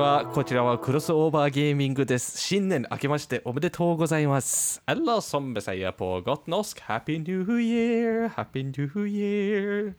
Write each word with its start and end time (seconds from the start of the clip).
Konnichiwa, 0.00 0.32
konnichiwa, 0.32 0.76
crossover 0.80 1.50
gaming 1.52 1.94
des 2.08 2.24
shinnen 2.40 2.86
akimashite 2.90 3.42
omedetou 3.44 3.98
gozaimasu. 4.00 4.80
Eller 4.88 5.20
som 5.20 5.50
vi 5.52 5.60
sier 5.60 5.92
på 5.92 6.08
godt 6.24 6.48
norsk, 6.48 6.80
happy 6.86 7.18
new 7.18 7.44
year, 7.60 8.30
happy 8.32 8.62
new 8.62 9.04
year. 9.04 9.92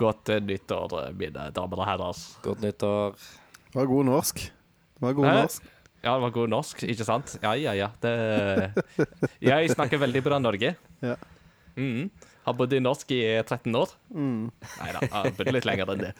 Godt 0.00 0.32
nyttår, 0.40 1.12
mine 1.12 1.50
damer 1.52 1.84
og 1.84 1.86
herrer. 1.90 2.24
Godt 2.42 2.64
nyttår. 2.64 3.12
Det 3.68 3.76
var 3.76 3.92
god 3.92 4.08
norsk. 4.08 4.40
Det 4.40 5.04
var 5.04 5.12
god 5.20 5.28
Hæ? 5.28 5.34
norsk. 5.42 5.70
Ja, 6.02 6.14
det 6.14 6.22
var 6.22 6.30
god 6.40 6.48
norsk, 6.56 6.82
ikke 6.88 7.04
sant? 7.04 7.38
Ja, 7.42 7.52
ja, 7.52 7.76
ja. 7.76 7.90
Det... 8.00 8.72
Jeg 9.52 9.70
snakker 9.76 10.00
veldig 10.00 10.24
bra 10.24 10.38
Norge. 10.40 10.76
Ja. 11.02 11.18
mm. 11.76 12.08
Har 12.46 12.56
bodd 12.56 12.72
i 12.72 12.80
norsk 12.80 13.12
i 13.12 13.24
13 13.44 13.74
år. 13.76 13.92
Mm. 14.08 14.48
Nei 14.48 14.94
da, 14.96 15.02
jeg 15.04 15.12
har 15.12 15.34
bodd 15.36 15.52
litt 15.52 15.68
lenger 15.68 15.92
enn 15.92 16.08
det. 16.08 16.16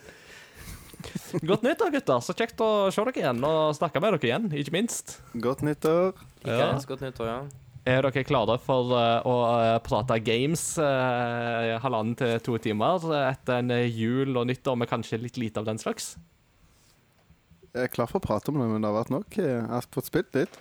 Godt 1.49 1.65
nyttår, 1.65 1.91
gutter. 1.97 2.23
Så 2.23 2.35
kjekt 2.37 2.61
å 2.63 2.69
se 2.93 3.03
dere 3.03 3.19
igjen 3.21 3.43
og 3.47 3.75
snakke 3.77 4.01
med 4.03 4.15
dere 4.15 4.29
igjen, 4.29 4.47
ikke 4.61 4.75
minst. 4.75 5.17
Godt 5.33 5.63
nyttår. 5.65 6.13
Ja. 6.43 6.47
Ikke 6.47 6.71
ens 6.71 6.89
godt 6.89 7.05
nyttår, 7.05 7.29
ja. 7.29 7.39
Er 7.83 8.05
dere 8.05 8.23
klare 8.23 8.55
for 8.63 8.93
eh, 8.95 9.25
å 9.27 9.33
eh, 9.59 9.77
prate 9.83 10.15
games 10.23 10.61
uh, 10.79 11.75
halvannen 11.83 12.15
til 12.15 12.37
to 12.45 12.55
timer 12.63 13.03
etter 13.25 13.59
en 13.59 13.73
eh, 13.75 13.89
jul 13.91 14.31
og 14.39 14.47
nyttår 14.47 14.77
med 14.79 14.87
kanskje 14.87 15.19
litt 15.19 15.39
lite 15.41 15.59
av 15.59 15.67
den 15.67 15.81
slags? 15.81 16.13
Jeg 17.73 17.89
er 17.89 17.91
klar 17.91 18.07
for 18.07 18.21
å 18.21 18.23
prate 18.23 18.53
om 18.53 18.61
det, 18.61 18.69
men 18.71 18.79
det 18.79 18.87
har 18.87 19.01
vært 19.01 19.11
nok. 19.11 19.35
Jeg 19.35 19.65
har 19.67 19.89
fått 19.91 20.07
spilt 20.07 20.37
litt. 20.37 20.59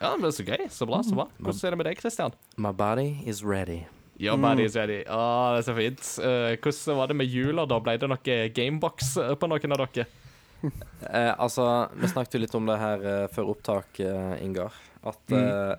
Ja, 0.00 0.14
men 0.16 0.32
Så 0.32 0.46
gøy. 0.46 0.64
Så 0.72 0.88
bra. 0.88 1.02
så 1.04 1.14
bra 1.14 1.28
Hvordan 1.38 1.66
er 1.66 1.74
det 1.74 1.82
med 1.82 1.90
deg, 1.90 2.00
Christian? 2.00 2.32
My 2.56 2.72
body 2.72 3.20
is 3.26 3.44
ready. 3.44 3.82
Your 4.22 4.38
body 4.38 4.68
is 4.68 4.76
ready. 4.78 5.00
Å, 5.10 5.22
det 5.56 5.62
er 5.62 5.64
så 5.66 5.72
fint. 5.74 6.08
Eh, 6.22 6.52
hvordan 6.62 6.98
var 7.00 7.10
det 7.10 7.16
med 7.18 7.26
jula, 7.26 7.64
da? 7.66 7.80
Ble 7.82 7.96
det 7.98 8.06
noe 8.06 8.36
gamebox 8.54 9.16
eh, 9.18 9.32
på 9.34 9.48
noen 9.50 9.74
av 9.74 9.86
dere? 9.86 10.08
Eh, 11.02 11.32
altså, 11.42 11.64
vi 11.98 12.06
snakket 12.06 12.36
jo 12.36 12.40
litt 12.44 12.52
om 12.54 12.68
det 12.68 12.76
her 12.78 13.00
eh, 13.02 13.24
før 13.34 13.48
opptak, 13.50 13.98
eh, 13.98 14.36
Ingar. 14.44 14.76
At 15.02 15.32
eh, 15.34 15.72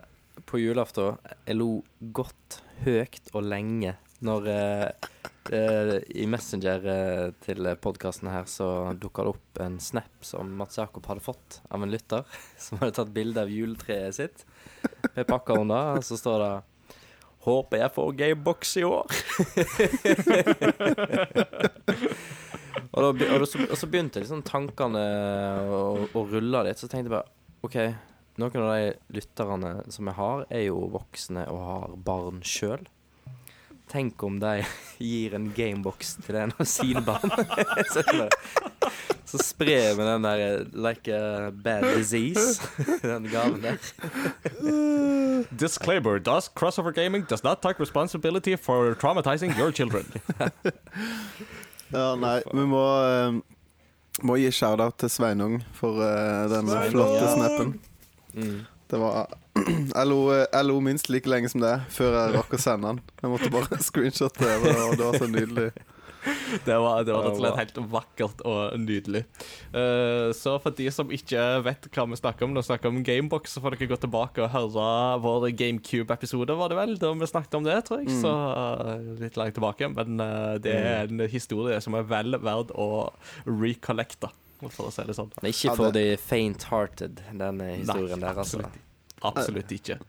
på 0.43 0.59
julaften 0.59 1.15
jeg 1.45 1.55
lo 1.55 1.69
godt 2.11 2.57
høyt 2.83 3.31
og 3.31 3.47
lenge 3.47 3.93
når 4.27 4.49
I 6.11 6.25
Messenger 6.27 6.85
til 7.43 7.69
podkasten 7.83 8.29
her 8.31 8.45
så 8.47 8.67
dukka 8.95 9.23
det 9.23 9.33
opp 9.33 9.63
en 9.63 9.79
snap 9.83 10.27
som 10.27 10.51
Mats 10.59 10.79
Jakob 10.79 11.07
hadde 11.07 11.23
fått 11.23 11.61
av 11.71 11.83
en 11.83 11.91
lytter, 11.91 12.27
som 12.65 12.83
hadde 12.83 12.97
tatt 12.99 13.15
bilde 13.15 13.43
av 13.43 13.51
juletreet 13.51 14.19
sitt 14.19 14.45
med 15.15 15.27
pakka 15.31 15.61
under, 15.63 15.99
og 16.01 16.07
så 16.07 16.19
står 16.19 16.43
det 16.43 16.53
Håper 17.43 17.81
jeg 17.81 17.91
får 17.95 18.11
gamebox 18.19 18.77
i 18.79 18.83
år. 18.87 19.03
og, 22.93 22.99
da, 23.03 23.09
og, 23.09 23.17
da, 23.19 23.45
så, 23.49 23.59
og 23.67 23.77
så 23.79 23.89
begynte 23.91 24.23
liksom 24.23 24.45
tankene 24.47 25.03
å, 25.67 26.07
å 26.07 26.25
rulle 26.29 26.63
litt. 26.69 26.79
Så 26.79 26.87
tenkte 26.87 27.09
jeg 27.09 27.15
bare 27.17 27.27
OK, 27.63 27.77
noen 28.39 28.63
av 28.63 28.71
de 28.73 29.17
lytterne 29.19 29.73
som 29.91 30.07
jeg 30.09 30.17
har, 30.17 30.45
er 30.49 30.63
jo 30.69 30.77
voksne 30.95 31.43
og 31.51 31.59
har 31.67 31.97
barn 32.07 32.39
sjøl. 32.47 32.87
Tenk 33.93 34.23
om 34.25 34.39
de 34.41 34.63
gir 34.97 35.35
en 35.37 35.51
gamebox 35.53 36.15
til 36.25 36.37
en 36.41 36.53
av 36.57 36.65
sine 36.65 37.01
barn. 37.05 37.29
så, 37.93 38.01
så 39.29 39.41
sprer 39.45 39.93
vi 39.93 40.07
den 40.07 40.25
der 40.25 40.63
like 40.73 41.13
a 41.13 41.51
bad 41.51 41.85
disease, 41.93 42.57
den 43.03 43.29
gaven 43.29 43.61
der. 43.61 43.77
Disclaimer. 45.53 46.17
Does 46.19 46.49
crossover 46.49 46.91
gaming 46.91 47.27
does 47.29 47.43
not 47.43 47.61
take 47.61 47.79
responsibility 47.79 48.55
for 48.55 48.95
traumatizing 48.95 49.53
your 49.59 49.71
children. 49.71 50.09
Ja, 51.93 52.15
nei, 52.17 52.39
vi 52.49 52.65
må, 52.65 52.83
eh, 53.05 53.35
må 54.25 54.39
gi 54.41 54.49
shout-out 54.49 54.97
til 55.03 55.11
Sveinung 55.13 55.59
for 55.77 56.01
uh, 56.01 56.49
den 56.49 56.65
Sveinung, 56.65 56.95
flotte 56.95 57.27
snappen. 57.35 57.73
Mm. 58.33 58.59
Det 58.89 59.01
var 59.01 59.27
jeg 59.55 60.05
lo, 60.09 60.19
jeg 60.33 60.65
lo 60.65 60.79
minst 60.81 61.09
like 61.13 61.29
lenge 61.29 61.49
som 61.53 61.61
det 61.63 61.75
før 61.93 62.15
jeg 62.17 62.37
rakk 62.39 62.53
å 62.57 62.61
sende 62.61 62.93
den. 62.93 63.01
Jeg 63.21 63.33
måtte 63.35 63.51
bare 63.53 63.81
screenshotte 63.89 64.45
det, 64.45 64.55
og 64.87 64.95
det 64.97 65.09
var 65.09 65.19
så 65.21 65.27
nydelig. 65.29 65.71
Det 66.63 66.77
var, 66.79 67.01
det 67.03 67.11
var 67.11 67.25
rett 67.25 67.33
og 67.33 67.39
slett 67.41 67.57
helt 67.59 67.77
vakkert 67.91 68.43
og 68.47 68.77
nydelig. 68.79 69.25
Uh, 69.73 70.29
så 70.31 70.53
for 70.63 70.71
de 70.77 70.85
som 70.95 71.09
ikke 71.11 71.41
vet 71.65 71.89
hva 71.91 72.05
vi 72.07 72.15
snakker 72.15 72.45
om, 72.47 72.53
når 72.55 72.63
vi 72.63 72.67
snakker 72.69 72.93
om 72.93 73.01
Gamebox, 73.03 73.57
så 73.57 73.63
får 73.65 73.75
dere 73.75 73.89
gå 73.91 73.97
tilbake 74.05 74.39
og 74.45 74.53
høre 74.53 74.85
vår 75.25 75.49
GameCube-episode, 75.59 76.55
var 76.55 76.71
det 76.71 76.77
vel? 76.79 76.95
Da 77.01 77.11
vi 77.19 77.27
snakket 77.27 77.57
om 77.59 77.67
det, 77.67 77.75
tror 77.89 78.05
jeg. 78.05 78.15
Så 78.23 78.31
uh, 78.31 78.93
litt 79.19 79.35
langt 79.41 79.57
tilbake. 79.59 79.89
Men 79.97 80.23
uh, 80.23 80.53
det 80.63 80.77
er 80.79 81.11
en 81.11 81.25
historie 81.27 81.81
som 81.83 81.99
er 81.99 82.07
vel 82.07 82.39
verd 82.39 82.71
å 82.71 82.87
recollecte, 83.49 84.31
for 84.69 84.87
å 84.87 84.95
si 84.95 85.03
det 85.09 85.17
sånn. 85.19 85.33
Men 85.41 85.51
ikke 85.51 85.75
for 85.75 85.91
det- 85.91 86.07
de 86.13 86.17
faint-hearted, 86.23 87.19
denne 87.35 87.73
historien 87.81 88.23
der, 88.23 88.31
altså. 88.31 88.63
absolutt, 88.63 88.79
absolutt 89.23 89.71
ikke. 89.71 89.99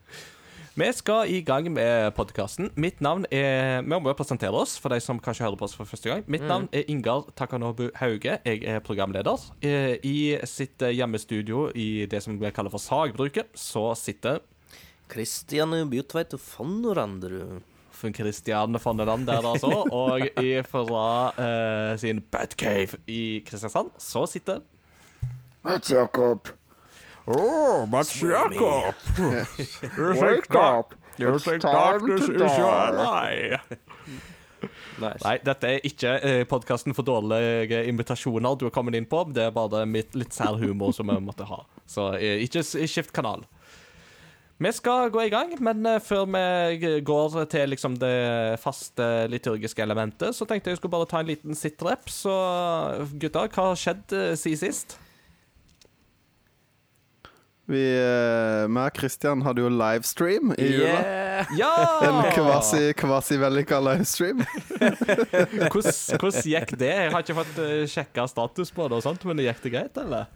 Vi 0.75 0.87
skal 0.91 1.29
i 1.31 1.37
gang 1.39 1.69
med 1.71 2.09
podkasten. 2.17 2.67
Mitt 2.75 2.97
navn 2.99 3.23
er 3.31 3.79
Vi 3.79 3.87
må 3.87 4.09
jo 4.11 4.15
presentere 4.19 4.51
oss 4.59 4.73
for 4.75 4.91
de 4.91 4.99
som 4.99 5.21
kanskje 5.23 5.45
hører 5.45 5.55
på 5.55 5.69
oss 5.69 5.75
for 5.77 5.87
første 5.87 6.09
gang. 6.11 6.25
Mitt 6.27 6.43
navn 6.43 6.67
er 6.75 6.83
Ingar 6.91 7.29
Takanobu 7.31 7.85
Hauge. 7.95 8.35
Jeg 8.43 8.63
er 8.67 8.83
programleder. 8.83 9.39
Eh, 9.63 9.95
I 10.03 10.35
sitt 10.43 10.83
eh, 10.83 10.91
hjemmestudio 10.97 11.69
i 11.71 12.05
det 12.11 12.19
som 12.25 12.35
vi 12.41 12.51
kaller 12.51 12.73
for 12.73 12.83
Sagbruket, 12.83 13.55
så 13.55 13.93
sitter 13.95 14.41
Christian 15.07 15.71
Bjutveit 15.89 16.35
von 16.57 16.83
Christian 18.13 18.77
von 18.83 18.97
den 18.97 19.25
der, 19.25 19.47
altså. 19.47 19.87
Og 19.91 20.27
fra 20.67 21.31
uh, 21.39 21.97
sin 21.97 22.21
Batcave 22.21 22.99
i 23.07 23.41
Kristiansand, 23.47 23.95
så 23.97 24.25
sitter 24.25 24.59
Mats 25.63 25.91
Jakob. 25.91 26.51
Oh, 27.27 27.85
Mats 27.87 28.21
Jakob! 28.21 28.93
Wake 29.97 30.55
up. 30.55 30.93
It's 31.17 31.43
time 31.43 32.17
to 32.17 32.37
die! 32.37 33.59
Nice. 34.95 35.19
Nei, 35.25 35.33
dette 35.43 35.67
er 35.67 35.81
ikke 35.83 36.11
eh, 36.23 36.41
podkasten 36.47 36.95
for 36.95 37.03
dårlige 37.03 37.81
invitasjoner 37.89 38.55
du 38.55 38.63
har 38.69 38.71
kommet 38.71 38.95
inn 38.95 39.07
på. 39.11 39.25
Det 39.35 39.43
er 39.49 39.51
bare 39.53 39.81
mitt 39.89 40.15
litt 40.15 40.31
sær 40.33 40.55
humor 40.61 40.93
som 40.95 41.11
vi 41.11 41.17
måtte 41.19 41.43
ha. 41.49 41.59
Så 41.83 42.13
eh, 42.15 42.39
ikke 42.45 42.63
skift 42.63 43.11
kanal. 43.13 43.43
Vi 44.57 44.71
skal 44.71 45.11
gå 45.11 45.25
i 45.25 45.33
gang, 45.33 45.51
men 45.59 45.83
eh, 45.85 45.99
før 45.99 46.23
vi 46.31 46.93
går 47.03 47.41
til 47.51 47.73
liksom 47.75 47.99
det 47.99 48.55
faste 48.63 49.27
liturgiske 49.33 49.83
elementet, 49.83 50.31
så 50.31 50.47
tenkte 50.47 50.71
jeg 50.71 50.77
jeg 50.77 50.83
skulle 50.85 50.95
bare 50.95 51.11
ta 51.11 51.19
en 51.19 51.29
liten 51.33 51.59
sitrep. 51.59 52.07
Så 52.07 52.35
gutter, 53.19 53.51
hva 53.51 53.71
har 53.73 53.81
skjedd 53.81 54.15
eh, 54.15 54.31
siden 54.39 54.63
sist? 54.63 54.95
Vi, 57.65 57.81
eh, 57.81 58.67
meg 58.69 58.91
og 58.91 58.99
Christian 58.99 59.41
hadde 59.41 59.63
jo 59.63 59.69
livestream 59.73 60.51
i 60.53 60.67
jula. 60.69 60.89
Yeah! 60.91 61.53
Ja! 61.57 61.71
En 62.05 62.19
kvasi, 62.35 62.91
kvasi 62.97 63.39
vellykka 63.41 63.79
livestream. 63.81 64.43
Hvordan, 65.73 66.37
gikk 66.45 66.75
det? 66.77 66.91
Jeg 66.93 67.13
har 67.15 67.25
ikke 67.25 67.37
fått 67.39 67.57
uh, 67.57 67.79
sjekka 67.89 68.27
status 68.29 68.69
på 68.75 68.85
det, 68.85 68.99
og 68.99 69.05
sånt, 69.07 69.25
men 69.25 69.41
gikk 69.41 69.63
det 69.65 69.73
greit, 69.73 69.97
eller? 70.03 70.29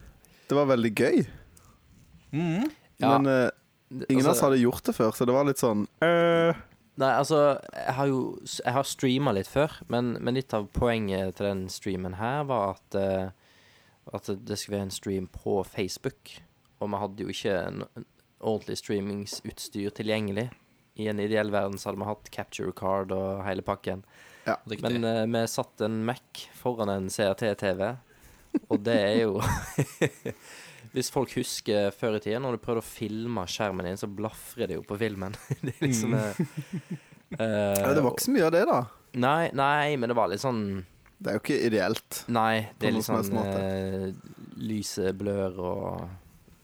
Det 0.49 0.57
var 0.57 0.71
veldig 0.71 0.91
gøy. 0.97 1.21
Ja, 2.33 3.13
Men 3.13 3.29
uh, 3.29 4.01
ingen 4.09 4.25
av 4.25 4.31
oss 4.31 4.39
altså- 4.39 4.49
hadde 4.49 4.63
gjort 4.63 4.89
det 4.89 4.97
før, 4.97 5.13
så 5.13 5.29
det 5.29 5.37
var 5.37 5.47
litt 5.49 5.61
sånn 5.61 5.85
uh. 6.05 6.65
Nei, 6.99 7.13
altså, 7.15 7.37
jeg 7.71 7.93
har 7.95 8.09
jo 8.09 8.19
Jeg 8.43 8.73
har 8.75 8.83
streama 8.85 9.31
litt 9.37 9.47
før, 9.47 9.77
men, 9.87 10.17
men 10.19 10.35
litt 10.35 10.53
av 10.53 10.67
poenget 10.75 11.37
til 11.37 11.47
den 11.47 11.63
streamen 11.71 12.17
her 12.19 12.43
var 12.49 12.75
at 12.75 12.97
uh, 12.99 13.29
At 14.11 14.27
det 14.27 14.57
skulle 14.59 14.79
være 14.79 14.89
en 14.89 14.93
stream 14.93 15.29
på 15.31 15.61
Facebook. 15.63 16.33
Og 16.79 16.91
vi 16.91 17.01
hadde 17.03 17.25
jo 17.25 17.33
ikke 17.33 17.55
en, 17.59 17.83
en 17.99 18.07
ordentlig 18.39 18.79
streamingsutstyr 18.79 19.93
tilgjengelig. 19.95 20.49
I 20.99 21.07
en 21.11 21.19
ideell 21.23 21.51
verden 21.51 21.79
så 21.79 21.89
hadde 21.89 22.01
vi 22.01 22.09
hatt 22.09 22.31
capture 22.35 22.75
card 22.75 23.13
og 23.15 23.43
hele 23.45 23.63
pakken. 23.65 24.03
Ja. 24.47 24.57
Men 24.81 25.03
uh, 25.05 25.25
vi 25.29 25.43
satte 25.51 25.87
en 25.87 26.01
Mac 26.07 26.47
foran 26.57 26.91
en 26.91 27.09
CRT-TV, 27.11 27.83
og 28.67 28.81
det 28.81 28.97
er 28.97 29.15
jo 29.27 29.39
Hvis 30.89 31.11
folk 31.13 31.35
husker 31.37 31.91
før 31.93 32.15
i 32.17 32.21
tida, 32.23 32.39
når 32.41 32.55
du 32.55 32.61
prøvde 32.63 32.81
å 32.81 32.85
filme 32.85 33.43
skjermen 33.45 33.85
din, 33.85 33.99
så 33.99 34.07
blafrer 34.09 34.71
det 34.71 34.79
jo 34.79 34.85
på 34.87 34.95
filmen. 34.97 35.35
det 35.61 35.75
er 35.75 35.83
liksom 35.83 36.15
eh, 36.17 36.39
ja, 37.37 37.91
Det 37.93 38.01
var 38.01 38.15
ikke 38.15 38.25
så 38.25 38.33
mye 38.33 38.47
av 38.47 38.55
det, 38.55 38.63
da. 38.65 38.79
Nei, 39.21 39.43
nei, 39.57 39.99
men 40.01 40.09
det 40.09 40.17
var 40.17 40.31
litt 40.31 40.41
sånn 40.41 40.63
Det 41.19 41.29
er 41.29 41.37
jo 41.37 41.43
ikke 41.43 41.59
ideelt. 41.67 42.23
Nei, 42.33 42.71
det 42.81 42.89
er 42.89 42.97
litt 42.97 43.05
sånn 43.05 43.21
helst 43.21 43.37
eh, 43.37 44.09
Lyset 44.65 45.21
blør 45.21 45.61
og 45.61 45.93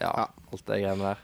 ja, 0.01 0.11
Ja. 0.11 0.27
alt 0.51 0.65
det 0.65 0.81
greiene 0.83 1.03
der. 1.13 1.23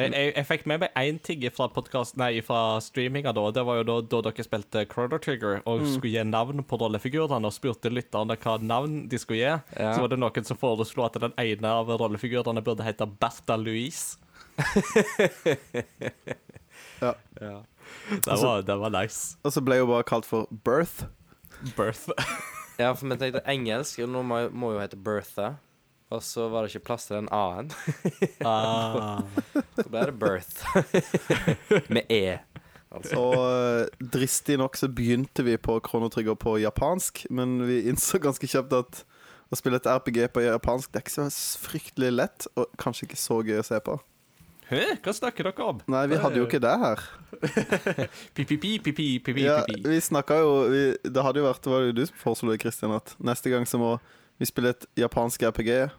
Jeg, 0.00 0.12
jeg, 0.14 0.32
jeg 0.36 0.46
fikk 0.48 0.62
med 0.70 0.80
meg 0.80 0.94
én 0.96 1.18
ting 1.20 1.42
fra 1.52 1.66
podcast, 1.68 2.14
nei, 2.16 2.40
fra 2.46 2.78
streaminga. 2.80 3.34
da 3.36 3.42
Det 3.52 3.64
var 3.66 3.80
jo 3.80 3.82
da, 3.84 3.96
da 4.00 4.20
dere 4.30 4.44
spilte 4.46 4.84
Crowder 4.88 5.18
Trigger 5.20 5.58
og 5.68 5.82
skulle 5.90 6.14
gi 6.14 6.22
navn 6.24 6.62
på 6.64 6.78
rollefigurene 6.80 7.44
og 7.50 7.52
spurte 7.52 7.90
lytterne 7.92 8.36
hva 8.40 8.54
navn 8.62 9.08
de 9.10 9.18
skulle 9.20 9.40
gi. 9.42 9.50
Ja. 9.76 9.90
Så 9.92 10.00
var 10.00 10.08
det 10.14 10.20
noen 10.22 10.46
som 10.46 10.56
foreslo 10.56 11.04
at 11.04 11.18
den 11.20 11.34
ene 11.36 11.68
av 11.82 11.90
rollefigurene 12.00 12.62
burde 12.64 12.86
hete 12.86 13.04
Bertha 13.20 13.56
Louise. 13.60 14.16
Ja. 17.00 17.14
Det 18.10 18.36
var, 18.42 18.62
det 18.62 18.76
var 18.76 18.90
nice. 18.92 19.36
Og 19.44 19.52
så 19.54 19.62
ble 19.64 19.78
hun 19.80 19.88
bare 19.90 20.04
kalt 20.06 20.26
for 20.28 20.46
Birth. 20.64 21.06
Birth. 21.76 22.10
Ja, 22.78 22.92
for 22.94 23.08
vi 23.08 23.16
tenkte 23.20 23.40
engelsk, 23.48 23.98
og 24.04 24.10
nå 24.12 24.20
må, 24.24 24.40
må 24.52 24.74
jo 24.74 24.82
hete 24.82 24.96
Bertha. 25.00 25.54
Og 26.10 26.22
så 26.26 26.48
var 26.50 26.64
det 26.66 26.72
ikke 26.74 26.86
plass 26.90 27.06
til 27.06 27.20
den 27.20 27.28
A-en. 27.34 27.70
Ah. 28.46 29.20
Så 29.78 29.86
ble 29.92 30.06
det 30.10 30.16
Birth. 30.18 30.64
Med 31.94 32.10
E. 32.10 32.38
Altså. 32.90 33.14
Og 33.20 33.36
eh, 33.46 34.08
dristig 34.16 34.56
nok 34.58 34.74
så 34.76 34.88
begynte 34.90 35.44
vi 35.46 35.54
på 35.62 35.76
Kronotrigger 35.86 36.34
på 36.34 36.56
japansk, 36.58 37.22
men 37.30 37.60
vi 37.68 37.84
innså 37.90 38.18
ganske 38.18 38.48
kjapt 38.50 38.74
at 38.74 39.04
å 39.50 39.58
spille 39.58 39.78
et 39.78 39.86
RPG 39.86 40.24
på 40.34 40.42
japansk 40.44 40.90
Det 40.90 40.98
er 41.00 41.04
ikke 41.06 41.14
så 41.30 41.58
fryktelig 41.62 42.10
lett, 42.16 42.46
og 42.58 42.70
kanskje 42.78 43.06
ikke 43.06 43.18
så 43.18 43.38
gøy 43.46 43.60
å 43.62 43.66
se 43.66 43.78
på. 43.86 43.96
Hæ? 44.70 44.82
Hva 45.02 45.14
snakker 45.14 45.48
dere 45.48 45.64
om? 45.66 45.78
Nei, 45.90 46.04
vi 46.10 46.18
hadde 46.22 46.38
jo 46.38 46.46
ikke 46.46 46.60
det 46.62 46.74
her. 46.78 47.00
Pi-pi-pi, 48.34 48.76
pi-pi-pi, 48.82 49.42
Ja, 49.42 49.60
pi-pi. 49.66 49.82
vi 49.90 49.98
snakka 50.02 50.36
jo 50.42 50.52
vi, 50.70 50.82
Det 51.02 51.22
hadde 51.24 51.40
jo 51.40 51.46
vært 51.46 51.62
Det 51.64 51.72
var 51.72 51.86
jo 51.86 51.94
du 51.96 52.02
som 52.06 52.18
foreslo 52.20 52.52
det, 52.52 52.60
Christian, 52.62 52.94
at 52.94 53.14
neste 53.18 53.50
gang 53.50 53.66
så 53.66 53.80
må 53.82 53.94
vi 54.40 54.48
spiller 54.48 54.72
et 54.72 54.86
japansk 54.96 55.42
RPG 55.44 55.90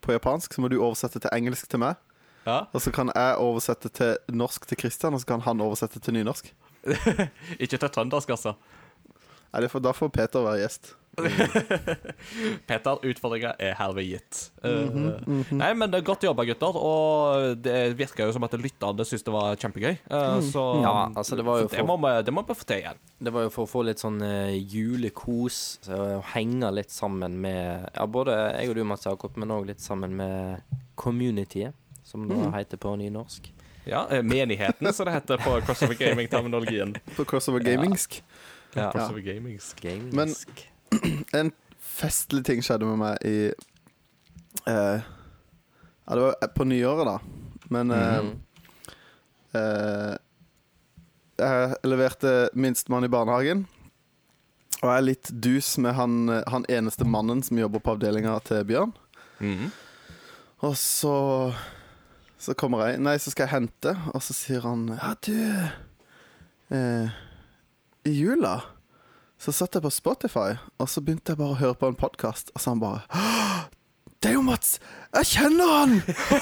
på 0.00 0.14
japansk, 0.14 0.54
så 0.54 0.62
må 0.62 0.70
du 0.70 0.78
oversette 0.78 1.18
til 1.18 1.32
engelsk 1.34 1.66
til 1.70 1.82
meg. 1.82 1.98
Ja. 2.46 2.60
Og 2.72 2.80
så 2.80 2.92
kan 2.94 3.10
jeg 3.10 3.40
oversette 3.42 3.90
til 3.92 4.16
norsk 4.30 4.68
til 4.70 4.78
Christian, 4.78 5.14
og 5.14 5.20
så 5.20 5.26
kan 5.26 5.42
han 5.44 5.60
oversette 5.60 6.00
til 6.00 6.14
nynorsk. 6.14 6.52
Ikke 7.62 7.76
til 7.76 7.90
trøndersk, 7.90 8.30
altså. 8.30 8.54
Nei, 9.52 9.64
da 9.66 9.92
får 9.96 10.12
Peter 10.14 10.44
være 10.46 10.62
gjest. 10.62 10.94
Peter, 12.68 12.98
utfordringa 13.08 13.52
er 13.60 13.74
herved 13.78 14.06
gitt. 14.08 14.40
Mhm, 14.62 15.06
Eh, 15.08 15.52
Nei, 15.58 15.70
men 15.74 15.90
det 15.90 16.00
er 16.00 16.06
Godt 16.08 16.24
jobba, 16.24 16.44
gutter. 16.48 16.76
Og 16.76 17.56
det 17.62 17.96
virker 17.98 18.26
jo 18.28 18.32
som 18.36 18.44
at 18.46 18.52
lytterne 18.58 19.04
syntes 19.06 19.24
det 19.26 19.32
var 19.34 19.56
kjempegøy. 19.56 19.96
Eh, 20.10 20.40
Så 20.48 20.64
Ja, 20.82 21.08
altså, 21.14 21.36
det 21.36 21.44
var 21.44 21.60
jo 21.62 21.68
det, 21.68 21.78
for- 21.78 21.86
må 21.86 21.96
vi, 22.02 22.22
det 22.22 22.32
må 22.34 22.42
vi 22.46 22.54
få 22.54 22.64
til 22.66 22.82
igjen. 22.82 22.98
Det 23.22 23.32
var 23.32 23.42
jo 23.42 23.50
for 23.50 23.66
å 23.66 23.70
få 23.70 23.84
litt 23.84 23.98
sånn 23.98 24.20
eh, 24.22 24.56
julekos, 24.60 25.78
så 25.82 25.98
å 26.18 26.22
henge 26.34 26.72
litt 26.74 26.90
sammen 26.90 27.38
med 27.40 27.88
Ja, 27.94 28.06
både 28.06 28.36
jeg 28.60 28.70
og 28.70 28.74
du, 28.76 28.84
Mats 28.84 29.04
Jakob, 29.06 29.36
men 29.36 29.48
òg 29.50 29.66
litt 29.66 29.80
sammen 29.80 30.14
med 30.16 30.62
communityet, 30.96 31.72
som 32.04 32.28
det 32.28 32.36
heter 32.54 32.76
på 32.78 32.96
nynorsk. 32.98 33.50
Ja, 33.86 34.06
Menigheten, 34.22 34.92
som 34.92 35.06
det 35.06 35.14
heter 35.14 35.38
på 35.40 35.60
Crossover 35.64 35.94
Gaming-terminologien. 35.94 36.94
På 37.16 37.24
Crossover 37.24 37.60
Gamingsk. 37.64 38.22
Ja. 38.74 38.90
Crossover 38.92 39.20
gamingsk. 39.24 39.80
Gamingsk. 39.80 40.68
En 41.38 41.50
festlig 41.78 42.44
ting 42.46 42.62
skjedde 42.64 42.86
med 42.88 42.98
meg 43.00 43.24
i 43.28 43.36
eh, 44.66 45.00
Ja, 46.08 46.14
det 46.16 46.22
var 46.24 46.52
på 46.56 46.64
nyåret, 46.64 47.04
da. 47.06 47.18
Men 47.70 47.90
eh, 47.90 48.22
Mhm. 48.22 48.30
eh, 49.54 50.14
Jeg 51.38 51.74
leverte 51.86 52.48
minstemann 52.58 53.04
i 53.06 53.08
barnehagen. 53.12 53.66
Og 54.82 54.88
jeg 54.88 54.96
er 54.96 55.04
litt 55.06 55.30
dus 55.42 55.76
med 55.78 55.94
han, 55.94 56.28
han 56.46 56.64
eneste 56.70 57.04
mannen 57.06 57.42
som 57.46 57.58
jobber 57.58 57.78
på 57.82 57.94
avdelinga 57.96 58.36
til 58.46 58.64
Bjørn. 58.64 58.92
Mhm. 59.40 59.70
Og 60.66 60.74
så 60.76 61.54
Så 62.38 62.54
kommer 62.54 62.86
jeg 62.86 63.00
Nei, 63.00 63.16
så 63.18 63.30
skal 63.30 63.46
jeg 63.48 63.50
hente, 63.60 63.92
og 64.14 64.22
så 64.22 64.34
sier 64.34 64.60
han 64.62 64.88
Ja, 64.88 65.14
du 65.22 65.34
eh, 66.74 67.10
I 68.06 68.10
jula 68.14 68.60
så 69.38 69.52
satt 69.54 69.76
jeg 69.78 69.84
på 69.84 69.90
Spotify, 69.94 70.56
og 70.82 70.88
så 70.90 71.02
begynte 71.04 71.32
jeg 71.34 71.38
bare 71.38 71.54
å 71.54 71.60
høre 71.60 71.78
på 71.78 71.90
en 71.92 71.98
podkast, 71.98 72.50
og 72.54 72.62
så 72.62 72.72
han 72.74 72.80
bare 72.82 73.04
Det 74.18 74.32
er 74.32 74.34
jo 74.34 74.42
Mats! 74.42 74.80
Jeg 75.14 75.28
kjenner 75.30 75.70
han! 75.76 75.92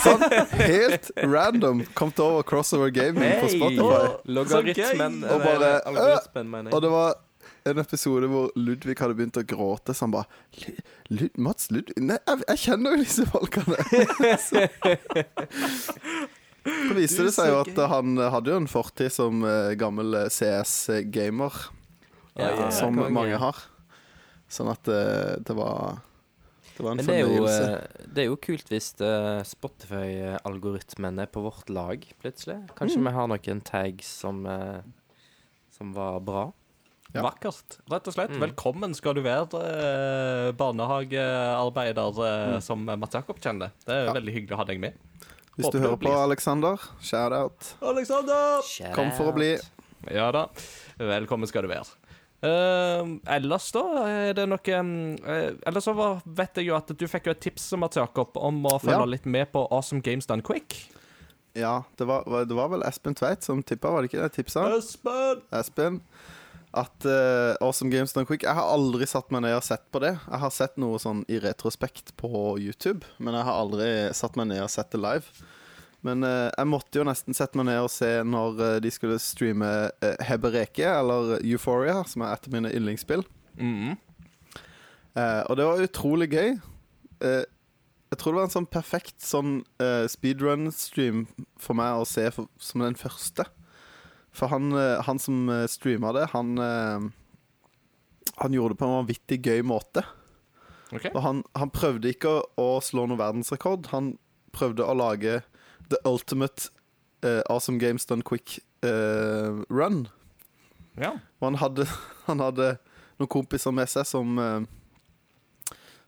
Sånn 0.01 0.25
helt 0.57 1.11
random 1.21 1.83
kom 1.99 2.15
til 2.17 2.25
over 2.25 2.47
Crossover 2.49 2.89
Gaming 2.95 3.37
på 3.43 3.51
Spotify. 3.53 4.15
Logaritmen 4.33 5.21
Så 5.21 5.29
gøy! 5.29 5.35
Og 5.37 5.45
bare, 5.45 5.71
eller 5.85 6.73
Og 6.73 6.81
det 6.87 6.93
var 6.95 7.21
en 7.67 7.83
episode 7.83 8.31
hvor 8.31 8.49
Ludvig 8.57 8.97
hadde 9.03 9.19
begynt 9.19 9.37
å 9.39 9.45
gråte, 9.45 9.93
så 9.93 10.07
han 10.07 10.15
bare 10.17 10.73
Lud 11.13 11.37
Mats 11.43 11.69
Ludvig 11.75 12.01
Nei, 12.01 12.17
jeg, 12.25 12.47
jeg 12.49 12.63
kjenner 12.65 12.97
jo 12.97 13.05
disse 13.05 13.29
folkene. 13.29 13.77
så 14.41 14.65
så 16.67 16.97
viste 16.97 17.27
det 17.29 17.33
seg 17.37 17.53
jo 17.53 17.61
at 17.61 17.77
han 17.93 18.17
hadde 18.33 18.51
jo 18.51 18.59
en 18.59 18.71
fortid 18.71 19.13
som 19.15 19.45
eh, 19.47 19.75
gammel 19.79 20.17
eh, 20.19 20.31
CS-gamer, 20.33 21.61
Ja, 22.37 22.51
ja, 22.53 22.71
som 22.71 22.95
konge. 22.97 23.11
mange 23.17 23.39
har. 23.41 23.57
Sånn 24.53 24.69
at 24.71 24.83
det, 24.87 25.45
det 25.49 25.55
var 25.57 25.99
Det 26.77 26.85
var 26.85 26.93
en 26.93 27.01
Men 27.01 27.07
det 27.09 27.15
er, 27.17 27.25
jo, 27.25 27.47
eh, 27.49 28.05
det 28.13 28.23
er 28.23 28.29
jo 28.29 28.37
kult 28.37 28.69
hvis 28.71 28.91
eh, 29.01 29.41
Spotify-algoritmen 29.49 31.19
er 31.23 31.27
på 31.33 31.41
vårt 31.47 31.71
lag, 31.73 32.05
plutselig. 32.23 32.59
Kanskje 32.77 33.01
vi 33.03 33.13
har 33.17 33.31
noen 33.33 33.63
tags 33.65 34.11
som, 34.21 34.45
eh, 34.47 34.83
som 35.77 35.93
var 35.97 36.21
bra. 36.21 36.45
Ja. 37.15 37.23
Vakkert, 37.23 37.79
rett 37.89 38.09
og 38.11 38.15
slett. 38.17 38.35
Mm. 38.35 38.43
Velkommen 38.43 38.95
skal 38.99 39.15
du 39.17 39.23
være, 39.25 39.61
eh, 39.63 40.53
barnehagearbeider 40.59 42.19
eh, 42.29 42.61
som 42.61 42.85
Mats 42.85 43.15
Jakob 43.15 43.41
kjenner. 43.41 43.73
Det 43.87 43.95
er 43.95 44.05
Ja. 44.07 44.13
veldig 44.13 44.35
hyggelig 44.35 44.53
å 44.53 44.61
ha 44.61 44.65
deg 44.65 44.81
med. 44.81 44.95
Hvis 45.57 45.67
håper 45.71 45.79
du 45.79 45.85
hører 45.87 45.97
på, 45.97 46.13
Aleksander, 46.13 46.77
Alexander, 46.77 47.01
shout 47.01 47.33
out. 47.33 47.75
Alexander! 47.81 48.93
Kom 48.95 49.11
for 49.17 49.33
å 49.33 49.35
bli. 49.35 49.55
Ja 50.13 50.31
da. 50.31 50.49
Velkommen 50.99 51.49
skal 51.49 51.63
du 51.65 51.69
være. 51.73 51.87
Eh, 52.45 53.03
ellers, 53.33 53.71
da? 53.73 53.83
Er 54.05 54.35
det 54.37 54.45
noe 54.51 54.61
eh, 54.77 55.55
Ellers 55.67 55.87
så 55.89 55.95
var, 55.97 56.19
vet 56.27 56.61
jeg 56.61 56.69
jo 56.69 56.77
at 56.77 56.93
du 56.93 57.07
fikk 57.09 57.31
jo 57.31 57.35
et 57.37 57.41
tips, 57.41 57.71
Mats 57.81 57.97
Jakob, 57.97 58.37
om 58.37 58.61
å 58.69 58.77
følge 58.83 59.01
Ja. 59.01 59.09
litt 59.17 59.27
med 59.27 59.51
på 59.55 59.65
Awesome 59.71 60.03
Games 60.05 60.29
Done 60.29 60.45
Quick. 60.45 60.77
Ja, 61.57 61.83
det 61.97 62.05
var, 62.05 62.27
det 62.45 62.53
var 62.55 62.69
vel 62.69 62.85
Espen 62.85 63.17
Tveit 63.17 63.43
som 63.47 63.63
tippa, 63.65 63.89
var 63.91 64.05
det 64.05 64.11
ikke 64.13 64.21
det? 64.21 64.35
Tipsa? 64.37 64.67
Espen! 64.77 65.41
Espen. 65.57 66.01
At 66.77 67.07
uh, 67.09 67.57
Awesome 67.65 67.89
Games 67.89 68.13
Done 68.13 68.27
Quick 68.29 68.43
Jeg 68.45 68.53
har 68.53 68.67
aldri 68.69 69.07
satt 69.09 69.31
meg 69.33 69.47
ned 69.47 69.55
og 69.57 69.65
sett 69.65 69.87
på 69.95 70.03
det. 70.03 70.11
Jeg 70.19 70.41
har 70.43 70.53
sett 70.53 70.75
noe 70.77 70.99
sånn 71.01 71.23
i 71.33 71.39
retrospekt 71.41 72.13
på 72.21 72.59
YouTube, 72.61 73.07
men 73.17 73.33
jeg 73.39 73.47
har 73.49 73.63
aldri 73.63 73.89
satt 74.13 74.37
meg 74.37 74.51
ned 74.51 74.61
og 74.67 74.69
sett 74.75 74.93
det 74.93 75.01
live. 75.01 75.25
Men 76.07 76.23
eh, 76.27 76.49
jeg 76.53 76.71
måtte 76.71 77.01
jo 77.01 77.07
nesten 77.09 77.37
sette 77.37 77.59
meg 77.59 77.69
ned 77.71 77.83
og 77.85 77.93
se 77.93 78.11
når 78.27 78.63
eh, 78.63 78.79
de 78.85 78.93
skulle 78.95 79.19
streame 79.23 79.69
uh, 79.91 80.15
Hebereke, 80.29 80.87
eller 80.87 81.37
Euphoria, 81.41 82.01
som 82.09 82.25
er 82.25 82.37
et 82.37 82.49
av 82.49 82.57
mine 82.57 82.73
yndlingsspill. 82.73 83.27
Mhm. 83.59 83.97
Eh, 85.17 85.43
og 85.49 85.57
det 85.57 85.65
var 85.65 85.81
utrolig 85.81 86.27
gøy. 86.29 86.51
Eh, 87.25 87.45
jeg 88.13 88.19
tror 88.21 88.35
det 88.35 88.39
var 88.39 88.49
en 88.49 88.55
sånn 88.55 88.69
perfekt 88.71 89.25
sånn 89.25 89.53
eh, 89.83 90.05
speedrun-stream 90.13 91.25
for 91.61 91.79
meg 91.79 92.03
å 92.03 92.09
se 92.09 92.29
for, 92.35 92.51
som 92.61 92.85
den 92.85 92.99
første. 93.01 93.47
For 94.37 94.53
han, 94.53 94.69
eh, 94.77 95.01
han 95.07 95.21
som 95.23 95.49
uh, 95.49 95.65
streama 95.71 96.13
det, 96.13 96.27
han 96.35 96.59
eh, 96.61 97.07
Han 98.43 98.53
gjorde 98.53 98.75
det 98.75 98.79
på 98.83 98.85
en 98.85 98.99
vanvittig 98.99 99.39
gøy 99.41 99.63
måte. 99.65 100.03
OK. 100.93 101.07
Og 101.15 101.23
han, 101.25 101.39
han 101.57 101.73
prøvde 101.73 102.11
ikke 102.13 102.29
å, 102.29 102.41
å 102.61 102.67
slå 102.85 103.07
noen 103.07 103.21
verdensrekord. 103.23 103.89
Han 103.95 104.19
prøvde 104.53 104.85
å 104.85 104.93
lage 104.93 105.39
the 105.89 105.99
ultimate 106.05 106.71
uh, 107.25 107.43
awesome 107.49 107.79
games 107.79 108.07
done 108.07 108.23
quick 108.23 108.61
uh, 108.85 109.63
run. 109.69 110.09
Ja. 110.97 111.19
Og 111.41 111.51
han 111.51 111.59
hadde, 111.61 111.87
han 112.29 112.41
hadde 112.41 112.77
noen 113.21 113.31
kompiser 113.33 113.73
med 113.73 113.89
seg 113.89 114.05
som 114.09 114.39
eh, 114.41 114.61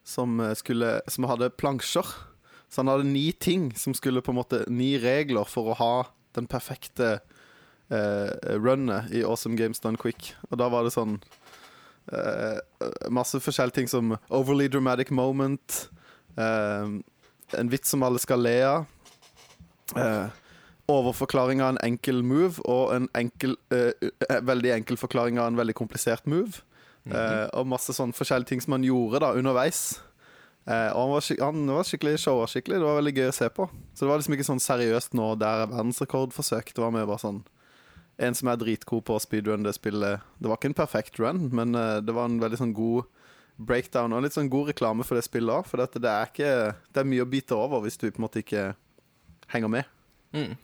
Som 0.04 0.40
skulle 0.56 0.98
Som 1.08 1.24
hadde 1.28 1.50
plansjer. 1.56 2.04
Så 2.68 2.80
han 2.82 2.88
hadde 2.88 3.08
ni 3.08 3.32
ting 3.32 3.70
som 3.76 3.94
skulle 3.96 4.20
på 4.24 4.32
en 4.32 4.40
måte 4.40 4.62
Ni 4.68 4.94
regler 5.00 5.48
for 5.48 5.72
å 5.72 5.76
ha 5.78 5.92
den 6.36 6.46
perfekte 6.48 7.18
eh, 7.90 8.56
runnet 8.60 9.08
i 9.12 9.24
Awesome 9.24 9.56
Games 9.56 9.80
Done 9.80 9.96
Quick. 10.00 10.34
Og 10.50 10.60
da 10.60 10.68
var 10.68 10.84
det 10.84 10.92
sånn 10.94 11.16
eh, 12.12 12.60
Masse 13.10 13.40
forskjellige 13.40 13.80
ting 13.80 13.88
som 13.90 14.16
overly 14.28 14.68
dramatic 14.68 15.10
moment. 15.10 15.88
eh, 16.36 17.00
en 17.56 17.72
vits 17.72 17.88
som 17.88 18.04
alle 18.04 18.20
skal 18.20 18.44
le 18.44 18.56
av. 18.68 18.86
Eh, 19.96 20.28
overforklaring 20.88 21.60
av 21.62 21.74
en 21.74 21.80
enkel 21.84 22.22
move 22.24 22.62
og 22.64 22.94
en 22.94 23.08
enkel, 23.16 23.56
eh, 23.70 23.92
eh, 24.28 24.40
veldig 24.40 24.72
enkel 24.78 24.96
forklaring 24.96 25.38
av 25.38 25.50
en 25.50 25.56
veldig 25.56 25.74
komplisert 25.74 26.26
move. 26.26 26.62
Eh, 27.08 27.48
og 27.56 27.66
masse 27.66 27.92
sånn 27.96 28.12
forskjellige 28.12 28.52
ting 28.52 28.60
som 28.60 28.72
han 28.76 28.84
gjorde 28.84 29.20
da 29.20 29.32
underveis. 29.32 30.00
Eh, 30.68 30.90
og 30.92 31.00
han 31.00 31.12
var, 31.14 31.20
skik 31.24 31.40
han 31.40 31.66
var 31.66 31.84
skikkelig 31.88 32.18
showa 32.20 32.48
skikkelig. 32.48 32.80
Det 32.80 32.88
var 32.88 32.98
veldig 33.00 33.14
gøy 33.16 33.28
å 33.28 33.36
se 33.36 33.48
på. 33.48 33.68
Så 33.94 34.04
det 34.04 34.10
var 34.10 34.18
liksom 34.20 34.36
ikke 34.36 34.48
sånn 34.48 34.64
seriøst 34.64 35.14
nå 35.16 35.28
der 35.40 35.64
er 35.64 35.70
verdensrekordforsøk. 35.72 36.74
Det 36.74 36.84
var 36.84 36.92
mer 36.92 37.08
bare 37.08 37.24
sånn 37.24 37.44
en 38.18 38.34
som 38.34 38.48
er 38.50 38.58
dritgod 38.58 39.04
på 39.06 39.16
speedrun 39.22 39.62
det 39.62 39.76
spillet. 39.76 40.20
Det 40.40 40.50
var 40.50 40.58
ikke 40.58 40.72
en 40.72 40.80
perfekt 40.80 41.20
run, 41.22 41.48
men 41.54 41.72
det 41.72 42.10
var 42.12 42.26
en 42.26 42.40
veldig 42.42 42.58
sånn 42.58 42.74
god 42.74 43.06
breakdown 43.58 44.12
og 44.12 44.24
litt 44.24 44.34
sånn 44.34 44.50
god 44.50 44.72
reklame 44.72 45.06
for 45.06 45.18
det 45.18 45.24
spillet 45.26 45.54
òg. 45.54 45.68
For 45.70 45.80
dette, 45.80 46.02
det 46.02 46.10
er 46.10 46.26
ikke 46.26 46.52
Det 46.92 47.00
er 47.00 47.08
mye 47.08 47.24
å 47.24 47.30
bite 47.30 47.54
over 47.54 47.84
hvis 47.84 47.96
du 47.96 48.10
på 48.10 48.18
en 48.18 48.26
måte 48.26 48.42
ikke 48.42 48.74
henger 49.52 49.70
med. 49.72 49.84
Mm. 50.36 50.56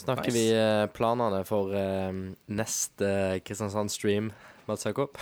Snakker 0.00 0.30
Nice. 0.30 0.36
vi 0.38 0.44
eh, 0.56 0.86
planene 0.96 1.42
for 1.44 1.74
eh, 1.76 2.12
neste 2.48 3.10
Kristiansand-stream, 3.44 4.30
Mads 4.68 4.86
Jakob? 4.88 5.18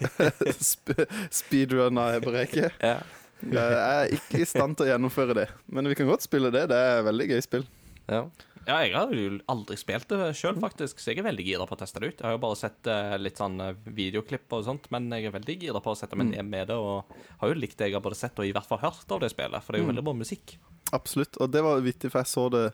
Sp 0.64 0.94
speedrun 1.34 1.98
av 2.00 2.14
Hebreke. 2.16 2.70
Ja. 2.80 2.96
Jeg 3.44 3.76
er 3.76 4.14
ikke 4.16 4.40
i 4.40 4.46
stand 4.48 4.78
til 4.78 4.86
å 4.86 4.92
gjennomføre 4.94 5.34
det, 5.36 5.48
men 5.68 5.90
vi 5.90 5.96
kan 5.98 6.08
godt 6.08 6.24
spille 6.24 6.48
det. 6.54 6.62
Det 6.70 6.78
er 6.80 7.02
et 7.02 7.08
veldig 7.10 7.26
gøy 7.34 7.42
spill. 7.44 7.66
ja. 8.08 8.24
Ja, 8.66 8.78
jeg 8.80 8.94
har 8.96 9.10
jo 9.12 9.38
aldri 9.52 9.76
spilt 9.76 10.08
det 10.08 10.30
sjøl, 10.38 10.56
faktisk, 10.62 10.98
så 11.02 11.10
jeg 11.12 11.18
er 11.20 11.26
veldig 11.26 11.44
gira 11.44 11.66
på 11.68 11.76
å 11.76 11.80
teste 11.82 12.00
det 12.00 12.08
ut. 12.14 12.20
Jeg 12.22 12.24
har 12.24 12.32
jo 12.36 12.42
bare 12.46 12.56
sett 12.56 12.86
eh, 12.88 13.16
litt 13.20 13.36
sånn 13.36 13.58
eh, 13.60 13.74
videoklipp 13.84 14.52
og 14.56 14.64
sånt, 14.64 14.86
men 14.94 15.10
jeg 15.12 15.26
er 15.28 15.34
veldig 15.36 15.56
gira 15.60 15.80
på 15.84 15.92
å 15.92 15.98
sette 15.98 16.16
meg 16.16 16.30
ned 16.32 16.48
med 16.48 16.68
det, 16.72 16.76
og 16.80 17.04
har 17.42 17.52
jo 17.52 17.58
likt 17.60 17.76
det 17.78 17.90
jeg 17.90 17.98
har 17.98 18.04
både 18.04 18.16
sett 18.16 18.38
og 18.40 18.46
i 18.48 18.52
hvert 18.56 18.66
fall 18.70 18.80
hørt 18.80 19.12
av 19.12 19.20
det 19.20 19.30
spillet, 19.34 19.60
for 19.62 19.72
det 19.72 19.80
er 19.80 19.84
jo 19.84 19.90
veldig 19.92 20.04
bra 20.08 20.16
musikk. 20.16 20.56
Absolutt. 20.96 21.36
Og 21.44 21.50
det 21.52 21.62
var 21.66 21.80
vittig, 21.84 22.10
for 22.12 22.22
jeg 22.24 22.32
så 22.32 22.46
det 22.54 22.64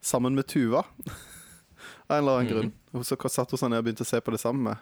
sammen 0.00 0.34
med 0.38 0.46
Tuva. 0.48 0.84
Av 2.08 2.16
en 2.16 2.22
eller 2.22 2.38
annen 2.38 2.48
grunn. 2.48 2.70
Hun 2.92 3.04
så 3.04 3.16
satt 3.28 3.50
hun 3.52 3.60
seg 3.60 3.70
ned 3.70 3.82
og 3.82 3.84
begynte 3.86 4.04
å 4.06 4.08
se 4.08 4.20
på 4.24 4.32
det 4.32 4.40
sammen 4.40 4.64
med. 4.70 4.78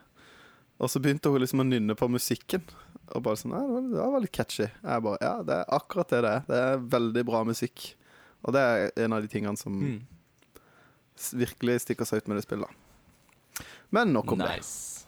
Og 0.79 0.91
så 0.93 1.01
begynte 1.03 1.31
hun 1.33 1.41
liksom 1.43 1.63
å 1.65 1.67
nynne 1.67 1.97
på 1.99 2.07
musikken. 2.13 2.63
Og 3.17 3.23
bare 3.25 3.39
sånn, 3.41 3.51
ja, 3.57 3.63
det 3.65 3.73
var- 3.75 3.89
det 3.91 3.99
var 4.03 4.13
veldig 4.21 4.31
catchy. 4.33 4.67
Jeg 4.71 5.03
bare, 5.03 5.19
ja, 5.21 5.33
det 5.43 5.55
er 5.57 5.65
akkurat 5.75 6.09
det 6.13 6.21
det 6.23 6.31
er. 6.37 6.43
Det 6.47 6.61
er 6.63 6.85
veldig 6.95 7.25
bra 7.27 7.41
musikk. 7.49 7.95
Og 8.45 8.53
det 8.55 8.61
er 8.63 8.93
en 9.05 9.13
av 9.17 9.23
de 9.23 9.29
tingene 9.33 9.59
som 9.59 9.73
Mm. 9.81 10.07
Virkelig 11.37 11.81
stikker 11.87 12.09
seg 12.09 12.23
ut 12.23 12.29
med 12.29 12.39
det 12.41 12.45
spillet. 12.47 12.71
Men 13.95 14.13
nok 14.13 14.33
om 14.33 14.39
det. 14.39 14.57
Nice. 14.57 15.07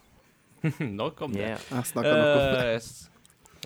nok 1.01 1.23
om 1.23 1.33
det. 1.33 1.41
Yeah. 1.55 1.69
Jeg 1.71 1.87
snakker 1.93 2.19
nok 2.19 2.41
om 2.41 2.51
det. 2.55 2.75
Eh, 2.75 2.91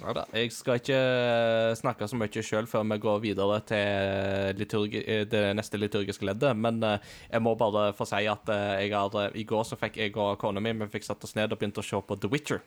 ja 0.02 0.12
da. 0.16 0.25
Jeg 0.34 0.52
skal 0.56 0.78
ikke 0.80 0.96
eh, 0.99 1.75
snakke 1.78 2.08
så 2.08 2.16
mye 2.18 2.42
sjøl 2.44 2.66
før 2.68 2.87
vi 2.90 2.99
går 3.04 3.20
videre 3.22 3.58
til 3.68 4.58
liturgi, 4.58 5.02
eh, 5.04 5.25
det 5.30 5.42
neste 5.56 5.78
liturgiske 5.80 6.26
leddet, 6.26 6.56
men 6.58 6.80
jeg 6.82 7.42
må 7.44 7.52
bare 7.61 7.90
få 7.96 8.06
si 8.08 8.25
at 8.28 8.49
jeg 8.80 8.92
har, 8.96 9.18
i 9.37 9.44
går 9.49 9.66
så 9.68 9.78
fikk 9.78 10.00
jeg 10.00 10.16
og 10.16 10.38
kona 10.40 10.64
mi 10.64 10.72
vi 10.80 10.88
fikk 10.96 11.06
satt 11.06 11.25
oss 11.28 11.37
ned 11.38 11.52
og 11.52 11.61
begynte 11.61 11.84
å 11.84 11.87
se 11.87 12.00
på 12.00 12.18
The 12.18 12.32
Witcher. 12.32 12.64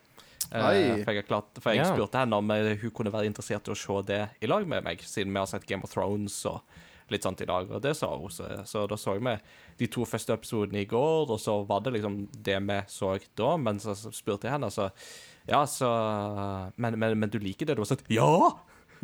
Oi. 0.54 1.02
for 1.02 1.18
jeg, 1.18 1.26
klart, 1.26 1.58
for 1.58 1.74
jeg 1.74 1.82
Ja. 1.82 1.90
spurte 1.90 2.22
henne 2.22 2.38
om 2.38 2.52
hun 2.54 2.92
kunne 2.94 3.12
være 3.12 3.26
interessert 3.26 3.66
i 3.68 3.74
å 3.74 3.76
se 3.76 3.96
det 4.06 4.20
i 4.46 4.48
lag 4.48 4.68
med 4.70 4.84
meg, 4.86 5.02
siden 5.02 5.34
vi 5.34 5.42
har 5.42 5.48
sett 5.50 5.66
Game 5.66 5.84
of 5.84 5.90
Thrones 5.92 6.38
og 6.46 6.62
litt 7.14 7.24
sånt 7.24 7.42
i 7.42 7.46
dag, 7.46 7.70
og 7.72 7.82
det 7.84 7.94
sa. 7.98 8.08
Så, 8.30 8.48
så 8.66 8.86
da 8.90 8.98
så 8.98 9.14
vi 9.20 9.36
de 9.78 9.88
to 9.94 10.06
første 10.10 10.34
episodene 10.34 10.82
i 10.82 10.88
går, 10.90 11.30
og 11.32 11.40
så 11.40 11.60
var 11.70 11.82
det 11.86 11.94
liksom 11.98 12.20
det 12.34 12.60
vi 12.66 12.80
så 12.90 13.14
da, 13.38 13.56
men 13.58 13.80
så 13.80 13.94
så 13.96 14.12
spurte 14.16 14.48
jeg 14.48 14.56
henne, 14.58 14.72
så 14.74 14.90
Ja, 15.48 15.66
så 15.70 15.90
Men, 16.78 16.98
men, 17.00 17.20
men 17.20 17.30
du 17.30 17.38
liker 17.40 17.66
det 17.70 17.76
du 17.78 17.82
har 17.84 17.92
sagt 17.92 18.10
Ja! 18.10 18.56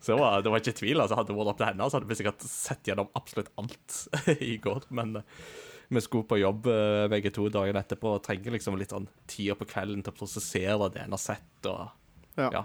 så 0.00 0.12
det 0.12 0.20
var, 0.20 0.42
det 0.42 0.50
var 0.52 0.60
ikke 0.60 0.76
tvil. 0.78 1.00
altså 1.00 1.16
Hadde 1.18 1.32
det 1.32 1.38
vært 1.38 1.50
opp 1.54 1.58
til 1.62 1.66
henne, 1.70 1.88
så 1.90 1.98
hadde 1.98 2.10
vi 2.10 2.18
sikkert 2.18 2.44
sett 2.46 2.86
gjennom 2.86 3.08
absolutt 3.18 3.48
alt 3.58 3.96
i 4.50 4.56
går. 4.62 4.86
Men 4.94 5.16
eh, 5.22 5.46
vi 5.88 6.02
skulle 6.04 6.28
på 6.28 6.38
jobb 6.38 6.68
eh, 6.70 7.06
begge 7.10 7.32
to 7.34 7.48
dagene 7.50 7.82
etterpå 7.82 8.16
og 8.18 8.22
trenger 8.26 8.54
liksom 8.54 8.76
litt 8.78 8.94
sånn 8.94 9.08
tida 9.30 9.56
på 9.58 9.66
kvelden 9.70 10.04
til 10.06 10.14
å 10.14 10.18
prosessere 10.20 10.90
det 10.94 11.02
en 11.06 11.16
har 11.16 11.22
sett. 11.22 11.70
og 11.70 11.88
Ja. 12.38 12.50
ja. 12.52 12.64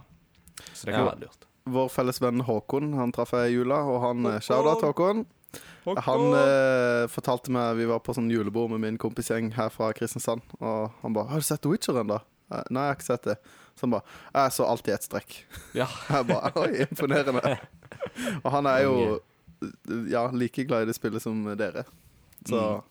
Så 0.73 0.85
det 0.85 0.93
kan 0.93 1.05
Ja. 1.05 1.09
være 1.13 1.23
lurt. 1.25 1.47
Vår 1.69 1.89
felles 1.93 2.17
venn 2.21 2.41
Håkon 2.41 2.93
Han 2.97 3.11
traff 3.13 3.33
jeg 3.37 3.51
i 3.51 3.55
jula, 3.59 3.81
og 3.85 4.01
han 4.01 4.25
Håkon! 4.25 4.33
eh, 4.33 4.41
Shout-out 4.41 4.81
Håkon. 4.87 5.25
Han 6.05 6.33
eh, 6.37 7.05
fortalte 7.11 7.51
meg 7.51 7.75
Vi 7.77 7.85
var 7.89 7.99
på 8.05 8.13
sånn 8.15 8.29
julebord 8.31 8.71
med 8.71 8.81
min 8.85 8.97
kompisgjeng 9.01 9.51
her 9.57 9.69
fra 9.73 9.91
Kristiansand. 9.93 10.41
Og 10.59 10.91
han 11.01 11.13
bare 11.13 11.27
'Har 11.29 11.37
du 11.43 11.43
sett 11.43 11.65
Witcher 11.65 11.93
ennå?' 12.01 12.21
Eh, 12.51 12.63
Nei, 12.69 12.81
jeg 12.81 12.89
har 12.89 12.95
ikke 12.95 13.09
sett 13.09 13.23
det. 13.23 13.37
Så 13.75 13.81
han 13.85 13.91
bare 13.91 14.03
'Jeg 14.33 14.51
så 14.51 14.63
alltid 14.65 14.93
ett 14.93 15.07
strekk'. 15.09 15.35
Ja. 15.73 15.87
Jeg 16.09 16.27
bare 16.27 16.51
Oi, 16.55 16.85
imponerende. 16.85 17.59
Og 18.43 18.51
han 18.51 18.65
er 18.65 18.79
jo 18.83 19.19
ja, 20.09 20.27
like 20.33 20.63
glad 20.65 20.83
i 20.83 20.85
det 20.85 20.95
spillet 20.95 21.21
som 21.21 21.43
dere. 21.57 21.83
Så 22.47 22.81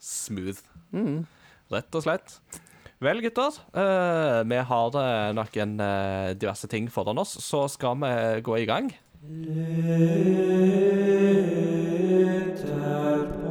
Smooth. 0.00 0.62
mm. 0.92 1.26
Rett 1.70 1.94
og 1.94 2.02
slett. 2.02 2.40
Vel, 3.00 3.22
gutter. 3.24 3.54
eh, 3.72 4.44
vi 4.44 4.56
har 4.60 4.96
eh, 5.00 5.30
noen 5.32 5.70
eh, 5.80 6.34
diverse 6.36 6.68
ting 6.68 6.90
foran 6.92 7.16
oss, 7.22 7.32
så 7.40 7.64
skal 7.72 7.96
vi 7.96 8.40
gå 8.44 8.58
i 8.60 8.66
gang. 8.68 8.92
Da 12.60 13.49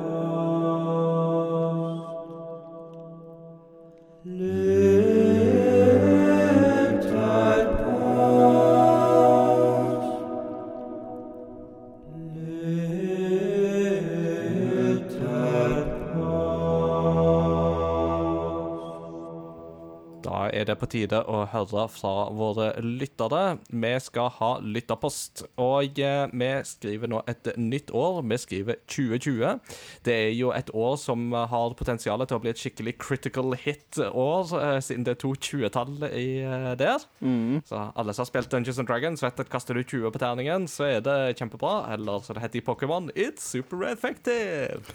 er 20.59 20.67
det 20.67 20.75
på 20.79 20.89
tide 20.91 21.21
å 21.23 21.43
høre 21.53 21.85
fra 21.91 22.13
våre 22.35 22.71
lyttere. 22.83 23.59
Vi 23.69 23.93
skal 24.03 24.31
ha 24.39 24.51
lytterpost, 24.63 25.45
og 25.61 25.99
eh, 26.03 26.25
vi 26.31 26.49
skriver 26.67 27.11
nå 27.11 27.21
et 27.29 27.51
nytt 27.57 27.93
år. 27.95 28.21
Vi 28.27 28.39
skriver 28.41 28.79
2020. 28.89 29.73
Det 30.05 30.15
er 30.27 30.33
jo 30.35 30.51
et 30.55 30.71
år 30.75 30.97
som 31.01 31.31
har 31.33 31.77
potensial 31.79 32.25
til 32.25 32.39
å 32.39 32.43
bli 32.43 32.51
et 32.53 32.59
skikkelig 32.61 32.97
critical 33.01 33.55
hit-år, 33.59 34.53
eh, 34.59 34.77
siden 34.83 35.07
det 35.07 35.15
er 35.15 35.21
to 35.23 35.33
20-tall 35.37 36.09
i 36.11 36.27
eh, 36.43 36.69
der. 36.79 37.07
Mm. 37.23 37.61
Så 37.69 37.87
alle 37.95 38.15
som 38.15 38.25
har 38.25 38.31
spilt 38.31 38.51
Dungeons 38.51 38.81
and 38.81 38.91
Dragons, 38.91 39.23
vet 39.23 39.43
at 39.45 39.51
kaster 39.51 39.77
du 39.77 39.83
20 39.83 40.13
på 40.13 40.21
terningen, 40.21 40.67
så 40.71 40.89
er 40.89 41.03
det 41.05 41.19
kjempebra. 41.39 41.81
Eller 41.95 42.23
som 42.25 42.37
det 42.37 42.45
heter 42.45 42.61
i 42.61 42.67
Pokémon, 42.67 43.11
it's 43.15 43.47
super 43.47 43.87
effective. 43.87 44.93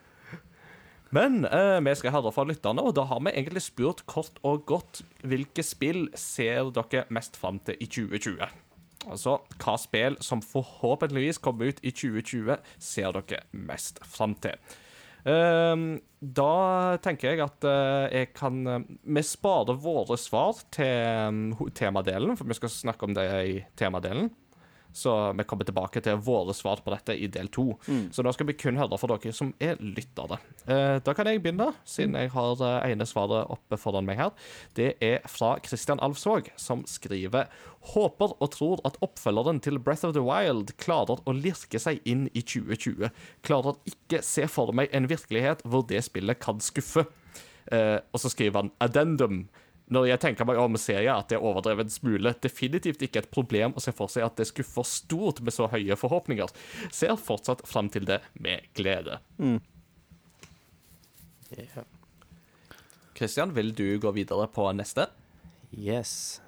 Men 1.14 1.44
eh, 1.44 1.78
vi 1.82 1.94
skal 1.98 2.14
høre 2.14 2.30
fra 2.34 2.44
lytterne, 2.46 2.84
og 2.86 2.94
da 2.94 3.04
har 3.10 3.22
vi 3.26 3.32
egentlig 3.34 3.64
spurt 3.64 4.04
kort 4.10 4.36
og 4.46 4.66
godt 4.70 5.02
hvilke 5.26 5.64
spill 5.66 6.06
ser 6.18 6.70
dere 6.76 7.06
mest 7.10 7.38
fram 7.40 7.58
til 7.66 7.80
i 7.82 7.88
2020? 7.90 8.44
Altså 9.10 9.38
hva 9.62 9.74
spill 9.80 10.18
som 10.22 10.42
forhåpentligvis 10.44 11.40
kommer 11.42 11.72
ut 11.72 11.80
i 11.82 11.90
2020, 11.90 12.60
ser 12.78 13.16
dere 13.16 13.42
mest 13.56 13.98
fram 14.06 14.36
til? 14.44 14.54
Ehm, 15.28 15.98
da 16.20 16.96
tenker 17.04 17.34
jeg 17.34 17.42
at 17.44 17.64
uh, 17.68 18.06
jeg 18.08 18.30
kan 18.32 18.60
uh, 18.64 18.78
Vi 19.04 19.22
sparer 19.26 19.76
våre 19.76 20.16
svar 20.16 20.62
til 20.72 21.28
um, 21.28 21.70
temadelen, 21.76 22.38
for 22.38 22.48
vi 22.48 22.56
skal 22.56 22.72
snakke 22.72 23.08
om 23.08 23.16
det 23.16 23.26
i 23.50 23.58
temadelen. 23.76 24.30
Så 24.92 25.12
vi 25.38 25.44
kommer 25.46 25.66
tilbake 25.68 26.02
til 26.02 26.18
våre 26.24 26.54
svar 26.56 26.82
på 26.84 26.92
dette 26.94 27.14
i 27.14 27.28
del 27.30 27.50
to. 27.52 27.72
Så 28.10 28.24
da 28.26 28.32
skal 28.34 28.48
vi 28.48 28.56
kun 28.58 28.78
høre 28.80 28.98
fra 28.98 29.10
dere 29.14 29.34
som 29.36 29.52
er 29.62 29.78
lyttere. 29.80 30.40
Eh, 30.66 30.98
da 31.04 31.14
kan 31.14 31.28
jeg 31.30 31.42
begynne, 31.44 31.70
siden 31.88 32.16
jeg 32.18 32.32
har 32.34 32.64
eh, 32.66 32.90
ene 32.90 33.06
svaret 33.06 33.50
oppe 33.52 33.78
foran 33.80 34.08
meg 34.08 34.18
her. 34.20 34.32
Det 34.74 34.94
er 35.04 35.22
fra 35.30 35.54
Christian 35.66 36.02
Alfsvåg, 36.02 36.50
som 36.60 36.82
skriver 36.90 37.50
Håper 37.94 38.34
og 38.36 38.50
tror 38.52 38.82
at 38.84 38.98
oppfølgeren 39.04 39.62
til 39.64 39.78
Breath 39.80 40.04
of 40.04 40.12
the 40.16 40.24
Wild 40.24 40.74
klarer 40.82 41.22
å 41.24 41.32
lirke 41.36 41.80
seg 41.80 42.02
inn 42.04 42.26
i 42.34 42.42
2020. 42.42 43.08
Klarer 43.46 43.78
ikke 43.88 44.20
se 44.26 44.44
for 44.50 44.74
meg 44.76 44.92
en 44.96 45.08
virkelighet 45.08 45.64
hvor 45.64 45.86
det 45.88 46.02
spillet 46.04 46.42
kan 46.42 46.60
skuffe. 46.60 47.06
Eh, 47.70 47.98
og 48.12 48.20
så 48.20 48.32
skriver 48.32 48.64
han 48.64 48.72
addendum. 48.82 49.44
Når 49.90 50.06
jeg 50.06 50.22
tenker 50.22 50.46
meg 50.46 50.58
om, 50.62 50.76
ser 50.78 51.00
jeg 51.02 51.10
at 51.10 51.30
det 51.32 51.38
er 51.40 51.46
overdrevet 51.46 51.88
en 51.88 51.92
smule. 51.92 52.34
Definitivt 52.42 53.02
ikke 53.02 53.24
et 53.24 53.32
problem 53.34 53.74
å 53.74 53.82
se 53.82 53.94
for 53.96 54.12
seg 54.12 54.26
at 54.26 54.36
det 54.38 54.46
skuffer 54.50 54.86
stort 54.86 55.42
med 55.42 55.54
så 55.54 55.66
høye 55.72 55.98
forhåpninger. 55.98 56.52
Ser 56.94 57.16
fortsatt 57.18 57.64
fram 57.66 57.90
til 57.90 58.06
det 58.06 58.20
med 58.38 58.68
glede. 58.78 59.18
Yeah. 61.50 61.82
Christian, 63.18 63.50
vil 63.56 63.74
du 63.74 63.98
gå 63.98 64.14
videre 64.14 64.46
på 64.54 64.68
neste? 64.78 65.08
Yes. 65.74 66.40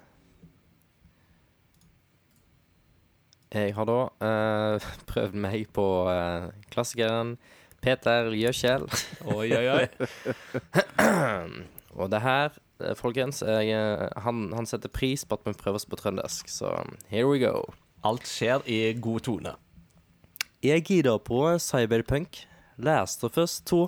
Jeg 3.53 3.75
har 3.75 3.85
da 3.85 3.99
uh, 4.23 4.87
prøvd 5.11 5.35
meg 5.37 5.67
på 5.75 5.85
uh, 6.07 6.47
klassikeren 6.73 7.35
Peter 7.83 8.31
Gjøkjell. 8.31 8.87
Oi, 9.35 9.51
oi, 9.51 9.67
oi. 9.75 9.85
Og 11.99 12.09
det 12.09 12.23
her, 12.23 12.55
folkens 12.97 13.41
jeg, 13.45 13.73
eh, 13.73 14.07
han, 14.25 14.47
han 14.55 14.67
setter 14.69 14.91
pris 14.91 15.25
på 15.25 15.37
at 15.37 15.47
vi 15.47 15.55
prøver 15.57 15.79
oss 15.79 15.89
på 15.89 15.99
trøndersk, 15.99 16.49
så 16.51 16.73
here 17.11 17.27
we 17.29 17.39
go. 17.41 17.61
Alt 18.03 18.27
skjer 18.27 18.65
i 18.67 18.79
god 18.99 19.23
tone. 19.27 19.55
Jeg 20.63 20.83
gira 20.87 21.17
på 21.19 21.43
Cyberpunk. 21.59 22.45
Leste 22.79 23.29
først 23.31 23.65
to. 23.69 23.87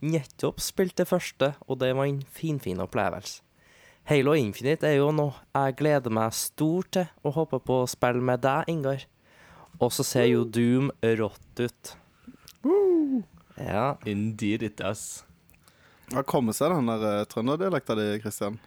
Nettopp 0.00 0.60
spilte 0.64 1.04
første, 1.04 1.54
og 1.68 1.80
det 1.82 1.90
var 1.96 2.08
en 2.08 2.22
finfin 2.32 2.80
opplevelse. 2.80 3.42
Halo 4.08 4.32
Infinite 4.34 4.88
er 4.88 4.96
jo 4.96 5.10
noe 5.12 5.36
jeg 5.52 5.76
gleder 5.78 6.10
meg 6.10 6.32
stort 6.34 6.88
til, 6.96 7.10
og 7.22 7.36
håper 7.36 7.60
på 7.62 7.82
å 7.82 7.88
spille 7.90 8.24
med 8.24 8.40
deg, 8.42 8.68
Ingar. 8.72 9.04
Og 9.78 9.92
så 9.94 10.04
ser 10.04 10.26
jo 10.30 10.46
Doom 10.48 10.88
rått 11.20 11.60
ut. 11.60 11.92
Ja. 13.60 13.96
Indeed 14.08 14.62
it 14.62 14.80
does. 14.80 15.22
Hva 16.10 16.22
kommer 16.26 16.56
seg 16.56 16.72
den 16.74 16.88
der 16.90 17.04
uh, 17.06 17.24
trønderdialekta 17.30 17.96
di, 17.98 18.06
Kristian? 18.22 18.58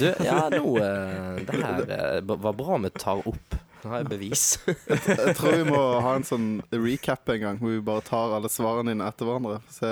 Du, 0.00 0.06
ja, 0.24 0.46
nå 0.52 0.76
eh, 0.80 1.40
Det 1.44 1.56
her 1.60 1.90
eh, 1.90 2.20
var 2.24 2.54
bra 2.56 2.78
vi 2.80 2.90
tar 2.96 3.20
opp. 3.28 3.56
Nå 3.82 3.90
har 3.92 4.00
jeg 4.02 4.08
bevis. 4.08 4.44
Jeg 4.88 5.34
tror 5.36 5.56
vi 5.58 5.66
må 5.68 5.80
ha 6.02 6.14
en 6.16 6.24
sånn 6.26 6.46
recap 6.72 7.28
en 7.34 7.42
gang, 7.42 7.58
hvor 7.60 7.74
vi 7.74 7.82
bare 7.84 8.04
tar 8.06 8.34
alle 8.38 8.48
svarene 8.50 8.94
dine 8.94 9.06
etter 9.10 9.28
hverandre. 9.28 9.58
Se. 9.70 9.90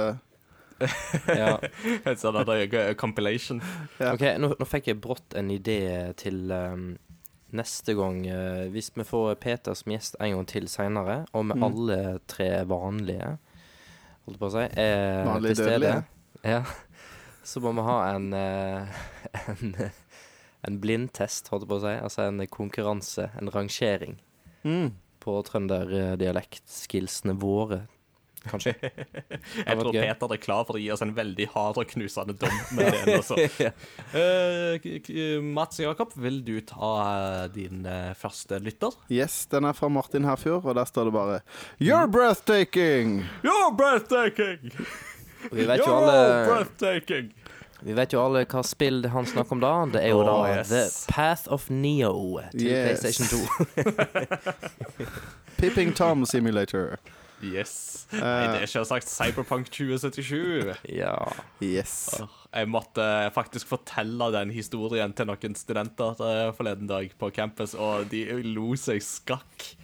ja. 1.42 1.58
En 2.08 2.18
sånn 2.18 2.40
compilation. 2.98 3.60
Ja. 4.00 4.14
OK, 4.14 4.24
nå, 4.40 4.54
nå 4.58 4.68
fikk 4.70 4.88
jeg 4.90 5.02
brått 5.04 5.36
en 5.38 5.52
idé 5.54 5.78
til 6.22 6.48
um, 6.54 6.94
neste 7.54 7.94
gang, 7.98 8.22
Uh, 8.24 8.64
hvis 8.72 8.90
vi 8.96 9.04
får 9.06 9.36
Peter 9.42 9.76
som 9.78 9.92
gjest 9.94 10.16
en 10.18 10.38
gang 10.38 10.48
til 10.50 10.66
seinere, 10.70 11.20
og 11.34 11.44
med 11.50 11.60
Mm. 11.60 11.66
alle 11.68 12.00
tre 12.30 12.50
vanlige, 12.66 13.34
holdt 14.24 14.40
på 14.40 14.48
å 14.48 14.54
si, 14.56 14.64
er 14.80 15.28
til 15.36 15.54
stede, 15.54 15.70
dødelige. 15.70 16.02
Ja, 16.44 16.62
så 17.44 17.60
må 17.64 17.72
vi 17.76 17.84
ha 17.88 17.96
en, 18.14 18.30
eh, 18.32 18.86
en 19.54 19.74
en 20.64 20.78
blindtest, 20.80 21.50
holdt 21.52 21.66
jeg 21.66 21.68
på 21.68 21.76
å 21.76 21.82
si. 21.82 21.90
Altså 22.00 22.22
en 22.28 22.38
konkurranse, 22.48 23.26
en 23.40 23.50
rangering 23.52 24.14
Mm. 24.64 24.94
på 25.20 25.34
trønderdialektskillsene 25.44 27.34
våre, 27.36 27.82
kanskje. 28.48 28.72
Jeg 28.80 29.76
tror 29.76 29.92
gøy. 29.92 30.00
Peter 30.06 30.32
er 30.32 30.40
klar 30.40 30.64
for 30.64 30.76
å 30.76 30.80
gi 30.80 30.88
oss 30.92 31.02
en 31.04 31.12
veldig 31.16 31.46
hard 31.52 31.78
og 31.82 31.86
knusende 31.92 32.32
dom. 32.40 32.56
med 32.78 32.96
det 33.04 33.18
også. 33.20 33.36
ja. 33.66 33.70
Eh, 34.16 34.80
k- 35.04 35.40
Mats 35.44 35.80
Jakob, 35.84 36.16
vil 36.16 36.40
du 36.44 36.54
ta 36.64 36.90
eh, 37.12 37.44
din 37.52 37.84
uh, 37.84 38.14
første 38.16 38.56
lytter? 38.64 38.96
Yes, 39.12 39.42
den 39.52 39.68
er 39.68 39.76
fra 39.76 39.88
Martin 39.92 40.24
Herfjord, 40.28 40.64
og 40.64 40.76
der 40.80 40.88
står 40.88 41.10
det 41.10 41.16
bare 41.20 41.38
You're 41.76 42.08
breathtaking! 42.08 43.20
You're 43.44 43.72
breathtaking! 43.76 44.72
Vi 45.52 45.66
vet 45.66 45.82
jo 45.84 45.96
alle! 45.98 47.24
Vi 47.84 47.92
vet 47.92 48.14
jo 48.14 48.20
alle 48.22 48.44
hva 48.48 48.62
spill 48.64 49.02
det 49.04 49.10
han 49.12 49.26
snakker 49.28 49.56
om 49.58 49.60
da. 49.60 49.72
Det 49.92 50.00
er 50.06 50.14
jo 50.14 50.22
da 50.24 50.36
Oh, 50.38 50.46
yes. 50.48 50.70
The 50.70 51.12
Path 51.12 51.50
of 51.52 51.68
Neo 51.70 52.40
til 52.54 52.70
Yes. 52.70 53.02
PlayStation 53.02 53.26
2. 53.28 54.64
Pipping 55.60 55.92
Tom 55.96 56.24
Simulator. 56.24 56.96
Yes. 57.44 58.06
Eh. 58.12 58.20
Nei, 58.22 58.46
det 58.54 58.62
er 58.64 58.70
selvsagt 58.70 59.08
Cyberpunk 59.10 59.68
2077. 59.68 60.72
ja. 60.96 61.14
Yes. 61.60 62.14
Jeg 62.54 62.68
måtte 62.70 63.04
faktisk 63.34 63.68
fortelle 63.68 64.30
den 64.32 64.52
historien 64.54 65.12
til 65.12 65.28
noen 65.28 65.56
studenter 65.58 66.20
eh, 66.22 66.50
forleden 66.56 66.88
dag 66.88 67.10
på 67.18 67.30
campus, 67.34 67.74
og 67.74 68.08
de 68.12 68.24
lo 68.46 68.76
seg 68.78 69.02
skakk 69.04 69.74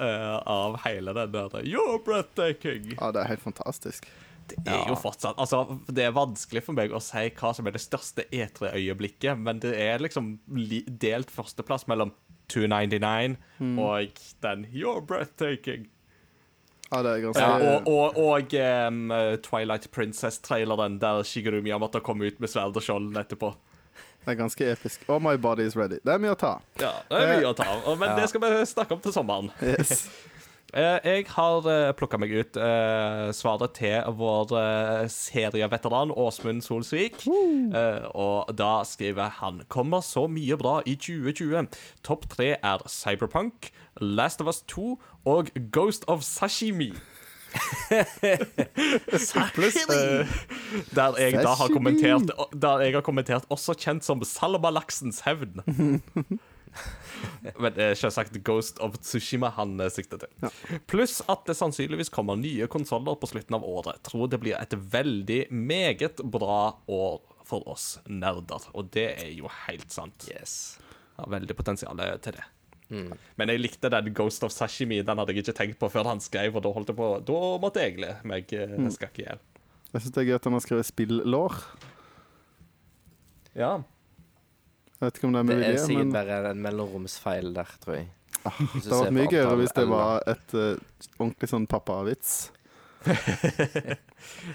uh, 0.00 0.40
av 0.48 0.80
hele 0.86 1.12
den 1.16 1.34
der 1.34 1.60
You're 1.62 2.00
breathtaking! 2.04 2.96
Ja, 2.96 3.12
det 3.12 3.22
er 3.22 3.34
helt 3.34 3.44
fantastisk. 3.44 4.08
Det 4.54 4.72
er 4.72 4.88
jo 4.90 4.96
fortsatt 5.00 5.38
Altså, 5.42 5.78
det 5.88 6.04
er 6.06 6.14
vanskelig 6.16 6.62
for 6.66 6.76
meg 6.78 6.92
å 6.94 7.00
si 7.02 7.24
hva 7.38 7.52
som 7.56 7.66
er 7.66 7.74
det 7.76 7.82
største 7.82 8.24
E3-øyeblikket, 8.30 9.38
men 9.38 9.60
det 9.62 9.74
er 9.80 10.02
liksom 10.04 10.36
delt 11.02 11.30
førsteplass 11.34 11.86
mellom 11.90 12.12
299 12.52 13.36
og 13.82 14.20
den 14.44 14.66
You're 14.70 15.02
breathtaking. 15.02 15.88
Ja, 16.92 17.00
det 17.02 17.10
er 17.16 17.22
ganske 17.24 17.42
Ja, 17.42 17.54
og 17.74 17.88
og, 17.90 18.18
og 18.22 18.52
um, 18.54 19.10
Twilight 19.42 19.88
Princess-traileren 19.90 21.00
der 21.02 21.24
Shigeru 21.26 21.58
Miyamoto 21.62 21.98
kom 22.00 22.22
ut 22.22 22.38
med 22.40 22.52
sverd 22.52 22.76
og 22.78 22.82
skjold 22.86 23.16
etterpå. 23.18 23.50
Det 24.26 24.34
er 24.34 24.38
ganske 24.38 24.70
episk. 24.72 25.04
Oh, 25.08 25.20
My 25.22 25.36
Body 25.38 25.66
Is 25.66 25.76
Ready. 25.78 25.98
Det 26.02 26.14
er 26.14 26.22
mye 26.22 26.34
å 26.34 26.38
ta. 26.38 26.56
Ja, 26.82 26.96
det 27.10 27.18
er 27.22 27.28
mye 27.36 27.50
å 27.50 27.54
ta 27.54 27.66
men 27.94 28.08
Ja. 28.08 28.16
det 28.18 28.30
skal 28.30 28.42
vi 28.42 28.64
snakke 28.66 28.94
om 28.94 29.00
til 29.00 29.14
sommeren. 29.14 29.50
Yes. 29.62 30.08
Eh, 30.74 30.98
Jeg 31.04 31.26
har 31.30 31.62
uh, 31.66 31.92
plukka 31.96 32.18
meg 32.18 32.32
ut 32.34 32.56
eh, 32.58 33.30
svaret 33.32 33.76
til 33.78 34.02
vår 34.18 34.50
eh, 34.58 35.04
serieveteran 35.12 36.10
Åsmund 36.10 36.64
Solsvik. 36.66 37.22
Eh, 37.26 38.02
og 38.18 38.50
da 38.58 38.82
skriver 38.84 39.30
han 39.38 39.62
Kommer 39.72 40.02
så 40.04 40.26
mye 40.28 40.56
bra 40.58 40.80
i 40.84 40.96
2020. 40.98 41.68
Topp 42.04 42.26
tre 42.34 42.56
er 42.58 42.82
Cyberpunk, 42.90 43.70
Last 44.00 44.42
of 44.42 44.50
Us 44.50 44.60
2 44.66 44.98
og 45.24 45.52
Ghost 45.72 46.04
of 46.10 46.22
Sashimi. 46.26 46.90
Pluss 49.56 49.76
eh, 49.88 50.26
der 50.92 51.14
jeg 51.22 51.38
da 51.40 51.54
har 51.56 51.70
kommentert 51.72 52.28
Der 52.52 52.82
jeg 52.84 52.92
har 52.98 53.04
kommentert 53.06 53.46
også 53.48 53.72
kjent 53.78 54.04
som 54.04 54.20
Salamalaksens 54.26 55.22
hevn. 55.24 55.62
Men 57.62 57.74
det 57.76 57.84
er 57.84 57.98
selvsagt 57.98 58.36
Ghost 58.46 58.80
of 58.84 58.98
Tsushima 59.00 59.52
han 59.56 59.76
eh, 59.80 59.92
sikter 59.92 60.22
til. 60.24 60.50
Pluss 60.90 61.20
at 61.30 61.46
det 61.48 61.56
sannsynligvis 61.58 62.12
kommer 62.14 62.38
nye 62.40 62.68
konsoller 62.70 63.18
på 63.20 63.30
slutten 63.30 63.58
av 63.58 63.64
året. 63.66 64.02
Tror 64.06 64.30
det 64.32 64.40
blir 64.42 64.58
et 64.58 64.76
veldig 64.76 65.46
meget 65.50 66.22
bra 66.24 66.76
år 66.86 67.22
for 67.46 67.66
oss 67.70 67.96
nerder. 68.10 68.68
Og 68.74 68.90
det 68.94 69.08
er 69.14 69.32
jo 69.36 69.50
helt 69.66 69.90
sant. 69.94 70.28
Yes. 70.32 70.76
Har 71.16 71.30
veldig 71.32 71.56
potensial 71.56 72.02
til 72.22 72.36
det. 72.38 72.46
Mm. 72.86 73.10
Men 73.38 73.50
jeg 73.50 73.62
likte 73.62 73.90
den 73.90 74.12
Ghost 74.14 74.44
of 74.46 74.54
Sashimi. 74.54 75.00
Den 75.02 75.18
hadde 75.18 75.34
jeg 75.34 75.44
ikke 75.44 75.56
tenkt 75.58 75.78
på 75.80 75.90
før 75.90 76.10
han 76.12 76.22
skrev, 76.22 76.54
og 76.54 76.62
da 76.62 76.72
holdt 76.74 76.92
jeg 76.92 76.98
på 76.98 77.10
Da 77.26 77.42
måtte 77.62 77.82
jeg 77.82 77.98
le 78.02 78.14
meg 78.28 78.52
eh, 78.54 78.78
skakk 78.94 79.22
i 79.22 79.26
hjel. 79.26 79.42
Jeg 79.92 80.04
syns 80.04 80.14
det 80.14 80.22
er 80.22 80.28
gøy 80.30 80.38
at 80.38 80.48
han 80.48 80.56
har 80.56 80.64
skrevet 80.64 80.88
spillår. 80.90 81.60
Ja. 83.56 83.72
Jeg 84.96 85.06
vet 85.06 85.18
ikke 85.18 85.28
om 85.28 85.32
det 85.36 85.40
er 85.40 85.46
Det 85.52 85.66
er 85.68 85.78
sikkert 85.84 86.06
men 86.06 86.12
bare 86.16 86.50
en 86.50 86.62
mellomromsfeil 86.64 87.50
der, 87.56 87.68
tror 87.84 87.94
jeg. 87.98 88.06
ah, 88.46 88.58
det 88.60 88.84
hadde 88.84 89.00
vært 89.04 89.16
mye 89.18 89.30
gøyere 89.32 89.56
hvis 89.60 89.74
det 89.76 89.86
var 89.90 90.22
et 90.32 90.54
uh, 90.56 90.60
ordentlig 91.18 91.48
sånn 91.52 91.66
pappavits. 91.68 92.36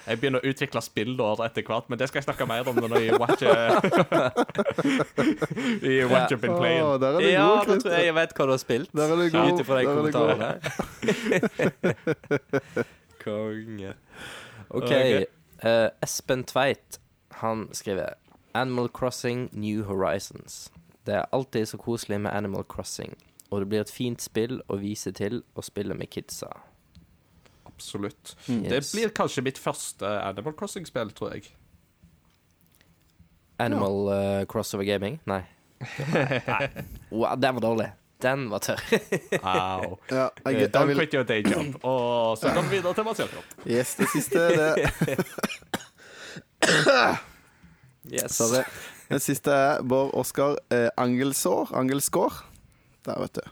Jeg 0.07 0.19
begynner 0.19 0.41
å 0.41 0.49
utvikle 0.51 0.81
spillord 0.83 1.39
etter 1.45 1.63
hvert, 1.63 1.85
men 1.87 1.99
det 2.01 2.07
skal 2.09 2.19
jeg 2.19 2.25
snakke 2.25 2.45
mer 2.49 2.67
om 2.67 2.75
når 2.81 2.95
jeg 2.99 3.19
watcher 3.21 3.55
I 5.87 6.03
What 6.09 6.31
You've 6.33 6.41
Been 6.43 6.57
Playing. 6.57 6.81
Å, 6.83 6.97
der 6.99 7.15
er 7.15 7.19
det 7.23 7.29
Ja, 7.31 7.45
god, 7.47 7.69
da 7.69 7.77
tror 7.83 7.95
jeg 7.95 8.05
jeg 8.09 8.15
vet 8.17 8.31
hva 8.35 8.43
du 8.49 8.51
har 8.51 8.61
spilt. 8.61 8.91
Der 8.97 9.05
er 9.13 9.15
det 9.21 9.25
Ut 9.29 9.35
god. 9.37 9.61
ifra 9.63 9.75
de 9.77 9.83
Der 9.85 9.91
er 9.91 10.01
det 10.03 10.11
god. 10.17 10.31
kommentarene. 10.41 10.51
Konge. 13.23 13.91
OK. 14.69 14.83
okay. 14.83 15.25
Uh, 15.63 15.87
Espen 16.03 16.43
Tveit, 16.49 16.99
han 17.43 17.67
skriver 17.77 18.17
Animal 18.53 18.89
Crossing 18.89 19.49
New 19.53 19.83
Horizons. 19.87 20.71
Det 21.05 21.15
er 21.15 21.25
alltid 21.33 21.67
så 21.67 21.77
koselig 21.77 22.19
med 22.21 22.31
Animal 22.33 22.63
Crossing, 22.69 23.15
og 23.49 23.59
det 23.63 23.69
blir 23.71 23.81
et 23.81 23.89
fint 23.91 24.21
spill 24.21 24.61
å 24.69 24.77
vise 24.79 25.11
til 25.17 25.41
og 25.55 25.63
spille 25.65 25.93
med 25.97 26.09
kidsa. 26.13 26.47
Absolutt. 27.65 28.35
Mm. 28.47 28.63
Det 28.63 28.71
Yes. 28.83 28.91
blir 28.93 29.09
kanskje 29.09 29.41
mitt 29.43 29.57
første 29.57 30.05
Animal 30.21 30.53
Crossing-spill, 30.53 31.09
tror 31.17 31.33
jeg. 31.33 31.43
Animal 33.59 34.07
eh, 34.13 34.45
Crossover 34.45 34.83
Gaming? 34.85 35.19
Nei. 35.25 35.41
Nei. 36.13 36.69
Wow, 37.11 37.35
den 37.41 37.55
var 37.57 37.61
dårlig. 37.61 37.89
Den 38.21 38.49
var 38.51 38.59
tørr. 38.61 38.81
Au. 39.41 39.97
Ja, 40.11 40.27
Eh, 40.45 40.51
jeg, 40.53 40.59
jeg 40.61 40.69
Don't 40.75 40.85
vil, 40.91 40.97
quit 40.97 41.13
your 41.13 41.23
day 41.25 41.41
job. 41.41 41.75
Og 41.85 42.37
så 42.37 42.51
går 42.53 42.61
vi 42.69 42.75
videre 42.77 42.93
til 42.93 43.03
Mathias 43.03 43.29
Jakob. 43.33 43.43
yes, 43.65 43.95
det 43.95 44.07
siste 44.13 44.39
det 44.39 45.17
yes. 48.09 48.37
Sorry. 48.37 48.63
Den 49.11 49.19
siste 49.19 49.51
er 49.51 49.81
Bård 49.83 50.13
Oskar 50.17 50.57
eh, 50.71 50.89
Angelsår. 50.97 51.73
Angelsgård. 51.75 52.43
Der, 53.05 53.19
vet 53.19 53.35
du. 53.35 53.49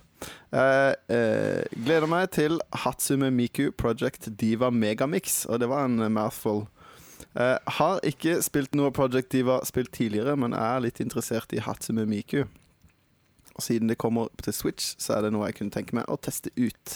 Jeg 0.52 0.96
eh, 1.14 1.64
gleder 1.86 2.10
meg 2.10 2.32
til 2.36 2.60
Hatsume 2.84 3.30
Miku 3.32 3.70
Project 3.72 4.28
Diva 4.40 4.72
Megamix, 4.74 5.46
og 5.46 5.62
det 5.62 5.70
var 5.70 5.86
en 5.88 6.00
eh, 6.02 6.12
mouthful. 6.12 6.66
Eh, 7.38 7.58
har 7.80 8.02
ikke 8.08 8.40
spilt 8.46 8.76
noe 8.78 8.92
Project 8.96 9.32
Diva 9.32 9.60
spilt 9.68 9.94
tidligere, 9.96 10.36
men 10.40 10.58
er 10.58 10.82
litt 10.84 11.00
interessert 11.04 11.54
i 11.54 11.62
Hatsume 11.64 12.08
Miku. 12.10 12.44
Og 13.56 13.64
siden 13.64 13.92
det 13.92 14.00
kommer 14.00 14.32
til 14.42 14.56
Switch, 14.56 14.96
så 14.98 15.18
er 15.18 15.28
det 15.28 15.34
noe 15.36 15.50
jeg 15.50 15.60
kunne 15.60 15.76
tenke 15.76 15.98
meg 15.98 16.10
å 16.10 16.18
teste 16.18 16.52
ut. 16.58 16.96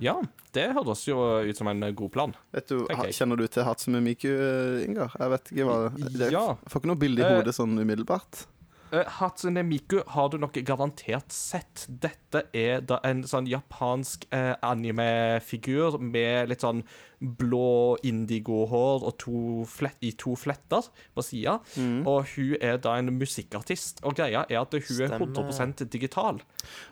Ja, 0.00 0.16
det 0.56 0.70
høres 0.76 1.04
jo 1.08 1.18
ut 1.44 1.58
som 1.58 1.68
en 1.68 1.84
god 1.96 2.12
plan. 2.14 2.32
Vet 2.54 2.70
du, 2.72 2.86
ha. 2.88 3.08
Kjenner 3.12 3.40
du 3.40 3.46
til 3.50 3.66
Hatsumi 3.66 4.00
Miku, 4.04 4.30
eh, 4.30 4.86
Ingar? 4.86 5.12
Jeg 5.18 5.34
vet 5.34 5.52
ikke 5.52 5.68
hva 5.68 5.76
det, 5.92 6.32
Ja. 6.32 6.46
Får 6.68 6.82
ikke 6.82 6.92
noe 6.94 7.02
bilde 7.02 7.22
i 7.22 7.28
Eh, 7.28 7.36
hodet 7.40 7.56
sånn 7.56 7.76
umiddelbart. 7.78 8.46
Uh, 8.92 9.06
Hatsune 9.08 9.62
Miku 9.64 10.02
har 10.12 10.28
du 10.28 10.36
nok 10.36 10.58
garantert 10.68 11.32
sett. 11.32 11.86
Dette 11.88 12.42
er 12.52 12.82
da 12.84 12.98
en 13.08 13.22
sånn 13.24 13.48
japansk 13.48 14.26
eh, 14.36 14.52
anime-figur 14.60 15.96
med 15.96 16.50
litt 16.50 16.60
sånn 16.60 16.82
blå 17.22 17.96
indigo-hår 18.04 19.06
og 19.06 19.16
to 19.22 19.64
flett, 19.70 19.96
i 20.04 20.12
to 20.12 20.34
fletter 20.36 20.90
på 21.16 21.24
sida. 21.24 21.56
Mm. 21.80 22.02
Og 22.04 22.34
hun 22.34 22.56
er 22.60 22.76
da 22.84 22.98
en 22.98 23.14
musikkartist. 23.16 24.02
Og 24.04 24.18
greia 24.18 24.44
er 24.50 24.60
at 24.60 24.76
hun 24.76 25.02
er 25.06 25.16
100% 25.16 25.86
digital. 25.88 26.42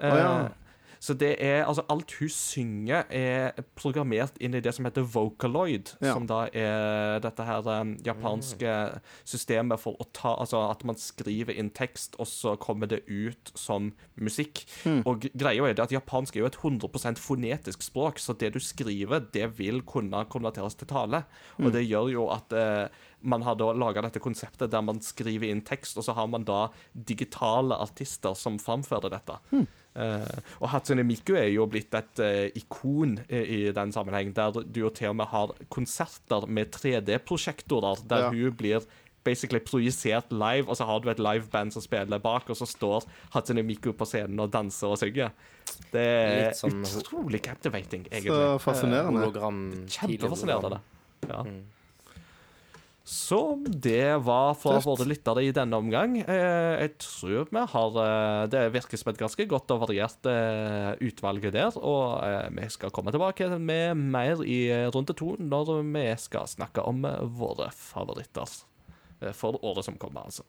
oh, 0.00 0.16
ja. 0.16 0.32
Så 1.00 1.14
det 1.16 1.32
er 1.40 1.64
altså 1.64 1.86
alt 1.88 2.12
hun 2.18 2.28
synger, 2.28 3.06
er 3.08 3.56
programmert 3.78 4.36
inn 4.36 4.52
i 4.56 4.60
det 4.60 4.74
som 4.76 4.84
heter 4.84 5.06
Vocaloid. 5.08 5.94
Ja. 6.04 6.12
Som 6.12 6.26
da 6.28 6.42
er 6.52 7.22
dette 7.24 7.46
her 7.48 7.64
um, 7.80 7.94
japanske 8.04 8.74
systemet 9.24 9.80
for 9.80 9.96
å 9.96 10.06
ta 10.16 10.34
Altså 10.40 10.60
at 10.68 10.84
man 10.86 10.98
skriver 11.00 11.56
inn 11.58 11.72
tekst, 11.74 12.14
og 12.20 12.28
så 12.28 12.54
kommer 12.60 12.88
det 12.90 13.00
ut 13.08 13.52
som 13.58 13.90
musikk. 14.20 14.62
Mm. 14.84 15.00
Og 15.08 15.26
greia 15.32 15.66
er 15.66 15.76
det 15.76 15.86
at 15.88 15.94
japansk 15.94 16.36
er 16.36 16.44
jo 16.44 16.50
et 16.50 16.60
100% 16.60 17.20
fonetisk 17.20 17.84
språk, 17.88 18.20
så 18.20 18.36
det 18.36 18.52
du 18.54 18.60
skriver, 18.62 19.24
det 19.32 19.48
vil 19.58 19.82
kunne 19.88 20.22
konverteres 20.32 20.76
til 20.78 20.88
tale. 20.90 21.24
Og 21.60 21.72
det 21.74 21.86
gjør 21.86 22.12
jo 22.12 22.28
at 22.32 22.52
eh, 22.56 23.02
man 23.22 23.42
har 23.42 23.54
da 23.60 23.72
laga 23.76 24.02
dette 24.06 24.20
konseptet 24.22 24.70
der 24.72 24.82
man 24.82 25.00
skriver 25.04 25.50
inn 25.50 25.60
tekst, 25.66 25.98
og 26.00 26.04
så 26.06 26.14
har 26.16 26.26
man 26.30 26.44
da 26.48 26.68
digitale 26.94 27.76
artister 27.76 28.34
som 28.38 28.56
framfører 28.58 29.10
dette. 29.12 29.36
Eh, 29.94 30.38
og 30.60 30.68
Hatsune 30.70 31.02
Miku 31.04 31.34
er 31.34 31.48
jo 31.52 31.66
blitt 31.66 31.92
et 31.98 32.20
uh, 32.22 32.46
ikon 32.56 33.18
i, 33.28 33.40
i 33.42 33.60
den 33.76 33.92
sammenheng, 33.92 34.32
der 34.36 34.52
du 34.62 34.80
jo 34.84 34.90
til 34.94 35.10
og 35.10 35.16
med 35.20 35.26
har 35.32 35.52
konserter 35.68 36.46
med 36.48 36.70
3D-prosjektorer, 36.76 38.06
der 38.08 38.28
Ja. 38.28 38.30
hun 38.30 38.52
blir 38.56 38.80
basically 39.24 39.60
projisert 39.60 40.30
live, 40.32 40.68
og 40.70 40.76
så 40.78 40.86
har 40.88 41.00
du 41.04 41.10
et 41.10 41.18
liveband 41.20 41.72
som 41.74 41.82
spiller 41.84 42.18
bak, 42.18 42.48
og 42.48 42.56
så 42.56 42.64
står 42.66 43.04
Hatsune 43.34 43.62
Miku 43.62 43.92
på 43.92 44.06
scenen 44.08 44.40
og 44.40 44.50
danser 44.54 44.88
og 44.94 44.96
synger. 44.98 45.34
Det 45.92 46.00
er 46.00 46.52
sånn- 46.56 46.80
utrolig 47.02 47.42
captivating, 47.42 48.06
egentlig. 48.10 48.32
Så 48.32 48.58
fascinerende. 48.64 49.20
Hologram. 49.20 49.60
Kjempefascinerende. 49.86 50.80
Ja. 51.28 51.42
Mm. 51.44 51.60
Så 53.10 53.58
det 53.66 54.22
var 54.22 54.52
for 54.54 54.78
våre 54.84 55.02
lyttere 55.10 55.42
i 55.42 55.50
denne 55.54 55.78
omgang. 55.82 56.12
Eh, 56.20 56.74
jeg 56.78 56.92
tror 57.02 57.48
vi 57.50 57.62
har 57.72 57.98
eh, 58.04 58.42
Det 58.52 58.60
virker 58.76 59.00
som 59.00 59.10
et 59.10 59.18
ganske 59.18 59.46
godt 59.50 59.74
og 59.74 59.82
variert 59.82 60.28
eh, 60.30 60.92
utvalg 61.08 61.48
der. 61.50 61.74
Og 61.74 62.22
vi 62.54 62.68
skal 62.70 62.94
komme 62.94 63.10
tilbake 63.10 63.50
med 63.58 63.98
mer 63.98 64.44
i 64.46 64.60
runde 64.94 65.16
to 65.18 65.34
når 65.42 65.80
vi 65.90 66.06
skal 66.22 66.46
snakke 66.50 66.86
om 66.86 67.02
våre 67.34 67.72
favoritter 67.74 68.46
for 69.36 69.58
året 69.66 69.84
som 69.84 69.98
kommer, 70.00 70.30
altså. 70.30 70.46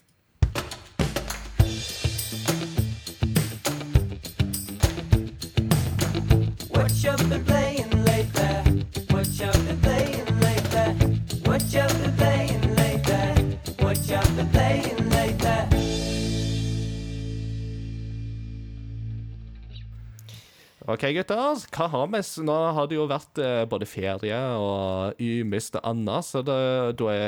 OK, 20.91 21.05
gutter. 21.15 21.61
Hva 21.71 21.87
har 21.93 22.09
vi? 22.11 22.21
Nå 22.47 22.57
har 22.75 22.89
det 22.89 22.97
jo 22.97 23.07
vært 23.09 23.39
eh, 23.41 23.63
både 23.69 23.87
ferie 23.89 24.39
og 24.59 25.21
ymist 25.21 25.77
annet, 25.81 26.27
så 26.27 26.41
da 26.43 26.57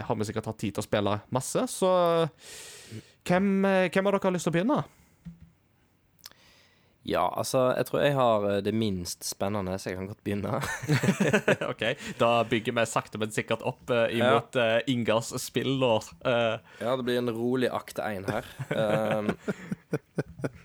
har 0.08 0.20
vi 0.20 0.28
sikkert 0.28 0.52
hatt 0.52 0.60
tid 0.64 0.76
til 0.76 0.84
å 0.84 0.88
spille 0.88 1.20
masse. 1.34 1.64
Så 1.72 1.94
hvem, 3.24 3.54
eh, 3.66 3.88
hvem 3.88 4.10
av 4.10 4.18
dere 4.18 4.28
har 4.28 4.36
lyst 4.36 4.50
til 4.50 4.54
å 4.54 4.58
begynne? 4.58 4.84
Ja, 7.04 7.26
altså, 7.36 7.66
jeg 7.76 7.88
tror 7.90 8.00
jeg 8.00 8.16
har 8.16 8.46
eh, 8.48 8.60
det 8.64 8.72
minst 8.76 9.26
spennende, 9.28 9.76
så 9.80 9.92
jeg 9.92 9.98
kan 10.00 10.08
godt 10.08 10.22
begynne. 10.24 10.60
OK, 11.72 11.84
da 12.20 12.30
bygger 12.48 12.78
vi 12.78 12.86
sakte, 12.88 13.20
men 13.20 13.34
sikkert 13.36 13.66
opp 13.68 13.92
uh, 13.92 14.06
imot 14.08 14.56
eh, 14.60 14.78
Ingers 14.92 15.34
spillår. 15.44 16.08
uh... 16.24 16.56
Ja, 16.80 16.96
det 16.96 17.04
blir 17.04 17.20
en 17.20 17.34
rolig 17.36 17.72
akt 17.72 18.00
én 18.04 18.28
her. 18.32 18.48
Um, 18.74 19.30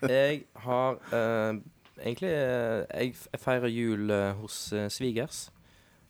jeg 0.09 0.41
har 0.63 0.97
eh, 1.15 1.59
egentlig 2.03 2.31
eh, 2.33 2.83
jeg, 2.89 3.15
jeg 3.31 3.41
feirer 3.41 3.71
jul 3.71 4.11
eh, 4.13 4.31
hos 4.39 4.57
eh, 4.75 4.89
svigers. 4.91 5.47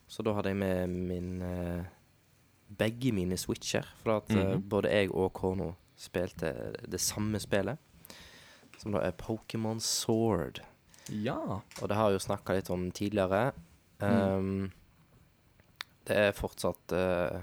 Så 0.09 0.25
da 0.25 0.33
hadde 0.33 0.53
jeg 0.53 0.57
med 0.57 0.89
min 0.89 1.43
begge 2.79 3.11
mine 3.13 3.37
switcher. 3.37 3.85
For 4.01 4.17
at 4.17 4.29
mm 4.29 4.39
-hmm. 4.39 4.69
både 4.69 4.89
jeg 4.89 5.11
og 5.11 5.33
kona 5.33 5.73
spilte 5.95 6.73
det 6.91 6.99
samme 6.99 7.39
spillet. 7.39 7.77
Som 8.79 8.91
da 8.91 8.99
er 8.99 9.11
Pokémon 9.11 9.79
Sword. 9.79 10.61
ja. 11.09 11.61
Og 11.81 11.89
det 11.89 11.95
har 11.95 12.09
jeg 12.09 12.13
jo 12.13 12.19
snakka 12.19 12.53
litt 12.53 12.69
om 12.69 12.91
tidligere. 12.91 13.51
Um, 14.01 14.71
det 16.07 16.15
er 16.17 16.31
fortsatt 16.31 16.93
uh, 16.93 17.41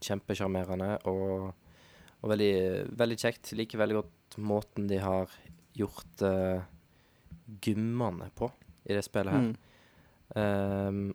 kjempesjarmerende 0.00 0.98
og, 1.04 1.52
og 2.22 2.30
veldig, 2.30 2.86
veldig 2.98 3.18
kjekt. 3.18 3.52
Liker 3.52 3.78
veldig 3.78 3.94
godt 3.94 4.38
måten 4.38 4.88
de 4.88 4.98
har 4.98 5.30
gjort 5.74 6.22
uh, 6.22 6.62
gymmene 7.46 8.30
på 8.34 8.50
i 8.84 8.94
det 8.94 9.04
spillet 9.06 9.34
her. 9.34 9.46
Mm. 9.46 9.56
Um, 10.36 11.14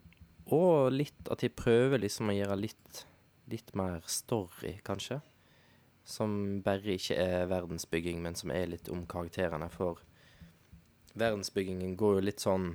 og 0.52 0.92
litt 0.92 1.32
at 1.32 1.44
de 1.44 1.52
prøver 1.54 2.02
liksom 2.02 2.32
å 2.32 2.36
gjøre 2.36 2.60
litt, 2.60 3.04
litt 3.52 3.74
mer 3.78 4.04
story, 4.10 4.78
kanskje. 4.88 5.22
Som 6.08 6.62
bare 6.66 6.98
ikke 6.98 7.16
er 7.20 7.50
verdensbygging, 7.52 8.22
men 8.24 8.36
som 8.36 8.52
er 8.52 8.72
litt 8.72 8.90
om 8.92 9.06
karakterene. 9.08 9.70
For 9.72 10.02
verdensbyggingen 11.14 11.96
går 12.00 12.20
jo 12.20 12.28
litt 12.30 12.44
sånn 12.44 12.74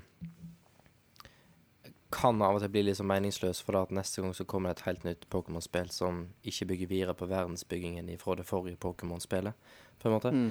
Kan 2.12 2.38
av 2.44 2.54
og 2.54 2.62
til 2.62 2.70
bli 2.70 2.84
litt 2.86 2.96
sånn 2.96 3.08
meningsløs, 3.10 3.58
for 3.66 3.74
da 3.74 3.80
at 3.84 3.92
neste 3.92 4.22
gang 4.22 4.32
så 4.32 4.44
kommer 4.48 4.70
det 4.70 4.78
et 4.78 4.86
helt 4.86 5.04
nytt 5.04 5.24
Pokémon-spill 5.32 5.90
som 5.92 6.20
ikke 6.46 6.68
bygger 6.70 6.88
videre 6.92 7.14
på 7.18 7.26
verdensbyggingen 7.28 8.08
fra 8.22 8.36
det 8.38 8.46
forrige 8.46 8.78
Pokémon-spillet, 8.80 9.58
på 9.98 10.08
en 10.08 10.14
måte. 10.14 10.30
Mm. 10.32 10.46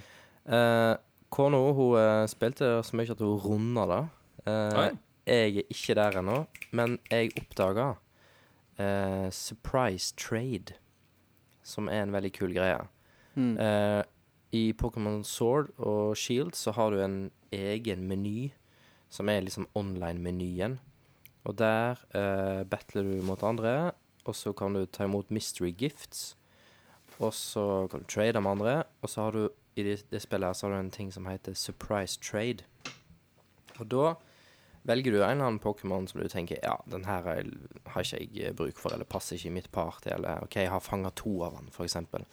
Eh, 0.52 0.91
Kona 1.36 1.60
hun 1.76 1.98
eh, 2.00 2.24
spilte 2.32 2.78
så 2.88 2.95
mye 2.95 3.12
at 3.12 3.19
hun 3.19 3.39
runda 3.43 3.84
det. 3.91 4.02
Eh, 4.48 4.95
jeg 5.26 5.58
er 5.60 5.74
ikke 5.74 5.95
der 5.98 6.19
ennå, 6.21 6.38
men 6.71 7.00
jeg 7.12 7.34
oppdaga 7.41 7.95
eh, 8.80 9.28
Surprise 9.36 10.13
Trade, 10.15 10.78
som 11.65 11.89
er 11.91 12.06
en 12.06 12.13
veldig 12.15 12.32
kul 12.38 12.54
greie. 12.56 12.80
Mm. 13.36 13.58
Eh, 13.60 14.04
I 14.56 14.63
Pokémon 14.80 15.26
Sword 15.28 15.74
og 15.76 16.15
Shield 16.15 16.56
så 16.56 16.71
har 16.78 16.93
du 16.93 17.02
en 17.04 17.19
egen 17.52 18.08
meny, 18.08 18.54
som 19.12 19.28
er 19.28 19.43
liksom 19.43 19.67
online-menyen. 19.76 20.80
Og 21.45 21.58
der 21.60 22.00
eh, 22.15 22.63
battler 22.63 23.04
du 23.04 23.19
mot 23.26 23.43
andre, 23.43 23.91
og 24.26 24.36
så 24.39 24.56
kan 24.56 24.74
du 24.74 24.86
ta 24.86 25.04
imot 25.04 25.36
mystery 25.36 25.74
gifts. 25.76 26.38
Og 27.23 27.34
så 27.34 27.88
kan 27.91 28.04
du 28.04 28.10
trade 28.12 28.41
med 28.41 28.51
andre, 28.51 28.84
og 29.01 29.10
så 29.10 29.28
har 29.28 29.32
du 29.36 29.43
i 29.75 29.84
det, 29.84 30.06
det 30.12 30.21
spillet 30.23 30.47
her 30.47 30.56
så 30.56 30.67
har 30.67 30.75
du 30.75 30.80
en 30.80 30.91
ting 30.91 31.12
som 31.12 31.28
heter 31.28 31.56
surprise 31.60 32.19
trade. 32.19 32.63
Og 33.80 33.88
da 33.91 34.15
velger 34.88 35.12
du 35.12 35.19
en 35.19 35.30
eller 35.30 35.49
annen 35.49 35.60
Pokémon 35.63 36.08
som 36.08 36.21
du 36.21 36.28
tenker 36.32 36.62
ja, 36.63 36.75
den 36.91 37.08
her 37.08 37.25
har 37.25 38.04
ikke 38.04 38.19
jeg 38.21 38.49
eh, 38.49 38.56
bruk 38.56 38.80
for, 38.80 38.93
eller 38.93 39.08
passer 39.10 39.36
ikke 39.36 39.51
i 39.51 39.56
mitt 39.58 39.71
party, 39.73 40.12
eller 40.15 40.45
OK, 40.45 40.60
jeg 40.62 40.71
har 40.71 40.84
fanga 40.84 41.12
to 41.15 41.39
av 41.47 41.58
den, 41.58 41.71
eksempel. 41.84 42.28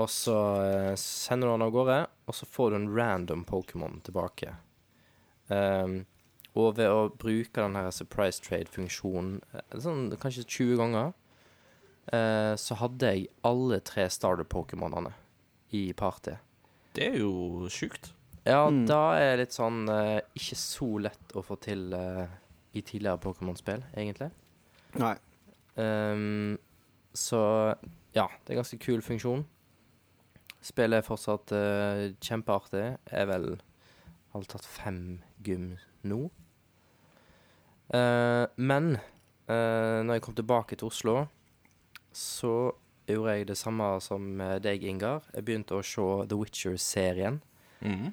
Og 0.00 0.10
så 0.10 0.36
eh, 0.64 0.94
sender 1.00 1.48
du 1.48 1.54
den 1.54 1.66
av 1.68 1.74
gårde, 1.74 2.00
og 2.26 2.36
så 2.36 2.48
får 2.48 2.70
du 2.70 2.80
en 2.80 2.90
random 2.96 3.44
Pokémon 3.48 4.00
tilbake. 4.04 4.56
Um, 5.50 6.04
og 6.58 6.76
ved 6.78 6.90
å 6.90 7.08
bruke 7.10 7.58
den 7.58 7.78
her 7.78 7.90
surprise 7.94 8.42
trade-funksjonen 8.44 9.40
eh, 9.54 9.78
sånn 9.82 10.08
kanskje 10.20 10.46
20 10.46 10.78
ganger, 10.82 11.12
så 12.10 12.74
hadde 12.80 13.06
jeg 13.06 13.26
alle 13.46 13.76
tre 13.86 14.06
starter-Pokémonene 14.10 15.12
i 15.76 15.92
party. 15.94 16.32
Det 16.96 17.04
er 17.06 17.18
jo 17.20 17.68
sjukt. 17.70 18.12
Ja, 18.46 18.68
Mm. 18.70 18.86
da 18.86 19.14
er 19.14 19.36
det 19.36 19.44
litt 19.44 19.52
sånn 19.54 19.88
eh, 19.88 20.20
ikke 20.34 20.56
så 20.56 20.98
lett 20.98 21.34
å 21.36 21.42
få 21.44 21.58
til 21.60 21.92
eh, 21.92 22.26
i 22.74 22.80
tidligere 22.82 23.20
Pokémon-spill, 23.20 23.84
egentlig. 23.94 24.30
Nei. 24.98 25.16
Um, 25.76 26.58
så 27.14 27.74
ja, 28.14 28.26
det 28.26 28.50
er 28.50 28.56
en 28.56 28.62
ganske 28.62 28.78
kul 28.82 29.02
funksjon. 29.02 29.44
Spillet 30.62 30.98
er 30.98 31.06
fortsatt 31.06 31.52
uh, 31.52 32.10
kjempeartig. 32.20 32.96
Jeg 33.10 33.22
er 33.22 33.26
vel 33.30 33.46
har 34.32 34.42
tatt 34.50 34.66
fem 34.66 35.20
gym 35.42 35.76
nå. 36.02 36.30
Uh, 37.94 38.46
men 38.56 38.96
uh, 39.50 40.00
når 40.04 40.18
jeg 40.18 40.22
kom 40.26 40.36
tilbake 40.38 40.76
til 40.78 40.90
Oslo, 40.90 41.16
så 42.12 42.72
gjorde 43.10 43.34
jeg 43.36 43.46
det 43.50 43.56
samme 43.58 43.88
som 44.04 44.40
eh, 44.40 44.58
deg, 44.62 44.82
Ingar. 44.86 45.22
Jeg 45.34 45.44
begynte 45.46 45.78
å 45.78 45.84
se 45.84 46.06
The 46.30 46.38
Witcher-serien. 46.38 47.40
Mhm. 47.80 48.12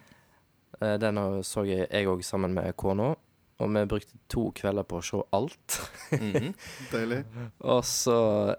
Eh, 0.81 0.97
Den 1.01 1.17
så 1.43 1.63
jeg 1.65 2.07
òg 2.07 2.21
sammen 2.23 2.53
med 2.53 2.75
kona, 2.77 3.15
og 3.59 3.69
vi 3.73 3.85
brukte 3.89 4.17
to 4.29 4.51
kvelder 4.53 4.83
på 4.85 4.99
å 4.99 5.05
se 5.05 5.21
alt. 5.33 5.79
Mhm. 6.11 6.53
Deilig. 6.93 7.23
Og 7.61 7.83
så 7.83 8.55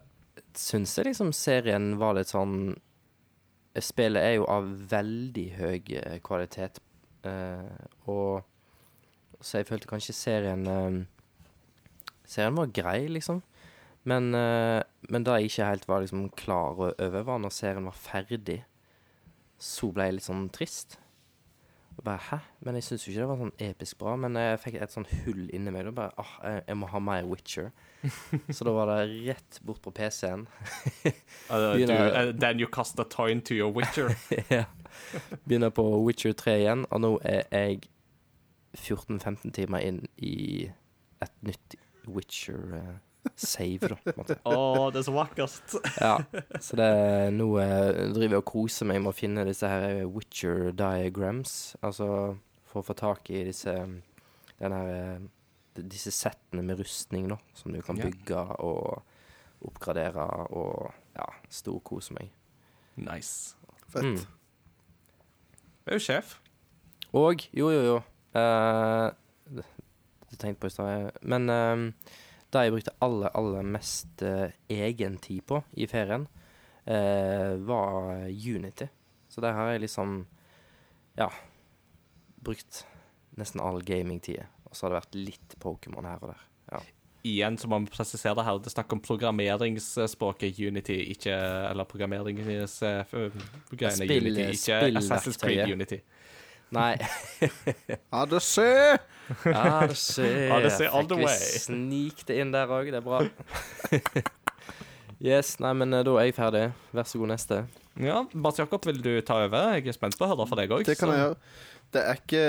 syns 0.59 0.97
jeg 0.99 1.07
liksom 1.13 1.33
serien 1.33 1.97
var 2.01 2.15
litt 2.19 2.31
sånn 2.33 2.77
Spillet 3.79 4.19
er 4.25 4.33
jo 4.41 4.47
av 4.51 4.65
veldig 4.91 5.45
høy 5.55 5.83
eh, 6.01 6.17
kvalitet, 6.25 6.81
eh, 7.23 7.85
og 8.11 8.43
så 9.39 9.61
jeg 9.61 9.69
følte 9.69 9.87
kanskje 9.87 10.15
serien 10.19 10.65
eh, 10.67 10.97
Serien 12.27 12.57
var 12.59 12.73
grei, 12.75 13.05
liksom. 13.07 13.39
Men, 14.09 14.31
eh, 14.37 14.81
men 15.13 15.27
da 15.27 15.37
jeg 15.37 15.51
ikke 15.51 15.69
helt 15.69 15.89
var 15.89 16.05
liksom 16.05 16.29
klar 16.39 16.79
over, 16.79 17.23
var 17.27 17.43
når 17.43 17.53
serien 17.55 17.89
var 17.89 17.99
ferdig, 17.99 18.63
så 19.59 19.91
ble 19.93 20.09
jeg 20.09 20.19
litt 20.19 20.29
sånn 20.29 20.49
trist. 20.55 20.99
Og 21.99 22.05
bare, 22.07 22.21
Hæ? 22.29 22.39
Men 22.63 22.77
jeg 22.79 22.85
syns 22.87 23.05
jo 23.05 23.11
ikke 23.11 23.25
det 23.25 23.29
var 23.29 23.41
sånn 23.41 23.57
episk 23.67 23.99
bra. 23.99 24.15
Men 24.23 24.39
jeg 24.39 24.61
fikk 24.63 24.77
et 24.79 24.95
sånn 24.95 25.07
hull 25.25 25.49
inni 25.55 25.73
meg. 25.75 25.89
Og 25.91 25.97
bare, 25.97 26.15
ah, 26.23 26.35
jeg, 26.47 26.63
jeg 26.69 26.79
må 26.79 26.91
ha 26.93 27.01
mer 27.03 27.27
Witcher. 27.27 27.73
Så 28.55 28.67
da 28.69 28.75
var 28.77 28.93
det 28.93 29.19
rett 29.27 29.59
bort 29.67 29.83
på 29.83 29.91
PC-en. 29.97 30.47
Uh, 31.51 31.75
du, 31.75 31.91
uh, 31.91 32.31
then 32.39 32.63
you 32.63 32.71
cast 32.71 33.03
a 33.03 33.05
toin 33.05 33.43
to 33.43 33.59
your 33.59 33.75
witcher. 33.75 34.15
ja. 34.55 34.65
Begynner 35.45 35.75
på 35.75 35.85
Witcher 36.05 36.37
3 36.39 36.57
igjen, 36.63 36.87
og 36.95 37.03
nå 37.03 37.13
er 37.27 37.43
jeg 37.51 37.91
14-15 38.79 39.51
timer 39.59 39.83
inn 39.83 40.05
i 40.23 40.69
et 41.25 41.35
nytt 41.43 41.81
Witcher-save, 43.29 43.89
da. 43.93 44.13
på. 44.13 44.25
Å, 44.49 44.89
det 44.93 45.01
er 45.01 45.07
så 45.07 45.15
vakkert. 45.15 45.75
Ja, 46.01 46.15
så 46.61 46.79
det 46.79 46.87
er 46.89 47.33
nå 47.35 47.49
jeg 47.61 48.09
driver 48.17 48.43
og 48.43 48.47
koser 48.49 48.89
meg 48.89 49.01
med 49.03 49.13
å 49.13 49.17
finne 49.17 49.47
disse 49.49 49.71
her 49.71 50.05
Witcher 50.11 50.73
diagrams. 50.77 51.77
Altså 51.83 52.09
for 52.69 52.83
å 52.83 52.89
få 52.89 52.97
tak 52.99 53.31
i 53.33 53.45
disse 53.49 53.75
den 54.59 54.75
her, 54.75 54.91
eh, 54.95 55.29
disse 55.79 56.13
settene 56.15 56.65
med 56.67 56.81
rustning, 56.81 57.29
da, 57.31 57.39
som 57.57 57.73
du 57.73 57.81
kan 57.85 57.99
bygge 58.01 58.43
og 58.67 59.03
oppgradere 59.69 60.27
og 60.55 60.91
ja, 61.17 61.29
storkose 61.53 62.17
meg. 62.19 62.33
Nice. 62.99 63.57
Fett. 63.89 64.05
Mm. 64.05 64.21
Det 65.87 65.95
er 65.95 66.01
jo 66.01 66.05
sjef. 66.05 66.39
Og 67.17 67.47
jo, 67.57 67.71
jo, 67.73 67.83
jo. 67.87 67.99
Uh, 68.37 69.09
det 69.49 69.65
det 70.29 70.37
tenkte 70.37 70.49
jeg 70.49 70.61
på 70.61 70.69
i 70.69 70.73
stad. 70.73 71.21
Men 71.23 71.49
eh, 71.53 72.13
det 72.53 72.65
jeg 72.65 72.75
brukte 72.75 72.97
aller, 73.05 73.33
aller 73.37 73.67
mest 73.77 74.23
uh, 74.25 74.49
egentid 74.73 75.45
på 75.49 75.61
i 75.77 75.87
ferien, 75.91 76.27
eh, 76.89 77.57
var 77.69 78.25
Unity. 78.29 78.89
Så 79.29 79.41
der 79.45 79.53
har 79.53 79.73
jeg 79.73 79.81
liksom 79.87 80.27
Ja. 81.19 81.29
Brukt 82.43 82.87
nesten 83.37 83.61
all 83.61 83.83
gamingtid. 83.83 84.45
Og 84.65 84.77
så 84.77 84.87
har 84.87 84.95
det 84.95 85.01
vært 85.03 85.19
litt 85.19 85.57
Pokémon 85.61 86.07
her 86.07 86.23
og 86.23 86.33
der. 86.33 86.43
Ja. 86.73 86.81
Igjen 87.29 87.59
så 87.59 87.69
må 87.69 87.79
vi 87.83 87.91
presisere 87.93 88.35
det 88.39 88.45
her. 88.47 88.59
Det 88.63 88.71
er 88.71 88.77
snakk 88.77 88.93
om 88.95 89.01
programmeringsspråket 89.03 90.61
Unity, 90.63 90.99
ikke 91.15 91.35
Eller 91.35 91.85
programmeringsgreiene 91.85 92.69
Unity, 94.23 94.45
ikke 94.55 94.81
Assassin's 95.01 95.39
Creed. 95.41 95.67
Unity. 95.73 96.01
Nei. 96.75 96.97
Ja, 98.13 98.25
det 98.29 98.43
ser 98.43 99.01
all 99.45 99.91
the 99.93 101.17
Fikk 101.17 101.19
vi 101.19 101.25
way. 101.27 101.39
snik 101.61 102.23
det 102.29 102.39
inn 102.41 102.53
der 102.55 102.71
òg. 102.73 102.89
Det 102.93 103.01
er 103.01 103.05
bra. 103.05 103.21
yes, 105.21 105.59
nei, 105.61 105.75
men 105.77 105.93
eh, 105.93 106.05
da 106.07 106.15
er 106.17 106.31
jeg 106.31 106.37
ferdig. 106.39 106.65
Vær 106.97 107.09
så 107.09 107.21
god, 107.21 107.33
neste. 107.35 107.63
Ja, 108.01 108.23
Mats 108.33 108.61
Jakob, 108.61 108.87
vil 108.89 109.03
du 109.05 109.11
ta 109.27 109.41
over? 109.45 109.75
Jeg 109.77 109.91
er 109.91 109.97
spent 109.97 110.17
på 110.19 110.25
å 110.25 110.31
høre 110.33 110.47
fra 110.49 110.61
deg 110.61 110.73
òg. 110.73 110.87
Det 110.89 110.97
kan 111.01 111.13
jeg 111.13 111.25
gjøre. 111.25 111.37
Det 111.93 112.05
er 112.05 112.23
ikke 112.23 112.45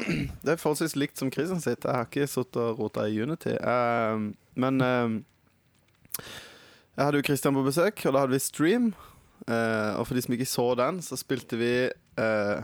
Det 0.44 0.52
er 0.54 0.60
forholdsvis 0.60 0.96
likt 0.96 1.20
som 1.20 1.30
Krisen 1.32 1.60
sitt. 1.64 1.84
Jeg 1.84 1.92
har 1.96 2.08
ikke 2.08 2.28
sittet 2.28 2.60
og 2.60 2.80
rota 2.80 3.04
i 3.08 3.20
Unity. 3.20 3.52
Uh, 3.60 4.30
men 4.60 4.80
uh, 4.84 5.16
jeg 6.96 7.04
hadde 7.04 7.20
jo 7.20 7.26
Christian 7.28 7.56
på 7.56 7.64
besøk, 7.64 8.02
og 8.04 8.16
da 8.16 8.24
hadde 8.24 8.36
vi 8.36 8.42
stream. 8.44 8.90
Uh, 9.48 9.96
og 10.00 10.04
for 10.08 10.16
de 10.16 10.24
som 10.24 10.36
ikke 10.36 10.48
så 10.48 10.66
den, 10.80 11.00
så 11.04 11.16
spilte 11.20 11.56
vi 11.60 11.72
uh, 12.20 12.60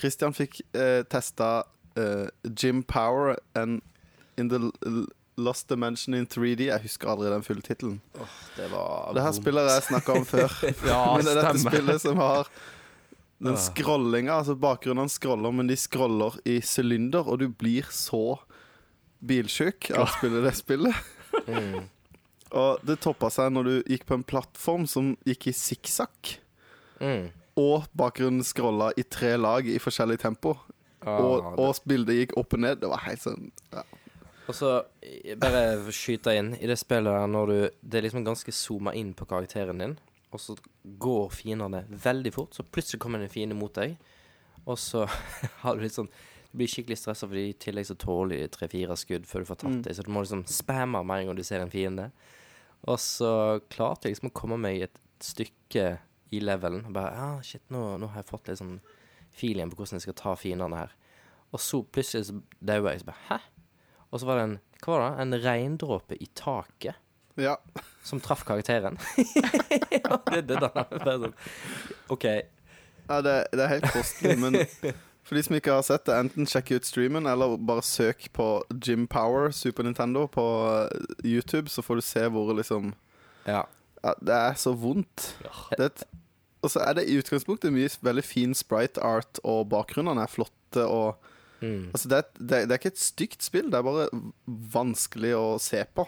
Christian 0.00 0.34
fikk 0.34 0.60
eh, 0.74 1.02
testa 1.10 1.64
eh, 1.96 2.26
Jim 2.58 2.82
Power 2.82 3.36
and 3.54 3.82
In 4.36 4.48
the 4.50 4.58
Lost 5.38 5.68
Dimension 5.70 6.14
in 6.14 6.26
3D. 6.26 6.68
Jeg 6.68 6.82
husker 6.82 7.10
aldri 7.10 7.30
den 7.30 7.42
fulle 7.46 7.62
tittelen. 7.62 8.00
Det 8.56 8.68
var 8.70 9.12
Det 9.14 9.22
her 9.22 9.34
spillet 9.34 9.68
jeg 9.70 9.84
snakka 9.88 10.16
om 10.20 10.24
før. 10.26 10.54
Ja, 10.90 11.00
men 11.16 11.26
det 11.26 11.34
er 11.36 11.40
dette 11.42 11.62
spillet 11.62 12.02
som 12.02 12.18
har 12.22 12.50
den 13.44 13.58
scrollinga. 13.58 14.40
Altså 14.40 14.54
bakgrunnen 14.58 15.10
scroller, 15.10 15.54
men 15.54 15.70
de 15.70 15.76
scroller 15.78 16.38
i 16.46 16.60
sylinder, 16.64 17.26
og 17.26 17.42
du 17.42 17.48
blir 17.50 17.86
så 17.94 18.38
bilsjuk 19.24 19.90
av 19.94 20.06
å 20.06 20.12
spille 20.18 20.44
det 20.46 20.56
spillet. 20.58 20.94
Mm. 21.44 21.88
Og 22.54 22.84
det 22.86 22.94
toppa 23.02 23.26
seg 23.34 23.48
når 23.50 23.66
du 23.66 23.72
gikk 23.90 24.04
på 24.06 24.14
en 24.14 24.22
plattform 24.22 24.84
som 24.86 25.08
gikk 25.26 25.48
i 25.50 25.52
sikksakk, 25.58 26.36
Mm. 27.02 27.24
Og 27.60 27.84
bakgrunnen 27.96 28.42
scrolla 28.44 28.92
i 28.98 29.02
tre 29.06 29.36
lag 29.38 29.66
i 29.68 29.78
forskjellig 29.78 30.18
tempo. 30.22 30.56
Ah, 31.04 31.20
og, 31.20 31.58
og 31.60 31.76
bildet 31.86 32.16
gikk 32.16 32.36
opp 32.40 32.54
og 32.56 32.60
ned. 32.64 32.80
Det 32.80 32.88
var 32.88 33.02
helt 33.04 33.20
sånn 33.20 33.50
ja. 33.74 33.82
Og 34.48 34.52
så 34.56 34.70
eh, 35.04 35.34
bare 35.40 35.60
skyte 35.92 36.32
inn 36.36 36.50
i 36.58 36.66
det 36.68 36.76
spillet 36.80 37.12
der 37.12 37.28
når 37.32 37.46
du 37.52 37.56
Det 37.80 37.98
er 37.98 38.04
liksom 38.06 38.24
ganske 38.26 38.52
zooma 38.52 38.92
inn 38.96 39.14
på 39.16 39.24
karakteren 39.28 39.78
din, 39.80 39.94
og 40.32 40.40
så 40.40 40.56
går 41.00 41.30
fiendene 41.32 41.84
veldig 41.88 42.32
fort. 42.34 42.52
Så 42.56 42.64
plutselig 42.64 43.00
kommer 43.00 43.18
det 43.22 43.30
en 43.30 43.34
fiende 43.36 43.56
mot 43.56 43.72
deg, 43.76 43.94
og 44.66 44.76
så 44.80 45.04
har 45.62 45.76
du 45.76 45.84
litt 45.84 45.96
sånn 45.96 46.08
Du 46.52 46.58
blir 46.60 46.68
skikkelig 46.70 46.98
stressa, 47.00 47.26
fordi 47.26 47.48
i 47.50 47.56
tillegg 47.58 47.86
så 47.88 47.96
tåler 47.98 48.38
de 48.44 48.48
tre-fire 48.54 48.94
skudd 49.00 49.24
før 49.26 49.42
du 49.42 49.48
får 49.48 49.56
tatt 49.62 49.70
Mm. 49.72 49.80
dem. 49.82 49.94
Så 49.96 50.04
du 50.06 50.10
må 50.14 50.20
liksom 50.22 50.44
spamme 50.46 51.00
med 51.04 51.20
en 51.24 51.26
gang 51.32 51.36
du 51.36 51.42
ser 51.42 51.60
en 51.64 51.72
fiende. 51.72 52.10
Og 52.86 52.98
så 53.02 53.60
klarte 53.72 54.06
jeg 54.06 54.14
liksom 54.14 54.30
å 54.30 54.36
komme 54.38 54.58
meg 54.60 54.82
et 54.86 55.00
stykke 55.24 55.98
i 56.34 56.42
levelen. 56.42 56.84
Og 56.88 56.96
bare 56.96 57.14
Ja, 57.14 57.30
shit, 57.46 57.64
nå, 57.72 57.86
nå 58.00 58.10
har 58.12 58.22
jeg 58.22 58.30
fått 58.32 58.50
litt 58.50 58.60
sånn 58.60 58.76
feeling 59.34 59.70
på 59.70 59.80
hvordan 59.80 59.98
jeg 59.98 60.08
skal 60.08 60.18
ta 60.20 60.34
fiendene 60.38 60.82
her. 60.84 60.94
Og 61.54 61.62
så 61.62 61.82
plutselig 61.86 62.28
så 62.28 62.40
daua 62.58 62.94
jeg. 62.94 63.04
Så 63.04 63.10
bare 63.10 63.26
Hæ? 63.30 63.40
Og 64.10 64.20
så 64.20 64.28
var 64.28 64.38
det 64.38 64.44
en 64.48 64.58
Hva 64.84 64.92
var 64.94 65.04
det? 65.04 65.24
En 65.24 65.40
regndråpe 65.46 66.18
i 66.20 66.28
taket 66.38 67.00
ja. 67.34 67.56
som 68.02 68.20
traff 68.20 68.44
karakteren. 68.44 68.98
det, 70.30 70.42
det, 70.42 70.60
det, 70.60 70.70
bare 70.74 71.16
sånn. 71.24 71.34
OK. 72.12 72.26
ja 73.08 73.20
det, 73.24 73.34
det 73.52 73.64
er 73.64 73.72
helt 73.72 73.90
kostelig, 73.94 74.36
men 74.38 74.60
for 75.24 75.36
de 75.36 75.44
som 75.46 75.56
ikke 75.56 75.74
har 75.74 75.84
sett 75.86 76.04
det, 76.08 76.18
enten 76.20 76.48
sjekk 76.48 76.74
ut 76.76 76.88
streamen, 76.88 77.28
eller 77.30 77.56
bare 77.56 77.84
søk 77.86 78.28
på 78.36 78.48
Jim 78.76 79.06
Power 79.10 79.50
Super 79.56 79.86
Nintendo 79.86 80.26
på 80.30 80.44
eh, 80.68 81.08
YouTube, 81.24 81.72
så 81.72 81.84
får 81.84 82.00
du 82.00 82.06
se 82.06 82.26
hvor 82.28 82.52
liksom 82.56 82.92
Ja. 83.48 83.64
ja, 84.02 84.14
Det 84.20 84.36
er 84.36 84.60
så 84.60 84.74
vondt. 84.76 85.32
Ja. 85.44 85.54
Det 85.74 85.80
er 85.80 85.90
et, 85.90 86.04
og 86.64 86.72
så 86.72 86.82
er 86.82 86.98
det 86.98 87.06
i 87.08 87.18
utgangspunktet 87.20 87.72
mye 87.74 87.92
veldig 88.04 88.24
fin 88.24 88.56
sprite 88.56 89.02
art, 89.04 89.40
og 89.44 89.68
bakgrunnene 89.72 90.24
er 90.24 90.32
flotte. 90.32 90.84
og 90.84 91.20
Mm. 91.64 91.86
Altså, 91.94 92.08
det, 92.08 92.16
er, 92.16 92.22
det, 92.38 92.48
det 92.68 92.74
er 92.74 92.80
ikke 92.80 92.92
et 92.92 93.00
stygt 93.00 93.44
spill, 93.46 93.70
det 93.72 93.78
er 93.78 93.86
bare 93.86 94.08
vanskelig 94.44 95.32
å 95.38 95.44
se 95.62 95.80
på. 95.96 96.04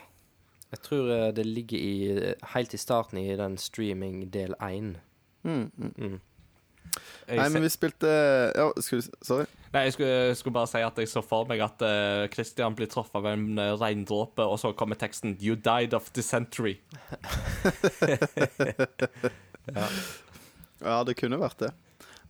Jeg 0.74 0.82
tror 0.84 1.10
eh, 1.14 1.28
det 1.32 1.46
ligger 1.46 1.78
i 1.78 2.32
helt 2.52 2.74
i 2.74 2.80
starten 2.80 3.20
i 3.22 3.36
den 3.38 3.56
streaming 3.60 4.26
del 4.34 4.56
én. 4.60 4.96
Mm, 5.46 5.70
mm. 5.76 5.92
Mm. 5.96 6.18
Nei, 7.28 7.48
men 7.52 7.62
vi 7.62 7.68
spilte 7.70 8.08
Ja, 8.08 8.70
skulle 8.80 9.02
Sorry. 9.22 9.46
Nei, 9.72 9.82
jeg 9.86 9.96
skulle, 9.96 10.34
skulle 10.38 10.54
bare 10.56 10.70
si 10.70 10.80
at 10.82 10.98
jeg 10.98 11.10
så 11.10 11.22
for 11.26 11.48
meg 11.48 11.60
at 11.60 11.82
uh, 11.84 12.24
Christian 12.32 12.76
blir 12.78 12.88
truffet 12.90 13.18
av 13.20 13.26
en 13.30 13.58
uh, 13.58 13.74
regndråpe, 13.78 14.42
og 14.42 14.58
så 14.62 14.72
kommer 14.78 14.98
teksten 14.98 15.36
'You 15.40 15.56
died 15.56 15.94
of 15.94 16.10
dysentery'. 16.16 16.78
Ja, 19.74 19.88
det 20.80 21.16
kunne 21.18 21.38
vært 21.40 21.60
det. 21.64 21.72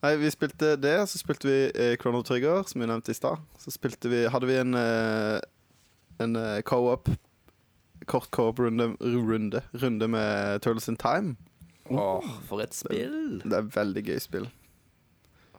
Nei, 0.02 0.12
vi 0.20 0.30
spilte 0.30 0.74
det, 0.78 0.96
så 1.08 1.18
spilte 1.18 1.48
vi 1.48 1.58
eh, 1.72 1.94
Chrono 2.00 2.20
Trigger, 2.22 2.62
som 2.68 2.82
vi 2.82 2.88
nevnte 2.88 3.14
i 3.14 3.16
stad. 3.16 3.40
Så 3.58 3.72
spilte 3.74 4.10
vi 4.12 4.26
Hadde 4.30 4.46
vi 4.46 4.58
en 4.60 4.76
eh, 4.76 5.40
En 6.22 6.36
eh, 6.36 6.60
co-op 6.68 7.08
Kort 8.06 8.28
co-op-runde 8.30 8.92
runde, 9.00 9.62
runde 9.72 10.08
med 10.08 10.60
Turtles 10.62 10.88
in 10.88 10.96
Time. 11.00 11.34
Åh, 11.90 12.22
for 12.46 12.62
et 12.62 12.74
spill! 12.76 13.40
Det 13.42 13.56
er 13.56 13.70
veldig 13.74 14.02
gøy 14.06 14.20
spill. 14.22 14.46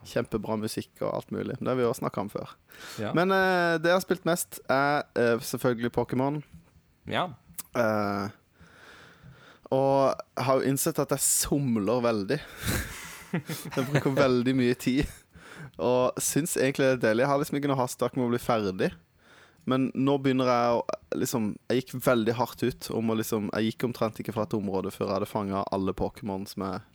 Kjempebra 0.08 0.56
musikk 0.56 1.02
og 1.02 1.10
alt 1.10 1.32
mulig. 1.34 1.58
Det 1.58 1.68
har 1.68 1.76
vi 1.76 1.84
også 1.84 2.04
snakka 2.06 2.22
om 2.24 2.30
før. 2.32 2.54
Ja. 3.02 3.10
Men 3.12 3.34
eh, 3.34 3.74
det 3.82 3.90
jeg 3.90 3.98
har 3.98 4.04
spilt 4.06 4.24
mest, 4.28 4.60
er 4.70 5.02
eh, 5.18 5.34
selvfølgelig 5.44 5.92
Pokémon. 5.98 6.40
ja. 7.10 7.28
Eh, 7.76 8.30
og 9.74 10.20
har 10.40 10.60
jo 10.60 10.70
innsett 10.70 10.98
at 11.02 11.12
jeg 11.12 11.24
somler 11.24 12.04
veldig. 12.04 12.38
jeg 13.76 13.88
bruker 13.90 14.14
veldig 14.16 14.54
mye 14.56 14.76
tid. 14.80 15.04
Og 15.78 16.16
syns 16.22 16.56
egentlig 16.56 16.86
det 16.86 16.94
er 16.96 17.04
deilig. 17.08 17.24
Jeg 17.24 17.32
har 17.32 17.42
liksom 17.42 17.58
ikke 17.60 17.70
noe 17.70 17.80
hastverk 17.82 18.16
med 18.16 18.28
å 18.28 18.32
bli 18.32 18.40
ferdig. 18.42 18.90
Men 19.68 19.90
nå 19.92 20.14
begynner 20.22 20.48
jeg 20.48 20.76
å 20.78 21.18
liksom 21.20 21.50
Jeg 21.68 21.82
gikk 21.82 21.90
veldig 22.06 22.34
hardt 22.38 22.62
ut 22.64 22.86
om 22.94 23.10
å 23.12 23.16
liksom 23.18 23.50
Jeg 23.52 23.66
gikk 23.66 23.84
omtrent 23.88 24.20
ikke 24.22 24.32
fra 24.32 24.46
et 24.46 24.54
område 24.56 24.92
før 24.94 25.10
jeg 25.10 25.16
hadde 25.18 25.28
fanga 25.28 25.64
alle 25.74 25.92
Pokémon 25.98 26.46
som 26.48 26.64
er 26.70 26.86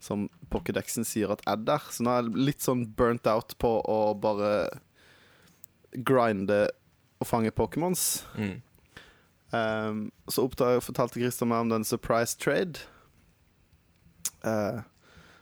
Som 0.00 0.24
Pokédexen 0.52 1.04
sier 1.08 1.34
at 1.34 1.44
er 1.48 1.60
der. 1.60 1.84
Så 1.92 2.06
nå 2.06 2.14
er 2.14 2.24
jeg 2.24 2.46
litt 2.48 2.64
sånn 2.64 2.86
burnt 2.96 3.28
out 3.28 3.52
på 3.60 3.74
å 3.84 4.00
bare 4.16 4.68
grinde 5.96 6.66
og 7.16 7.28
fange 7.28 7.52
Pokémons. 7.56 8.26
Mm. 8.36 8.60
Um, 9.56 10.02
så 10.28 10.44
oppdaget, 10.46 10.84
fortalte 10.84 11.20
Christer 11.20 11.48
meg 11.48 11.64
om 11.64 11.72
den 11.72 11.86
surprise 11.86 12.36
trade. 12.40 12.84
Uh, 14.44 14.82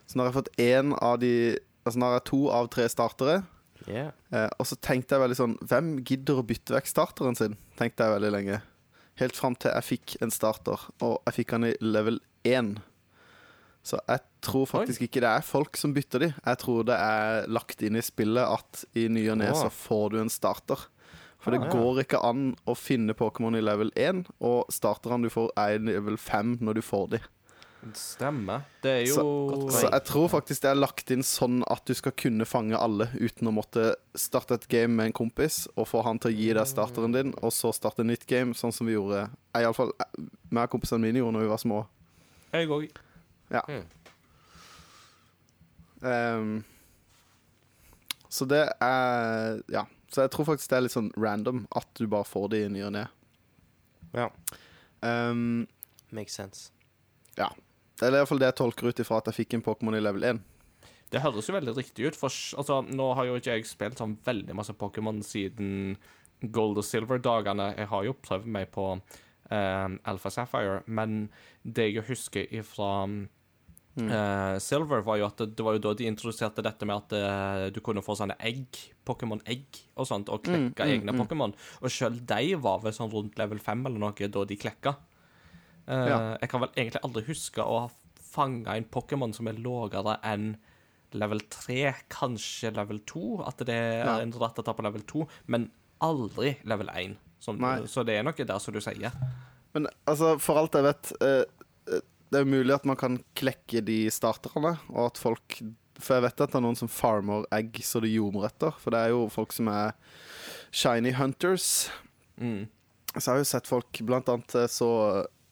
så 0.06 0.16
nå 0.16 0.24
har 0.24 0.30
jeg 0.30 0.38
fått 0.38 0.56
én 0.60 0.94
av 1.02 1.18
de 1.22 1.34
Altså 1.84 2.00
nå 2.00 2.06
har 2.08 2.14
jeg 2.16 2.28
to 2.30 2.38
av 2.48 2.68
tre 2.72 2.86
startere. 2.88 3.42
Yeah. 3.84 4.14
Uh, 4.32 4.48
og 4.56 4.64
så 4.70 4.78
tenkte 4.80 5.12
jeg 5.12 5.20
veldig 5.20 5.36
sånn 5.36 5.56
Hvem 5.68 5.90
gidder 6.08 6.38
å 6.40 6.44
bytte 6.48 6.72
vekk 6.72 6.88
starteren 6.88 7.36
sin? 7.36 7.58
Tenkte 7.76 8.06
jeg 8.06 8.14
veldig 8.14 8.30
lenge. 8.32 8.60
Helt 9.20 9.36
fram 9.36 9.52
til 9.60 9.74
jeg 9.74 9.86
fikk 9.90 10.14
en 10.24 10.32
starter, 10.32 10.80
og 11.04 11.18
jeg 11.28 11.36
fikk 11.36 11.52
han 11.54 11.68
i 11.68 11.74
level 11.84 12.16
1. 12.48 12.72
Så 13.84 14.00
jeg 14.08 14.24
tror 14.44 14.64
faktisk 14.66 15.04
ikke 15.04 15.20
det 15.22 15.28
er 15.28 15.44
folk 15.44 15.76
som 15.76 15.92
bytter 15.94 16.24
de. 16.24 16.30
Jeg 16.32 16.60
tror 16.62 16.86
det 16.88 16.96
er 16.96 17.50
lagt 17.52 17.84
inn 17.84 18.00
i 18.00 18.04
spillet 18.04 18.48
at 18.48 18.84
i 18.96 19.04
ny 19.12 19.26
og 19.28 19.38
ne 19.42 19.50
så 19.52 19.68
får 19.68 20.14
du 20.14 20.18
en 20.22 20.32
starter. 20.32 20.86
For 21.44 21.52
det 21.52 21.60
Ah, 21.60 21.68
ja. 21.68 21.72
går 21.76 21.98
ikke 22.06 22.22
an 22.24 22.54
å 22.66 22.74
finne 22.74 23.12
Pokémon 23.14 23.54
i 23.56 23.60
level 23.60 23.90
1, 24.00 24.24
og 24.40 24.66
starterne 24.72 25.22
du 25.26 25.30
får, 25.30 25.50
er 25.60 25.76
i 25.76 25.78
level 25.92 26.16
5 26.16 26.58
når 26.64 26.74
du 26.80 26.82
får 26.82 27.08
de. 27.14 27.20
Stemmer. 27.92 28.62
Det 28.80 28.90
er 28.90 29.02
jo 29.04 29.14
så, 29.18 29.70
Så 29.70 29.90
jeg 29.92 30.04
tror 30.08 30.28
faktisk 30.32 30.62
det 30.64 30.70
er 30.70 30.78
lagt 30.80 31.10
inn 31.12 31.20
sånn 31.22 31.58
at 31.68 31.82
du 31.84 31.92
skal 31.92 32.14
kunne 32.16 32.46
fange 32.48 32.78
alle 32.80 33.10
uten 33.20 33.50
å 33.50 33.52
måtte 33.52 33.90
starte 34.16 34.54
et 34.56 34.64
game 34.72 34.96
med 34.96 35.10
en 35.10 35.12
kompis 35.12 35.66
og 35.76 35.90
få 35.90 36.00
han 36.06 36.16
til 36.18 36.32
å 36.32 36.34
gi 36.38 36.46
deg 36.56 36.64
starteren 36.70 37.12
din, 37.12 37.34
og 37.42 37.52
så 37.52 37.74
starte 37.76 38.00
nytt 38.08 38.24
game, 38.26 38.54
sånn 38.56 38.72
som 38.72 38.86
vi 38.88 38.94
gjorde 38.96 39.26
Iallfall 39.54 39.92
meg 40.48 40.64
og 40.64 40.70
kompisene 40.78 41.02
mine 41.04 41.20
gjorde 41.20 41.36
når 41.36 41.44
vi 41.44 41.52
var 41.52 41.60
små. 41.60 41.82
Jeg 42.54 42.68
òg. 42.72 42.88
Mm. 43.52 43.84
Um, 46.00 46.64
så 48.32 48.48
det 48.48 48.64
er 48.80 49.60
Ja. 49.68 49.84
Så 50.14 50.22
jeg 50.22 50.30
tror 50.30 50.46
faktisk 50.46 50.70
det 50.70 50.78
er 50.78 50.86
litt 50.86 50.94
sånn 50.94 51.10
random 51.18 51.64
at 51.74 51.88
du 51.98 52.06
bare 52.10 52.28
får 52.28 52.50
det 52.52 52.60
i 52.64 52.70
ny 52.70 52.84
og 52.86 52.92
ne. 52.94 53.04
Ja. 54.14 54.28
Um, 55.02 55.64
Makes 56.14 56.36
sense. 56.38 56.68
Ja. 57.34 57.50
Det 57.98 58.06
er 58.06 58.14
i 58.14 58.20
hvert 58.20 58.30
fall 58.30 58.42
det 58.42 58.52
jeg 58.52 58.58
tolker 58.60 58.90
ut 58.90 59.00
ifra 59.02 59.18
at 59.18 59.30
jeg 59.30 59.40
fikk 59.40 59.56
en 59.56 59.64
Pokémon 59.66 59.96
i 59.98 60.02
level 60.02 60.26
1. 60.30 60.42
Det 61.10 61.22
høres 61.22 61.48
jo 61.48 61.54
veldig 61.54 61.74
riktig 61.76 62.08
ut, 62.08 62.16
for 62.18 62.32
altså, 62.58 62.80
nå 62.86 63.10
har 63.18 63.28
jo 63.28 63.36
ikke 63.38 63.58
jeg 63.58 63.68
spilt 63.70 64.00
sånn 64.00 64.16
veldig 64.26 64.56
masse 64.58 64.74
Pokémon 64.78 65.20
siden 65.22 65.96
Gold 66.54 66.80
og 66.80 66.86
Silver-dagene. 66.86 67.72
Jeg 67.78 67.90
har 67.90 68.06
jo 68.06 68.16
prøvd 68.18 68.48
meg 68.56 68.70
på 68.74 68.88
um, 68.94 69.98
Alpha 70.10 70.32
Sapphire, 70.34 70.80
men 70.86 71.28
det 71.62 71.90
jeg 71.92 72.06
husker 72.08 72.50
ifra 72.54 73.06
eh, 73.96 74.58
Silver, 74.58 75.02
var 75.06 75.18
jo 75.20 75.26
at 75.28 75.36
det, 75.38 75.46
det 75.58 75.64
var 75.66 75.76
jo 75.76 75.82
da 75.84 75.92
de 75.94 76.06
introduserte 76.10 76.62
dette 76.66 76.86
med 76.88 76.96
at 76.96 77.14
eh, 77.18 77.64
du 77.74 77.80
kunne 77.84 78.02
få 78.02 78.16
sånne 78.18 78.36
egg, 78.42 78.66
Pokémon-egg 79.06 79.80
og 79.96 80.08
sånt, 80.10 80.28
og 80.32 80.42
klekke 80.46 80.84
Mm, 80.84 80.90
mm, 80.90 80.94
egne 80.96 81.16
Pokémon. 81.18 81.54
Og 81.82 81.90
sjøl 81.92 82.18
de 82.26 82.54
var 82.56 82.80
vel 82.82 82.92
sånn 82.96 83.12
rundt 83.12 83.38
level 83.38 83.58
5 83.62 83.86
eller 83.86 84.02
noe 84.02 84.28
da 84.38 84.44
de 84.44 84.56
klekka. 84.56 84.96
Uh, 85.86 86.06
Ja. 86.08 86.18
Jeg 86.40 86.48
kan 86.50 86.60
vel 86.64 86.70
egentlig 86.76 87.04
aldri 87.04 87.24
huske 87.28 87.62
å 87.62 87.80
ha 87.84 87.88
fanga 88.34 88.76
en 88.76 88.84
Pokémon 88.90 89.34
som 89.36 89.46
er 89.48 89.60
lavere 89.60 90.18
enn 90.24 90.56
level 91.14 91.40
3, 91.52 91.94
kanskje 92.10 92.72
level 92.74 92.98
2. 93.06 93.44
At 93.46 93.58
det 93.58 93.74
er 93.74 94.04
Ja. 94.04 94.18
en 94.20 94.32
ta 94.32 94.72
på 94.74 94.82
level 94.82 95.02
2, 95.02 95.28
men 95.46 95.70
aldri 96.00 96.56
level 96.64 96.88
1. 96.88 97.16
Som, 97.38 97.58
så 97.86 98.04
det 98.04 98.16
er 98.18 98.22
noe 98.24 98.32
der, 98.32 98.58
som 98.58 98.72
du 98.72 98.80
sier. 98.80 99.12
Men 99.74 99.86
altså, 100.06 100.38
for 100.40 100.56
alt 100.56 100.72
jeg 100.78 100.86
vet 100.86 101.12
eh, 101.20 101.42
eh, 101.42 101.63
Det 102.32 102.40
er 102.40 102.48
mulig 102.48 102.74
at 102.74 102.86
man 102.88 102.98
kan 102.98 103.18
klekke 103.38 103.82
de 103.84 104.04
starterne, 104.12 104.76
og 104.90 105.02
at 105.08 105.20
folk 105.20 105.58
For 106.02 106.16
jeg 106.16 106.24
vet 106.24 106.40
at 106.42 106.50
det 106.50 106.58
er 106.58 106.64
noen 106.64 106.78
som 106.78 106.90
farmer 106.90 107.44
egg 107.54 107.78
så 107.86 108.00
det 108.02 108.10
ljomer 108.10 108.48
etter. 108.48 108.74
For 108.82 108.90
det 108.90 109.02
er 109.04 109.12
jo 109.12 109.28
folk 109.30 109.54
som 109.54 109.68
er 109.70 109.92
shiny 110.74 111.12
hunters. 111.14 111.88
Mm. 112.40 112.66
Så 113.14 113.22
jeg 113.22 113.30
har 113.30 113.44
jo 113.44 113.46
sett 113.46 113.70
folk 113.70 114.00
Blant 114.02 114.28
annet 114.32 114.56
eh, 114.58 114.66
så 114.66 114.88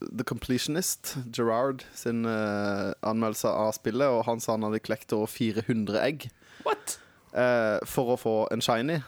The 0.03 0.25
Completionist, 0.27 1.17
Gerard, 1.31 1.85
sin 1.95 2.25
uh, 2.27 2.91
anmeldelse 3.07 3.47
av 3.47 3.71
spillet, 3.77 4.09
og 4.11 4.25
han 4.27 4.43
sa 4.43 4.57
han 4.57 4.67
hadde 4.67 4.83
klekt 4.83 5.15
over 5.15 5.31
400 5.31 6.01
egg 6.03 6.27
What? 6.67 6.97
Uh, 7.31 7.79
for 7.89 8.13
å 8.13 8.19
få 8.21 8.35
en 8.53 8.65
shiny. 8.65 8.99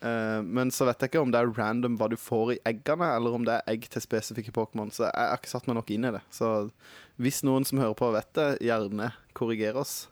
Eh, 0.00 0.42
men 0.42 0.70
så 0.74 0.86
vet 0.88 1.00
jeg 1.00 1.10
ikke 1.10 1.22
om 1.24 1.32
det 1.32 1.40
er 1.40 1.52
random 1.56 1.96
hva 1.98 2.08
du 2.12 2.16
får 2.20 2.56
i 2.56 2.58
eggene, 2.68 3.08
eller 3.16 3.36
om 3.36 3.46
det 3.46 3.56
er 3.56 3.72
egg 3.72 3.86
til 3.92 4.04
spesifikke 4.04 4.54
Pokémon. 4.54 4.92
Så 4.92 5.06
jeg 5.06 5.14
har 5.16 5.38
ikke 5.38 5.52
satt 5.52 5.68
meg 5.68 5.78
nok 5.78 5.92
inn 5.94 6.08
i 6.08 6.12
det. 6.18 6.22
Så 6.34 6.50
hvis 7.22 7.42
noen 7.46 7.66
som 7.68 7.80
hører 7.80 7.96
på 7.98 8.10
vet 8.14 8.30
det, 8.36 8.50
gjerne 8.66 9.12
korriger 9.36 9.78
oss. 9.80 10.06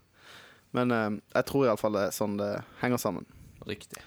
Men 0.74 0.90
uh, 0.90 1.12
jeg 1.36 1.48
tror 1.50 1.68
iallfall 1.68 1.96
det 1.98 2.08
er 2.08 2.16
sånn 2.16 2.38
det 2.40 2.50
henger 2.80 3.00
sammen. 3.00 3.28
Riktig. 3.68 4.00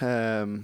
Ehm, 0.00 0.62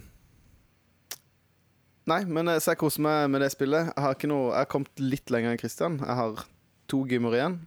nei, 2.09 2.23
men 2.25 2.49
eh, 2.49 2.57
så 2.63 2.73
jeg 2.73 2.81
koser 2.81 3.03
meg 3.05 3.27
med 3.33 3.43
det 3.45 3.51
spillet. 3.53 3.91
Jeg 3.91 4.05
har, 4.05 4.17
ikke 4.17 4.31
noe, 4.31 4.53
jeg 4.53 4.65
har 4.65 4.71
kommet 4.73 5.03
litt 5.03 5.33
lenger 5.33 5.53
enn 5.53 5.61
Christian. 5.61 5.99
Jeg 6.01 6.17
har 6.21 6.45
to 6.89 7.03
gymmer 7.09 7.37
igjen. 7.37 7.59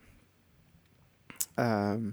Uh, 1.59 2.11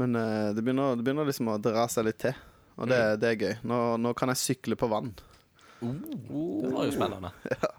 men 0.00 0.16
det, 0.16 0.62
begynner, 0.64 0.96
det 0.96 1.04
begynner 1.06 1.28
liksom 1.28 1.50
å 1.52 1.58
dra 1.62 1.84
seg 1.92 2.08
litt 2.08 2.18
til, 2.24 2.34
og 2.76 2.90
det, 2.90 3.00
det 3.22 3.30
er 3.30 3.40
gøy. 3.40 3.54
Nå, 3.70 3.78
nå 4.02 4.12
kan 4.18 4.32
jeg 4.32 4.42
sykle 4.42 4.78
på 4.78 4.88
vann. 4.90 5.12
Det 5.80 6.70
var 6.72 6.88
jo 6.88 6.92
spennende. 6.94 7.32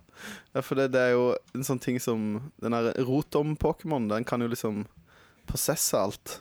Ja, 0.56 0.62
for 0.64 0.80
det, 0.80 0.94
det 0.94 1.00
er 1.04 1.10
jo 1.12 1.24
en 1.52 1.66
sånn 1.68 1.82
ting 1.84 1.98
som 2.00 2.38
Den 2.64 2.72
der 2.72 2.94
rotom-Pokémon, 3.04 4.06
den 4.08 4.24
kan 4.24 4.40
jo 4.40 4.48
liksom 4.48 4.86
prosesse 5.46 6.00
alt. 6.00 6.38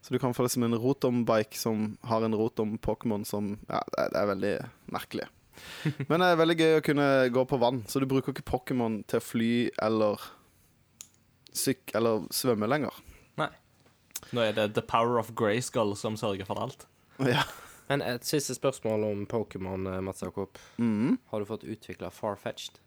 Så 0.00 0.14
du 0.14 0.18
kan 0.18 0.32
få 0.32 0.46
liksom 0.46 0.64
en 0.64 0.78
rotom-bike 0.80 1.58
som 1.60 1.98
har 2.08 2.24
en 2.24 2.34
rotom-Pokémon 2.34 3.26
som 3.28 3.52
Ja, 3.68 3.82
det 3.92 4.00
er, 4.00 4.08
det 4.14 4.22
er 4.22 4.30
veldig 4.32 4.54
merkelig. 4.96 5.28
Men 6.08 6.24
det 6.24 6.30
er 6.30 6.40
veldig 6.40 6.56
gøy 6.62 6.76
å 6.78 6.84
kunne 6.88 7.08
gå 7.36 7.44
på 7.52 7.60
vann, 7.60 7.82
så 7.84 8.00
du 8.00 8.08
bruker 8.08 8.32
ikke 8.32 8.48
Pokémon 8.48 9.02
til 9.04 9.20
å 9.20 9.26
fly 9.28 9.52
eller 9.84 10.24
syk 11.52 11.92
eller 11.98 12.24
svømme 12.32 12.68
lenger. 12.70 12.96
Nei. 13.40 13.50
Nå 14.32 14.44
er 14.46 14.56
det 14.56 14.70
The 14.78 14.84
Power 14.88 15.20
of 15.20 15.34
Grayskull 15.36 15.92
som 16.00 16.16
sørger 16.16 16.48
for 16.48 16.64
alt. 16.64 16.88
Ja. 17.28 17.44
Men 17.90 18.04
et 18.06 18.24
siste 18.24 18.54
spørsmål 18.54 19.04
om 19.08 19.26
Pokémon, 19.26 19.86
eh, 19.90 20.00
Mats 20.00 20.22
Jakob. 20.22 20.58
Mm. 20.78 21.18
Har 21.32 21.42
du 21.42 21.48
fått 21.48 21.64
utvikla 21.66 22.10
Farfetched? 22.14 22.78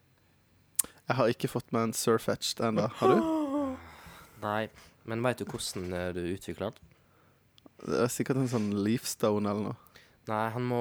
Jeg 1.04 1.16
har 1.18 1.28
ikke 1.28 1.50
fått 1.52 1.72
meg 1.76 1.90
en 1.90 1.96
Surfetched 1.96 2.62
ennå. 2.64 2.88
Har 3.00 3.12
du? 3.12 3.74
Nei, 4.46 4.68
men 5.04 5.24
veit 5.24 5.42
du 5.42 5.44
hvordan 5.44 5.92
eh, 5.92 6.10
du 6.16 6.22
utvikler 6.24 6.72
den? 6.72 6.92
Det 7.84 7.98
er 8.06 8.12
sikkert 8.12 8.40
en 8.40 8.48
sånn 8.48 8.70
Leafstone 8.86 9.50
eller 9.50 9.74
noe. 9.74 10.00
Nei, 10.30 10.44
han 10.54 10.64
må 10.64 10.80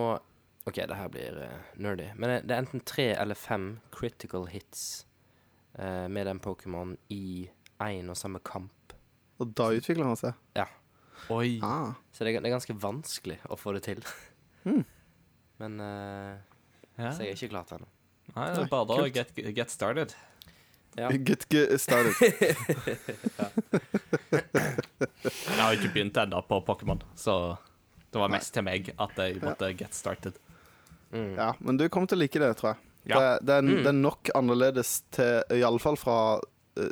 OK, 0.64 0.78
det 0.88 0.96
her 0.96 1.10
blir 1.12 1.40
uh, 1.44 1.72
nerdy. 1.84 2.06
Men 2.16 2.30
det, 2.30 2.38
det 2.48 2.56
er 2.56 2.64
enten 2.64 2.84
tre 2.88 3.10
eller 3.20 3.36
fem 3.36 3.82
critical 3.92 4.48
hits 4.48 5.04
uh, 5.76 6.08
med 6.08 6.30
den 6.30 6.40
Pokémon 6.40 6.96
i 7.12 7.50
én 7.84 8.08
og 8.08 8.16
samme 8.16 8.40
kamp. 8.48 8.96
Og 9.44 9.52
da 9.58 9.74
utvikler 9.76 10.08
han 10.08 10.20
seg. 10.20 10.40
Ja. 10.56 10.70
Oi. 11.32 11.60
Ah. 11.64 11.94
Så 12.12 12.24
det 12.26 12.36
er, 12.36 12.42
det 12.44 12.50
er 12.50 12.56
ganske 12.58 12.76
vanskelig 12.84 13.38
å 13.50 13.56
få 13.60 13.74
det 13.78 13.84
til. 13.88 14.04
Mm. 14.68 14.84
Men 15.64 15.80
uh, 15.80 16.36
Ja. 16.98 17.12
Så 17.16 17.24
jeg 17.24 17.34
er 17.34 17.38
ikke 17.40 17.50
klar 17.56 17.66
til 17.70 17.78
ennå. 17.80 17.88
Nei, 18.36 18.48
det 18.56 18.62
er 18.64 18.70
bare 18.72 18.98
å 19.04 19.08
get, 19.14 19.32
get 19.56 19.72
started. 19.74 20.14
Ja. 20.96 21.08
Get, 21.28 21.48
get 21.50 21.82
started. 21.82 22.14
Jeg 24.54 25.58
har 25.58 25.74
ikke 25.74 25.90
begynt 25.96 26.18
ennå 26.22 26.42
på 26.46 26.60
Pokémon, 26.68 27.02
så 27.18 27.58
det 28.14 28.22
var 28.22 28.30
mest 28.30 28.54
til 28.54 28.66
meg 28.68 28.92
at 29.02 29.18
jeg 29.18 29.40
måtte 29.42 29.72
get 29.80 29.96
started. 29.98 30.38
Mm. 31.14 31.32
Ja, 31.38 31.48
men 31.60 31.78
du 31.82 31.88
kommer 31.90 32.10
til 32.10 32.20
å 32.20 32.24
like 32.24 32.42
det, 32.42 32.52
tror 32.60 32.74
jeg. 32.76 32.84
Ja. 33.10 33.18
Det, 33.20 33.32
det, 33.50 33.56
er, 33.58 33.62
Mm. 33.66 33.82
det 33.84 33.90
er 33.90 33.98
nok 34.00 34.30
annerledes 34.38 34.92
til 35.14 35.58
Iallfall 35.58 35.98
fra 36.00 36.18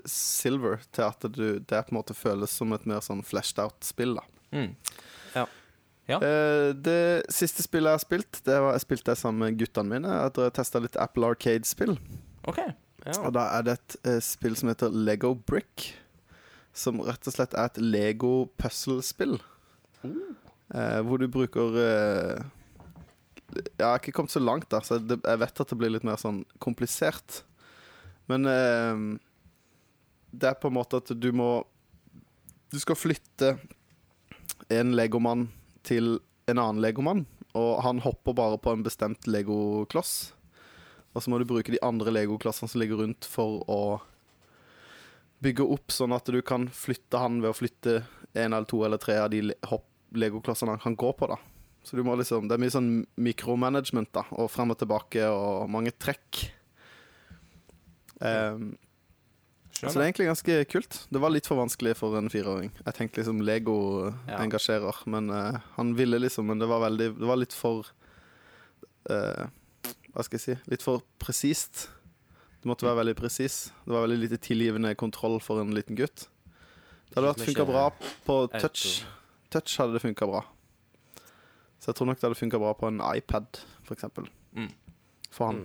Silver 0.06 0.82
til 0.94 1.06
at 1.08 1.26
du, 1.34 1.60
det 1.60 1.82
på 1.88 1.94
en 1.94 1.98
måte 2.00 2.14
føles 2.18 2.52
som 2.54 2.74
et 2.76 2.86
mer 2.90 3.02
sånn 3.06 3.24
fleshed 3.26 3.60
out-spill. 3.64 4.16
da 4.20 4.28
Mm. 4.52 4.76
Eh, 6.20 6.74
Det 6.76 7.24
siste 7.32 7.64
spillet 7.64 7.88
jeg 7.88 8.00
har 8.00 8.04
spilt, 8.04 8.40
det 8.44 8.58
var 8.60 8.74
jeg 8.76 8.84
spilte 8.84 9.12
det 9.14 9.18
sammen 9.22 9.46
med 9.46 9.60
guttene 9.62 9.94
mine. 9.94 10.10
Jeg 10.12 10.34
har 10.36 10.52
testa 10.58 10.82
litt 10.84 10.98
Apple 11.00 11.30
Arcade-spill. 11.30 11.96
OK. 12.50 12.60
Ja. 13.06 13.16
Og 13.26 13.32
da 13.34 13.48
er 13.58 13.64
det 13.66 13.76
et 13.78 13.96
eh, 14.06 14.20
spill 14.22 14.58
som 14.60 14.70
heter 14.70 14.92
Lego 14.92 15.34
Brick. 15.36 15.94
Som 16.74 17.02
rett 17.04 17.26
og 17.28 17.34
slett 17.36 17.56
er 17.58 17.70
et 17.72 17.80
Lego 17.82 18.50
puzzle-spill. 18.62 19.40
Eh, 20.04 21.00
hvor 21.06 21.20
du 21.22 21.28
bruker 21.32 21.76
eh, 21.78 22.44
Jeg 23.78 23.84
har 23.86 24.00
ikke 24.00 24.14
kommet 24.16 24.32
så 24.34 24.40
langt, 24.44 24.70
da, 24.72 24.80
så 24.84 25.00
jeg 25.00 25.40
vet 25.42 25.64
at 25.64 25.72
det 25.74 25.78
blir 25.80 25.92
litt 25.96 26.06
mer 26.08 26.20
sånn 26.22 26.44
komplisert. 26.64 27.42
Men 28.32 28.48
eh, 28.48 29.02
det 30.32 30.52
er 30.52 30.60
på 30.60 30.72
en 30.72 30.78
måte 30.80 31.02
at 31.02 31.12
du 31.12 31.32
må 31.36 31.64
Du 32.72 32.80
skal 32.80 32.96
flytte 32.96 33.56
en 34.72 34.94
legomann 34.96 35.50
til 35.84 36.22
en 36.48 36.60
annen 36.62 36.80
legomann, 36.80 37.26
og 37.58 37.82
han 37.84 38.00
hopper 38.00 38.36
bare 38.38 38.60
på 38.62 38.72
en 38.72 38.86
bestemt 38.86 39.28
legokloss. 39.28 40.32
Og 41.12 41.24
så 41.24 41.32
må 41.32 41.42
du 41.42 41.48
bruke 41.50 41.74
de 41.74 41.82
andre 41.84 42.14
legoklossene 42.16 42.72
som 42.72 42.80
ligger 42.80 43.02
rundt 43.04 43.28
for 43.28 43.66
å 43.68 43.82
bygge 45.44 45.66
opp 45.74 45.92
sånn 45.92 46.16
at 46.16 46.30
du 46.32 46.40
kan 46.46 46.70
flytte 46.72 47.20
han 47.20 47.42
ved 47.44 47.52
å 47.52 47.58
flytte 47.58 47.98
en 48.32 48.54
eller 48.54 48.70
to 48.70 48.84
eller 48.88 49.02
tre 49.02 49.18
av 49.20 49.32
de 49.34 49.42
legoklossene 50.16 50.78
han 50.78 50.84
kan 50.84 50.96
gå 50.96 51.12
på, 51.18 51.28
da. 51.28 51.40
Så 51.84 51.98
du 51.98 52.04
må 52.06 52.14
liksom 52.16 52.48
Det 52.48 52.56
er 52.56 52.62
mye 52.62 52.74
sånn 52.74 52.92
mikromanagement, 53.18 54.12
da, 54.14 54.24
og 54.38 54.52
frem 54.54 54.72
og 54.72 54.80
tilbake 54.80 55.26
og 55.28 55.70
mange 55.72 55.92
trekk. 55.98 56.46
Um, 58.22 58.76
så 59.90 59.98
det 59.98 60.04
er 60.04 60.10
egentlig 60.12 60.28
ganske 60.30 60.56
kult. 60.70 60.98
Det 61.10 61.22
var 61.24 61.34
litt 61.34 61.48
for 61.50 61.58
vanskelig 61.58 61.96
for 61.98 62.14
en 62.20 62.30
fireåring. 62.30 62.70
Jeg 62.86 62.98
tenkte 62.98 63.22
liksom 63.22 63.40
Lego 63.42 64.12
Ja. 64.28 64.38
engasjerer, 64.44 65.00
men 65.10 65.32
uh, 65.34 65.58
han 65.78 65.96
ville 65.98 66.20
liksom 66.22 66.46
Men 66.46 66.60
det 66.60 66.68
var 66.70 66.84
veldig 66.84 67.08
Det 67.18 67.28
var 67.28 67.40
litt 67.42 67.54
for 67.54 67.88
uh, 69.10 69.48
Hva 70.14 70.26
skal 70.28 70.38
jeg 70.38 70.44
si? 70.44 70.58
Litt 70.70 70.86
for 70.86 71.02
presist. 71.18 71.88
Det 72.62 72.70
måtte 72.70 72.86
være 72.86 73.00
veldig 73.02 73.16
presis. 73.18 73.72
Det 73.86 73.96
var 73.96 74.06
veldig 74.06 74.20
lite 74.22 74.38
tilgivende 74.38 74.94
kontroll 74.96 75.40
for 75.42 75.64
en 75.64 75.74
liten 75.74 75.98
gutt. 75.98 76.28
Det 77.10 77.18
hadde 77.18 77.32
vært 77.32 77.48
funka 77.50 77.66
bra 77.66 77.86
på 78.28 78.36
touch. 78.60 79.04
Touch 79.50 79.80
hadde 79.82 79.98
det 79.98 80.04
funka 80.04 80.28
bra. 80.30 80.44
Så 81.82 81.90
jeg 81.90 81.98
tror 81.98 82.12
nok 82.12 82.20
det 82.22 82.28
hadde 82.28 82.38
funka 82.38 82.60
bra 82.62 82.76
på 82.78 82.92
en 82.92 83.02
iPad, 83.02 83.64
for 83.82 83.98
eksempel. 83.98 84.30
Mm. 84.54 84.70
For 85.34 85.50
han. 85.50 85.64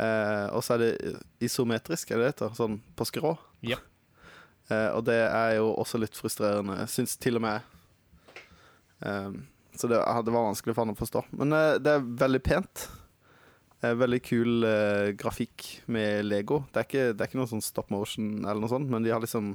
Eh, 0.00 0.46
og 0.50 0.64
så 0.66 0.74
er 0.74 0.82
det 0.82 0.92
isometrisk, 1.44 2.10
er 2.10 2.18
det 2.18 2.24
det 2.24 2.32
heter? 2.32 2.54
Sånn 2.58 2.80
på 2.96 3.08
skrå. 3.10 3.36
Ja. 3.66 3.80
Eh, 4.72 4.94
og 4.96 5.02
det 5.04 5.18
er 5.20 5.58
jo 5.58 5.66
også 5.76 5.98
litt 6.00 6.14
frustrerende, 6.16 6.86
syns 6.88 7.18
til 7.20 7.36
og 7.36 7.42
med 7.44 7.66
eh, 9.04 9.34
Så 9.76 9.90
det, 9.92 9.98
det 9.98 10.32
var 10.32 10.46
vanskelig 10.46 10.72
for 10.72 10.80
han 10.80 10.94
å 10.94 10.96
forstå. 10.96 11.20
Men 11.36 11.52
eh, 11.52 11.72
det 11.84 11.92
er 11.92 12.06
veldig 12.22 12.40
pent. 12.46 12.86
Eh, 13.84 13.92
veldig 13.92 14.22
kul 14.24 14.64
eh, 14.64 15.10
grafikk 15.20 15.66
med 15.92 16.24
Lego. 16.24 16.62
Det 16.72 16.80
er, 16.80 16.88
ikke, 16.88 17.04
det 17.12 17.20
er 17.20 17.28
ikke 17.28 17.42
noe 17.42 17.50
sånn 17.50 17.64
stop 17.64 17.92
motion 17.92 18.30
eller 18.40 18.62
noe 18.62 18.72
sånt, 18.72 18.88
men 18.88 19.04
de 19.04 19.12
har 19.12 19.20
liksom 19.20 19.52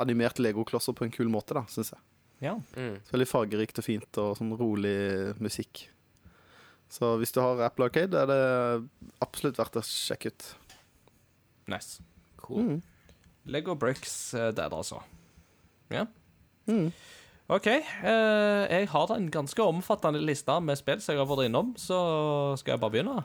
animert 0.00 0.40
legoklosser 0.40 0.96
på 0.96 1.04
en 1.04 1.12
kul 1.12 1.28
måte, 1.32 1.56
da, 1.58 1.66
syns 1.68 1.92
jeg. 1.92 2.04
Ja. 2.48 2.54
Mm. 2.78 3.00
Så 3.04 3.16
veldig 3.16 3.28
fargerikt 3.28 3.80
og 3.82 3.84
fint, 3.84 4.20
og 4.22 4.36
sånn 4.38 4.54
rolig 4.56 4.96
musikk. 5.42 5.88
Så 6.88 7.16
hvis 7.20 7.34
du 7.36 7.40
har 7.44 7.60
Apple 7.66 7.88
Arcade, 7.88 8.16
er 8.16 8.30
det 8.30 9.08
absolutt 9.24 9.60
verdt 9.60 9.76
å 9.80 9.84
sjekke 9.84 10.32
ut. 10.32 10.46
Nice. 11.68 12.00
Cool. 12.40 12.78
Lego 13.48 13.74
Bricks 13.76 14.34
eh, 14.34 14.50
der, 14.56 14.72
altså. 14.72 15.02
Ja. 15.92 16.06
Mm. 16.68 16.90
OK. 17.48 17.66
eh, 17.66 18.62
jeg 18.68 18.88
har 18.92 19.12
en 19.14 19.28
ganske 19.32 19.64
omfattende 19.64 20.20
liste 20.20 20.56
med 20.60 20.80
spill 20.80 21.00
som 21.00 21.14
jeg 21.16 21.22
har 21.22 21.28
vært 21.28 21.48
innom, 21.48 21.74
så 21.80 21.98
skal 22.60 22.74
jeg 22.74 22.82
bare 22.82 22.96
begynne? 22.96 23.18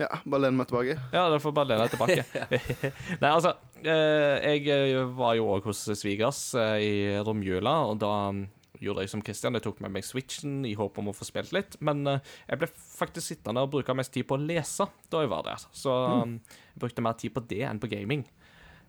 Ja, 0.00 0.08
bare 0.24 0.46
lene 0.46 0.58
meg 0.58 0.68
tilbake. 0.68 0.96
Ja, 1.12 1.26
du 1.30 1.38
får 1.40 1.54
bare 1.56 1.70
lene 1.70 1.86
deg 1.86 1.94
tilbake. 1.94 2.24
Nei, 3.22 3.30
altså 3.30 3.54
eh, 3.84 4.56
Jeg 4.58 5.06
var 5.16 5.36
jo 5.38 5.52
òg 5.52 5.68
hos 5.68 5.84
svigers 6.00 6.40
i 6.56 7.20
romjula, 7.24 7.76
og 7.92 8.00
da 8.02 8.12
mm, 8.32 8.42
gjorde 8.82 9.04
jeg 9.04 9.12
som 9.12 9.22
Christian. 9.24 9.56
Jeg 9.56 9.64
tok 9.66 9.78
med 9.84 9.92
meg 9.94 10.06
Switchen 10.06 10.54
i 10.68 10.74
håp 10.78 10.94
om 11.00 11.10
å 11.10 11.16
få 11.16 11.24
spilt 11.28 11.52
litt. 11.54 11.72
Men 11.84 11.98
eh, 12.10 12.22
jeg 12.48 12.60
ble 12.60 12.68
faktisk 12.74 13.26
sittende 13.28 13.60
og 13.64 13.72
bruke 13.74 13.96
mest 13.96 14.12
tid 14.14 14.24
på 14.28 14.34
å 14.38 14.42
lese 14.42 14.84
da 15.12 15.16
jeg 15.24 15.32
var 15.32 15.42
der. 15.46 15.60
Så 15.76 15.92
mm, 15.92 16.34
jeg 16.74 16.80
brukte 16.84 17.06
mer 17.06 17.16
tid 17.20 17.32
på 17.36 17.44
det 17.52 17.64
enn 17.68 17.82
på 17.82 17.92
gaming. 17.92 18.22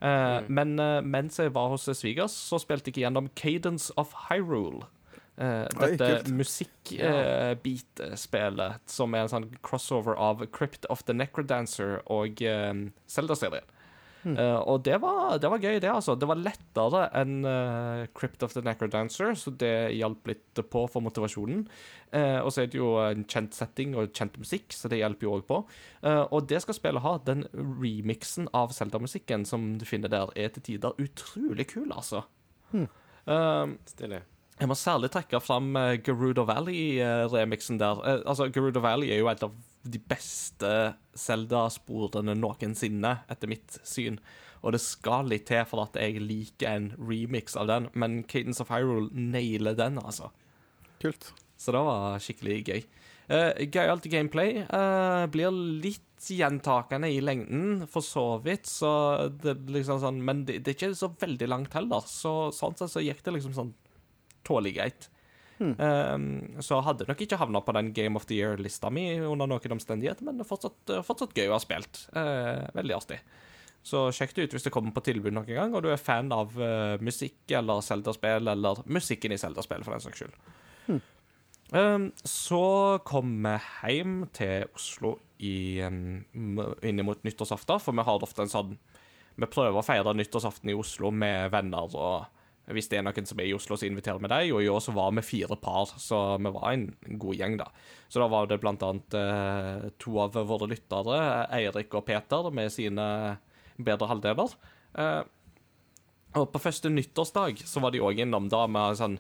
Mm. 0.03 0.41
Men 0.51 0.69
eh, 0.81 1.05
mens 1.05 1.39
jeg 1.39 1.53
var 1.55 1.67
hos 1.71 1.85
svigers, 1.95 2.33
så 2.35 2.57
spilte 2.59 2.91
jeg 2.91 3.01
gjennom 3.05 3.27
Cadence 3.39 3.93
of 3.99 4.09
Hyrule. 4.27 4.83
Uh, 5.33 5.65
dette 5.79 5.97
kult. 5.97 6.29
musikkbeat-spelet 6.37 8.77
som 8.85 9.17
er 9.17 9.21
en 9.23 9.31
sånn 9.31 9.49
crossover 9.65 10.13
av 10.13 10.45
Crypt 10.53 10.85
of 10.93 11.01
the 11.07 11.13
Necrodancer 11.17 12.05
og 12.05 12.37
uh, 12.45 12.69
Zelda-serien. 13.09 13.65
Eh, 14.23 14.59
og 14.69 14.83
det 14.87 14.95
var, 15.03 15.35
det 15.41 15.49
var 15.51 15.59
gøy, 15.63 15.79
det, 15.83 15.89
altså. 15.91 16.15
Det 16.15 16.29
var 16.29 16.39
lettere 16.39 17.07
enn 17.19 17.41
uh, 17.43 18.05
Crypt 18.15 18.43
of 18.45 18.55
the 18.55 18.63
Necrodancer, 18.63 19.33
så 19.39 19.51
det 19.59 19.73
hjalp 19.97 20.31
litt 20.31 20.63
på 20.71 20.85
for 20.91 21.03
motivasjonen. 21.03 21.65
Uh, 22.13 22.39
og 22.43 22.51
så 22.53 22.63
er 22.63 22.71
det 22.71 22.79
jo 22.79 22.93
en 23.03 23.25
kjent 23.27 23.57
setting 23.57 23.97
og 23.99 24.13
kjent 24.15 24.37
musikk, 24.39 24.71
så 24.75 24.91
det 24.91 25.01
hjelper 25.01 25.27
jo 25.27 25.35
òg 25.37 25.47
på. 25.49 25.59
Eh, 26.03 26.23
og 26.35 26.47
det 26.51 26.61
skal 26.63 26.77
spillet 26.77 27.03
ha. 27.03 27.15
Den 27.25 27.45
remixen 27.53 28.49
av 28.55 28.73
Zelda-musikken 28.75 29.47
som 29.47 29.73
du 29.79 29.87
finner 29.87 30.11
der, 30.11 30.31
er 30.35 30.53
til 30.53 30.65
tider 30.67 30.99
utrolig 31.01 31.67
kul, 31.71 31.89
altså. 31.91 32.23
Eh, 32.73 33.67
Stilig. 33.87 34.23
jeg 34.59 34.69
må 34.69 34.75
særlig 34.75 35.11
trekke 35.13 35.39
fram 35.43 35.75
uh, 35.79 35.93
Gerudo 36.03 36.43
Valley-remixen 36.49 37.79
der. 37.81 38.01
Altså, 38.23 38.49
Gerudo 38.53 38.83
Valley 38.83 39.13
er 39.13 39.21
jo 39.23 39.31
et 39.31 39.45
av 39.45 39.53
de 39.83 39.99
beste 39.99 40.71
Zelda-sporene 41.19 42.35
noensinne, 42.39 43.17
etter 43.31 43.51
mitt 43.51 43.77
syn. 43.83 44.19
Og 44.63 44.75
det 44.75 44.81
skal 44.83 45.27
litt 45.27 45.49
til 45.49 45.65
for 45.67 45.83
at 45.83 45.97
jeg 45.99 46.23
liker 46.23 46.69
en 46.71 46.91
remix 46.95 47.57
av 47.59 47.67
den, 47.71 47.89
men 47.99 48.21
Cadence 48.23 48.63
of 48.63 48.71
Hyrule 48.71 49.11
nailer 49.11 49.75
den, 49.75 49.99
altså. 49.99 50.31
Kult. 51.03 51.33
Så 51.59 51.75
det 51.75 51.83
var 51.83 52.23
skikkelig 52.23 52.59
gøy. 52.67 52.81
Uh, 53.27 53.51
Gøyalt 53.71 54.07
gameplay. 54.11 54.63
Uh, 54.67 55.27
blir 55.31 55.51
litt 55.83 56.27
gjentakende 56.31 57.09
i 57.11 57.19
lengden, 57.23 57.85
for 57.91 58.05
så 58.05 58.25
vidt. 58.43 58.67
Så 58.71 58.91
det 59.43 59.57
liksom 59.71 59.99
sånn 60.03 60.21
Men 60.23 60.45
det, 60.47 60.61
det 60.63 60.73
er 60.73 60.79
ikke 60.79 60.99
så 60.99 61.11
veldig 61.19 61.49
langt 61.51 61.75
heller. 61.75 62.07
Så 62.07 62.51
sånn 62.55 62.77
sett 62.79 62.91
så 62.93 63.03
gikk 63.03 63.23
det 63.25 63.35
liksom 63.37 63.55
sånn 63.55 63.73
tålelig 64.47 64.77
greit. 64.79 65.09
Um, 65.79 66.27
så 66.65 66.81
hadde 66.85 67.07
nok 67.07 67.23
ikke 67.25 67.39
havna 67.39 67.61
på 67.63 67.75
den 67.77 67.93
Game 67.95 68.19
of 68.19 68.27
the 68.29 68.37
Year-lista 68.39 68.91
mi 68.93 69.05
under 69.21 69.49
noen 69.49 69.75
omstendigheter, 69.77 70.25
men 70.27 70.39
det 70.39 70.45
er 70.45 70.49
fortsatt, 70.49 70.79
eh, 70.91 71.05
fortsatt 71.05 71.35
gøy 71.37 71.47
å 71.49 71.55
ha 71.55 71.61
spilt. 71.63 72.05
Uh, 72.15 72.65
veldig 72.75 72.97
artig. 72.97 73.19
Så 73.83 74.05
sjekk 74.15 74.35
det 74.35 74.45
ut 74.45 74.55
hvis 74.55 74.67
det 74.67 74.71
kommer 74.71 74.95
på 74.95 75.03
tilbud 75.03 75.35
noen 75.35 75.49
gang, 75.49 75.73
og 75.75 75.83
du 75.83 75.89
er 75.91 76.01
fan 76.01 76.31
av 76.35 76.53
uh, 76.59 76.95
musikk 77.03 77.51
eller 77.51 77.83
Zelda-spill, 77.83 78.51
eller 78.53 78.83
musikken 78.87 79.35
i 79.35 79.39
Zelda-spill, 79.41 79.83
for 79.85 79.95
den 79.95 80.05
saks 80.05 80.23
skyld. 80.23 80.37
Um, 81.73 82.11
så 82.23 82.99
kom 83.07 83.31
vi 83.41 83.53
hjem 83.89 84.17
til 84.35 84.67
Oslo 84.77 85.15
i, 85.41 85.81
um, 85.81 86.21
innimot 86.85 87.23
nyttårsaften, 87.25 87.81
for 87.81 87.97
vi 87.97 88.05
har 88.05 88.25
ofte 88.25 88.45
en 88.45 88.51
sånn 88.51 88.75
Vi 89.33 89.47
prøver 89.49 89.79
å 89.79 89.81
feire 89.81 90.11
nyttårsaften 90.13 90.69
i 90.69 90.75
Oslo 90.77 91.09
med 91.09 91.49
venner, 91.49 91.95
og 91.97 92.42
hvis 92.71 92.87
det 92.87 92.99
er 92.99 93.03
noen 93.03 93.27
som 93.27 93.39
er 93.43 93.49
i 93.49 93.55
Oslo, 93.55 93.75
så 93.75 93.89
inviterer 93.89 94.21
vi 94.23 94.29
dem. 94.31 94.53
Og 94.55 94.63
i 94.63 94.69
år 94.71 94.79
så 94.83 94.93
var 94.95 95.11
vi 95.17 95.25
fire 95.25 95.57
par, 95.59 95.91
så 95.99 96.37
vi 96.39 96.51
var 96.55 96.69
en 96.71 96.85
god 97.19 97.35
gjeng, 97.35 97.57
da. 97.59 97.67
Så 98.07 98.21
da 98.21 98.29
var 98.31 98.47
det 98.47 98.61
blant 98.63 98.83
annet 98.87 99.17
eh, 99.19 99.89
to 99.99 100.15
av 100.23 100.37
våre 100.47 100.69
lyttere, 100.71 101.19
Eirik 101.59 101.91
og 101.99 102.05
Peter, 102.07 102.47
med 102.55 102.71
sine 102.71 103.05
bedre 103.75 104.07
halvdeler. 104.07 104.55
Eh, 104.95 105.21
og 106.39 106.49
på 106.53 106.61
første 106.63 106.89
nyttårsdag 106.89 107.65
så 107.67 107.83
var 107.83 107.93
de 107.93 108.01
òg 108.01 108.23
innom 108.23 108.47
da 108.49 108.63
med 108.71 108.97
sånn 108.97 109.19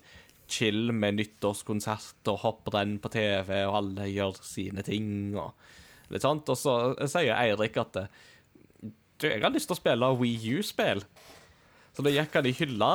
chill 0.49 0.91
med 0.95 1.17
nyttårskonsert 1.19 2.29
og 2.31 2.41
hopprenn 2.45 2.97
på 3.01 3.11
TV, 3.11 3.51
og 3.67 3.79
alle 3.79 4.07
gjør 4.11 4.39
sine 4.45 4.83
ting 4.85 5.35
og 5.35 5.51
litt 6.13 6.23
sånt. 6.23 6.47
Og 6.47 6.59
så 6.59 6.77
sier 7.11 7.35
Eirik 7.35 7.75
at 7.81 7.99
eh, 8.05 8.21
du, 9.19 9.27
jeg 9.27 9.43
har 9.43 9.51
lyst 9.51 9.67
til 9.67 9.75
å 9.75 9.81
spille 9.81 10.13
Wii 10.19 10.55
U-spill. 10.59 11.03
Så 11.93 12.05
da 12.05 12.11
gikk 12.13 12.39
han 12.39 12.49
i 12.49 12.55
hylla 12.57 12.93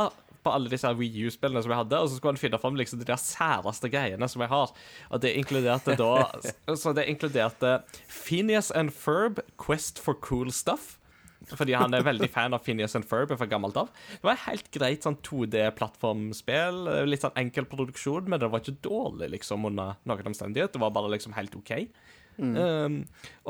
på 0.49 0.55
alle 0.57 0.73
disse 0.73 0.91
Wii 0.99 1.29
U-spillene 1.29 1.63
som 1.65 1.75
jeg 1.75 1.83
hadde, 1.83 2.01
og 2.01 2.09
så 2.09 2.19
skulle 2.19 2.35
han 2.35 2.41
finne 2.41 2.61
fram 2.63 2.79
liksom 2.81 3.03
de 3.03 3.09
der 3.09 3.21
særeste 3.21 3.91
greiene 3.93 4.29
som 4.31 4.45
jeg 4.45 4.53
har. 4.53 4.73
Og 5.13 5.25
det 5.25 5.35
inkluderte 5.37 5.97
da 5.99 6.13
Så 6.83 6.95
det 6.97 7.09
inkluderte 7.11 7.83
Phineas 8.09 8.73
and 8.73 8.95
Ferb, 8.95 9.43
Quest 9.61 10.01
for 10.03 10.19
Cool 10.25 10.53
Stuff. 10.55 10.97
Fordi 11.49 11.73
han 11.79 11.95
er 11.95 12.05
veldig 12.05 12.29
fan 12.35 12.53
av 12.57 12.65
Phineas 12.67 12.97
and 12.99 13.07
Ferb 13.09 13.31
fra 13.39 13.47
gammelt 13.49 13.79
av. 13.81 13.93
Det 14.11 14.27
var 14.27 14.35
et 14.35 14.47
helt 14.49 14.69
greit 14.75 15.07
sånn 15.07 15.17
2D-plattformspill. 15.25 16.81
Litt 17.09 17.25
sånn 17.25 17.39
enkel 17.41 17.69
produksjon, 17.71 18.27
men 18.29 18.43
det 18.43 18.51
var 18.51 18.65
ikke 18.65 18.83
dårlig 18.85 19.31
liksom 19.37 19.69
under 19.71 19.97
noen 20.09 20.33
omstendighet. 20.33 20.75
Det 20.75 20.83
var 20.83 20.93
bare 20.97 21.13
liksom 21.15 21.37
helt 21.39 21.55
OK. 21.57 21.73
Um, 22.39 23.01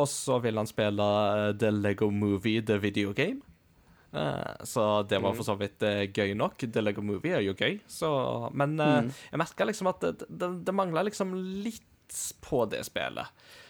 og 0.00 0.08
så 0.08 0.38
vil 0.40 0.56
han 0.56 0.68
spille 0.68 1.04
uh, 1.04 1.50
The 1.56 1.72
Lego 1.74 2.10
Movie, 2.10 2.62
The 2.64 2.78
Video 2.80 3.12
Game. 3.16 3.42
Uh, 4.08 4.64
så 4.64 5.02
det 5.04 5.18
var 5.20 5.34
for 5.36 5.44
så 5.44 5.54
vidt 5.60 5.84
uh, 5.84 6.06
gøy 6.08 6.32
nok. 6.38 6.64
The 6.64 6.82
Lego 6.82 7.04
Movie 7.04 7.36
er 7.36 7.44
jo 7.44 7.56
gøy, 7.58 7.80
så 7.86 8.10
Men 8.56 8.76
mm. 8.80 9.12
jeg 9.32 9.40
merka 9.40 9.68
liksom 9.68 9.90
at 9.92 10.04
det, 10.04 10.28
det, 10.28 10.52
det 10.64 10.74
mangla 10.74 11.04
liksom 11.06 11.34
litt 11.36 11.84
på 12.44 12.64
det 12.72 12.84
spillet. 12.88 13.28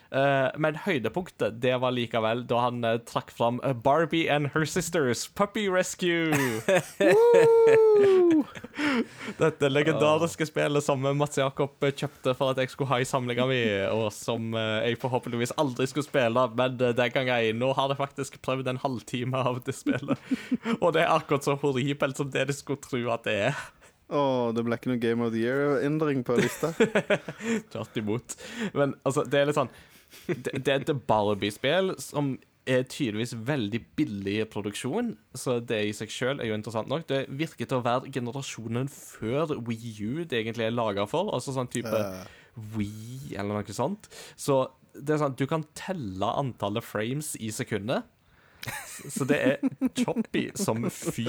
Uh, 0.09 0.49
men 0.57 0.79
høydepunktet 0.87 1.59
det 1.61 1.75
var 1.83 1.93
likevel 1.93 2.47
da 2.49 2.63
han 2.65 2.81
uh, 2.87 2.97
trakk 3.05 3.29
fram 3.35 3.61
uh, 3.61 3.75
Barbie 3.77 4.25
and 4.33 4.55
Her 4.55 4.65
Sisters 4.65 5.27
Puppy 5.29 5.69
Rescue. 5.69 6.33
Dette 9.39 9.69
legendariske 9.71 10.47
spillet 10.49 10.85
som 10.85 11.03
Mats 11.19 11.39
Jakob 11.39 11.85
eh, 11.85 11.95
kjøpte 11.95 12.35
for 12.39 12.53
at 12.53 12.61
jeg 12.63 12.73
skulle 12.73 12.91
ha 12.93 13.01
i 13.03 13.09
samlinga 13.09 13.47
mi, 13.51 13.61
og 13.93 14.09
som 14.15 14.55
eh, 14.57 14.89
jeg 14.89 15.01
forhåpentligvis 15.03 15.55
aldri 15.61 15.89
skulle 15.91 16.09
spille, 16.09 16.45
men 16.59 16.79
eh, 16.81 16.95
den 16.99 17.15
gang 17.15 17.31
jeg 17.31 17.57
nå 17.59 17.73
har 17.79 17.93
jeg 17.93 18.01
faktisk 18.01 18.41
prøvd 18.45 18.71
en 18.73 18.83
halvtime 18.83 19.43
av 19.51 19.61
det 19.67 19.77
spillet. 19.77 20.31
Og 20.83 20.93
det 20.95 21.05
er 21.05 21.13
akkurat 21.13 21.47
så 21.47 21.57
horribelt 21.59 22.19
som 22.19 22.31
det 22.33 22.49
de 22.49 22.57
skulle 22.57 22.83
tro 22.83 23.01
at 23.15 23.27
det 23.27 23.37
er. 23.49 23.61
Å, 24.09 24.21
det 24.57 24.65
ble 24.65 24.79
ikke 24.79 24.93
noe 24.93 25.03
Game 25.03 25.25
of 25.25 25.35
the 25.35 25.43
Year-endring 25.43 26.25
på 26.25 26.39
lista. 26.39 26.73
Tvert 27.73 28.01
imot. 28.01 28.37
Men 28.77 28.97
altså, 29.05 29.27
det 29.29 29.41
er 29.41 29.51
litt 29.51 29.59
sånn 29.59 29.73
Det, 30.29 30.55
det 30.65 30.73
er 30.73 30.85
et 30.85 31.07
Barbie-spill 31.09 31.95
som 32.01 32.37
er 32.69 32.85
tydeligvis 32.89 33.33
veldig 33.49 33.81
billig 33.97 34.35
i 34.43 34.49
produksjon, 34.49 35.15
så 35.37 35.57
det 35.65 35.79
i 35.89 35.95
seg 35.97 36.13
sjøl 36.13 36.43
er 36.43 36.51
jo 36.51 36.59
interessant 36.59 36.91
nok. 36.91 37.07
Det 37.09 37.23
virker 37.33 37.69
til 37.69 37.81
å 37.81 37.85
være 37.87 38.13
generasjonen 38.13 38.91
før 38.93 39.57
Wii 39.69 39.95
U 40.05 40.25
det 40.29 40.43
egentlig 40.43 40.69
er 40.69 40.77
laga 40.77 41.07
for. 41.09 41.33
Altså 41.35 41.55
sånn 41.57 41.71
type 41.73 41.93
uh. 41.93 42.27
Wii 42.75 43.37
eller 43.39 43.57
noe 43.57 43.77
sånt. 43.77 44.11
Så 44.37 44.67
det 44.93 45.15
er 45.15 45.23
sånn, 45.23 45.37
du 45.39 45.47
kan 45.49 45.65
telle 45.79 46.29
antallet 46.41 46.85
frames 46.85 47.35
i 47.41 47.53
sekundet. 47.55 48.09
Så 49.15 49.25
det 49.29 49.39
er 49.39 49.93
choppy 49.97 50.49
som 50.59 50.85
fy. 50.91 51.27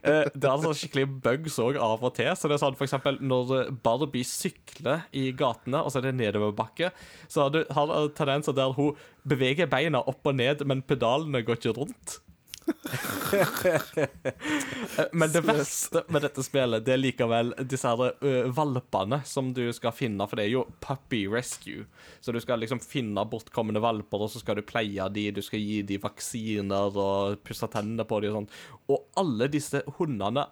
Eh, 0.00 0.24
Det 0.32 0.44
er 0.44 0.50
altså 0.54 0.72
skikkelig 0.76 1.06
bugs 1.24 1.58
òg 1.62 1.76
av 1.76 2.02
og 2.04 2.14
til. 2.16 2.30
Så 2.36 2.48
det 2.48 2.56
er 2.56 2.62
sånn 2.64 2.76
for 2.78 2.86
eksempel 2.88 3.18
når 3.20 3.70
Barbie 3.84 4.24
sykler 4.26 5.04
i 5.12 5.28
gatene, 5.36 5.82
og 5.84 5.92
så 5.92 6.00
er 6.00 6.08
det 6.08 6.14
nedoverbakke, 6.22 6.90
så 7.28 7.46
har 7.48 7.52
du 7.54 8.08
tendenser 8.16 8.56
der 8.56 8.72
hun 8.76 8.96
beveger 9.28 9.68
beina 9.70 10.00
opp 10.00 10.26
og 10.26 10.36
ned, 10.40 10.64
men 10.68 10.82
pedalene 10.84 11.44
går 11.44 11.60
ikke 11.60 11.76
rundt. 11.78 12.18
Men 15.12 15.32
det 15.32 15.40
verste 15.44 16.02
med 16.08 16.22
dette 16.24 16.42
spillet 16.44 16.84
Det 16.86 16.92
er 16.94 17.00
likevel 17.00 17.52
disse 17.68 17.90
her 17.90 18.00
uh, 18.24 18.48
valpene 18.54 19.20
som 19.28 19.52
du 19.56 19.72
skal 19.74 19.92
finne, 19.96 20.26
for 20.28 20.36
det 20.38 20.44
er 20.46 20.54
jo 20.54 20.64
puppy 20.84 21.24
rescue. 21.30 21.84
Så 22.24 22.32
du 22.32 22.40
skal 22.42 22.60
liksom 22.62 22.80
finne 22.82 23.24
bortkomne 23.28 23.80
valper, 23.82 24.18
og 24.24 24.30
så 24.32 24.38
skal 24.42 24.56
du 24.58 24.62
pleie 24.66 25.08
de, 25.14 25.24
du 25.34 25.42
skal 25.44 25.60
gi 25.62 25.82
de 25.86 25.96
vaksiner 26.02 26.88
og 27.00 27.16
pusse 27.44 27.66
tennene 27.72 28.04
på 28.08 28.20
de 28.22 28.28
og 28.30 28.36
sånn. 28.38 28.52
Og 28.92 28.98
alle 29.20 29.46
disse 29.52 29.78
hundene 29.98 30.44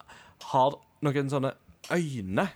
har 0.52 0.70
noen 1.02 1.32
sånne 1.32 1.52
øyne. 1.92 2.46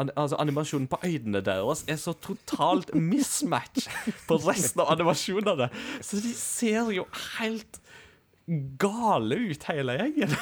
Altså 0.00 0.36
Animasjonen 0.40 0.88
på 0.88 0.96
øynene 1.04 1.42
deres 1.44 1.84
er 1.88 1.98
så 2.00 2.14
totalt 2.24 2.94
mismatch 2.96 3.88
på 4.28 4.34
resten 4.46 4.80
av 4.80 4.94
animasjonene. 4.94 5.68
Så 6.00 6.22
de 6.24 6.32
ser 6.36 6.88
jo 6.94 7.04
helt 7.36 7.80
gale 8.80 9.36
ut, 9.50 9.64
hele 9.70 9.96
gjengen. 9.98 10.34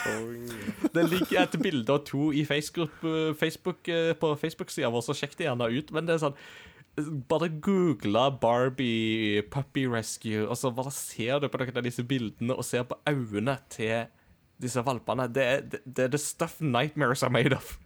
Det 0.94 1.04
ligger 1.10 1.42
et 1.42 1.58
bilde 1.60 1.92
av 1.92 2.06
to 2.08 2.30
i 2.32 2.44
Facebook, 2.48 2.94
Facebook, 3.40 3.88
eh, 3.88 4.14
på 4.16 4.32
Facebook-sida 4.40 4.90
vår, 4.92 5.04
så 5.04 5.16
sjekk 5.16 5.36
det 5.38 5.48
gjerne 5.48 5.68
ut. 5.74 5.92
Men 5.92 6.08
det 6.08 6.16
er 6.16 6.24
sånn 6.28 6.38
bare 7.28 7.48
google 7.62 8.30
Barbie 8.40 9.42
Puppy 9.42 9.86
Rescue, 9.86 10.48
og 10.48 10.56
så 10.58 10.70
bare 10.74 10.90
ser 10.94 11.38
du 11.40 11.48
på 11.48 11.60
noen 11.60 11.76
av 11.78 11.86
disse 11.86 12.02
bildene 12.02 12.56
og 12.56 12.66
ser 12.66 12.88
på 12.88 12.98
øynene 13.06 13.58
til 13.70 14.08
disse 14.58 14.82
valpene. 14.82 15.28
Det 15.30 15.44
er, 15.44 15.60
det, 15.62 15.82
det 15.84 16.10
the 16.10 16.18
stuff 16.18 16.60
nightmares 16.60 17.22
are 17.22 17.30
made 17.30 17.54
of. 17.54 17.78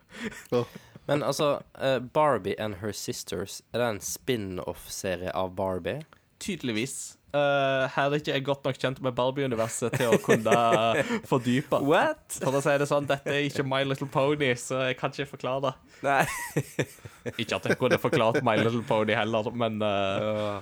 Men 1.07 1.23
altså, 1.23 1.61
eh, 1.81 1.99
Barbie 1.99 2.57
and 2.59 2.75
Her 2.81 2.93
Sisters, 2.93 3.62
er 3.73 3.79
det 3.79 3.89
en 3.89 4.01
spin-off-serie 4.01 5.35
av 5.35 5.57
Barbie? 5.57 6.05
Tydeligvis. 6.41 7.18
Uh, 7.33 7.89
her 7.95 8.11
er 8.12 8.18
ikke 8.20 8.35
jeg 8.35 8.45
godt 8.45 8.66
nok 8.68 8.76
kjent 8.76 8.99
med 9.01 9.14
Barbie-universet 9.16 9.95
til 9.97 10.12
å 10.12 10.18
kunne 10.20 10.53
fordype. 11.30 11.78
What? 11.80 12.37
For 12.43 12.59
å 12.59 12.61
si 12.61 12.74
det 12.83 12.89
sånn, 12.91 13.09
dette 13.09 13.33
er 13.33 13.47
ikke 13.47 13.64
My 13.64 13.80
Little 13.89 14.11
Pony, 14.12 14.51
så 14.61 14.83
jeg 14.91 14.99
kan 15.01 15.14
ikke 15.14 15.30
forklare 15.30 15.70
det. 15.70 15.72
Nei. 16.05 16.26
Ikke 17.41 17.55
at 17.57 17.68
jeg 17.70 17.78
kunne 17.78 17.97
forklart 18.03 18.41
My 18.45 18.57
Little 18.59 18.83
Pony 18.85 19.14
heller, 19.14 19.49
men 19.55 19.78
uh, 19.80 20.59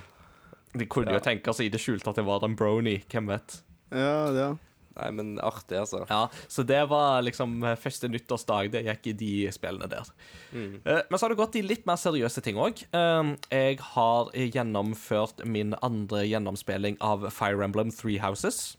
de 0.77 0.85
kunne 0.87 1.15
jo 1.17 1.21
tenke 1.25 1.51
seg 1.57 1.67
i 1.67 1.73
det 1.73 1.81
skjulte 1.81 2.11
at 2.13 2.19
det 2.21 2.27
var 2.27 2.45
en 2.45 2.55
brony. 2.55 2.99
Hvem 3.11 3.31
vet? 3.33 3.57
Ja, 3.91 4.29
ja. 4.37 4.49
Nei, 4.97 5.09
men 5.15 5.33
artig, 5.39 5.77
altså. 5.79 6.03
Ja, 6.09 6.25
Så 6.51 6.65
det 6.67 6.81
var 6.91 7.21
liksom 7.23 7.63
eh, 7.63 7.77
første 7.79 8.09
nyttårsdag. 8.11 8.71
Det 8.73 8.83
gikk 8.85 9.11
i 9.13 9.15
de 9.21 9.31
spillene 9.55 9.87
der. 9.91 10.09
Mm. 10.51 10.81
Men 10.83 11.15
så 11.15 11.23
har 11.25 11.33
det 11.33 11.39
gått 11.39 11.55
i 11.55 11.63
litt 11.63 11.85
mer 11.87 11.99
seriøse 12.01 12.43
ting 12.43 12.59
òg. 12.59 12.83
Jeg 12.91 13.79
har 13.93 14.31
gjennomført 14.35 15.45
min 15.47 15.73
andre 15.81 16.25
gjennomspilling 16.27 16.99
av 16.99 17.29
Fire 17.31 17.63
Emblem 17.63 17.91
Three 17.95 18.19
Houses. 18.19 18.75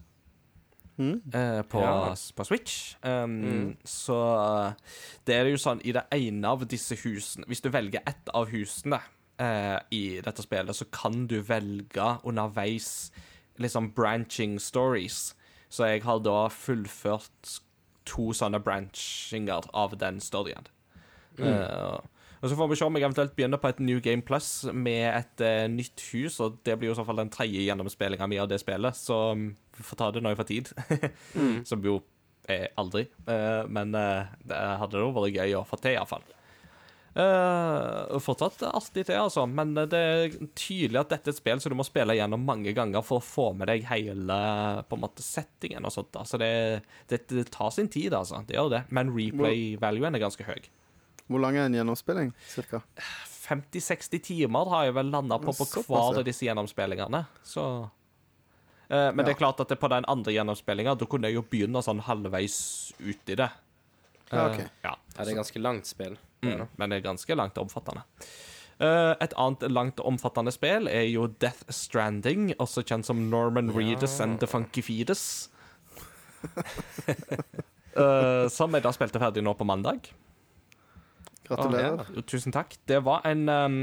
Mm. 0.99 1.23
på, 1.69 1.81
Ja. 1.81 2.15
på 2.37 2.45
Switch. 2.45 2.95
Um, 3.03 3.77
Så 3.85 4.17
eh, 4.69 4.73
det 5.25 5.35
er 5.35 5.49
jo 5.51 5.57
sånn 5.57 5.81
i 5.85 5.93
det 5.93 6.05
ene 6.13 6.49
av 6.49 6.67
disse 6.69 6.95
husene 7.01 7.47
Hvis 7.49 7.63
du 7.63 7.71
velger 7.71 8.03
ett 8.07 8.29
av 8.35 8.51
husene 8.53 9.01
uh, 9.41 9.79
i 9.91 10.21
dette 10.21 10.43
spillet, 10.45 10.77
så 10.77 10.85
kan 10.93 11.27
du 11.27 11.41
velge 11.41 12.19
underveis 12.25 13.11
liksom 13.59 13.93
branching 13.95 14.59
stories. 14.61 15.35
Så 15.73 15.89
jeg 15.89 16.05
har 16.05 16.21
da 16.21 16.47
fullført 16.53 17.59
to 18.09 18.33
sånne 18.37 18.61
branchinger 18.63 19.69
av 19.73 19.95
den 19.99 20.19
storyen. 20.21 20.67
Eh, 21.39 22.01
og 22.43 22.51
så 22.51 22.59
får 22.59 22.69
vi 22.69 22.77
se 22.77 22.87
om 22.89 22.99
jeg 22.99 23.07
eventuelt 23.07 23.37
begynner 23.39 23.61
på 23.63 23.71
et 23.71 23.81
New 23.81 24.01
Game 24.03 24.25
Plus 24.27 24.67
med 24.75 25.07
et 25.15 25.45
uh, 25.47 25.71
nytt 25.71 26.03
hus, 26.11 26.41
og 26.43 26.59
det 26.67 26.75
blir 26.79 26.91
jo 26.91 26.97
i 26.97 26.99
så 26.99 27.07
fall 27.07 27.23
den 27.23 27.31
tredje 27.33 27.63
gjennomspillinga 27.63 28.27
mi 28.29 28.41
av 28.43 28.51
det 28.51 28.59
spillet, 28.61 28.99
så 28.99 29.21
mm, 29.39 29.47
vi 29.79 29.87
får 29.87 30.01
ta 30.01 30.11
det 30.11 30.25
når 30.25 30.35
jeg 30.35 30.41
får 30.41 30.51
tid. 30.51 30.73
Som 31.71 31.87
jo 31.87 32.01
er 32.51 32.73
aldri. 32.83 33.07
Uh, 33.29 33.63
men 33.71 33.95
det 33.95 34.59
hadde 34.83 35.05
jo 35.05 35.15
vært 35.15 35.39
gøy 35.39 35.55
å 35.61 35.67
få 35.69 35.79
til, 35.79 35.95
iallfall. 35.95 36.27
Uh, 37.13 38.19
fortsatt 38.25 38.63
artig 38.71 39.03
til, 39.05 39.19
altså, 39.21 39.43
men 39.45 39.75
det 39.77 39.99
er 39.99 40.37
tydelig 40.57 41.03
at 41.03 41.11
dette 41.13 41.29
er 41.29 41.35
et 41.35 41.41
spill 41.43 41.61
som 41.61 41.75
du 41.75 41.77
må 41.77 41.85
spille 41.85 42.17
gjennom 42.17 42.47
mange 42.49 42.73
ganger 42.73 43.05
for 43.05 43.21
å 43.21 43.25
få 43.25 43.51
med 43.59 43.69
deg 43.69 43.85
hele 43.91 44.39
på 44.89 44.97
en 44.97 45.03
måte 45.03 45.25
settingen 45.25 45.85
og 45.85 45.93
sånt. 45.93 46.17
Altså, 46.17 46.39
Så 46.39 46.41
det, 46.41 46.53
det, 47.13 47.27
det 47.29 47.51
tar 47.53 47.75
sin 47.75 47.91
tid, 47.93 48.17
altså. 48.17 48.41
Det 48.49 48.57
gjør 48.57 48.73
det. 48.73 48.85
Men 48.89 49.13
replay-valuen 49.13 50.17
er 50.17 50.25
ganske 50.25 50.47
høy. 50.49 50.71
Hvor 51.29 51.45
lang 51.45 51.59
er 51.61 51.69
en 51.69 51.77
gjennomspilling, 51.77 52.33
cirka? 52.49 52.81
50-60 53.43 54.25
timer 54.25 54.73
har 54.73 54.89
jeg 54.89 54.97
vel 54.97 55.13
landa 55.13 55.37
på 55.43 55.53
på 55.53 55.67
Såpass, 55.67 55.89
hver 55.91 56.23
av 56.23 56.27
disse 56.27 56.47
gjennomspillingene. 56.47 57.25
Så 57.45 57.67
uh, 57.85 59.11
Men 59.13 59.25
det 59.27 59.35
er 59.35 59.41
klart 59.45 59.61
at 59.61 59.69
det 59.69 59.81
på 59.83 59.93
den 59.93 60.09
andre 60.09 60.33
gjennomspillinga, 60.33 60.97
da 60.97 61.09
kunne 61.11 61.29
jeg 61.29 61.43
jo 61.43 61.45
begynne 61.45 61.85
sånn 61.85 62.01
halvveis 62.09 62.59
ut 63.05 63.33
i 63.37 63.41
det. 63.45 63.53
Ja, 64.33 64.49
okay. 64.49 64.69
ja. 64.81 64.97
Ja, 64.97 65.25
det 65.25 65.33
er 65.35 65.43
ganske 65.43 65.61
langt 65.61 65.91
spill. 65.91 66.17
Mm, 66.43 66.67
men 66.77 66.91
det 66.91 66.99
er 66.99 67.05
ganske 67.07 67.37
langt 67.39 67.59
omfattende. 67.61 68.03
Eh, 68.83 69.13
et 69.23 69.35
annet 69.39 69.67
langt 69.71 70.01
omfattende 70.03 70.53
spill 70.55 70.89
er 70.91 71.07
jo 71.07 71.29
Death 71.43 71.71
Stranding, 71.71 72.51
også 72.59 72.83
kjent 72.87 73.07
som 73.07 73.21
Norman 73.31 73.71
Reedus 73.75 74.19
and 74.25 74.41
The 74.43 74.51
Funky 74.51 74.85
Feedus. 74.85 75.27
Eh, 77.93 78.47
som 78.49 78.73
jeg 78.73 78.81
da 78.87 78.89
spilte 78.97 79.21
ferdig 79.21 79.43
nå 79.45 79.53
på 79.53 79.67
mandag. 79.69 80.07
Gratulerer. 81.45 82.07
Jo, 82.17 82.23
Tusen 82.25 82.55
takk. 82.55 82.73
Det 82.89 83.03
var 83.05 83.27
en 83.29 83.43
um, 83.53 83.75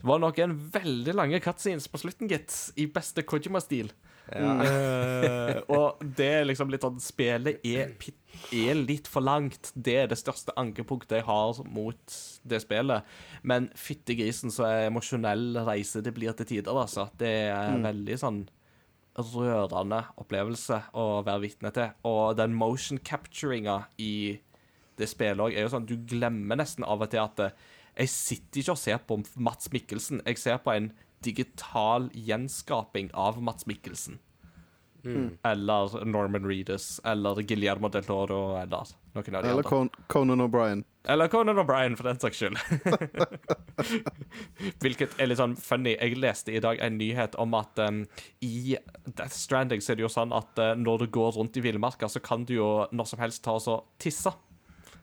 Det 0.00 0.08
var 0.08 0.22
noen 0.22 0.54
veldig 0.72 1.12
lange 1.12 1.40
cutscenes 1.44 1.84
på 1.92 2.00
slutten, 2.00 2.30
gitt. 2.32 2.54
I 2.80 2.86
beste 2.88 3.26
Kojima-stil. 3.28 3.90
Eh, 4.36 5.60
og 5.70 6.00
det 6.18 6.26
er 6.40 6.46
liksom 6.48 6.70
litt 6.72 6.82
sånn 6.82 6.98
Spillet 7.02 7.62
er, 7.66 7.92
er 8.50 8.78
litt 8.78 9.06
for 9.10 9.24
langt. 9.24 9.70
Det 9.74 9.94
er 10.02 10.10
det 10.10 10.18
største 10.18 10.54
ankepunktet 10.58 11.20
jeg 11.20 11.26
har 11.28 11.60
mot 11.70 12.16
det 12.42 12.60
spillet. 12.64 13.06
Men 13.46 13.70
fytti 13.78 14.16
grisen 14.18 14.50
så 14.54 14.66
emosjonell 14.88 15.62
reise 15.68 16.02
det 16.02 16.14
blir 16.16 16.34
til 16.36 16.50
tider, 16.56 16.74
altså. 16.74 17.08
Det 17.18 17.32
er 17.46 17.76
en 17.76 17.86
veldig 17.86 18.18
sånn 18.22 18.42
rørende 19.16 20.02
opplevelse 20.20 20.82
å 20.98 21.06
være 21.24 21.44
vitne 21.46 21.72
til. 21.76 21.94
Og 22.08 22.36
den 22.38 22.56
motion 22.56 23.00
capturinga 23.00 23.84
i 24.02 24.36
det 24.98 25.08
spillet 25.10 25.42
òg 25.44 25.54
er 25.54 25.66
jo 25.66 25.72
sånn 25.74 25.88
Du 25.88 25.96
glemmer 26.08 26.56
nesten 26.56 26.84
av 26.84 27.02
og 27.04 27.10
til 27.12 27.20
at 27.20 27.50
jeg 27.96 28.12
sitter 28.12 28.60
ikke 28.60 28.74
og 28.74 28.80
ser 28.80 29.00
på 29.08 29.16
Mats 29.40 29.70
Mikkelsen. 29.72 30.20
Jeg 30.26 30.40
ser 30.40 30.60
på 30.60 30.72
en 30.74 30.90
digital 31.26 32.08
gjenskaping 32.14 33.10
av 33.14 33.42
Mats 33.42 33.66
Mikkelsen. 33.66 34.20
Eller 35.42 36.04
Norman 36.04 36.48
Reedus, 36.48 37.00
eller 37.04 37.42
Guillermo 37.42 37.88
del 37.88 38.04
Toro, 38.04 38.56
eller 38.58 38.88
noen 39.14 39.34
av 39.36 39.42
de 39.42 39.48
Eller 39.48 39.50
andre. 39.50 39.62
Con 39.62 39.90
Conan 40.06 40.40
O'Brien. 40.40 40.84
Eller 41.04 41.28
Conan 41.28 41.58
O'Brien, 41.58 41.96
for 41.96 42.08
den 42.08 42.18
saks 42.18 42.40
skyld. 42.40 42.58
Hvilket 44.82 45.14
er 45.20 45.30
litt 45.30 45.38
sånn 45.38 45.54
funny. 45.60 45.94
Jeg 45.94 46.18
leste 46.18 46.54
i 46.54 46.62
dag 46.62 46.80
en 46.82 46.98
nyhet 46.98 47.38
om 47.38 47.54
at 47.58 47.78
um, 47.86 48.02
i 48.42 48.74
Death 49.06 49.36
Stranding 49.36 49.84
så 49.84 49.94
er 49.94 50.00
det 50.00 50.06
jo 50.08 50.12
sånn 50.12 50.34
at 50.34 50.58
uh, 50.58 50.72
når 50.78 51.06
du 51.06 51.12
går 51.18 51.38
rundt 51.38 51.60
i 51.60 51.64
villmarka, 51.64 52.10
så 52.10 52.22
kan 52.24 52.46
du 52.48 52.56
jo 52.58 52.70
når 52.90 53.12
som 53.12 53.22
helst 53.22 53.44
ta 53.46 53.54
og 53.60 53.62
så 53.62 53.78
tisse. 54.02 54.34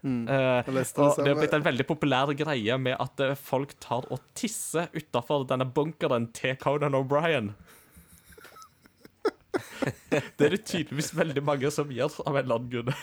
Mm. 0.03 0.27
Eh, 0.27 0.35
Jeg 0.35 0.67
og 0.67 1.15
det 1.15 1.23
har 1.23 1.29
er 1.31 1.37
blitt 1.39 1.53
en 1.55 1.63
veldig 1.63 1.85
populær 1.87 2.33
greie 2.35 2.75
med 2.77 2.97
at 2.99 3.21
eh, 3.23 3.37
folk 3.39 3.71
tar 3.79 4.03
og 4.11 4.19
tisser 4.35 4.89
utafor 4.91 5.45
denne 5.47 5.65
bunkeren 5.71 6.27
til 6.35 6.57
Conan 6.59 6.97
O'Brien. 6.99 7.53
det 10.11 10.47
er 10.47 10.55
det 10.57 10.65
tydeligvis 10.67 11.13
veldig 11.15 11.43
mange 11.45 11.71
som 11.71 11.91
gjør, 11.91 12.19
av 12.27 12.35
en 12.35 12.43
eller 12.43 12.59
annen 12.59 12.71
grunn. 12.73 12.93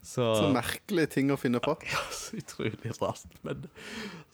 Så, 0.00 0.24
Så 0.34 0.48
merkelige 0.54 1.12
ting 1.18 1.30
å 1.30 1.38
finne 1.38 1.60
på. 1.62 1.76
ja, 1.86 2.02
så 2.14 2.40
utrolig 2.40 2.96
rart. 3.02 3.38
Men 3.46 3.68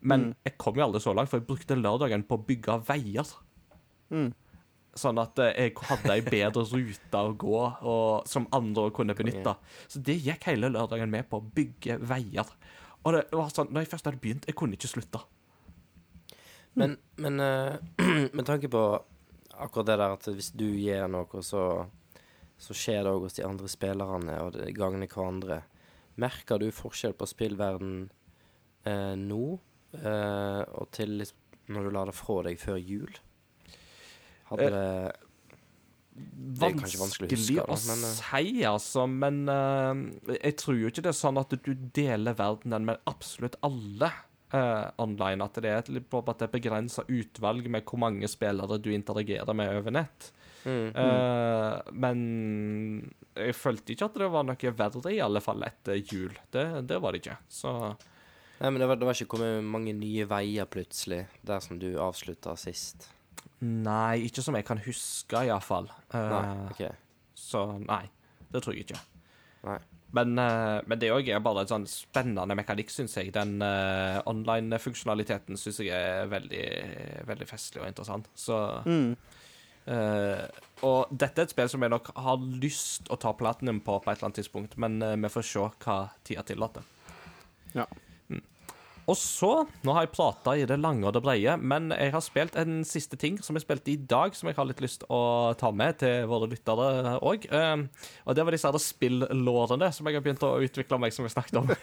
Men 0.00 0.34
jeg 0.44 0.58
kom 0.58 0.76
jo 0.76 0.82
aldri 0.84 1.00
så 1.00 1.12
langt, 1.14 1.30
for 1.30 1.38
jeg 1.38 1.46
brukte 1.48 1.76
lørdagen 1.76 2.22
på 2.28 2.34
å 2.36 2.44
bygge 2.44 2.80
veier. 2.88 3.26
Sånn 4.94 5.18
at 5.18 5.38
eh, 5.42 5.56
jeg 5.58 5.72
hadde 5.88 6.12
ei 6.12 6.22
bedre 6.22 6.62
rute 6.70 7.18
å 7.18 7.32
gå, 7.34 7.60
og, 7.82 8.28
som 8.30 8.46
andre 8.54 8.90
kunne 8.94 9.14
benytte. 9.18 9.56
Så 9.88 9.98
det 9.98 10.14
gikk 10.22 10.44
hele 10.46 10.70
lørdagen 10.70 11.10
med 11.10 11.26
på 11.28 11.36
å 11.40 11.46
bygge 11.56 11.96
veier. 11.98 12.46
Og 13.04 13.12
det 13.16 13.24
var 13.32 13.50
sånn, 13.50 13.72
når 13.74 13.80
jeg 13.82 13.90
først 13.90 14.04
hadde 14.06 14.20
begynt, 14.22 14.46
jeg 14.46 14.54
kunne 14.54 14.72
ikke 14.78 14.88
slutte. 14.92 15.18
Men, 16.74 16.96
men 17.16 17.40
uh, 17.40 17.76
med 18.36 18.46
tanke 18.46 18.68
på 18.68 18.84
akkurat 19.54 19.86
det 19.86 19.98
der 20.00 20.16
at 20.16 20.26
hvis 20.34 20.50
du 20.56 20.66
gir 20.66 21.06
noe, 21.10 21.42
så, 21.46 21.84
så 22.58 22.76
skjer 22.76 23.04
det 23.04 23.12
òg 23.14 23.28
hos 23.28 23.38
de 23.38 23.46
andre 23.46 23.70
spillerne, 23.70 24.40
og 24.42 24.56
det 24.56 24.72
gagner 24.76 25.10
hverandre. 25.10 25.62
Merker 26.20 26.62
du 26.62 26.68
forskjell 26.74 27.14
på 27.18 27.28
spillverden 27.30 28.08
uh, 28.86 29.14
nå 29.18 29.44
uh, 29.54 30.62
og 30.74 30.90
til 30.94 31.22
når 31.70 31.86
du 31.86 31.94
la 31.94 32.08
det 32.10 32.16
fra 32.16 32.42
deg 32.46 32.58
før 32.60 32.80
jul? 32.80 33.22
Hadde 34.50 34.66
det 34.74 34.88
Det 36.14 36.66
er 36.68 36.76
kanskje 36.76 37.00
vanskelig 37.00 37.30
å 37.30 37.32
huske, 37.32 37.62
da, 37.62 37.78
men, 37.88 38.04
å 38.04 38.12
si, 38.18 38.52
altså. 38.68 39.06
Men 39.10 39.40
uh, 39.48 40.36
jeg 40.36 40.58
tror 40.60 40.78
jo 40.78 40.90
ikke 40.90 41.06
det 41.06 41.14
er 41.14 41.22
sånn 41.22 41.40
at 41.40 41.54
du 41.54 41.72
deler 41.96 42.38
verdenen 42.38 42.90
med 42.90 43.10
absolutt 43.10 43.58
alle 43.66 44.12
eh, 44.54 44.86
online. 45.02 45.44
At 45.44 45.60
det 45.62 45.70
er 45.70 45.82
et, 45.82 46.48
begrensa 46.52 47.04
utvalg 47.08 47.68
med 47.70 47.84
hvor 47.88 48.00
mange 48.06 48.30
spillere 48.30 48.78
du 48.78 48.90
interagerer 48.94 49.56
med 49.56 49.76
over 49.80 49.94
nett. 49.98 50.32
mm. 50.64 50.88
Eh, 50.96 51.92
men 51.92 52.24
jeg 53.34 53.56
følte 53.58 53.94
ikke 53.94 54.08
at 54.08 54.18
det 54.22 54.30
var 54.32 54.46
noe 54.46 54.74
verre, 54.78 55.12
i 55.12 55.22
alle 55.24 55.42
fall 55.44 55.66
etter 55.66 56.00
jul. 56.00 56.32
Det, 56.50 56.66
det 56.88 57.00
var 57.02 57.12
det 57.12 57.24
ikke. 57.24 57.38
Så 57.48 57.74
Nei, 58.54 58.70
men 58.70 58.78
det 58.78 58.86
var, 58.86 58.96
det 58.96 59.06
var 59.08 59.16
ikke 59.18 59.32
kommet 59.34 59.66
mange 59.66 59.92
nye 59.98 60.24
veier 60.30 60.68
plutselig, 60.70 61.24
der 61.44 61.58
som 61.60 61.80
du 61.82 61.88
avslutta 62.00 62.54
sist. 62.56 63.08
nei, 63.60 64.24
ikke 64.28 64.44
som 64.46 64.54
jeg 64.54 64.66
kan 64.68 64.78
huske, 64.84 65.40
iallfall. 65.48 65.90
Uh, 66.14 66.20
Nei, 66.30 66.44
ok. 66.70 66.84
Så 67.34 67.64
nei. 67.82 68.04
Det 68.54 68.62
tror 68.62 68.76
jeg 68.76 68.86
ikke. 68.86 69.00
Nei. 69.66 69.80
Men, 70.14 70.38
eh, 70.38 70.80
men 70.86 71.00
det 71.02 71.10
òg 71.10 71.28
er 71.28 71.40
bare 71.42 71.64
en 71.64 71.70
sånn 71.72 71.86
spennende 71.90 72.54
mekanikk, 72.54 72.92
syns 72.94 73.16
jeg. 73.18 73.32
Den 73.34 73.56
uh, 73.64 74.20
online-funksjonaliteten 74.30 75.58
syns 75.58 75.80
jeg 75.82 75.90
er 75.90 76.28
veldig, 76.30 76.66
veldig 77.26 77.48
festlig 77.50 77.82
og 77.82 77.88
interessant. 77.90 78.28
Så 78.38 78.60
Mm. 78.86 79.16
uh, 79.88 80.46
Og 80.84 81.10
dette 81.10 81.40
er 81.40 81.48
et 81.48 81.50
spill 81.50 81.68
som 81.68 81.82
jeg 81.82 81.90
nok 81.90 82.12
har 82.16 82.38
lyst 82.60 83.10
å 83.10 83.18
ta 83.18 83.32
platinum 83.32 83.80
på 83.80 83.98
på 84.02 84.10
et 84.10 84.18
eller 84.18 84.30
annet 84.30 84.40
tidspunkt, 84.42 84.78
men 84.78 85.02
uh, 85.02 85.16
vi 85.16 85.28
får 85.32 85.48
se 85.50 85.66
hva 85.84 85.98
tida 86.22 86.42
tillater. 86.46 86.82
Ja. 87.74 87.86
Og 89.10 89.16
så 89.20 89.50
Nå 89.84 89.94
har 89.96 90.06
jeg 90.06 90.14
prata 90.14 90.54
i 90.56 90.64
det 90.68 90.78
lange 90.80 91.04
og 91.08 91.14
det 91.16 91.22
breie, 91.24 91.56
men 91.60 91.90
jeg 91.92 92.12
har 92.14 92.22
spilt 92.24 92.56
en 92.60 92.82
siste 92.88 93.18
ting 93.20 93.36
som 93.44 93.56
jeg 93.56 93.64
spilte 93.66 93.92
i 93.92 93.98
dag, 94.00 94.34
som 94.36 94.48
jeg 94.48 94.56
har 94.56 94.68
litt 94.68 94.80
lyst 94.84 95.04
å 95.12 95.52
ta 95.60 95.70
med 95.74 95.98
til 96.00 96.28
våre 96.30 96.48
lyttere 96.50 97.18
òg. 97.20 97.46
og 97.50 98.36
det 98.36 98.46
var 98.46 98.56
disse 98.56 98.70
her 98.70 98.80
spillårene 98.80 99.90
som 99.92 100.08
jeg 100.08 100.16
har 100.16 100.24
begynt 100.24 100.46
å 100.46 100.54
utvikle 100.64 101.00
meg, 101.02 101.12
som 101.12 101.28
jeg 101.28 101.36
snakket 101.36 101.60
om. 101.60 101.68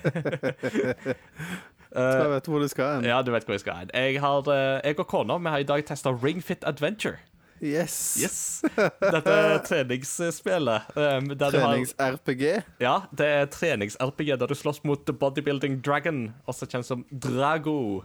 Jeg 1.92 2.28
vet 2.32 2.46
hvor 2.48 2.62
du 2.64 2.70
skal 2.72 2.94
hen. 2.96 3.06
ja, 3.10 3.18
du 3.20 3.34
vet 3.34 3.44
hvor 3.44 3.58
jeg 3.58 3.66
skal 3.66 3.82
hen. 3.82 3.90
Jeg, 3.92 4.22
har, 4.24 4.48
eh, 4.48 4.78
jeg 4.88 4.96
og 5.04 5.10
kona 5.12 5.36
har 5.52 5.60
i 5.60 5.68
dag 5.68 5.84
testa 5.84 6.14
Ring 6.16 6.40
Fit 6.40 6.64
Adventure. 6.64 7.20
Yes. 7.62 8.18
Yes. 8.18 8.38
Dette 8.74 9.36
treningsspillet. 9.68 10.96
um, 10.98 11.28
Trenings-RPG. 11.38 12.46
Ja, 12.82 12.96
det 13.14 13.28
er 13.28 13.52
trenings-RPG 13.54 14.34
der 14.42 14.50
du 14.50 14.56
slåss 14.58 14.82
mot 14.84 15.06
The 15.06 15.14
Bodybuilding 15.14 15.78
Dragon, 15.86 16.34
også 16.50 16.66
kjent 16.66 16.90
som 16.90 17.06
Drago. 17.12 18.02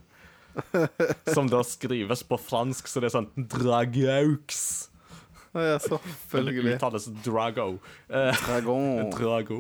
Som 1.34 1.50
da 1.52 1.58
skrives 1.68 2.22
på 2.24 2.38
fransk, 2.40 2.86
så 2.88 3.00
det 3.04 3.10
er 3.10 3.16
sånn 3.18 3.26
Dragaux. 3.36 4.60
Ja, 5.56 5.78
selvfølgelig. 5.80 6.74
uttales 6.76 7.06
Drago. 7.24 7.78
Eh, 8.08 8.32
Dragon. 8.46 9.10
Drago. 9.16 9.58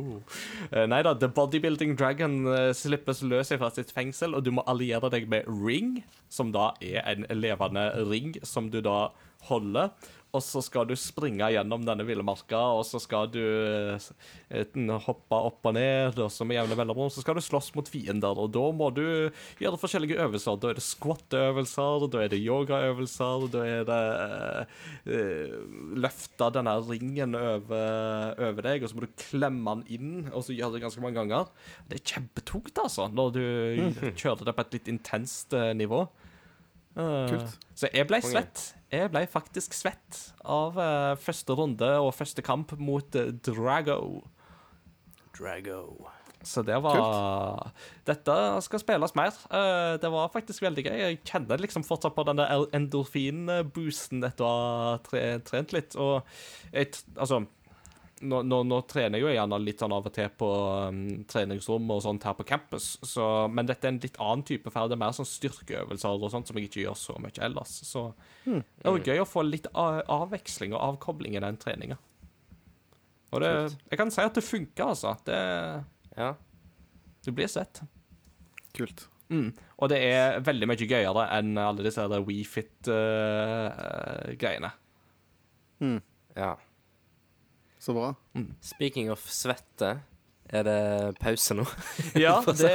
Eh, 0.70 0.86
nei 0.88 1.02
da, 1.04 1.14
The 1.16 1.28
Bodybuilding 1.32 1.96
Dragon 1.96 2.38
eh, 2.52 2.70
slippes 2.76 3.22
løs 3.24 3.52
fra 3.56 3.70
sitt 3.72 3.92
fengsel, 3.96 4.36
og 4.36 4.44
du 4.44 4.52
må 4.56 4.64
alliere 4.68 5.08
deg 5.12 5.28
med 5.32 5.48
Ring, 5.48 6.02
som 6.32 6.52
da 6.52 6.70
er 6.84 7.04
en 7.12 7.28
levende 7.36 7.88
ring 8.10 8.34
som 8.44 8.70
du 8.72 8.82
da 8.84 9.10
holder. 9.48 9.90
Og 10.36 10.42
så 10.44 10.60
skal 10.64 10.84
du 10.88 10.92
springe 10.98 11.46
gjennom 11.54 11.84
denne 11.86 12.04
villmarka, 12.04 12.58
og 12.76 12.82
så 12.84 12.98
skal 13.00 13.28
du 13.32 13.40
eh, 13.40 14.96
hoppe 15.06 15.38
opp 15.38 15.68
og 15.70 15.76
ned, 15.76 16.18
og 16.20 16.28
så 16.32 16.44
med 16.44 16.58
jevne 16.58 16.76
mellomrom 16.78 17.08
så 17.12 17.22
skal 17.24 17.38
du 17.38 17.44
slåss 17.44 17.70
mot 17.76 17.88
fiender, 17.88 18.36
og 18.36 18.50
da 18.52 18.64
må 18.76 18.90
du 18.94 19.04
gjøre 19.62 19.80
forskjellige 19.80 20.18
øvelser. 20.26 20.58
Da 20.60 20.72
er 20.72 20.80
det 20.80 20.84
squat-øvelser, 20.84 22.08
da 22.12 22.24
er 22.24 22.32
det 22.34 22.42
yogaøvelser, 22.42 23.48
da 23.54 23.64
er 23.70 23.88
det 23.88 24.02
uh, 25.08 25.56
løfte 26.04 26.50
denne 26.58 26.76
ringen 26.90 27.38
over, 27.38 28.36
over 28.50 28.68
deg, 28.68 28.84
og 28.84 28.92
så 28.92 28.98
må 28.98 29.06
du 29.06 29.18
klemme 29.28 29.78
den 29.78 29.86
inn, 29.96 30.14
og 30.32 30.44
så 30.44 30.56
gjøre 30.56 30.76
det 30.76 30.84
ganske 30.84 31.04
mange 31.04 31.22
ganger. 31.22 31.52
Det 31.88 32.00
er 32.00 32.08
kjempetungt, 32.16 32.74
altså, 32.82 33.08
når 33.08 33.36
du 33.38 33.44
kjører 34.20 34.50
det 34.50 34.58
på 34.58 34.66
et 34.66 34.80
litt 34.80 34.96
intenst 34.98 35.56
eh, 35.56 35.72
nivå. 35.78 36.04
Uh, 36.96 37.24
Kult. 37.30 37.62
Så 37.76 37.88
jeg 37.92 38.08
ble 38.08 38.20
svett. 38.24 38.72
Jeg 38.92 39.10
ble 39.10 39.24
faktisk 39.26 39.74
svett 39.74 40.20
av 40.46 40.76
uh, 40.78 41.14
første 41.18 41.56
runde 41.58 41.88
og 41.98 42.14
første 42.14 42.42
kamp 42.44 42.76
mot 42.78 43.18
eh, 43.18 43.32
Drago. 43.42 44.22
Drago. 45.34 45.80
Så 46.46 46.62
det 46.62 46.76
var 46.84 47.72
Dette 48.06 48.36
skal 48.62 48.82
spilles 48.82 49.16
mer. 49.18 49.34
Uh, 49.50 49.98
det 49.98 50.10
var 50.12 50.30
faktisk 50.30 50.62
veldig 50.62 50.86
gøy. 50.86 50.96
Jeg 51.02 51.20
kjenner 51.26 51.62
liksom 51.62 51.82
fortsatt 51.86 52.14
på 52.14 52.26
den 52.28 52.38
der 52.38 52.68
endorfin-boosten 52.78 54.22
etter 54.28 54.46
å 54.46 54.54
ha 54.54 54.94
trent 55.42 55.74
litt. 55.74 55.98
Og 55.98 56.22
jeg, 56.70 56.94
altså 57.18 57.42
nå, 58.22 58.42
nå, 58.48 58.62
nå 58.64 58.78
trener 58.88 59.18
jeg 59.18 59.24
jo 59.26 59.32
gjerne 59.34 59.58
litt 59.60 59.80
sånn 59.82 59.92
av 59.92 60.06
og 60.08 60.12
til 60.16 60.30
på 60.40 60.46
um, 60.88 61.00
treningsrom 61.28 61.90
og 61.92 62.00
sånt 62.04 62.24
her 62.24 62.34
på 62.38 62.46
campus, 62.48 62.86
så, 63.04 63.24
men 63.52 63.66
dette 63.68 63.84
er 63.84 63.92
en 63.92 64.00
litt 64.02 64.16
annen 64.22 64.44
type 64.48 64.70
ferd. 64.72 64.88
Det 64.90 64.96
er 64.96 65.04
mer 65.04 65.12
sånn 65.16 65.28
styrkeøvelser 65.28 66.12
og 66.16 66.30
sånt 66.32 66.46
som 66.48 66.56
jeg 66.56 66.64
ikke 66.70 66.84
gjør 66.86 66.96
så 67.00 67.14
mye 67.20 67.42
ellers. 67.44 67.72
Så 67.84 68.00
det 68.46 68.88
var 68.88 69.04
gøy 69.10 69.18
å 69.20 69.28
få 69.28 69.40
litt 69.44 69.68
avveksling 69.74 70.72
og 70.76 70.84
avkobling 70.92 71.32
i 71.36 71.44
den 71.44 71.56
treninga. 71.60 71.96
Og 73.34 73.38
det, 73.42 73.50
jeg 73.90 73.98
kan 74.00 74.10
si 74.14 74.20
at 74.22 74.36
det 74.38 74.44
funker, 74.46 74.84
altså. 74.94 75.10
Det, 75.26 75.40
Ja. 76.16 76.30
du 77.26 77.30
blir 77.36 77.48
sett. 77.52 77.74
Kult. 78.72 79.08
Mm. 79.28 79.50
Og 79.82 79.88
det 79.90 79.98
er 80.06 80.38
veldig 80.46 80.66
mye 80.70 80.86
gøyere 80.86 81.24
enn 81.34 81.58
alle 81.58 81.82
disse 81.84 82.04
WeFit-greiene. 82.06 84.70
ja. 86.36 86.56
Så 87.86 87.94
bra. 87.94 88.14
Speaking 88.66 89.12
of 89.14 89.22
svette, 89.30 89.92
er 90.50 90.64
det 90.66 90.78
pause 91.22 91.54
nå? 91.54 91.62
ja, 92.24 92.32
det, 92.58 92.72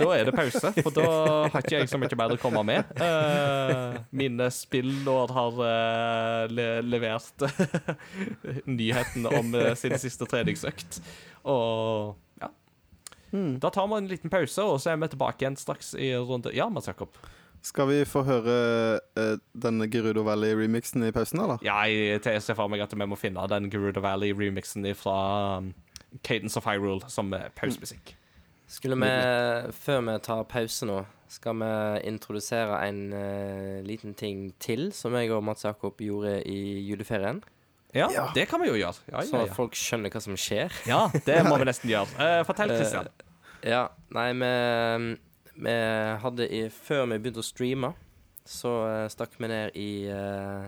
da 0.00 0.06
er 0.16 0.30
det 0.30 0.32
pause, 0.32 0.70
for 0.78 0.88
da 0.96 1.04
har 1.52 1.58
ikke 1.58 1.82
jeg 1.82 1.90
så 1.92 2.00
mye 2.00 2.16
mer 2.16 2.32
å 2.32 2.38
komme 2.40 2.62
med. 2.64 2.94
Uh, 2.96 3.98
mine 4.16 4.48
spillår 4.48 5.34
har 5.36 5.60
uh, 5.60 6.46
le 6.48 6.66
levert 6.80 7.44
nyheten 8.78 9.28
om 9.28 9.52
uh, 9.52 9.74
sin 9.76 9.98
siste 10.00 10.24
treningsøkt. 10.32 11.02
Og 11.44 12.16
ja. 12.40 12.48
Da 13.60 13.68
tar 13.68 13.92
vi 13.92 14.00
en 14.00 14.12
liten 14.16 14.32
pause, 14.32 14.64
og 14.64 14.80
så 14.80 14.94
er 14.94 15.04
vi 15.04 15.12
tilbake 15.12 15.44
igjen 15.44 15.60
straks 15.60 15.92
i 16.00 16.14
runde 16.16 16.56
Ja, 16.56 16.72
Mats 16.72 16.88
Jakob. 16.88 17.20
Skal 17.64 17.88
vi 17.88 18.02
få 18.04 18.20
høre 18.28 18.54
uh, 19.16 19.36
denne 19.56 19.86
Gerudo 19.88 20.20
Valley-remixen 20.26 21.06
i 21.06 21.12
pausen, 21.16 21.40
eller? 21.40 21.62
Ja, 21.64 21.78
jeg 21.88 22.20
jeg 22.20 22.42
ser 22.44 22.58
for 22.58 22.68
meg 22.68 22.82
at 22.84 22.92
vi 22.92 23.06
må 23.08 23.16
finne 23.16 23.46
den 23.48 23.70
Gerudo 23.72 24.02
Valley-remixen 24.04 24.84
fra 25.00 25.16
um, 25.62 25.70
Cadence 26.22 26.60
of 26.60 26.68
Hyrule 26.68 27.08
som 27.08 27.32
pausemusikk. 27.56 28.12
Skulle 28.68 28.96
vi, 29.00 29.08
før 29.76 30.00
vi 30.06 30.18
tar 30.24 30.44
pause 30.48 30.86
nå, 30.88 31.00
skal 31.30 31.56
vi 31.60 31.72
introdusere 32.08 32.78
en 32.88 33.00
uh, 33.16 33.80
liten 33.86 34.14
ting 34.18 34.50
til 34.60 34.90
som 34.96 35.16
jeg 35.16 35.32
og 35.32 35.44
Mats 35.44 35.64
Jakob 35.64 36.00
gjorde 36.04 36.38
i 36.48 36.80
juleferien? 36.88 37.40
Ja, 37.94 38.08
Ja. 38.10 38.28
det 38.34 38.48
kan 38.50 38.60
vi 38.60 38.68
jo 38.68 38.74
gjøre. 38.76 38.96
Ja, 39.12 39.20
Så 39.22 39.36
ja, 39.36 39.42
at 39.44 39.52
ja. 39.52 39.54
folk 39.54 39.76
skjønner 39.78 40.10
hva 40.10 40.20
som 40.20 40.36
skjer. 40.36 40.72
ja 40.88 41.04
det 41.14 41.40
må 41.46 41.56
vi 41.62 41.68
nesten 41.68 41.92
gjøre. 41.92 42.10
Uh, 42.18 42.40
fortell, 42.44 42.72
Christian. 42.76 43.08
Ja, 43.64 43.86
nei, 44.12 44.32
vi, 44.36 44.52
vi 45.54 45.74
hadde 46.22 46.48
i, 46.50 46.64
Før 46.72 47.06
vi 47.10 47.18
begynte 47.18 47.42
å 47.42 47.46
streame, 47.46 47.92
så 48.44 48.72
eh, 48.88 49.06
stakk 49.12 49.36
vi 49.40 49.48
ned 49.48 49.76
i 49.78 49.90
eh, 50.12 50.66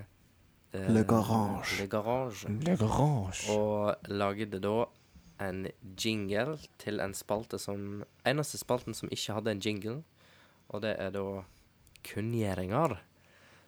Le 0.93 1.03
Garage. 1.09 1.81
Le 1.81 1.87
Garage. 1.89 2.49
Le 2.49 2.77
Garage. 2.77 3.51
Og 3.53 4.09
lagde 4.13 4.61
da 4.63 4.87
en 5.43 5.67
jingle 6.01 6.57
til 6.81 7.01
en 7.05 7.13
spalte 7.17 7.59
som 7.61 8.05
Eneste 8.27 8.61
spalten 8.61 8.97
som 8.97 9.11
ikke 9.13 9.37
hadde 9.37 9.53
en 9.53 9.63
jingle, 9.63 9.99
og 10.69 10.83
det 10.85 10.97
er 11.01 11.13
da 11.15 11.27
kunngjøringer. 12.07 12.97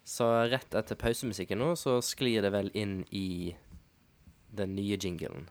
Så 0.09 0.27
rett 0.49 0.75
etter 0.79 0.97
pausemusikken 0.97 1.61
nå, 1.61 1.75
så 1.77 1.99
sklir 2.05 2.43
det 2.45 2.53
vel 2.55 2.71
inn 2.73 3.03
i 3.13 3.55
den 4.57 4.75
nye 4.79 4.97
jinglen. 4.97 5.51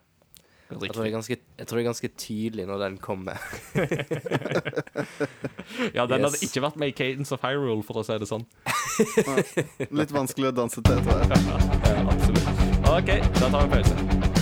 Jeg 0.67 0.91
tror 0.91 1.03
det 1.03 1.07
er 1.07 1.15
ganske, 1.15 1.37
jeg 1.59 1.67
tror 1.67 1.77
det 1.77 1.83
er 1.83 1.87
ganske 1.87 2.09
tydelig 2.19 2.65
når 2.67 2.81
den 2.83 2.97
kommer. 2.99 3.39
Ja, 5.93 6.05
den 6.07 6.23
hadde 6.23 6.39
ikke 6.41 6.61
vært 6.63 6.77
med 6.79 6.91
i 6.91 6.95
Cadence 6.95 7.35
of 7.35 7.43
Hyrule, 7.43 7.83
for 7.85 7.99
å 8.01 8.05
si 8.07 8.15
det 8.19 8.27
sånn. 8.29 8.45
Litt 9.91 10.13
vanskelig 10.15 10.51
å 10.51 10.55
danse 10.63 10.83
til, 10.83 11.03
tror 11.03 11.23
jeg. 11.23 11.29
Ja, 11.87 12.01
absolutt. 12.07 12.65
OK, 12.87 13.13
da 13.41 13.51
tar 13.51 13.67
vi 13.67 13.77
pause. 13.77 14.36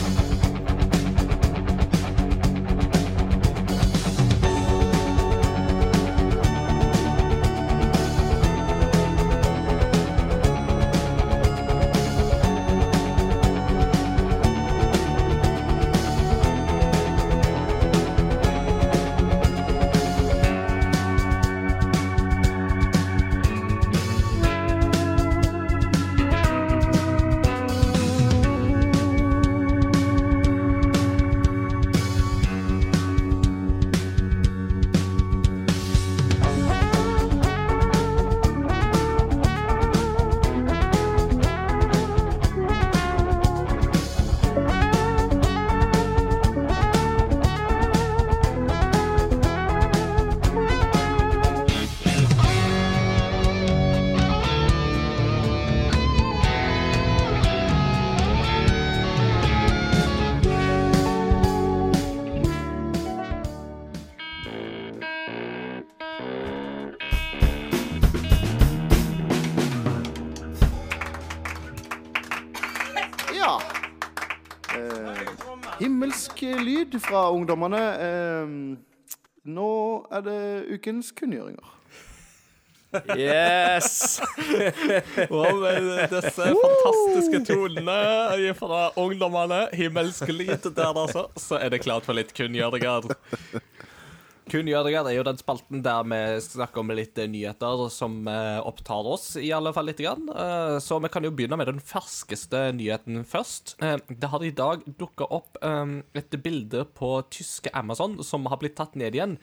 Fra 77.03 77.29
ungdommene. 77.35 77.81
Eh, 78.07 78.53
nå 79.45 79.71
er 80.11 80.25
det 80.25 80.41
ukens 80.75 81.11
kunngjøringer. 81.15 81.75
Yes! 83.17 84.21
Og 85.33 85.59
med 85.59 86.07
disse 86.13 86.47
fantastiske 86.55 87.41
tonene 87.49 88.53
fra 88.57 88.81
ungdommene, 88.99 89.65
himmelsk 89.75 90.31
lyd 90.31 90.69
der, 90.69 90.93
altså, 90.95 91.27
så 91.35 91.59
er 91.59 91.73
det 91.73 91.83
klart 91.83 92.07
for 92.07 92.17
litt 92.17 92.31
kunngjøringer. 92.37 93.09
Kunngjøringer 94.45 95.07
er 95.09 95.15
jo 95.17 95.23
den 95.25 95.39
spalten 95.39 95.81
der 95.85 96.03
vi 96.05 96.19
snakker 96.45 96.83
om 96.83 96.91
litt 96.93 97.17
eh, 97.17 97.29
nyheter 97.31 97.87
som 97.89 98.19
eh, 98.29 98.59
opptar 98.61 99.07
oss, 99.09 99.31
i 99.41 99.49
alle 99.55 99.73
fall 99.73 99.89
litt. 99.89 99.95
Grann. 99.95 100.27
Eh, 100.29 100.75
så 100.83 100.99
vi 101.01 101.09
kan 101.09 101.25
jo 101.25 101.31
begynne 101.33 101.57
med 101.57 101.69
den 101.71 101.81
ferskeste 101.81 102.67
nyheten 102.75 103.23
først. 103.25 103.77
Det 103.79 104.29
har 104.29 104.43
i 104.43 104.51
dag 104.53 104.83
dukka 104.99 105.29
opp 105.33 105.57
et 105.63 106.35
bilde 106.43 106.83
på 106.97 107.09
tyske 107.33 107.71
Amazon 107.73 108.17
som 108.27 108.45
har 108.51 108.59
blitt 108.61 108.75
tatt 108.77 108.97
ned 108.99 109.15
igjen, 109.15 109.37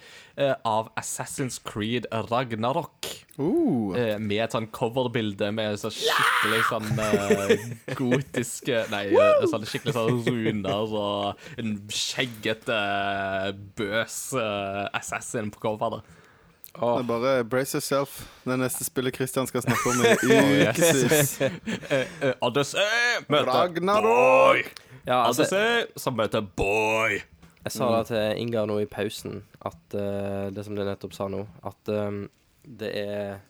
av 0.69 0.91
Assassin's 1.01 1.59
Creed 1.65 2.07
Ragnarok. 2.29 3.09
Uh, 3.39 3.95
Eh, 3.97 4.19
med 4.21 4.43
et 4.45 4.53
sånn 4.53 4.67
coverbilde 4.73 5.49
med 5.57 5.79
så 5.81 5.89
skikkelig 5.93 6.63
sånn 6.69 6.89
uh, 7.01 7.53
gotiske 7.97 8.83
Nei, 8.93 9.07
eh, 9.13 9.45
sånn 9.49 9.65
skikkelig 9.69 9.95
sånn 9.97 10.19
runer 10.27 10.93
og 10.97 11.47
en 11.61 11.75
skjeggete, 11.93 12.77
bøs 13.79 14.19
uh, 14.37 14.85
assassin 14.97 15.49
på 15.53 15.63
coveret. 15.65 16.05
det 16.73 16.91
er 16.99 17.09
bare 17.09 17.33
brace 17.45 17.77
yourself. 17.77 18.19
Det 18.45 18.57
neste 18.61 18.85
spillet 18.85 19.17
Christian 19.17 19.49
skal 19.49 19.65
snakke 19.65 19.93
om, 19.93 20.05
i 20.05 20.63
ukevis. 20.71 21.35
Eh, 21.43 22.07
eh, 22.21 22.33
Odyssey 22.41 23.25
møter 23.29 23.51
Ragnarok! 23.53 24.73
Ja, 25.05 25.23
altså, 25.27 25.45
Odyssey 25.45 26.01
som 26.01 26.17
møter 26.17 26.41
boy. 26.57 27.21
jeg 27.65 27.75
sa 27.75 27.91
det 27.99 28.07
til 28.13 28.41
Ingar 28.45 28.69
nå 28.71 28.81
i 28.83 28.89
pausen, 28.91 29.43
at 29.65 29.97
eh, 29.97 30.49
det 30.53 30.65
som 30.65 30.77
du 30.77 30.85
nettopp 30.85 31.13
sa 31.17 31.29
nå, 31.33 31.45
at 31.69 31.93
eh, 31.93 32.23
det 32.65 32.91
er 32.99 33.41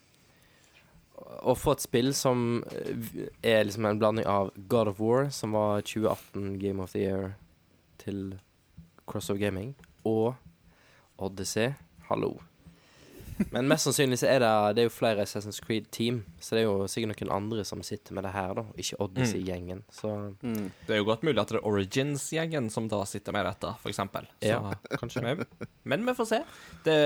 Å 1.43 1.55
få 1.55 1.77
et 1.77 1.85
spill 1.85 2.11
som 2.19 2.63
eh, 2.75 3.27
er 3.47 3.65
liksom 3.65 3.87
en 3.87 3.99
blanding 4.01 4.27
av 4.27 4.51
God 4.69 4.91
of 4.91 5.01
War, 5.01 5.29
som 5.31 5.55
var 5.57 5.85
2018 5.87 6.59
Game 6.59 6.83
of 6.83 6.93
the 6.93 7.05
Year 7.07 7.35
til 8.03 8.41
Crossover 9.07 9.41
Gaming, 9.41 9.75
og 10.05 10.35
Odyssey. 11.19 11.73
Hallo. 12.11 12.37
Men 13.51 13.67
mest 13.69 13.85
sannsynlig 13.89 14.19
så 14.21 14.29
er 14.31 14.39
det, 14.45 14.51
det 14.77 14.83
er 14.83 14.87
jo 14.89 14.93
flere 14.95 15.25
Assassin's 15.25 15.59
Creed-team, 15.65 16.23
så 16.41 16.55
det 16.55 16.61
er 16.63 16.67
jo 16.69 16.87
sikkert 16.87 17.21
noen 17.23 17.33
andre 17.35 17.65
som 17.65 17.83
sitter 17.83 18.15
med 18.15 18.25
det 18.25 18.33
her, 18.33 18.53
da, 18.55 18.65
ikke 18.79 18.99
Odyssey-gjengen. 19.03 19.83
Så 19.91 20.13
Mm. 20.43 20.71
Det 20.87 20.95
er 20.95 20.99
jo 21.01 21.05
godt 21.09 21.23
mulig 21.25 21.41
at 21.41 21.49
det 21.49 21.59
er 21.59 21.67
Origins-gjengen 21.67 22.71
som 22.71 22.87
da 22.89 23.03
sitter 23.09 23.33
med 23.33 23.45
dette, 23.47 23.75
for 23.83 23.91
eksempel. 23.91 24.27
Så, 24.41 24.49
Ja, 24.53 24.61
kanskje. 25.01 25.23
Men, 25.23 25.45
men 25.85 26.07
vi 26.07 26.15
får 26.15 26.27
se. 26.31 26.43
Det, 26.85 26.99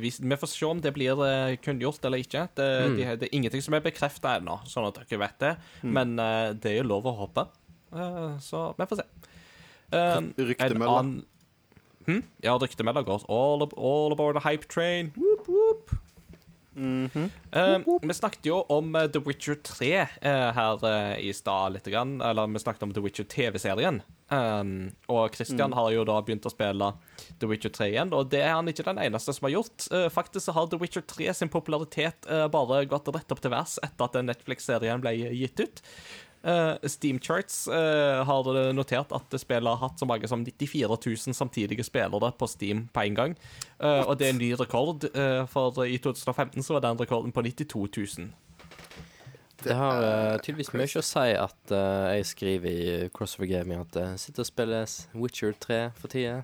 vi, 0.00 0.10
vi 0.20 0.36
får 0.40 0.48
se 0.50 0.66
om 0.66 0.80
det 0.80 0.92
blir 0.96 1.20
eh, 1.26 1.56
kunngjort 1.62 2.04
eller 2.04 2.18
ikke. 2.24 2.48
Det, 2.54 2.70
Mm. 2.84 2.96
de, 2.96 3.04
det 3.20 3.28
er 3.28 3.36
ingenting 3.36 3.62
som 3.62 3.74
er 3.74 3.80
bekrefta 3.84 4.36
ennå, 4.40 4.58
sånn 4.68 4.86
at 4.88 4.98
dere 5.02 5.18
vet 5.20 5.38
det. 5.40 5.52
Men 5.82 6.18
eh, 6.18 6.52
det 6.54 6.72
er 6.72 6.80
jo 6.82 6.88
lov 6.88 7.06
å 7.06 7.14
håpe. 7.24 7.46
Eh, 7.94 8.38
så 8.42 8.74
vi 8.78 8.86
får 8.90 9.00
se. 9.02 9.06
Eh, 9.94 10.20
Ryktemelder. 10.50 11.22
Hm? 12.06 12.22
Ja, 12.44 12.56
ryktemelder 12.60 13.02
går. 13.06 13.24
All, 13.28 13.62
ab- 13.66 13.76
all 13.78 14.12
aboard 14.12 14.36
the 14.40 14.44
hype 14.48 14.66
train. 14.68 15.12
Whoop, 15.16 15.48
whoop. 15.48 15.94
Mhm. 16.74 17.28
Eh, 17.54 17.78
vi 18.02 18.14
snakket 18.14 18.46
jo 18.48 18.56
om 18.74 18.96
uh, 18.98 19.04
The 19.06 19.20
Witcher 19.22 19.54
3 19.62 19.90
uh, 20.00 20.06
her 20.56 20.80
eh, 20.88 21.20
i 21.28 21.32
stad 21.32 21.76
litt. 21.76 21.86
Grann, 21.86 22.16
eller 22.20 22.48
vi 22.50 22.58
snakket 22.58 22.82
om 22.82 22.92
The 22.96 23.00
Witcher 23.04 23.24
TV-serien. 23.30 24.00
Um, 24.34 24.90
og 25.12 25.36
Christian 25.36 25.72
har 25.76 25.92
jo 25.94 26.02
da 26.08 26.16
begynt 26.26 26.48
å 26.48 26.50
spille 26.50 26.88
The 27.38 27.46
Witcher 27.46 27.70
3 27.70 27.86
igjen, 27.92 28.10
og 28.16 28.32
det 28.32 28.40
er 28.42 28.56
han 28.56 28.66
ikke 28.72 28.86
den 28.88 28.98
eneste 29.04 29.34
som 29.36 29.46
har 29.46 29.52
gjort. 29.54 29.86
Faktisk 30.10 30.48
så 30.48 30.54
har 30.56 30.66
The 30.72 30.80
Witcher 30.80 31.04
3 31.06 31.28
sin 31.38 31.52
popularitet 31.52 32.26
bare 32.50 32.80
gått 32.90 33.12
rett 33.14 33.30
opp 33.36 33.42
til 33.44 33.52
værs 33.54 33.76
etter 33.84 34.08
at 34.08 34.18
Netflix-serien 34.24 35.04
ble 35.04 35.12
gitt 35.36 35.60
ut. 35.62 35.82
Uh, 36.44 36.76
Steam 36.86 37.18
Charts 37.24 37.62
uh, 37.68 38.20
har 38.28 38.48
notert 38.76 39.12
at 39.16 39.36
spillet 39.40 39.70
har 39.70 39.80
hatt 39.80 40.00
så 40.00 40.08
mange 40.08 40.28
som 40.28 40.44
94 40.44 40.88
000 40.92 41.36
samtidige 41.36 41.86
spillere 41.86 42.32
på 42.36 42.48
Steam 42.50 42.86
på 42.92 43.06
en 43.06 43.16
gang. 43.16 43.36
Uh, 43.80 44.04
og 44.04 44.18
det 44.20 44.28
er 44.28 44.34
en 44.34 44.42
ny 44.42 44.52
rekord, 44.60 45.04
eh, 45.14 45.46
for 45.50 45.84
i 45.84 45.98
2015 45.98 46.62
så 46.62 46.76
var 46.76 46.80
den 46.80 47.00
rekorden 47.00 47.32
på 47.32 47.42
92 47.42 47.88
000. 48.18 48.32
Det 49.64 49.74
har 49.74 50.02
eh, 50.02 50.38
tydeligvis 50.44 50.72
mye 50.76 51.00
å 51.00 51.02
si 51.04 51.30
at 51.40 51.72
eh, 51.72 52.08
jeg 52.18 52.26
skriver 52.28 52.68
i 52.68 53.08
Crossover 53.14 53.48
Gaming 53.48 53.80
at 53.80 53.96
jeg 53.96 54.18
sitter 54.20 54.44
og 54.44 54.48
spiller 54.50 54.96
Witcher 55.16 55.54
3 55.64 55.78
for 55.96 56.12
tida. 56.12 56.42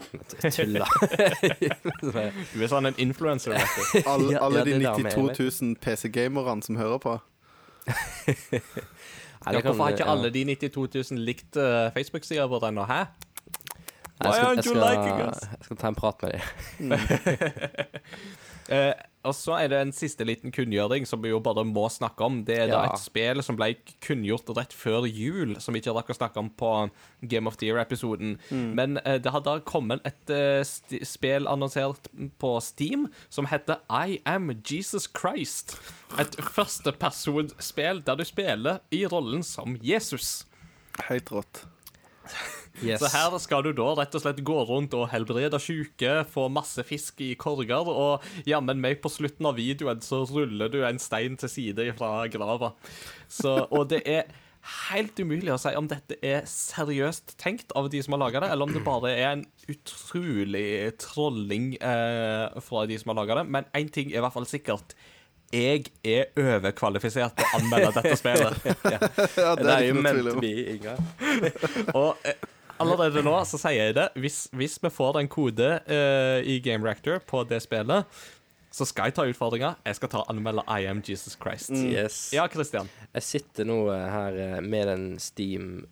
Tulla. 0.49 0.89
Du 2.55 2.63
er 2.65 2.71
sånn 2.71 2.89
en 2.89 2.97
influencer, 3.03 3.53
vet 3.53 3.77
du. 3.77 4.09
Alle, 4.09 4.33
Ja, 4.33 4.45
alle 4.47 4.63
ja, 4.63 4.65
de 4.65 4.79
det 4.81 4.95
92 5.13 5.51
000 5.61 5.77
PC-gamerne 5.85 6.65
som 6.65 6.81
hører 6.81 7.03
på. 7.03 7.19
Ja, 9.47 9.53
kan- 9.61 9.63
hvorfor 9.63 9.83
har 9.85 9.91
ikke 9.91 10.05
alle 10.09 10.31
de 10.31 10.45
92 10.45 11.11
000 11.11 11.21
likt 11.25 11.57
uh, 11.57 11.89
Facebook-sida 11.97 12.45
vår 12.47 12.69
ennå? 12.69 12.85
Hæ? 12.85 13.01
Why 14.21 14.37
aren't 14.45 14.67
you 14.69 14.75
liking 14.75 15.23
us? 15.31 15.39
Jeg 15.49 15.65
skal 15.65 15.77
ta 15.81 15.89
en 15.89 15.95
prat 15.95 16.23
med 16.23 16.33
dem. 16.33 16.91
Eh, 18.69 18.93
og 19.23 19.35
så 19.37 19.53
er 19.61 19.69
det 19.69 19.79
en 19.83 19.91
siste 19.93 20.25
liten 20.25 20.49
kunngjøring 20.53 21.05
som 21.07 21.21
vi 21.21 21.29
jo 21.29 21.41
bare 21.45 21.61
må 21.69 21.83
snakke 21.93 22.25
om. 22.25 22.39
Det 22.45 22.55
er 22.57 22.67
da 22.71 22.85
Ja. 22.87 22.93
et 22.95 22.99
spill 23.03 23.43
som 23.43 23.57
ble 23.57 23.75
kunngjort 24.01 24.49
rett 24.57 24.73
før 24.73 25.05
jul, 25.07 25.57
som 25.61 25.75
vi 25.75 25.81
ikke 25.83 25.93
rakk 25.95 26.09
å 26.09 26.17
snakke 26.17 26.39
om 26.41 26.49
på 26.57 26.91
Game 27.29 27.47
of 27.47 27.59
the 27.59 27.67
Year-episoden. 27.67 28.39
Men 28.51 28.97
eh, 29.05 29.19
det 29.19 29.31
har 29.31 29.41
da 29.45 29.59
kommet 29.61 30.01
et 30.09 30.31
eh, 30.31 30.63
spill 31.05 31.47
annonsert 31.47 32.09
på 32.39 32.55
Steam 32.63 33.09
som 33.29 33.45
heter 33.47 33.81
I 33.91 34.21
Am 34.25 34.51
Jesus 34.65 35.07
Christ. 35.07 35.77
Et 36.19 36.37
førstepersonsspill 36.41 38.01
der 38.07 38.17
du 38.17 38.25
spiller 38.25 38.81
i 38.91 39.05
rollen 39.07 39.43
som 39.45 39.77
Jesus. 39.83 40.47
Helt 41.11 41.31
rått. 41.31 41.67
Yes. 42.81 43.01
Så 43.03 43.11
her 43.13 43.35
skal 43.43 43.65
du 43.67 43.73
da 43.77 43.89
rett 43.99 44.15
og 44.17 44.23
slett 44.23 44.43
gå 44.47 44.59
rundt 44.69 44.95
og 44.97 45.09
helbrede 45.13 45.59
syke, 45.61 46.21
få 46.31 46.47
masse 46.53 46.85
fisk 46.87 47.21
i 47.27 47.33
korger, 47.41 47.91
og 47.91 48.25
jammen 48.49 48.81
meg 48.81 49.03
på 49.03 49.11
slutten 49.13 49.49
av 49.51 49.59
videoen 49.59 50.01
så 50.05 50.23
ruller 50.31 50.71
du 50.73 50.81
en 50.87 51.01
stein 51.03 51.37
til 51.41 51.51
side 51.53 51.91
fra 51.99 52.13
grava. 52.33 52.73
Så, 53.29 53.57
og 53.69 53.91
det 53.93 54.01
er 54.09 54.31
helt 54.87 55.19
umulig 55.21 55.53
å 55.55 55.59
si 55.61 55.71
om 55.77 55.87
dette 55.89 56.19
er 56.25 56.43
seriøst 56.49 57.35
tenkt 57.41 57.73
av 57.77 57.89
de 57.93 58.01
som 58.05 58.17
har 58.17 58.23
laga 58.27 58.43
det, 58.45 58.51
eller 58.53 58.69
om 58.69 58.75
det 58.75 58.83
bare 58.87 59.13
er 59.13 59.31
en 59.35 59.47
utrolig 59.73 60.93
trolling 61.01 61.73
eh, 61.81 62.61
fra 62.65 62.85
de 62.89 62.99
som 63.01 63.13
har 63.13 63.21
laga 63.23 63.41
det. 63.41 63.47
Men 63.57 63.69
én 63.77 63.91
ting 63.93 64.13
er 64.13 64.21
i 64.21 64.25
hvert 64.25 64.37
fall 64.37 64.49
sikkert. 64.49 64.95
Jeg 65.51 65.89
er 66.07 66.29
overkvalifisert 66.39 67.35
til 67.35 67.49
å 67.49 67.59
anmelde 67.59 67.91
dette 67.99 68.21
spillet. 68.21 68.61
Ja, 69.41 69.57
det 69.59 69.65
det 69.65 69.73
er 69.73 69.75
er 69.75 69.85
jo 69.89 69.97
ikke 69.97 69.97
noe 69.97 70.05
meant 70.07 70.21
tvil 70.21 70.31
om. 70.31 70.41
be, 70.45 70.55
Ingar. 70.77 70.99
Og 72.01 72.29
eh, 72.31 72.45
allerede 72.81 73.23
nå 73.27 73.37
så 73.49 73.59
sier 73.61 73.91
jeg 73.91 73.95
det. 73.99 74.09
Hvis, 74.21 74.49
hvis 74.57 74.79
vi 74.83 74.91
får 74.93 75.13
den 75.19 75.29
kode 75.31 75.71
uh, 75.87 76.39
i 76.43 76.61
Game 76.65 76.87
Reactor 76.87 77.21
på 77.27 77.45
det 77.49 77.63
spillet, 77.63 78.05
så 78.71 78.85
skal 78.87 79.05
jeg 79.11 79.15
ta 79.17 79.25
utfordringa. 79.27 79.75
Jeg 79.87 79.97
skal 79.99 80.09
ta 80.13 80.19
og 80.23 80.31
anmelde 80.31 80.63
I 80.71 80.87
Am 80.91 81.03
Jesus 81.03 81.35
Christ. 81.39 81.71
Yes. 81.75 82.31
Ja, 82.35 82.47
Christian. 82.51 82.89
Jeg 83.15 83.23
sitter 83.27 83.65
nå 83.67 83.91
eh, 83.91 84.11
her 84.15 84.33
eh, 84.39 84.61
med 84.63 84.87
den 84.87 85.19
Steam-sida 85.19 85.89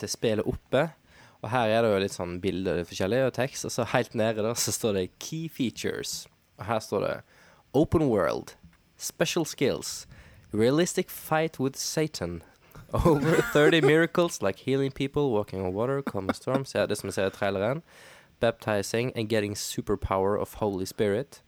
til 0.00 0.08
spillet 0.08 0.48
oppe. 0.48 0.88
Og 1.44 1.50
her 1.52 1.68
er 1.68 1.84
det 1.84 1.90
jo 1.92 2.00
litt 2.06 2.16
sånn 2.16 2.40
bilder 2.40 2.84
forskjellige 2.88 3.28
og 3.28 3.36
tekst, 3.36 3.66
og 3.68 3.72
så 3.74 3.84
helt 3.92 4.14
nede 4.16 4.40
der 4.46 4.56
så 4.56 4.72
står 4.72 4.92
det 4.96 5.12
'Key 5.20 5.44
features'. 5.52 6.24
Og 6.56 6.64
her 6.64 6.80
står 6.80 7.00
det 7.04 7.16
'Open 7.76 8.08
world', 8.08 8.56
'Special 8.96 9.44
skills', 9.44 10.06
'Realistic 10.54 11.10
fight 11.10 11.60
with 11.60 11.76
Satan'. 11.76 12.40
Over 12.94 13.42
30 13.52 13.80
miracles 13.80 14.40
like 14.42 14.58
healing 14.60 14.92
people, 14.92 15.30
walking 15.32 15.60
on 15.60 15.72
water, 15.74 16.02
calming 16.02 16.34
storms. 16.34 16.74
Ja, 16.74 16.86
det 16.86 16.96
som 16.98 17.08
jeg 17.08 17.14
ser 17.14 17.26
i 17.26 17.30
traileren. 17.30 17.82
Baptizing 18.40 19.12
and 19.16 19.28
getting 19.28 19.54
superpower 19.56 20.38
of 20.40 20.54
Holy 20.54 20.84
Spirit. 20.86 21.42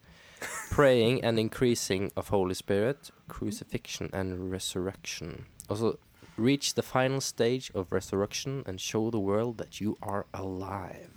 Praying 0.71 1.25
and 1.25 1.39
increasing 1.39 2.11
of 2.17 2.29
Holy 2.29 2.55
Spirit, 2.55 3.11
crucifixion 3.29 4.11
and 4.13 4.53
resurrection. 4.53 5.47
Also, 5.69 5.97
reach 6.37 6.75
the 6.75 6.83
final 6.83 7.21
stage 7.21 7.71
of 7.75 7.87
resurrection 7.93 8.63
and 8.67 8.81
show 8.81 9.11
the 9.11 9.19
world 9.21 9.57
that 9.59 9.81
you 9.81 9.97
are 10.03 10.25
alive. 10.35 11.11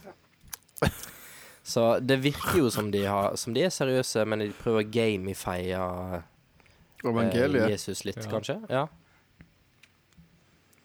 Så 1.64 2.00
det 2.00 2.18
virker 2.24 2.58
jo 2.58 2.70
som 2.70 2.92
de, 2.92 3.06
har, 3.06 3.36
som 3.36 3.54
de 3.54 3.64
er 3.64 3.70
seriøse, 3.70 4.26
men 4.26 4.40
de 4.40 4.52
prøver 4.64 4.84
å 4.84 4.90
gamifye 4.90 5.82
eh, 7.04 7.70
Jesus 7.70 8.06
litt, 8.06 8.18
Ja. 8.26 8.30
kanskje. 8.32 8.56
Ja. 8.70 8.86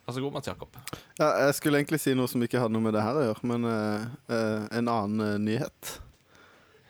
Vær 0.05 0.12
så 0.12 0.20
god, 0.20 0.32
Mats 0.34 0.48
Jakob. 0.48 0.76
Ja, 1.16 1.30
jeg 1.46 1.55
skulle 1.57 1.80
egentlig 1.80 2.00
si 2.02 2.12
noe 2.16 2.28
som 2.28 2.42
ikke 2.44 2.61
hadde 2.61 2.76
noe 2.76 2.84
med 2.84 2.92
det 2.92 3.05
her 3.07 3.16
å 3.16 3.22
gjøre, 3.24 3.48
men 3.48 3.64
uh, 3.64 4.05
uh, 4.28 4.66
en 4.68 4.90
annen 4.92 5.22
uh, 5.24 5.36
nyhet. 5.40 5.94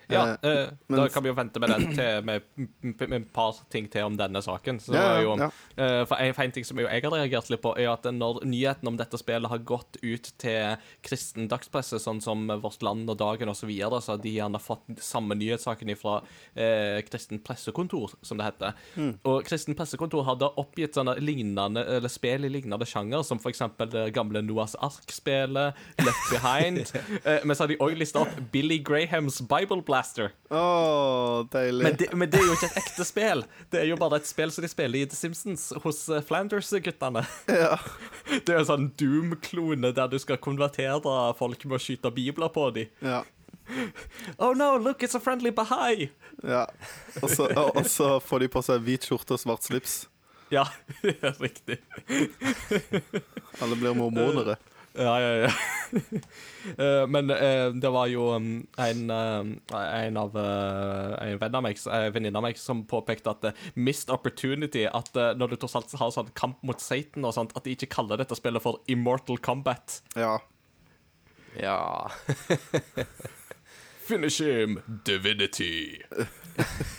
Ja, 0.08 0.36
Eh, 0.42 0.50
eh, 0.50 0.70
men- 0.88 1.00
da 1.00 1.08
kan 1.08 1.22
vi 1.22 1.28
jo 1.30 1.34
vente 1.34 1.60
med 1.60 1.70
den 1.70 1.94
til 1.96 2.22
med, 2.24 2.42
med, 2.82 3.12
et 3.12 3.32
par 3.32 3.54
ting 3.70 3.88
til 3.90 4.04
om 4.04 4.16
denne 4.16 4.42
saken. 4.42 4.78
Så 4.80 4.94
Ja, 4.94 5.20
jo, 5.22 5.36
ja. 5.36 5.50
eh, 5.76 6.04
for 6.04 6.16
en, 6.16 6.34
fin 6.34 6.52
ting 6.52 6.64
som 6.64 6.78
jeg 6.78 7.02
har 7.02 7.10
reagert 7.10 7.50
litt 7.50 7.62
på, 7.62 7.74
er 7.78 7.90
at 7.92 8.04
når 8.04 8.44
nyheten 8.44 8.86
om 8.88 8.96
dette 8.96 9.18
spillet 9.18 9.48
har 9.50 9.58
gått 9.58 9.96
ut 10.02 10.32
til 10.38 10.76
kristen 11.02 11.48
dagspresse, 11.48 11.98
sånn 11.98 12.20
som 12.22 12.46
Vårt 12.60 12.82
Land 12.82 13.10
og 13.10 13.18
Dagen 13.18 13.48
osv., 13.48 13.64
så, 13.64 13.66
videre, 13.66 14.00
så 14.02 14.12
har 14.12 14.18
de 14.22 14.32
gjerne 14.34 14.60
fått 14.60 14.84
samme 15.00 15.34
nyhetssaken 15.38 15.96
fra 15.96 16.18
eh, 16.54 17.00
Kristen 17.08 17.40
Pressekontor, 17.44 18.12
som 18.22 18.38
det 18.38 18.44
heter. 18.50 18.74
Mm. 18.96 19.14
Og 19.24 19.44
Kristen 19.46 19.76
Pressekontor 19.78 20.24
hadde 20.28 20.50
oppgitt 20.60 20.98
sånne 20.98 21.16
lignende, 21.22 21.80
eller 21.96 22.12
spill 22.12 22.44
i 22.44 22.50
lignende 22.52 22.84
sjanger, 22.88 23.24
som 23.26 23.40
f.eks. 23.40 23.62
det 23.94 24.04
gamle 24.16 24.42
Noahs 24.44 24.76
Ark-spelet, 24.84 25.74
Left 26.04 26.30
Behind. 26.32 26.82
eh, 27.24 27.40
men 27.44 27.56
så 27.56 27.64
har 27.64 27.72
de 27.72 27.78
òg 27.80 27.96
lista 27.98 28.24
opp 28.24 28.36
Billy 28.52 28.78
Grahams 28.84 29.40
Bible 29.48 29.80
Blaster. 29.94 30.32
Oh, 30.50 31.46
deilig. 31.52 31.84
Men 31.84 31.96
det, 31.98 32.08
men 32.18 32.30
det 32.30 32.40
er 32.40 32.48
jo 32.48 32.54
ikke 32.56 32.66
et 32.72 32.78
ekte 32.80 33.04
spill. 33.06 33.44
Det 33.70 33.78
er 33.78 33.86
jo 33.92 33.98
bare 34.00 34.18
et 34.18 34.26
spill 34.26 34.50
som 34.50 34.64
de 34.64 34.70
spiller 34.72 35.04
i 35.04 35.06
The 35.06 35.14
Simpsons 35.14 35.68
hos 35.84 36.00
eh, 36.10 36.24
Flanders-guttene. 36.26 37.22
Ja. 37.46 37.76
Det 38.44 38.50
er 38.50 38.58
en 38.62 38.66
sånn 38.66 38.88
Doom-klone 38.98 39.92
der 39.94 40.10
du 40.10 40.16
skal 40.18 40.40
konvertere 40.42 40.98
folk 41.38 41.62
med 41.68 41.76
å 41.78 41.82
skyte 41.84 42.10
bibler 42.16 42.50
på 42.50 42.66
dem. 42.74 42.90
Ja. 43.04 43.22
Oh 44.42 44.50
no, 44.56 44.74
look, 44.82 45.06
it's 45.06 45.14
a 45.14 45.20
friendly 45.22 45.54
Bahai! 45.54 46.10
ja. 46.42 46.66
Og 47.22 47.30
så, 47.30 47.46
og, 47.54 47.76
og 47.78 47.86
så 47.88 48.16
får 48.20 48.44
de 48.44 48.50
på 48.50 48.64
seg 48.66 48.82
hvit 48.84 49.06
skjorte 49.06 49.38
og 49.38 49.44
svart 49.44 49.70
slips. 49.70 49.96
Ja, 50.50 50.66
riktig. 51.44 51.78
Alle 53.62 53.78
blir 53.78 53.94
mormonere. 53.94 54.58
Ja, 54.94 55.14
ja, 55.20 55.30
ja. 55.46 55.52
Eh, 56.78 57.06
Men 57.06 57.28
eh, 57.30 57.66
det 57.76 57.90
var 57.92 58.06
jo 58.08 58.30
um, 58.34 58.46
en, 58.80 59.00
eh, 59.10 59.42
en 59.76 60.16
av 60.16 60.36
eh, 60.40 61.10
En 61.28 61.38
venn 61.42 61.58
av 61.58 61.62
meg, 61.66 61.76
venninne 62.14 62.40
av 62.40 62.46
meg 62.46 62.56
som 62.56 62.80
påpekte 62.88 63.34
at 63.34 63.44
missed 63.76 64.08
opportunity 64.14 64.86
At 64.88 65.12
når 65.36 65.52
du 65.52 65.56
tross 65.60 65.76
alt 65.76 65.92
har 66.00 66.14
sånn 66.14 66.30
kamp 66.38 66.62
mot 66.64 66.80
Satan 66.80 67.28
og 67.28 67.34
sånt, 67.36 67.52
at 67.58 67.66
de 67.68 67.76
ikke 67.76 67.90
kaller 67.92 68.22
dette 68.22 68.38
spillet 68.38 68.64
for 68.64 68.80
Immortal 68.88 69.36
Combat. 69.44 69.98
Ja. 70.16 70.38
Ja. 71.60 72.08
Finish 74.08 74.40
him, 74.40 74.80
divinity. 75.04 76.00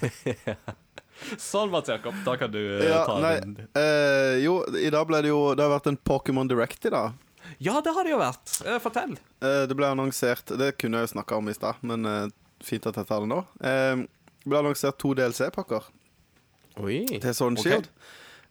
sånn, 1.41 1.69
Mats 1.73 1.89
Jakob. 1.89 2.15
Da 2.25 2.37
kan 2.39 2.51
du 2.53 2.61
ja 2.85 3.03
ta 3.07 3.17
nei, 3.23 3.35
den. 3.41 3.57
eh, 3.77 4.37
jo, 4.45 4.59
i 4.77 4.89
dag 4.93 5.07
ble 5.09 5.21
det 5.25 5.31
jo 5.31 5.41
Det 5.57 5.63
har 5.65 5.73
vært 5.77 5.89
en 5.91 5.99
Pokémon 6.05 6.49
Direct 6.49 6.85
i 6.89 6.93
dag. 6.93 7.13
Ja, 7.63 7.79
det 7.81 7.93
har 7.95 8.05
det 8.05 8.13
jo 8.13 8.19
vært. 8.21 8.53
Eh, 8.65 8.79
fortell. 8.83 9.15
Eh, 9.41 9.63
det 9.69 9.77
ble 9.77 9.89
annonsert 9.91 10.53
Det 10.59 10.73
kunne 10.81 10.99
jeg 11.01 11.09
jo 11.09 11.13
snakka 11.15 11.39
om 11.39 11.49
i 11.51 11.55
stad, 11.55 11.81
men 11.87 12.05
eh, 12.09 12.27
fint 12.65 12.85
at 12.89 12.99
jeg 12.99 13.09
tar 13.09 13.25
det 13.25 13.31
nå. 13.31 13.41
Eh, 13.61 14.05
det 14.45 14.51
ble 14.51 14.61
annonsert 14.61 14.99
to 15.01 15.13
DLC-pakker 15.17 15.91
til 16.75 17.33
Sword. 17.33 17.61
Shield. 17.63 17.91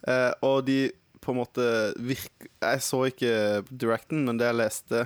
Eh, 0.08 0.30
og 0.44 0.64
de 0.68 0.78
på 1.24 1.32
en 1.32 1.40
måte 1.40 1.66
virk... 2.04 2.48
Jeg 2.60 2.84
så 2.84 3.04
ikke 3.08 3.64
Directen, 3.70 4.24
men 4.26 4.40
det 4.40 4.50
jeg 4.50 4.60
leste 4.60 5.04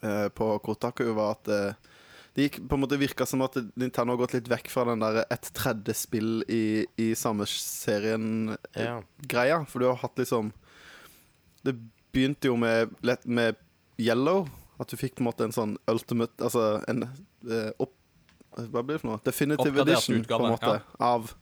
eh, 0.00 0.28
på 0.32 0.52
Kotaku, 0.64 1.06
var 1.16 1.36
at 1.38 1.50
det 2.36 2.46
gikk, 2.46 2.60
på 2.70 2.76
en 2.78 2.82
måte 2.84 2.98
virka 3.00 3.26
som 3.26 3.42
at 3.42 3.58
Nintendo 3.74 4.14
har 4.14 4.20
gått 4.22 4.36
litt 4.36 4.48
vekk 4.50 4.70
fra 4.70 4.84
den 4.88 5.02
der 5.02 5.24
et 5.26 5.48
tredje 5.56 5.96
spill 5.98 6.44
i, 6.46 6.86
i 7.00 7.10
samme 7.18 7.46
serien-greia. 7.50 9.00
Ja. 9.50 9.58
For 9.66 9.82
du 9.82 9.88
har 9.90 9.98
hatt 10.00 10.20
liksom 10.20 10.52
Det 11.66 11.74
begynte 12.12 12.50
jo 12.50 12.56
med, 12.60 12.94
med 13.24 13.58
Yellow. 14.00 14.48
At 14.80 14.88
du 14.88 14.96
fikk 14.96 15.18
på 15.18 15.24
en 15.24 15.28
måte 15.28 15.44
en 15.44 15.52
sånn 15.52 15.74
ultimate 15.90 16.40
Altså 16.40 16.80
en 16.88 17.04
eh, 17.04 17.68
opp, 17.76 17.92
Hva 18.56 18.80
blir 18.80 18.96
det 18.96 19.02
for 19.02 19.10
noe? 19.10 19.22
Definitive 19.26 19.68
Oppgradert 19.68 19.98
edition, 19.98 20.22
utgave, 20.22 20.40
på 20.40 20.48
en 20.48 20.54
måte, 20.56 20.76
ja. 20.80 21.10
av 21.10 21.34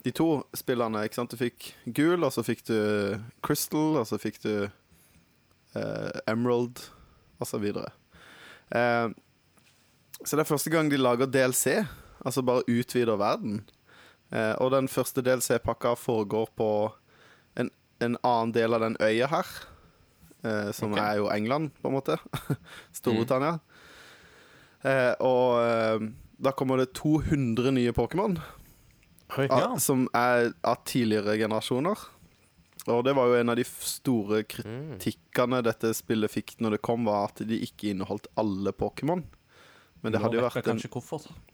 de 0.00 0.12
to 0.16 0.28
spillene. 0.56 1.02
Ikke 1.04 1.18
sant? 1.18 1.34
Du 1.34 1.40
fikk 1.40 1.72
gul, 1.84 2.22
og 2.24 2.32
så 2.32 2.44
fikk 2.46 2.62
du 2.70 2.78
Crystal, 3.44 3.98
og 4.00 4.06
så 4.08 4.16
fikk 4.20 4.38
du 4.44 4.54
eh, 4.64 6.20
Emerald, 6.30 6.80
og 7.36 7.50
så 7.50 7.60
videre. 7.60 7.90
Eh, 8.72 9.10
så 10.24 10.36
det 10.36 10.44
er 10.44 10.48
første 10.48 10.72
gang 10.72 10.88
de 10.92 11.00
lager 11.00 11.28
DLC, 11.28 11.82
altså 12.24 12.44
bare 12.46 12.64
utvider 12.68 13.20
verden. 13.20 13.60
Eh, 14.32 14.54
og 14.62 14.72
den 14.72 14.88
første 14.88 15.24
DLC-pakka 15.26 15.94
foregår 15.98 16.48
på 16.56 16.70
en, 17.60 17.70
en 18.00 18.16
annen 18.22 18.54
del 18.56 18.76
av 18.76 18.84
den 18.84 18.96
øya 19.04 19.28
her, 19.32 19.52
som 20.72 20.92
okay. 20.92 21.04
er 21.04 21.18
jo 21.20 21.28
England, 21.32 21.72
på 21.82 21.90
en 21.90 21.96
måte. 21.98 22.16
Storbritannia. 22.96 23.58
Eh, 24.82 25.12
og 25.20 25.58
eh, 25.60 26.06
da 26.40 26.52
kommer 26.56 26.80
det 26.80 26.92
200 26.96 27.74
nye 27.76 27.92
Pokémon, 27.92 28.38
Ja. 29.36 29.76
som 29.78 30.08
er 30.16 30.52
av 30.64 30.80
tidligere 30.88 31.36
generasjoner. 31.38 31.98
Og 32.88 33.04
det 33.04 33.12
var 33.14 33.28
jo 33.28 33.36
en 33.36 33.52
av 33.52 33.56
de 33.56 33.64
store 33.64 34.40
Mm. 34.42 34.96
kritikkene 34.98 35.62
dette 35.62 35.92
spillet 35.94 36.32
fikk 36.32 36.56
når 36.60 36.70
det 36.78 36.82
kom, 36.82 37.04
var 37.04 37.28
at 37.28 37.42
de 37.46 37.60
ikke 37.60 37.92
inneholdt 37.92 38.26
alle 38.40 38.72
Pokémon. 38.72 39.22
Men 40.02 40.12
det 40.12 40.20
hadde 40.22 40.38
jo 40.38 40.46
vært 40.46 40.66
en 40.66 40.80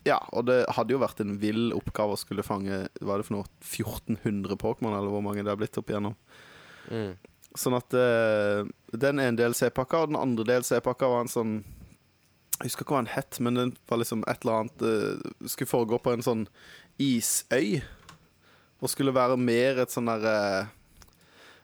ja, 0.06 0.20
og 0.32 0.46
det 0.46 0.60
hadde 0.70 0.94
jo 0.94 1.00
vært 1.02 1.20
en 1.20 1.36
vill 1.42 1.72
oppgave 1.74 2.14
å 2.14 2.18
skulle 2.20 2.44
fange 2.46 2.86
Hva 3.02 3.16
er 3.16 3.18
det 3.18 3.26
for 3.26 3.34
noe 3.34 3.48
1400 3.58 4.54
Pokémon, 4.56 4.94
eller 4.94 5.10
hvor 5.10 5.24
mange 5.24 5.42
det 5.42 5.50
er 5.50 5.58
blitt 5.58 5.76
opp 5.80 5.90
igjennom. 5.90 6.14
Mm. 6.88 7.16
Sånn 7.56 7.76
at 7.78 7.96
uh, 7.96 8.68
den 8.92 9.20
ene 9.22 9.36
DLC-pakka, 9.38 10.04
og 10.04 10.12
den 10.12 10.20
andre 10.20 10.46
DLC-pakka 10.48 11.08
var 11.10 11.24
en 11.24 11.32
sånn 11.32 11.56
Jeg 12.60 12.70
husker 12.70 12.86
ikke 12.86 12.96
hva 12.96 13.02
den 13.04 13.14
het, 13.14 13.40
men 13.40 13.58
den 13.58 13.74
var 13.88 14.00
liksom 14.00 14.24
et 14.28 14.44
eller 14.44 14.62
annet 14.62 14.84
uh, 14.84 15.48
Skulle 15.48 15.72
foregå 15.72 16.00
på 16.04 16.14
en 16.16 16.24
sånn 16.24 16.46
isøy. 17.02 17.82
Og 18.80 18.92
skulle 18.92 19.14
være 19.16 19.38
mer 19.40 19.80
et 19.82 19.92
sånn 19.92 20.08
derre 20.08 20.68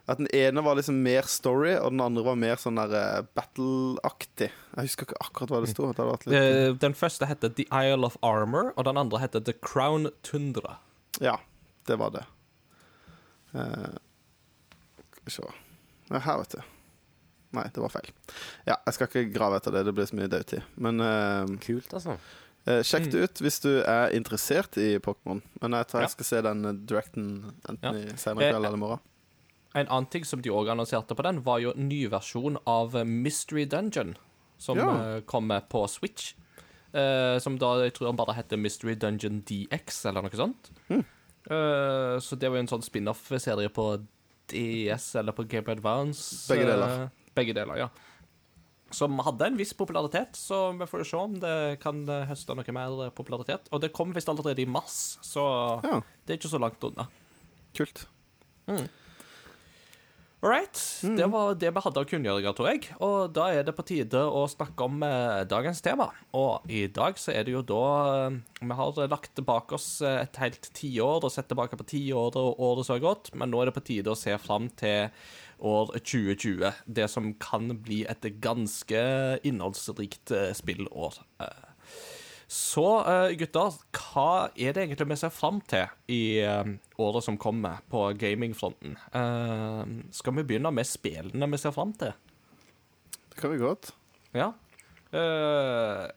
At 0.09 0.21
den 0.21 0.31
ene 0.35 0.65
var 0.65 0.79
liksom 0.79 0.99
mer 1.05 1.29
story, 1.31 1.75
og 1.77 1.93
den 1.95 2.03
andre 2.05 2.25
var 2.27 2.39
mer 2.41 2.61
sånn 2.61 2.81
der 2.81 2.95
eh, 2.99 3.27
battle-aktig. 3.39 4.49
Jeg 4.51 4.89
husker 4.89 5.07
ikke 5.07 5.21
akkurat 5.23 5.53
hva 5.53 5.61
det 5.63 5.71
sto. 5.71 5.93
Litt 6.27 6.81
Den 6.83 6.97
første 6.99 7.29
heter 7.31 7.53
The 7.55 7.69
Isle 7.71 8.09
of 8.09 8.17
Armor, 8.27 8.73
og 8.75 8.89
den 8.89 8.99
andre 8.99 9.23
heter 9.23 9.45
The 9.47 9.55
Crown 9.63 10.11
Tundra. 10.27 10.81
Ja, 11.23 11.37
det 11.87 12.01
var 12.03 12.17
det. 12.17 12.25
Uh, 13.55 13.95
skal 15.23 15.29
vi 15.29 15.37
se 15.37 15.53
ja, 16.13 16.21
Her, 16.27 16.39
vet 16.43 16.57
du. 16.59 16.63
Nei, 17.53 17.67
det 17.69 17.83
var 17.85 17.91
feil. 17.93 18.09
Ja, 18.67 18.79
jeg 18.87 18.95
skal 18.97 19.09
ikke 19.11 19.27
grave 19.35 19.59
etter 19.61 19.75
det. 19.75 19.83
Det 19.85 19.93
blir 19.97 20.07
så 20.09 20.17
mye 20.17 20.29
dødtid. 20.33 20.63
Men 20.81 21.01
uh, 21.05 21.45
Kult, 21.61 21.93
altså. 21.99 22.15
Uh, 22.65 22.79
sjekk 22.87 23.11
det 23.13 23.25
ut 23.27 23.41
hvis 23.45 23.59
du 23.61 23.71
er 23.83 24.15
interessert 24.17 24.79
i 24.81 24.95
Pokémon. 25.03 25.43
Men 25.61 25.77
jeg 25.77 25.89
tror 25.91 26.01
Ja. 26.01 26.07
jeg 26.07 26.15
skal 26.15 26.29
se 26.31 26.41
den 26.47 26.65
eh, 26.65 26.73
directen 26.89 27.27
enten 27.69 27.83
Ja. 27.83 27.93
i 28.15 28.17
senere 28.17 28.49
kveld 28.53 28.55
Eh, 28.55 28.69
eller 28.69 28.79
i 28.79 28.81
morgen. 28.81 29.01
En 29.75 29.89
annen 29.89 30.07
ting 30.13 30.25
som 30.25 30.41
de 30.45 30.51
òg 30.53 30.69
annonserte 30.71 31.15
på 31.17 31.23
den, 31.25 31.43
var 31.43 31.59
jo 31.61 31.73
en 31.77 31.89
ny 31.89 32.07
versjon 32.13 32.57
av 32.67 32.93
Mystery 33.07 33.65
Dungeon, 33.67 34.15
som 34.59 34.79
Ja. 34.79 35.21
kommer 35.27 35.61
på 35.69 35.87
Switch. 35.89 36.35
Eh, 36.95 37.39
som 37.41 37.57
da 37.59 37.83
jeg 37.85 37.95
tror 37.95 38.09
han 38.13 38.17
bare 38.17 38.35
heter 38.37 38.57
Mystery 38.61 38.95
Dungeon 38.95 39.41
DX, 39.49 40.05
eller 40.07 40.23
noe 40.23 40.31
sånt. 40.37 40.71
Mm. 40.89 41.05
Eh, 41.51 42.17
så 42.21 42.37
det 42.39 42.49
var 42.51 42.57
jo 42.59 42.63
en 42.67 42.69
sånn 42.69 42.85
spin-off-serie 42.85 43.69
på 43.73 43.87
DS 44.49 45.15
eller 45.21 45.33
på 45.33 45.45
Game 45.49 45.69
Advance. 45.73 46.49
Begge 46.53 46.67
deler. 46.67 47.03
eh, 47.05 47.09
begge 47.35 47.55
deler, 47.55 47.77
ja. 47.77 47.89
Som 48.93 49.17
hadde 49.25 49.47
en 49.47 49.57
viss 49.57 49.73
popularitet, 49.73 50.35
så 50.37 50.73
vi 50.77 50.85
får 50.85 51.05
se 51.09 51.17
om 51.17 51.39
det 51.41 51.81
kan 51.81 52.03
høste 52.29 52.55
noe 52.55 52.75
mer 52.77 53.07
eh, 53.07 53.11
popularitet. 53.17 53.69
Og 53.73 53.81
det 53.81 53.93
kom 53.97 54.13
visst 54.13 54.29
allerede 54.29 54.61
i 54.61 54.67
mars, 54.69 55.19
så 55.25 55.81
Ja, 55.85 56.01
det 56.27 56.35
er 56.35 56.39
ikke 56.43 56.53
så 56.53 56.61
langt 56.61 56.85
unna. 56.85 57.09
kult. 57.75 58.07
All 60.43 60.51
right. 60.51 60.79
Det 61.03 61.27
var 61.31 61.53
det 61.55 61.71
vi 61.71 61.81
hadde 61.85 62.03
å 62.03 62.07
kunngjøre, 62.11 62.51
tror 62.59 62.69
jeg. 62.73 62.89
Og 62.99 63.31
da 63.31 63.45
er 63.55 63.63
det 63.63 63.77
på 63.79 63.85
tide 63.87 64.19
å 64.27 64.41
snakke 64.51 64.89
om 64.89 65.05
eh, 65.07 65.45
dagens 65.47 65.79
tema. 65.85 66.09
Og 66.35 66.67
i 66.67 66.89
dag 66.91 67.15
så 67.23 67.31
er 67.31 67.47
det 67.47 67.55
jo 67.55 67.61
da 67.63 67.85
eh, 68.27 68.41
Vi 68.59 68.79
har 68.81 68.99
lagt 69.13 69.39
bak 69.47 69.71
oss 69.79 69.87
eh, 70.03 70.25
et 70.25 70.41
helt 70.43 70.67
tiår 70.75 71.23
og 71.23 71.31
sett 71.31 71.47
tilbake 71.53 71.79
på 71.79 71.87
tiåret 71.95 72.41
og 72.41 72.59
året 72.59 72.89
som 72.89 72.97
har 72.97 73.05
gått, 73.07 73.31
men 73.39 73.55
nå 73.55 73.63
er 73.63 73.71
det 73.71 73.77
på 73.79 73.85
tide 73.87 74.11
å 74.11 74.19
se 74.19 74.35
fram 74.43 74.67
til 74.83 75.13
år 75.63 75.95
2020. 76.03 76.83
Det 76.91 77.07
som 77.07 77.31
kan 77.39 77.71
bli 77.79 78.03
et 78.11 78.27
ganske 78.43 79.03
innholdsrikt 79.47 80.35
eh, 80.35 80.51
spillår. 80.59 81.23
Eh, 81.39 81.72
Så 82.53 82.85
eh, 83.09 83.31
gutter, 83.41 83.79
hva 83.97 84.51
er 84.61 84.75
det 84.77 84.83
egentlig 84.85 85.07
vi 85.15 85.17
ser 85.23 85.33
fram 85.33 85.63
til 85.65 85.89
i 86.13 86.43
eh, 86.45 86.75
året 87.01 87.25
som 87.25 87.39
kommer 87.41 87.81
på 87.89 88.03
gamingfronten? 88.21 88.99
Eh, 89.17 89.93
skal 90.13 90.37
vi 90.37 90.45
begynne 90.51 90.73
med 90.77 90.89
spillene 90.89 91.49
vi 91.49 91.61
ser 91.63 91.73
fram 91.73 91.95
til? 91.97 92.13
Det 93.33 93.39
kan 93.41 93.55
vi 93.55 93.63
godt. 93.63 93.95
Ja. 94.37 94.51
Eh, 95.17 96.11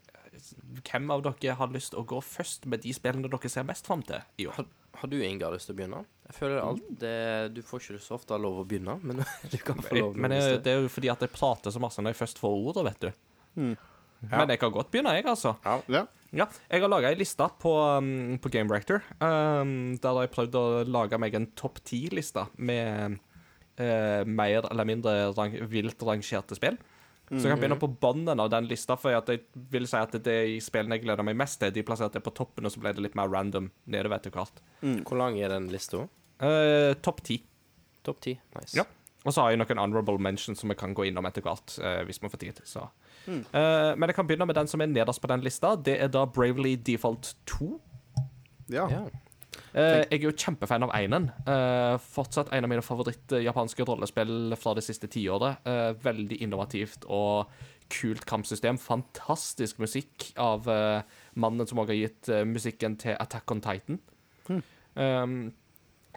hvem 0.84 1.14
av 1.16 1.24
dere 1.24 1.56
har 1.56 1.72
lyst 1.72 1.94
til 1.94 2.02
å 2.04 2.08
gå 2.10 2.20
først 2.20 2.68
med 2.68 2.84
de 2.84 2.92
spillene 2.98 3.32
dere 3.32 3.54
ser 3.54 3.68
mest 3.70 3.88
fram 3.88 4.04
til 4.04 4.20
i 4.44 4.50
år? 4.52 4.68
Har, 5.00 5.12
du, 5.12 5.16
Ingar, 5.24 5.56
lyst 5.56 5.72
til 5.72 5.78
å 5.78 5.80
begynne? 5.80 6.04
Jeg 6.28 6.36
føler 6.36 6.60
alt 6.66 6.92
det, 7.00 7.16
Du 7.56 7.64
får 7.64 7.84
ikke 7.84 8.04
så 8.04 8.20
ofte 8.20 8.36
lov 8.44 8.60
å 8.60 8.68
begynne, 8.68 8.98
men 9.08 9.24
du 9.54 9.58
kan 9.64 9.80
få 9.80 10.02
lov. 10.02 10.20
Men 10.20 10.36
jeg, 10.36 10.60
det 10.68 10.76
er 10.76 10.84
jo 10.84 10.92
fordi 10.92 11.16
at 11.16 11.24
jeg 11.24 11.32
prater 11.32 11.72
så 11.72 11.80
masse 11.84 12.04
når 12.04 12.12
jeg 12.12 12.26
først 12.26 12.44
får 12.44 12.60
ordet, 12.60 12.86
vet 12.92 13.08
du. 13.08 13.26
Mm. 13.56 13.74
Men 14.36 14.52
jeg 14.52 14.60
kan 14.60 14.76
godt 14.76 14.92
begynne, 14.92 15.16
jeg, 15.16 15.28
altså. 15.32 15.56
ja. 15.64 15.80
Ja. 16.02 16.06
Ja, 16.36 16.48
jeg 16.72 16.82
har 16.82 16.90
laga 16.92 17.12
ei 17.12 17.20
liste 17.20 17.46
på, 17.62 17.76
um, 18.00 18.36
på 18.42 18.50
Game 18.54 18.72
Rector, 18.74 19.04
um, 19.20 19.94
der 20.02 20.18
har 20.18 20.26
jeg 20.26 20.34
prøvd 20.34 20.58
å 20.60 20.66
lage 20.90 21.20
meg 21.22 21.38
en 21.38 21.48
topp 21.60 21.84
ti-liste 21.86 22.48
med 22.58 23.20
uh, 23.80 24.24
mer 24.26 24.66
eller 24.72 24.90
mindre 24.90 25.16
rang, 25.36 25.56
vilt 25.72 26.02
rangerte 26.04 26.58
spill. 26.58 26.80
Så 27.26 27.42
jeg 27.42 27.56
kan 27.56 27.58
begynne 27.58 27.80
på 27.82 27.90
bunnen 27.90 28.38
av 28.38 28.52
den 28.54 28.68
lista, 28.70 28.94
for 29.02 29.10
jeg 29.10 29.40
vil 29.74 29.88
si 29.90 29.98
at 29.98 30.14
det 30.14 30.30
er 30.30 30.50
de 30.52 30.60
spillene 30.62 31.00
jeg 31.00 31.08
gleder 31.08 31.26
meg 31.26 31.38
mest 31.40 31.58
til, 31.62 31.72
de 31.74 31.82
plasserte 31.86 32.20
jeg 32.20 32.26
på 32.28 32.36
toppen, 32.38 32.68
og 32.68 32.74
så 32.74 32.84
ble 32.84 32.92
det 32.94 33.02
litt 33.02 33.18
mer 33.18 33.32
random 33.34 33.72
nedover 33.90 34.20
etter 34.20 34.34
hvert. 34.36 34.62
Hvor 34.84 35.18
lang 35.18 35.40
er 35.42 35.50
den 35.56 35.72
lista? 35.74 36.04
Uh, 36.38 36.94
topp 37.02 37.24
ti. 37.26 37.40
Topp 38.06 38.22
ti. 38.22 38.36
Nice. 38.54 38.78
Ja. 38.78 38.86
Og 39.26 39.34
så 39.34 39.42
har 39.42 39.56
jeg 39.56 39.64
noen 39.64 39.82
honorable 39.82 40.22
mentions 40.22 40.62
som 40.62 40.70
jeg 40.70 40.78
kan 40.78 40.94
gå 40.94 41.08
innom 41.10 41.26
etter 41.26 41.42
hvert, 41.46 41.80
uh, 41.82 42.04
hvis 42.06 42.22
man 42.22 42.34
får 42.34 42.44
tid. 42.44 42.62
Så. 42.70 42.86
Eh, 43.28 43.92
men 43.98 44.10
jeg 44.10 44.18
kan 44.18 44.28
begynne 44.28 44.48
med 44.50 44.58
den 44.58 44.70
som 44.70 44.82
er 44.84 44.92
nederst 44.92 45.22
på 45.22 45.30
den 45.32 45.44
lista. 45.46 45.76
Det 45.76 45.98
er 46.02 46.12
da 46.14 46.26
Bravely 46.26 46.76
Default 46.76 47.36
2. 47.50 47.70
Ja. 48.74 48.88
Ja. 48.90 49.06
Uh, 49.76 50.04
jeg 50.08 50.22
er 50.22 50.24
jo 50.30 50.36
kjempefan 50.36 50.86
av 50.88 50.92
einen. 50.96 51.30
Uh, 51.48 51.96
fortsatt 52.00 52.52
en 52.56 52.64
av 52.64 52.72
mine 52.72 52.84
favoritt-japanske 52.84 53.84
rollespill 53.88 54.56
fra 54.60 54.76
det 54.78 54.86
siste 54.88 55.10
tiåret. 55.12 55.60
Uh, 55.68 55.92
veldig 56.04 56.40
innovativt 56.44 57.08
og 57.12 57.52
kult 57.92 58.24
kampsystem. 58.28 58.80
Fantastisk 58.82 59.82
musikk 59.84 60.32
av 60.42 60.66
mannen 61.38 61.68
som 61.70 61.84
også 61.84 61.94
har 61.94 62.00
gitt 62.00 62.30
musikken 62.50 62.96
til 62.98 63.14
Attack 63.22 63.52
on 63.54 63.62
Titan. 63.62 64.00
Um, 64.96 65.36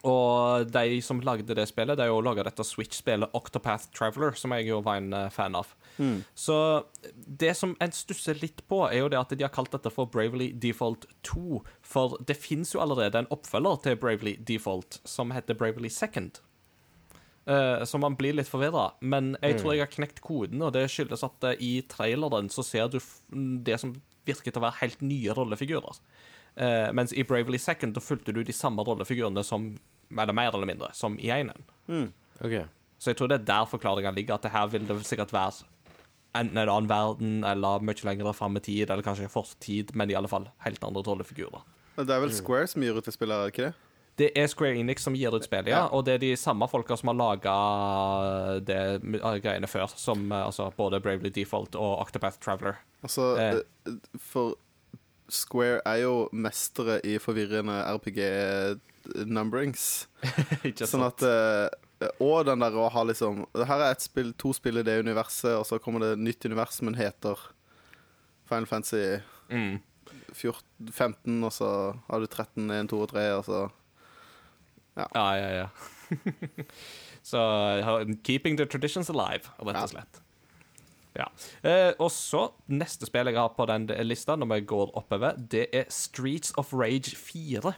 og 0.07 0.69
de 0.71 1.01
som 1.05 1.23
lagde 1.25 1.57
det 1.57 1.67
spillet, 1.71 1.99
de 1.99 2.07
har 2.07 2.25
laga 2.25 2.45
dette 2.47 2.65
Switch-spillet 2.67 3.35
Octopath 3.37 3.89
Traveler, 3.97 4.37
som 4.39 4.55
jeg 4.55 4.69
jo 4.69 4.81
var 4.85 5.01
en 5.01 5.13
eh, 5.17 5.31
fan 5.35 5.59
av. 5.59 5.73
Så 6.39 6.57
det 7.13 7.57
som 7.59 7.75
en 7.83 7.95
stusser 7.95 8.39
litt 8.43 8.63
på, 8.71 8.85
er 8.87 9.03
jo 9.03 9.09
det 9.11 9.19
at 9.19 9.35
de 9.35 9.43
har 9.43 9.55
kalt 9.55 9.73
dette 9.75 9.91
for 9.91 10.11
Bravely 10.11 10.53
Default 10.55 11.09
2. 11.27 11.63
For 11.83 12.19
det 12.29 12.39
fins 12.39 12.75
jo 12.75 12.83
allerede 12.85 13.25
en 13.25 13.33
oppfølger 13.35 13.83
til 13.87 13.99
Bravely 13.99 14.37
Default 14.39 15.01
som 15.09 15.35
heter 15.35 15.59
Bravely 15.59 15.91
Second. 15.91 16.39
Eh, 17.49 17.85
så 17.85 17.99
man 17.99 18.17
blir 18.19 18.37
litt 18.37 18.51
forvirra. 18.51 18.93
Men 19.01 19.33
jeg 19.41 19.61
tror 19.61 19.75
jeg 19.75 19.87
har 19.87 19.93
knekt 19.93 20.23
koden, 20.25 20.63
og 20.63 20.75
det 20.77 20.87
skyldes 20.93 21.25
at 21.27 21.51
eh, 21.51 21.63
i 21.65 21.73
traileren 21.89 22.51
så 22.53 22.65
ser 22.67 22.91
du 22.93 23.01
det 23.65 23.79
som 23.81 23.97
virker 24.29 24.53
til 24.53 24.61
å 24.61 24.67
være 24.67 24.83
helt 24.83 25.05
nye 25.05 25.37
rollefigurer. 25.37 26.03
Eh, 26.59 26.89
mens 26.93 27.13
i 27.15 27.23
Bravely 27.23 27.59
Second 27.63 27.95
da 27.95 28.03
fulgte 28.03 28.35
du 28.35 28.43
de 28.45 28.53
samme 28.57 28.83
rollefigurene 28.83 29.45
som 29.47 29.71
eller 30.11 30.33
mer 30.35 30.55
eller 30.55 30.67
mindre, 30.67 30.89
som 30.97 31.19
i 31.21 31.31
einen. 31.31 31.67
OK. 32.41 32.55
Så 32.99 33.13
jeg 33.13 33.19
tror 33.19 33.29
det 33.31 33.41
er 33.43 33.49
der 33.51 33.67
forklaringa 33.71 34.11
ligger, 34.17 34.35
at 34.39 34.47
det 34.47 34.51
her 34.55 34.67
vil 34.73 34.87
det 34.89 34.97
sikkert 35.07 35.33
være 35.33 35.67
enten 36.39 36.59
en 36.59 36.69
annen 36.69 36.89
verden, 36.91 37.45
eller 37.45 37.83
mye 37.85 38.05
lenger 38.05 38.33
fram 38.37 38.57
i 38.57 38.61
tid, 38.65 38.91
eller 38.91 39.03
kanskje 39.03 39.29
fortid, 39.33 39.93
men 39.95 40.11
i 40.11 40.17
alle 40.19 40.29
fall 40.31 40.49
helt 40.65 40.83
andre 40.85 41.03
rollefigurer. 41.07 41.63
Det 41.99 42.15
er 42.15 42.21
vel 42.23 42.33
Square 42.33 42.67
som 42.71 42.83
gir 42.83 42.97
ut 42.97 43.05
det 43.05 43.15
spillet, 43.15 43.35
er 43.37 43.49
det 43.49 43.55
ikke 43.55 43.69
det? 43.69 43.75
Det 44.19 44.29
er 44.35 44.47
Square 44.51 44.79
Enix 44.81 45.03
som 45.07 45.15
gir 45.15 45.35
ut 45.35 45.45
spillet, 45.47 45.71
ja. 45.71 45.85
Og 45.95 46.05
det 46.07 46.17
er 46.17 46.23
de 46.25 46.33
samme 46.39 46.67
folka 46.71 46.97
som 46.99 47.13
har 47.13 47.19
laga 47.19 47.55
det 48.67 48.79
uh, 49.05 49.37
greiene 49.43 49.69
før, 49.71 49.91
som 49.99 50.25
uh, 50.33 50.47
altså 50.49 50.71
både 50.77 51.01
Bravely 51.05 51.31
Default 51.35 51.77
og 51.79 52.01
Octopath 52.03 52.41
Traveler. 52.43 52.81
Altså, 53.03 53.29
Eh. 53.39 53.61
eh, 53.87 53.93
for 54.19 54.57
Square 55.29 55.83
er 55.85 56.03
jo 56.03 56.29
mestere 56.33 56.99
i 57.05 57.19
forvirrende 57.21 57.77
RPG-numberings. 57.99 59.85
Sånn 60.91 61.05
at 61.07 61.25
eh, 61.27 61.69
Og 62.25 62.47
den 62.49 62.63
der 62.65 62.77
å 62.79 62.89
ha 62.93 63.03
liksom 63.07 63.45
her 63.69 63.85
er 63.91 63.99
spill, 64.03 64.33
to 64.41 64.55
spill 64.57 64.81
i 64.81 64.87
det 64.87 65.01
universet, 65.05 65.53
og 65.59 65.67
så 65.69 65.81
kommer 65.83 66.05
det 66.05 66.15
et 66.17 66.25
nytt 66.31 66.49
univers, 66.49 66.81
men 66.87 66.97
heter 66.99 67.37
Final 68.49 68.69
Fantasy 68.71 69.19
mm. 69.53 69.77
14, 70.33 70.93
15, 70.93 71.45
og 71.45 71.53
så 71.53 71.69
har 72.09 72.23
du 72.23 72.29
13, 72.29 72.71
1, 72.71 72.89
2 72.95 73.03
og 73.05 73.13
3, 73.13 73.27
og 73.37 73.45
så 73.49 73.67
Ja, 74.99 75.09
ja, 75.39 75.51
ja. 75.65 75.69
Så 77.29 77.37
so, 77.85 78.15
keeping 78.25 78.57
the 78.57 78.65
traditions 78.65 79.11
alive, 79.13 79.51
rett 79.61 79.77
Ja. 79.77 79.83
og 79.83 79.91
slett. 79.93 80.21
Ja. 81.19 81.29
Eh, 81.67 81.93
og 81.99 82.13
så, 82.15 82.45
neste 82.71 83.09
spill 83.09 83.31
jeg 83.31 83.39
har 83.39 83.55
på 83.57 83.67
den 83.71 83.89
lista, 84.07 84.37
når 84.39 84.53
vi 84.55 84.61
går 84.71 84.93
oppover, 84.99 85.39
det 85.39 85.67
er 85.75 85.89
Streets 85.93 86.55
of 86.61 86.73
Rage 86.73 87.17
4. 87.19 87.75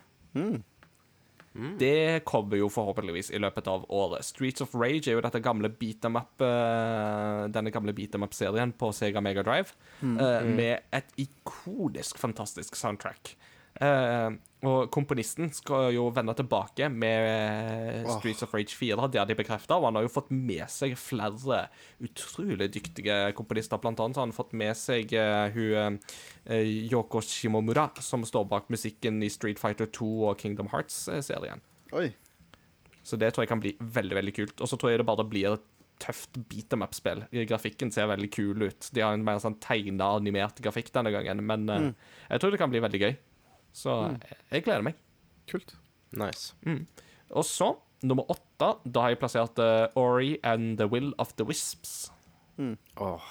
Det 1.81 2.23
kommer 2.25 2.61
jo 2.61 2.69
forhåpentligvis 2.71 3.33
i 3.35 3.41
løpet 3.43 3.67
av 3.67 3.87
året. 3.91 4.23
Streets 4.23 4.63
of 4.63 4.75
Rage 4.79 5.11
er 5.11 5.17
jo 5.17 5.25
dette 5.25 5.41
gamle 5.43 5.69
beat 5.69 6.05
'em 6.07 6.17
up 6.21 6.41
eh, 6.47 7.49
denne 7.51 7.73
gamle 7.75 7.93
beat 7.93 8.15
'em 8.15 8.23
up-serien 8.23 8.73
på 8.73 8.93
Sega 8.95 9.21
Mega 9.21 9.43
Drive, 9.43 9.75
mm. 10.01 10.55
med 10.57 10.79
et 10.93 11.11
ikonisk 11.19 12.19
fantastisk 12.19 12.77
soundtrack. 12.77 13.35
Eh, 13.79 14.31
og 14.61 14.91
komponisten 14.93 15.49
skal 15.57 15.89
jo 15.95 16.09
vende 16.13 16.35
tilbake 16.37 16.91
med 16.93 18.05
Åh. 18.05 18.19
Streets 18.19 18.45
of 18.45 18.53
Rage 18.53 18.77
4. 18.77 19.09
Det 19.09 19.21
har 19.21 19.29
de 19.29 19.37
bekrefta. 19.39 19.79
Og 19.79 19.89
han 19.89 19.97
har 19.97 20.05
jo 20.05 20.13
fått 20.13 20.29
med 20.35 20.67
seg 20.69 20.99
flere 21.01 21.63
utrolig 22.05 22.69
dyktige 22.75 23.17
komponister. 23.39 23.81
Blant 23.81 24.03
annet 24.05 24.19
så 24.19 24.23
har 24.23 24.29
han 24.29 24.37
fått 24.37 24.53
med 24.53 24.77
seg 24.77 25.15
uh, 25.17 25.49
hun 25.55 25.97
uh, 25.97 26.61
Yoko 26.93 27.23
Shimomura, 27.25 27.89
som 28.05 28.27
står 28.29 28.51
bak 28.53 28.69
musikken 28.73 29.23
i 29.25 29.33
Street 29.33 29.63
Fighter 29.63 29.89
2 29.89 30.11
og 30.29 30.45
Kingdom 30.45 30.69
Hearts-serien. 30.75 31.65
Oi. 31.97 32.11
Så 33.01 33.17
det 33.17 33.33
tror 33.33 33.47
jeg 33.47 33.55
kan 33.55 33.65
bli 33.65 33.73
veldig 33.81 34.21
veldig 34.21 34.37
kult. 34.43 34.61
Og 34.61 34.69
så 34.69 34.77
tror 34.77 34.93
jeg 34.93 35.01
det 35.01 35.09
bare 35.09 35.25
blir 35.25 35.57
et 35.57 35.67
tøft 36.01 36.37
beat 36.53 36.73
em 36.77 36.85
up-spill. 36.85 37.25
Grafikken 37.49 37.93
ser 37.93 38.09
veldig 38.13 38.29
kul 38.33 38.69
ut. 38.69 38.93
De 38.93 39.03
har 39.05 39.17
en 39.17 39.25
mer 39.25 39.41
sånn 39.41 39.59
tegna, 39.61 40.13
animert 40.21 40.61
grafikk 40.65 40.93
denne 40.95 41.13
gangen, 41.13 41.43
men 41.45 41.67
mm. 41.69 41.91
jeg 42.29 42.41
tror 42.41 42.55
det 42.55 42.61
kan 42.61 42.73
bli 42.73 42.81
veldig 42.85 43.03
gøy. 43.03 43.19
Så 43.73 43.97
jeg, 44.15 44.41
jeg 44.51 44.67
gleder 44.67 44.87
meg. 44.87 44.99
Kult. 45.51 45.77
Nice. 46.17 46.55
Og 47.31 47.47
så, 47.47 47.73
nummer 48.03 48.27
åtte, 48.33 48.73
da 48.85 49.05
har 49.05 49.15
jeg 49.15 49.21
plassert 49.23 49.61
uh, 49.63 49.87
Ori 49.99 50.35
and 50.47 50.79
the 50.81 50.89
Will 50.91 51.13
of 51.23 51.35
the 51.39 51.47
Wisps. 51.47 52.11
Åh. 53.01 53.31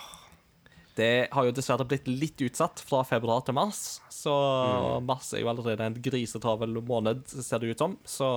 Det 0.99 1.29
har 1.31 1.45
jo 1.47 1.53
dessverre 1.55 1.85
blitt 1.87 2.07
litt 2.09 2.41
utsatt 2.43 2.81
fra 2.83 3.05
februar 3.07 3.43
til 3.47 3.55
mars, 3.55 4.01
så 4.11 4.33
mars 5.05 5.29
er 5.31 5.45
jo 5.45 5.51
allerede 5.51 5.85
en 5.85 5.99
grisetravel 6.03 6.75
måned, 6.83 7.21
ser 7.29 7.61
det 7.61 7.71
ut 7.71 7.83
som. 7.85 7.93
Så 8.03 8.27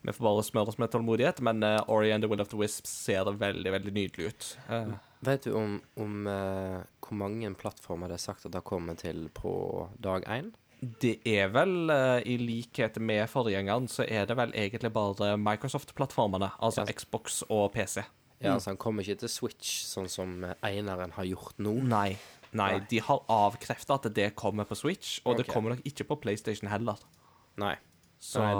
vi 0.00 0.14
får 0.14 0.24
bare 0.24 0.46
smøre 0.46 0.72
oss 0.72 0.78
med 0.80 0.92
tålmodighet, 0.94 1.42
men 1.44 1.60
uh, 1.66 1.82
Ori 1.92 2.14
and 2.14 2.24
the 2.24 2.30
Will 2.30 2.40
of 2.40 2.48
the 2.48 2.60
Wisps 2.60 2.94
ser 3.04 3.28
veldig, 3.28 3.72
veldig 3.74 3.92
nydelig 3.92 4.30
ut. 4.30 4.48
Uh. 4.70 4.94
Vet 5.26 5.44
du 5.44 5.52
om, 5.58 5.76
om 5.98 6.30
uh, 6.30 6.78
hvor 7.04 7.18
mange 7.20 7.50
plattformer 7.58 8.08
det 8.08 8.20
er 8.20 8.26
sagt 8.28 8.46
at 8.46 8.54
det 8.54 8.64
kommer 8.64 8.96
til 8.96 9.26
på 9.34 9.52
dag 10.00 10.24
én? 10.30 10.54
Det 10.80 11.16
er 11.26 11.48
vel, 11.50 11.90
eh, 11.90 12.22
i 12.30 12.36
likhet 12.38 13.00
med 13.02 13.26
forgjengeren, 13.30 13.88
så 13.90 14.04
er 14.06 14.26
det 14.26 14.36
vel 14.38 14.52
egentlig 14.54 14.92
bare 14.94 15.36
Microsoft-plattformene, 15.36 16.52
altså 16.62 16.84
Ja. 16.86 16.92
Xbox 16.92 17.42
og 17.48 17.72
PC. 17.72 18.04
Ja, 18.40 18.52
altså 18.54 18.70
Han 18.70 18.76
kommer 18.76 19.02
ikke 19.02 19.18
til 19.18 19.28
Switch, 19.28 19.82
sånn 19.84 20.08
som 20.08 20.44
eineren 20.62 21.10
har 21.12 21.24
gjort 21.24 21.58
nå. 21.58 21.82
Nei. 21.82 22.16
Nei, 22.52 22.78
Nei. 22.78 22.86
de 22.88 23.00
har 23.00 23.24
avkrefta 23.28 23.94
at 23.98 24.14
det 24.14 24.34
kommer 24.36 24.64
på 24.64 24.76
Switch, 24.76 25.20
og 25.26 25.36
det 25.36 25.48
kommer 25.48 25.74
nok 25.74 25.84
ikke 25.84 26.06
på 26.08 26.20
PlayStation 26.22 26.70
heller. 26.70 26.96
Nei. 27.56 27.74
Så, 28.20 28.40
Nei, 28.40 28.54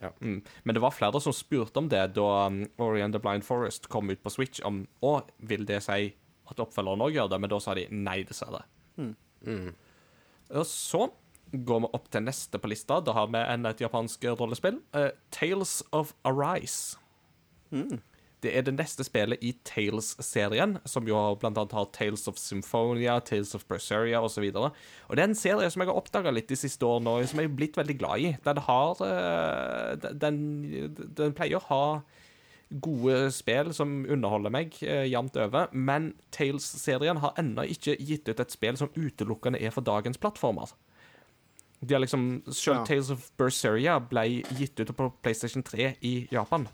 det 0.00 0.12
mm. 0.20 0.42
Men 0.64 0.74
det 0.74 0.82
var 0.82 0.94
flere 0.94 1.20
som 1.20 1.32
spurte 1.32 1.76
om 1.78 1.88
det 1.88 2.14
da 2.14 2.46
um, 2.46 2.62
Ori 2.78 3.02
and 3.02 3.12
the 3.14 3.20
Blind 3.20 3.44
Forest 3.44 3.88
kom 3.88 4.10
ut 4.10 4.22
på 4.22 4.30
Switch, 4.30 4.60
om 4.64 4.86
å, 5.02 5.20
vil 5.38 5.66
det 5.66 5.82
si 5.82 6.14
at 6.50 6.62
oppfølgeren 6.62 7.04
òg 7.04 7.12
gjør 7.18 7.28
det, 7.34 7.40
men 7.40 7.50
da 7.50 7.60
sa 7.60 7.74
de 7.74 7.86
nei, 7.90 8.22
dessverre. 8.28 8.64
mm. 8.98 9.74
Og 10.52 10.66
så 10.68 11.06
går 11.52 11.84
vi 11.84 11.92
opp 11.92 12.08
til 12.12 12.24
neste 12.26 12.60
på 12.60 12.70
lista. 12.72 13.00
Da 13.04 13.14
har 13.16 13.28
vi 13.32 13.42
en 13.42 13.68
et 13.68 13.84
japansk 13.84 14.24
rollespill. 14.40 14.80
Uh, 14.96 15.10
Tales 15.30 15.82
of 15.92 16.14
Arise. 16.24 16.98
Det 18.42 18.50
er 18.58 18.64
det 18.66 18.74
neste 18.74 19.04
spillet 19.06 19.42
i 19.44 19.52
Tales-serien, 19.64 20.74
som 20.84 21.06
jo 21.06 21.18
blant 21.38 21.60
annet 21.60 21.74
har 21.76 21.86
Tales 21.94 22.26
of 22.26 22.40
Symphonia, 22.42 23.20
Tales 23.22 23.54
of 23.54 23.62
Berseria 23.70 24.18
osv. 24.18 24.48
Og, 24.50 24.72
og 25.06 25.16
det 25.16 25.22
er 25.22 25.30
en 25.30 25.38
serie 25.38 25.68
som 25.70 25.84
jeg 25.84 25.92
har 25.92 26.00
oppdaga 26.00 26.32
litt 26.34 26.50
de 26.50 26.58
siste 26.58 26.86
årene, 26.86 27.14
og 27.14 27.30
som 27.30 27.38
jeg 27.38 27.48
har 27.48 27.54
blitt 27.60 27.78
veldig 27.78 27.96
glad 28.00 28.24
i. 28.24 28.32
Den 28.42 28.62
har 28.66 29.04
eh, 29.06 30.10
den, 30.24 30.42
den 31.14 31.36
pleier 31.38 31.60
å 31.60 31.66
ha 31.68 31.84
gode 32.82 33.30
spill 33.36 33.70
som 33.76 34.00
underholder 34.10 34.52
meg 34.54 34.74
eh, 34.82 35.04
jevnt 35.12 35.38
over, 35.38 35.70
men 35.70 36.10
Tales-serien 36.34 37.22
har 37.22 37.38
ennå 37.38 37.68
ikke 37.70 37.94
gitt 38.00 38.26
ut 38.26 38.42
et 38.42 38.54
spill 38.54 38.78
som 38.80 38.90
utelukkende 38.96 39.62
er 39.62 39.74
for 39.74 39.86
dagens 39.86 40.18
plattformer. 40.18 40.72
De 41.82 41.94
har 41.94 42.00
liksom, 42.00 42.42
Selv 42.46 42.76
Ja. 42.76 42.84
Tales 42.86 43.10
of 43.10 43.30
Berseria 43.36 43.98
ble 43.98 44.42
gitt 44.54 44.78
ut 44.80 44.94
på 44.96 45.08
PlayStation 45.22 45.62
3 45.66 45.96
i 46.00 46.28
Japan. 46.30 46.68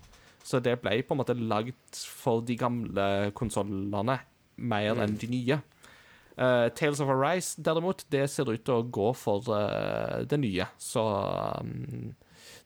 Så 0.45 0.61
det 0.61 0.79
ble 0.81 1.01
på 1.03 1.15
en 1.15 1.21
måte 1.21 1.35
lagd 1.35 1.97
for 1.97 2.41
de 2.45 2.55
gamle 2.55 3.31
konsollene 3.37 4.19
mer 4.55 5.01
enn 5.01 5.17
de 5.19 5.29
nye. 5.31 5.59
Uh, 6.39 6.69
Tales 6.71 7.01
of 7.03 7.09
Arise, 7.11 7.59
derimot, 7.61 8.05
det 8.13 8.29
ser 8.31 8.47
ut 8.47 8.63
til 8.63 8.77
å 8.77 8.85
gå 8.87 9.09
for 9.17 9.49
uh, 9.51 10.21
det 10.23 10.39
nye. 10.39 10.69
Så 10.79 11.03
um, 11.03 12.13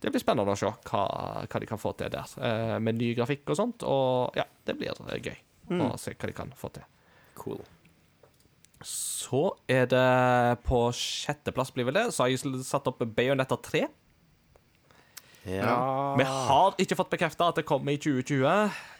det 0.03 0.11
blir 0.13 0.21
spennende 0.21 0.53
å 0.53 0.59
se 0.59 0.69
hva, 0.69 1.05
hva 1.47 1.61
de 1.63 1.69
kan 1.69 1.81
få 1.81 1.95
til 1.97 2.11
der. 2.13 2.35
Uh, 2.37 2.77
med 2.83 2.99
ny 2.99 3.13
grafikk 3.17 3.49
og 3.49 3.57
sånt. 3.57 3.87
Og 3.87 4.37
ja, 4.37 4.45
det 4.67 4.77
blir 4.77 4.93
gøy 4.93 5.31
gøy 5.31 5.79
å 5.79 5.95
se 5.97 6.13
hva 6.13 6.29
de 6.29 6.37
kan 6.37 6.53
få 6.59 6.69
til. 6.75 6.85
Cool. 7.39 7.63
Så 8.87 9.45
er 9.71 9.87
det 9.91 10.07
på 10.67 10.85
sjetteplass, 10.97 11.73
blir 11.75 11.87
vel 11.89 11.99
det, 12.01 12.07
så 12.13 12.25
har 12.25 12.33
jeg 12.33 12.63
satt 12.67 12.87
opp 12.91 13.03
Bayonetta 13.15 13.57
3. 13.63 13.85
Ja. 15.43 16.15
Vi 16.15 16.23
har 16.23 16.77
ikke 16.79 16.95
fått 16.95 17.11
bekrefta 17.11 17.49
at 17.51 17.57
det 17.59 17.65
kommer 17.67 17.91
i 17.91 17.99
2020. 17.99 18.45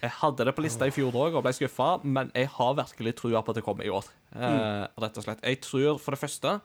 Jeg 0.04 0.16
hadde 0.20 0.48
det 0.48 0.54
på 0.56 0.66
lista 0.66 0.90
i 0.90 0.92
fjor 0.96 1.16
òg 1.16 1.38
og 1.40 1.46
ble 1.46 1.54
skuffa, 1.56 1.96
men 2.04 2.34
jeg 2.36 2.50
har 2.58 2.76
virkelig 2.82 3.16
trua 3.22 3.44
på 3.44 3.54
at 3.54 3.62
det 3.62 3.64
kommer 3.64 3.88
i 3.88 3.94
år. 3.94 4.10
Eh, 4.36 4.84
rett 5.06 5.20
og 5.20 5.26
slett. 5.28 5.44
Jeg 5.46 5.62
tror 5.64 6.02
for 6.04 6.16
det 6.16 6.20
første 6.20 6.58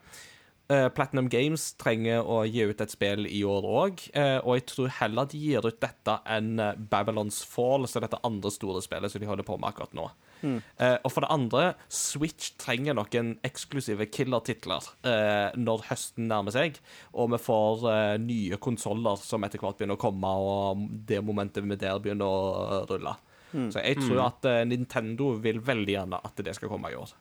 Platinum 0.69 1.31
Games 1.33 1.71
trenger 1.81 2.27
å 2.29 2.43
gi 2.45 2.67
ut 2.69 2.81
et 2.85 2.93
spill 2.93 3.25
i 3.25 3.41
år 3.47 3.65
òg, 3.65 4.03
eh, 4.13 4.37
og 4.43 4.59
jeg 4.59 4.67
tror 4.69 4.91
heller 4.99 5.29
de 5.31 5.41
gir 5.41 5.65
ut 5.65 5.79
dette 5.81 6.17
enn 6.29 6.59
eh, 6.61 6.81
Babylons 6.91 7.41
Fall, 7.49 7.87
så 7.89 8.03
dette 8.05 8.21
andre 8.27 8.53
store 8.53 8.83
spillet 8.85 9.13
som 9.13 9.23
de 9.23 9.31
holder 9.31 9.49
på 9.49 9.57
med 9.57 9.71
akkurat 9.71 9.97
nå. 9.97 10.11
Mm. 10.39 10.61
og 11.03 11.11
for 11.11 11.25
det 11.25 11.33
andre, 11.35 11.63
Switch 11.91 12.53
trenger 12.63 12.95
noen 12.95 13.33
eksklusive 13.43 14.07
killertitler 14.15 14.85
eh, 15.03 15.57
når 15.59 15.83
høsten 15.89 16.29
nærmer 16.31 16.55
seg, 16.55 16.79
og 17.11 17.33
vi 17.33 17.41
får 17.43 17.87
eh, 17.91 18.13
nye 18.23 18.61
konsoller 18.63 19.19
som 19.19 19.43
etter 19.43 19.59
hvert 19.59 19.81
begynner 19.81 19.99
å 19.99 20.05
komme, 20.05 20.31
og 20.31 20.85
det 21.09 21.19
momentet 21.27 21.67
med 21.67 21.83
der 21.83 21.99
begynner 21.99 22.31
å 22.31 22.85
rulle. 22.87 23.17
Så 23.49 23.81
jeg 23.81 24.03
tror 24.03 24.27
at 24.27 24.45
eh, 24.49 24.65
Nintendo 24.69 25.33
vil 25.41 25.63
veldig 25.65 25.95
gjerne 25.95 26.21
at 26.25 26.45
det 26.45 26.55
skal 26.57 26.71
komme 26.71 26.93
i 26.93 26.99
år. 26.99 27.15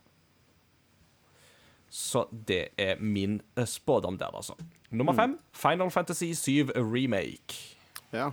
Så 1.98 2.28
det 2.32 2.62
er 2.78 3.00
min 3.02 3.39
eh, 3.58 3.66
spådom 3.66 4.20
der, 4.22 4.36
altså. 4.36 4.54
Nummer 4.89 5.16
fem, 5.18 5.34
Final 5.52 5.89
Fantasy 5.91 6.32
7 6.34 6.70
Remake. 6.76 7.58
Ja. 8.14 8.30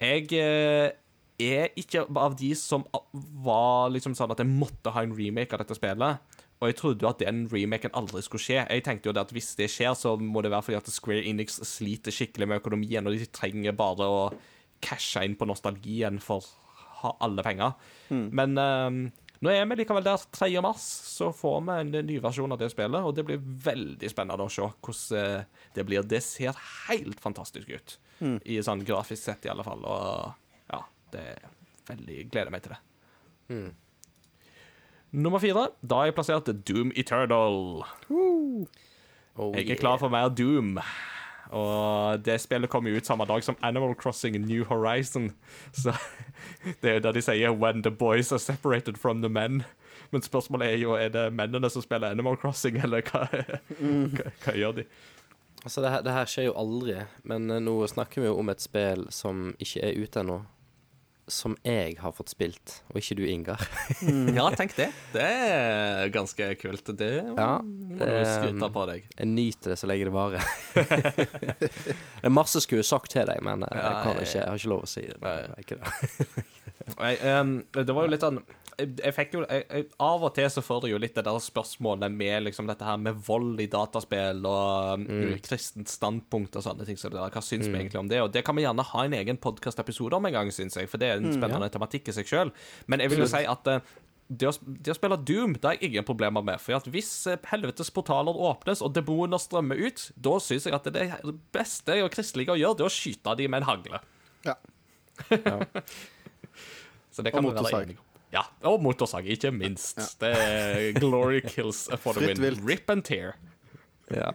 Jeg 0.00 0.28
eh, 0.36 0.90
er 1.40 1.72
ikke 1.76 2.04
av 2.20 2.36
de 2.36 2.50
som 2.58 2.84
var 3.44 3.88
liksom 3.94 4.14
sånn 4.16 4.34
at 4.34 4.42
jeg 4.42 4.50
måtte 4.50 4.92
ha 4.92 5.04
en 5.06 5.16
remake 5.16 5.56
av 5.56 5.64
dette 5.64 5.78
spillet. 5.78 6.36
Og 6.60 6.70
jeg 6.70 6.76
trodde 6.78 7.04
jo 7.04 7.10
at 7.10 7.20
den 7.20 7.44
remaken 7.52 7.96
aldri 7.96 8.22
skulle 8.24 8.44
skje. 8.44 8.60
Jeg 8.64 8.84
tenkte 8.84 9.10
jo 9.10 9.16
at 9.20 9.32
Hvis 9.32 9.54
det 9.56 9.68
skjer, 9.72 9.96
så 9.96 10.14
må 10.20 10.44
det 10.44 10.52
være 10.52 10.68
fordi 10.68 10.78
at 10.78 10.92
Square 10.92 11.24
Enix 11.24 11.58
sliter 11.68 12.12
skikkelig 12.12 12.48
med 12.48 12.60
økonomien, 12.62 13.06
og 13.08 13.16
de 13.16 13.28
trenger 13.28 13.76
bare 13.76 14.04
å 14.08 14.22
cashe 14.84 15.24
inn 15.24 15.36
på 15.36 15.48
nostalgien 15.48 16.20
for 16.20 16.44
ha 17.02 17.12
alle 17.24 17.44
penger. 17.44 17.72
Men 18.08 18.56
eh, 18.60 18.90
nå 19.44 19.52
er 19.52 19.66
vi 19.68 19.76
likevel 19.82 20.04
der 20.06 20.22
3. 20.32 20.48
mars, 20.64 20.84
så 21.12 21.30
får 21.34 21.58
vi 21.66 21.76
en 21.82 22.06
ny 22.08 22.18
versjon 22.24 22.54
av 22.54 22.60
det 22.60 22.70
spillet. 22.72 23.04
Og 23.04 23.14
det 23.16 23.26
blir 23.28 23.40
veldig 23.40 24.10
spennende 24.12 24.46
å 24.46 24.52
se 24.52 24.64
hvordan 24.64 25.18
eh, 25.20 25.64
det 25.76 25.84
blir. 25.88 26.06
Det 26.08 26.22
ser 26.24 26.56
helt 26.88 27.20
fantastisk 27.20 27.68
ut. 27.72 27.96
I 28.48 28.60
sånn 28.64 28.84
grafisk 28.88 29.26
sett, 29.28 29.44
i 29.44 29.52
alle 29.52 29.64
fall. 29.66 29.82
Og 29.84 30.70
ja, 30.72 30.80
det 31.12 31.24
er 31.34 31.50
veldig 31.90 32.22
Gleder 32.32 32.54
meg 32.54 32.64
til 32.64 32.72
det. 32.76 32.80
Nummer 35.16 35.40
fire. 35.40 35.68
Da 35.80 36.00
har 36.00 36.10
jeg 36.10 36.16
plassert 36.16 36.48
Doom 36.68 36.90
Eternal. 36.96 37.84
Oh, 38.10 38.66
Jeg 39.52 39.66
er 39.66 39.74
yeah. 39.74 39.80
klar 39.80 40.00
for 40.00 40.12
mer 40.12 40.32
Doom. 40.32 40.78
Og 41.54 42.24
det 42.24 42.40
spillet 42.42 42.70
kommer 42.70 42.96
ut 42.96 43.06
samme 43.06 43.26
dag 43.28 43.44
som 43.44 43.56
Animal 43.62 43.94
Crossing 43.94 44.38
New 44.46 44.64
Horizon. 44.64 45.30
Så 45.72 45.94
det 46.82 46.90
er 46.90 46.94
jo 46.94 47.04
der 47.06 47.12
de 47.12 47.22
sier 47.22 47.50
'when 47.50 47.82
the 47.82 47.90
boys 47.90 48.32
are 48.32 48.38
separated 48.38 48.96
from 48.96 49.22
the 49.22 49.28
men'. 49.28 49.64
Men 50.10 50.22
spørsmålet 50.22 50.72
er 50.72 50.78
jo 50.78 50.92
er 50.92 51.08
det 51.08 51.32
mennene 51.32 51.70
som 51.70 51.82
spiller 51.82 52.10
Animal 52.10 52.36
Crossing, 52.36 52.76
eller 52.76 53.02
hva, 53.02 53.26
hva, 54.14 54.30
hva 54.44 54.52
gjør 54.54 54.72
de? 54.72 54.84
Altså, 55.64 55.82
det 55.82 55.90
her, 55.90 56.02
det 56.02 56.12
her 56.12 56.28
skjer 56.30 56.44
jo 56.46 56.58
aldri, 56.60 57.00
men 57.24 57.50
eh, 57.50 57.58
nå 57.58 57.86
snakker 57.90 58.22
vi 58.22 58.28
jo 58.28 58.36
om 58.38 58.52
et 58.52 58.62
spill 58.62 59.08
som 59.10 59.48
ikke 59.58 59.82
er 59.82 59.98
ute 59.98 60.20
ennå. 60.22 60.36
Som 61.26 61.56
jeg 61.66 61.96
har 61.98 62.12
fått 62.14 62.30
spilt, 62.30 62.76
og 62.92 63.00
ikke 63.00 63.16
du, 63.18 63.24
Ingar. 63.26 63.62
Ja, 64.36 64.44
tenk 64.54 64.76
det. 64.78 64.92
Det 65.10 65.24
er 65.26 66.12
ganske 66.14 66.52
kult. 66.60 66.92
Det 66.98 67.08
Ja, 67.18 67.58
må 67.62 67.98
du 67.98 68.28
skryte 68.30 68.68
på 68.76 68.84
deg. 68.92 69.08
Jeg 69.16 69.30
nyter 69.32 69.74
det 69.74 69.78
så 69.80 69.90
lenge 69.90 70.06
det 70.06 70.14
varer. 70.14 70.44
det 70.76 71.70
er 72.22 72.30
masse 72.30 72.62
skulle 72.62 72.84
jeg 72.84 72.90
sagt 72.92 73.10
til 73.16 73.26
deg, 73.26 73.42
men 73.42 73.66
eh, 73.66 73.74
jeg, 73.74 73.82
Ja, 73.82 74.02
kan 74.04 74.20
jeg- 74.20 74.28
ikke, 74.28 74.38
jeg 74.38 74.46
har 74.52 74.62
ikke 74.62 74.74
lov 74.76 74.86
å 74.86 74.92
si 74.92 75.02
det. 75.08 75.18
Nei. 75.24 75.34
Er 75.50 75.58
ikke 75.64 75.80
det. 77.82 77.94
Var 77.96 78.06
jo 78.06 78.14
litt 78.14 78.22
sånn 78.22 78.40
jeg, 78.76 79.12
fikk 79.16 79.34
jo 79.36 79.42
jeg, 79.44 79.64
jeg, 79.70 79.86
Av 80.02 80.24
og 80.26 80.32
til 80.36 80.48
så 80.52 80.62
får 80.64 80.84
du 80.84 80.90
jo 80.90 81.00
litt 81.00 81.16
det 81.16 81.24
der 81.26 81.38
spørsmålet 81.42 82.12
med 82.12 82.44
liksom 82.46 82.68
dette 82.68 82.84
her 82.86 82.98
med 83.00 83.18
vold 83.26 83.60
i 83.62 83.68
dataspill 83.72 84.44
og 84.48 85.04
mm. 85.04 85.38
kristent 85.46 85.90
standpunkt 85.90 86.58
og 86.58 86.66
sånne 86.66 86.86
ting. 86.88 86.98
Så 87.00 87.10
det 87.10 87.18
der. 87.18 87.32
Hva 87.32 87.42
syns 87.44 87.68
vi 87.70 87.78
egentlig 87.78 88.00
om 88.02 88.10
det? 88.10 88.20
Og 88.24 88.32
det 88.34 88.44
kan 88.46 88.56
vi 88.56 88.66
gjerne 88.66 88.84
ha 88.90 89.04
en 89.06 89.16
egen 89.16 89.40
podkastepisode 89.40 90.18
om 90.18 90.28
en 90.28 90.36
gang, 90.36 90.52
syns 90.54 90.76
jeg, 90.78 90.90
for 90.92 91.02
det 91.02 91.15
er 91.16 91.24
en 91.24 91.36
spennende 91.36 91.70
tematikk 91.72 92.10
i 92.10 92.16
seg 92.16 92.28
sjøl. 92.30 92.52
Men 92.86 93.02
jeg 93.04 93.12
vil 93.12 93.24
jo 93.24 93.30
si 93.30 93.42
at 93.48 93.70
eh, 93.72 93.94
det 94.26 94.48
å, 94.50 94.52
det 94.66 94.90
å 94.90 94.96
spille 94.96 95.18
Doom 95.22 95.54
det 95.54 95.68
har 95.68 95.76
jeg 95.78 95.92
ingen 95.92 96.06
problemer 96.06 96.44
med. 96.46 96.60
For 96.62 96.78
at 96.78 96.88
hvis 96.90 97.10
eh, 97.30 97.38
helvetes 97.52 97.92
portaler 97.94 98.36
åpnes 98.50 98.82
og 98.84 98.94
demoner 98.96 99.40
strømmer 99.42 99.78
ut, 99.86 100.08
da 100.16 100.36
syns 100.42 100.66
jeg 100.66 100.76
at 100.76 100.88
det 100.94 101.06
beste 101.54 102.00
og 102.02 102.10
kristelige 102.14 102.54
å 102.54 102.58
gjøre, 102.60 102.80
det 102.80 102.86
er 102.86 102.90
å 102.90 102.96
skyte 102.96 103.36
dem 103.38 103.54
med 103.54 103.62
en 103.64 103.70
hagle. 103.70 104.02
ja. 104.48 104.58
Så 107.16 107.22
det 107.24 107.32
kan 107.32 107.40
og 107.40 107.48
motorsag. 107.48 107.94
Ja, 108.34 108.42
og 108.68 108.82
motorsag, 108.84 109.24
ikke 109.32 109.48
minst. 109.54 109.96
Det 110.20 110.28
er 110.36 110.98
glory 110.98 111.40
kills 111.40 111.86
for 112.02 112.12
the 112.12 112.26
win. 112.28 112.42
vilt. 112.42 112.60
Rip 112.66 112.90
and 112.92 113.06
tear. 113.06 113.38
Ja. 114.12 114.34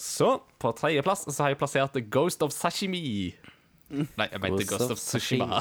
Så 0.00 0.38
på 0.58 0.72
tredjeplass 0.78 1.26
så 1.28 1.36
har 1.42 1.52
jeg 1.52 1.60
plassert 1.60 1.98
Ghost 2.08 2.42
of 2.42 2.54
Sashimi. 2.56 3.34
Nei, 3.92 4.28
jeg 4.30 4.40
mente 4.40 4.68
Ghost, 4.68 4.90
of 4.94 5.00
Tsushima. 5.00 5.60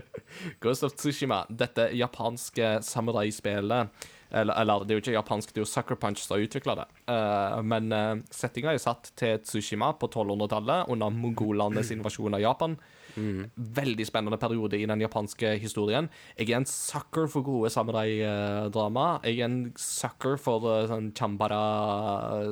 Ghost 0.62 0.86
of 0.86 0.94
Tsushima. 0.96 1.42
Dette 1.50 1.90
japanske 1.96 2.78
samuraispillet 2.86 4.06
eller, 4.30 4.60
eller 4.60 4.84
det 4.84 4.92
er 4.92 4.98
jo 4.98 5.02
ikke 5.02 5.14
japansk, 5.14 5.52
det 5.54 5.60
er 5.60 5.64
jo 5.64 5.70
Sucker 5.70 5.96
Punch 6.00 6.20
som 6.20 6.34
har 6.36 6.44
utvikla 6.44 6.74
det. 6.82 6.86
Uh, 7.08 7.60
men 7.64 7.88
uh, 7.94 8.20
settinga 8.34 8.74
er 8.74 8.82
satt 8.82 9.08
til 9.16 9.40
Tsushima 9.40 9.94
på 9.96 10.10
1200-tallet, 10.10 10.90
under 10.92 11.12
mongolenes 11.14 11.92
invasjon 11.94 12.36
av 12.36 12.44
Japan. 12.44 12.76
Veldig 13.18 14.04
spennende 14.06 14.38
periode 14.38 14.78
i 14.78 14.84
den 14.86 15.00
japanske 15.02 15.56
historien. 15.58 16.06
Jeg 16.36 16.52
er 16.52 16.60
en 16.60 16.68
sucker 16.68 17.26
for 17.32 17.42
gode 17.46 17.72
samurai-drama. 17.74 19.08
Jeg 19.26 19.40
er 19.40 19.48
en 19.48 19.58
sucker 19.80 20.36
for 20.38 20.68
uh, 20.68 20.84
sånn 20.90 21.10
chambara, 21.16 21.62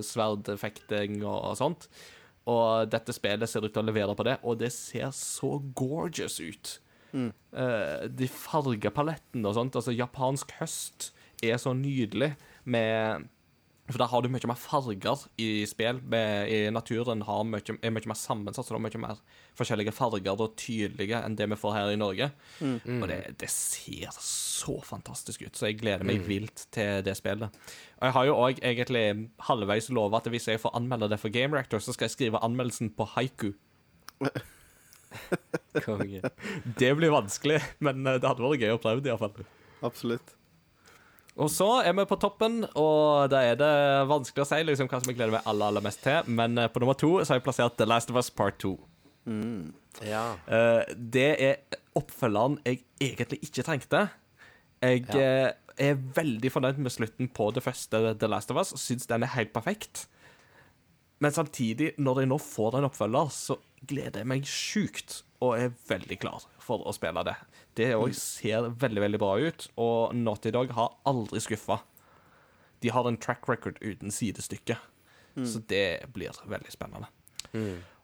sverdfekting 0.02 1.20
og, 1.20 1.52
og 1.52 1.60
sånt. 1.60 1.90
Og 2.47 2.90
dette 2.93 3.14
spillet 3.14 3.51
ser 3.51 3.64
ut 3.64 3.73
til 3.74 3.82
å 3.82 3.89
levere 3.89 4.14
på 4.14 4.27
det, 4.27 4.36
og 4.47 4.60
det 4.60 4.70
ser 4.74 5.10
så 5.16 5.56
gorgeous 5.78 6.39
ut. 6.39 6.77
Eh, 7.16 8.05
de 8.12 8.28
fargepalettene 8.28 9.48
og 9.48 9.56
sånt, 9.56 9.78
altså 9.78 9.94
japansk 9.94 10.52
høst 10.60 11.10
er 11.44 11.56
så 11.60 11.73
nydelig 11.77 12.35
med 12.64 13.27
For 13.86 14.00
der 14.02 14.10
har 14.10 14.22
du 14.22 14.28
mye 14.32 14.48
mer 14.50 14.58
farger 14.58 15.20
i 15.38 15.64
spill. 15.68 16.00
Med, 16.10 16.50
I 16.50 16.70
naturen 16.74 17.22
har 17.26 17.44
mye, 17.46 17.76
er 17.78 17.92
mye 17.94 18.10
mer 18.10 18.18
sammensatt, 18.18 18.66
så 18.66 18.74
det 18.74 18.80
er 18.80 18.84
mye 18.88 19.02
mer 19.04 19.20
forskjellige 19.58 19.94
farger 19.94 20.42
og 20.42 20.56
tydelige 20.58 21.20
enn 21.22 21.36
det 21.38 21.46
vi 21.52 21.58
får 21.60 21.76
her 21.76 21.92
i 21.92 22.00
Norge. 22.00 22.30
Og 22.62 23.06
det, 23.10 23.20
det 23.38 23.50
ser 23.52 24.10
så 24.18 24.78
fantastisk 24.84 25.46
ut, 25.46 25.54
så 25.54 25.70
jeg 25.70 25.78
gleder 25.84 26.06
meg 26.08 26.24
vilt 26.26 26.66
til 26.74 27.04
det 27.06 27.14
spillet. 27.18 27.54
Og 28.00 28.08
jeg 28.08 28.16
har 28.18 28.26
jo 28.28 28.40
òg 28.48 28.60
egentlig 28.72 29.04
halvveis 29.46 29.90
lova 29.94 30.18
at 30.18 30.30
hvis 30.34 30.50
jeg 30.50 30.62
får 30.62 30.74
anmelde 30.78 31.10
det 31.12 31.20
for 31.22 31.34
Game 31.34 31.54
Reactor, 31.54 31.82
så 31.82 31.94
skal 31.94 32.08
jeg 32.10 32.16
skrive 32.16 32.42
anmeldelsen 32.42 32.90
på 32.96 33.06
haiku. 33.14 33.52
Konge. 35.86 36.22
Det 36.78 36.90
blir 36.98 37.14
vanskelig, 37.14 37.60
men 37.84 38.02
eh, 38.06 38.18
det 38.18 38.28
hadde 38.28 38.42
vært 38.42 38.64
gøy 38.64 38.74
å 38.74 38.82
prøve 38.82 39.04
det 39.04 39.12
iallfall. 39.12 39.46
Absolutt. 39.86 40.34
Og 41.36 41.50
så 41.52 41.66
er 41.84 41.92
vi 41.92 42.06
på 42.08 42.16
toppen, 42.16 42.62
og 42.80 43.28
da 43.28 43.42
er 43.44 43.58
det 43.60 43.72
vanskelig 44.08 44.46
å 44.46 44.48
si 44.48 44.60
liksom, 44.64 44.88
hva 44.88 45.02
som 45.02 45.10
jeg 45.10 45.18
gleder 45.18 45.34
meg 45.34 45.48
aller, 45.50 45.68
aller 45.68 45.84
mest 45.84 46.00
til. 46.04 46.30
Men 46.32 46.56
eh, 46.56 46.70
på 46.72 46.80
nummer 46.80 46.96
to 46.96 47.18
så 47.20 47.34
har 47.34 47.40
jeg 47.40 47.44
plassert 47.44 47.76
The 47.76 47.88
Last 47.88 48.12
of 48.12 48.16
Us 48.16 48.30
Part 48.32 48.56
2. 48.64 48.72
Ja. 50.06 50.24
Eh, 50.48 50.94
det 50.96 51.28
er 51.44 51.78
oppfølgeren 51.98 52.56
jeg 52.64 52.84
egentlig 53.02 53.42
ikke 53.44 53.66
trengte. 53.68 54.06
Jeg 54.80 55.04
eh, 55.12 55.52
er 55.76 56.02
veldig 56.16 56.52
fornøyd 56.54 56.80
med 56.80 56.94
slutten 56.94 57.28
på 57.36 57.50
det 57.52 57.64
første 57.64 58.16
The 58.16 58.32
Last 58.32 58.52
of 58.54 58.62
Us. 58.62 58.72
Syns 58.80 59.08
den 59.10 59.26
er 59.26 59.34
helt 59.36 59.52
perfekt. 59.52 60.06
Men 61.20 61.36
samtidig, 61.36 61.92
når 62.00 62.22
jeg 62.22 62.32
nå 62.32 62.40
får 62.40 62.78
den 62.78 62.88
oppfølger, 62.88 63.28
så 63.32 63.60
gleder 63.84 64.22
jeg 64.24 64.32
meg 64.32 64.48
sjukt 64.48 65.20
og 65.44 65.58
er 65.58 65.76
veldig 65.88 66.16
klar 66.20 66.48
for 66.66 66.82
å 66.82 66.94
spille 66.94 67.22
det. 67.26 67.36
Det 67.78 67.93
òg 67.97 68.14
ser 68.18 68.68
veldig, 68.74 69.02
veldig 69.06 69.20
bra 69.22 69.32
ut, 69.38 69.68
og 69.78 70.16
Naughty 70.18 70.52
Dog 70.55 70.74
har 70.76 70.97
aldri 71.06 71.43
skuffa. 71.44 71.80
De 72.82 72.93
har 72.93 73.09
en 73.09 73.18
track 73.18 73.47
record 73.48 73.78
uten 73.80 74.12
sidestykke, 74.12 74.76
så 75.47 75.60
det 75.70 76.09
blir 76.14 76.36
veldig 76.48 76.72
spennende. 76.72 77.09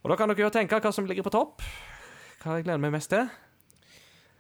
Og 0.02 0.10
da 0.10 0.18
kan 0.18 0.30
dere 0.30 0.46
jo 0.46 0.52
tenke 0.52 0.80
hva 0.82 0.92
som 0.94 1.06
ligger 1.06 1.26
på 1.26 1.34
topp. 1.34 1.62
Hva 2.42 2.58
jeg 2.58 2.66
gleder 2.66 2.82
meg 2.82 2.94
mest 2.96 3.12
til. 3.12 3.28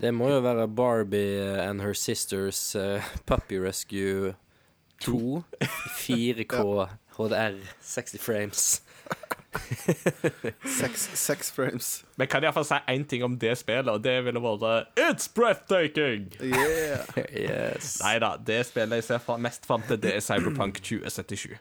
Det 0.02 0.10
må 0.14 0.32
jo 0.32 0.40
være 0.42 0.66
Barbie 0.66 1.44
and 1.62 1.84
Her 1.84 1.94
Sisters 1.94 2.74
uh, 2.74 3.04
Puppy 3.26 3.60
Rescue 3.62 4.34
2. 5.04 5.44
4K 6.00 6.64
HDR 7.18 7.60
60 7.80 8.18
frames. 8.18 8.82
Seks, 10.78 11.10
seks 11.18 11.50
frames. 11.52 12.04
Men 12.16 12.28
kan 12.28 12.44
iallfall 12.44 12.64
si 12.64 12.78
én 12.88 13.04
ting 13.08 13.24
om 13.26 13.34
det 13.38 13.52
spillet, 13.60 13.88
og 13.92 14.00
det 14.04 14.14
ville 14.24 14.40
vært 14.40 14.98
It's 15.00 15.28
breathtaking! 15.34 16.30
Yeah. 16.40 17.04
Yes. 17.42 17.98
Nei 18.02 18.18
da, 18.22 18.34
det 18.46 18.62
spillet 18.70 19.02
jeg 19.02 19.04
ser 19.10 19.38
mest 19.42 19.66
fram 19.68 19.82
til, 19.88 20.00
det 20.02 20.16
er 20.16 20.24
Cyberpunk 20.24 20.80
2077. 20.82 21.56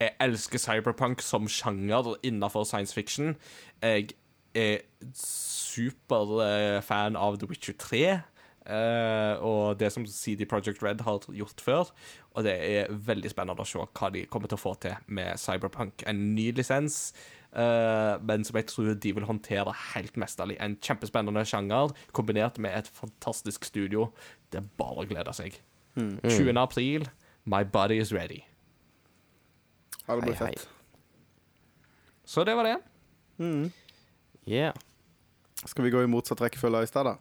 Jeg 0.00 0.10
elsker 0.20 0.58
Cyberpunk 0.58 1.22
som 1.22 1.48
sjanger 1.48 2.14
innenfor 2.26 2.64
science 2.66 2.94
fiction. 2.94 3.36
Jeg 3.82 4.08
er 4.54 4.78
superfan 5.18 7.16
av 7.18 7.38
The 7.38 7.48
Witcher 7.50 7.76
3. 7.78 8.20
eh, 8.66 9.34
og 9.44 9.78
det 9.80 9.90
som 9.92 10.06
CD 10.08 10.44
Projekt 10.48 10.82
Red 10.84 11.04
har 11.06 11.24
gjort 11.36 11.62
før. 11.64 11.92
Og 12.34 12.46
det 12.46 12.54
er 12.54 12.92
veldig 12.92 13.32
spennende 13.32 13.64
å 13.64 13.68
se 13.68 13.82
hva 13.84 14.10
de 14.14 14.24
kommer 14.30 14.50
til 14.50 14.58
å 14.58 14.64
få 14.64 14.74
til 14.82 14.96
med 15.06 15.40
Cyberpunk. 15.40 16.04
En 16.10 16.22
ny 16.34 16.50
lisens, 16.56 17.12
uh, 17.54 18.16
men 18.24 18.46
som 18.46 18.58
jeg 18.58 18.68
tror 18.70 18.94
de 18.94 19.12
vil 19.14 19.28
håndtere 19.28 19.74
helt 19.94 20.18
mesterlig. 20.20 20.58
En 20.62 20.74
kjempespennende 20.82 21.44
sjanger 21.46 21.94
kombinert 22.16 22.58
med 22.58 22.74
et 22.74 22.90
fantastisk 22.90 23.68
studio. 23.68 24.08
Det 24.50 24.62
er 24.62 24.72
bare 24.80 25.04
å 25.04 25.08
glede 25.08 25.36
seg. 25.36 25.60
20. 25.94 26.58
april, 26.58 27.06
My 27.46 27.62
Body 27.62 28.00
Is 28.02 28.10
Ready. 28.12 28.40
Ja, 30.08 30.16
det 30.16 30.24
blir 30.26 30.36
fett. 30.36 30.66
Så 32.24 32.44
det 32.44 32.56
var 32.58 32.66
det. 32.66 32.78
Yeah. 34.48 34.74
Skal 35.64 35.84
vi 35.86 35.92
gå 35.94 36.02
i 36.02 36.10
motsatt 36.10 36.42
rekkefølge 36.42 36.82
i 36.84 36.90
stedet? 36.90 37.14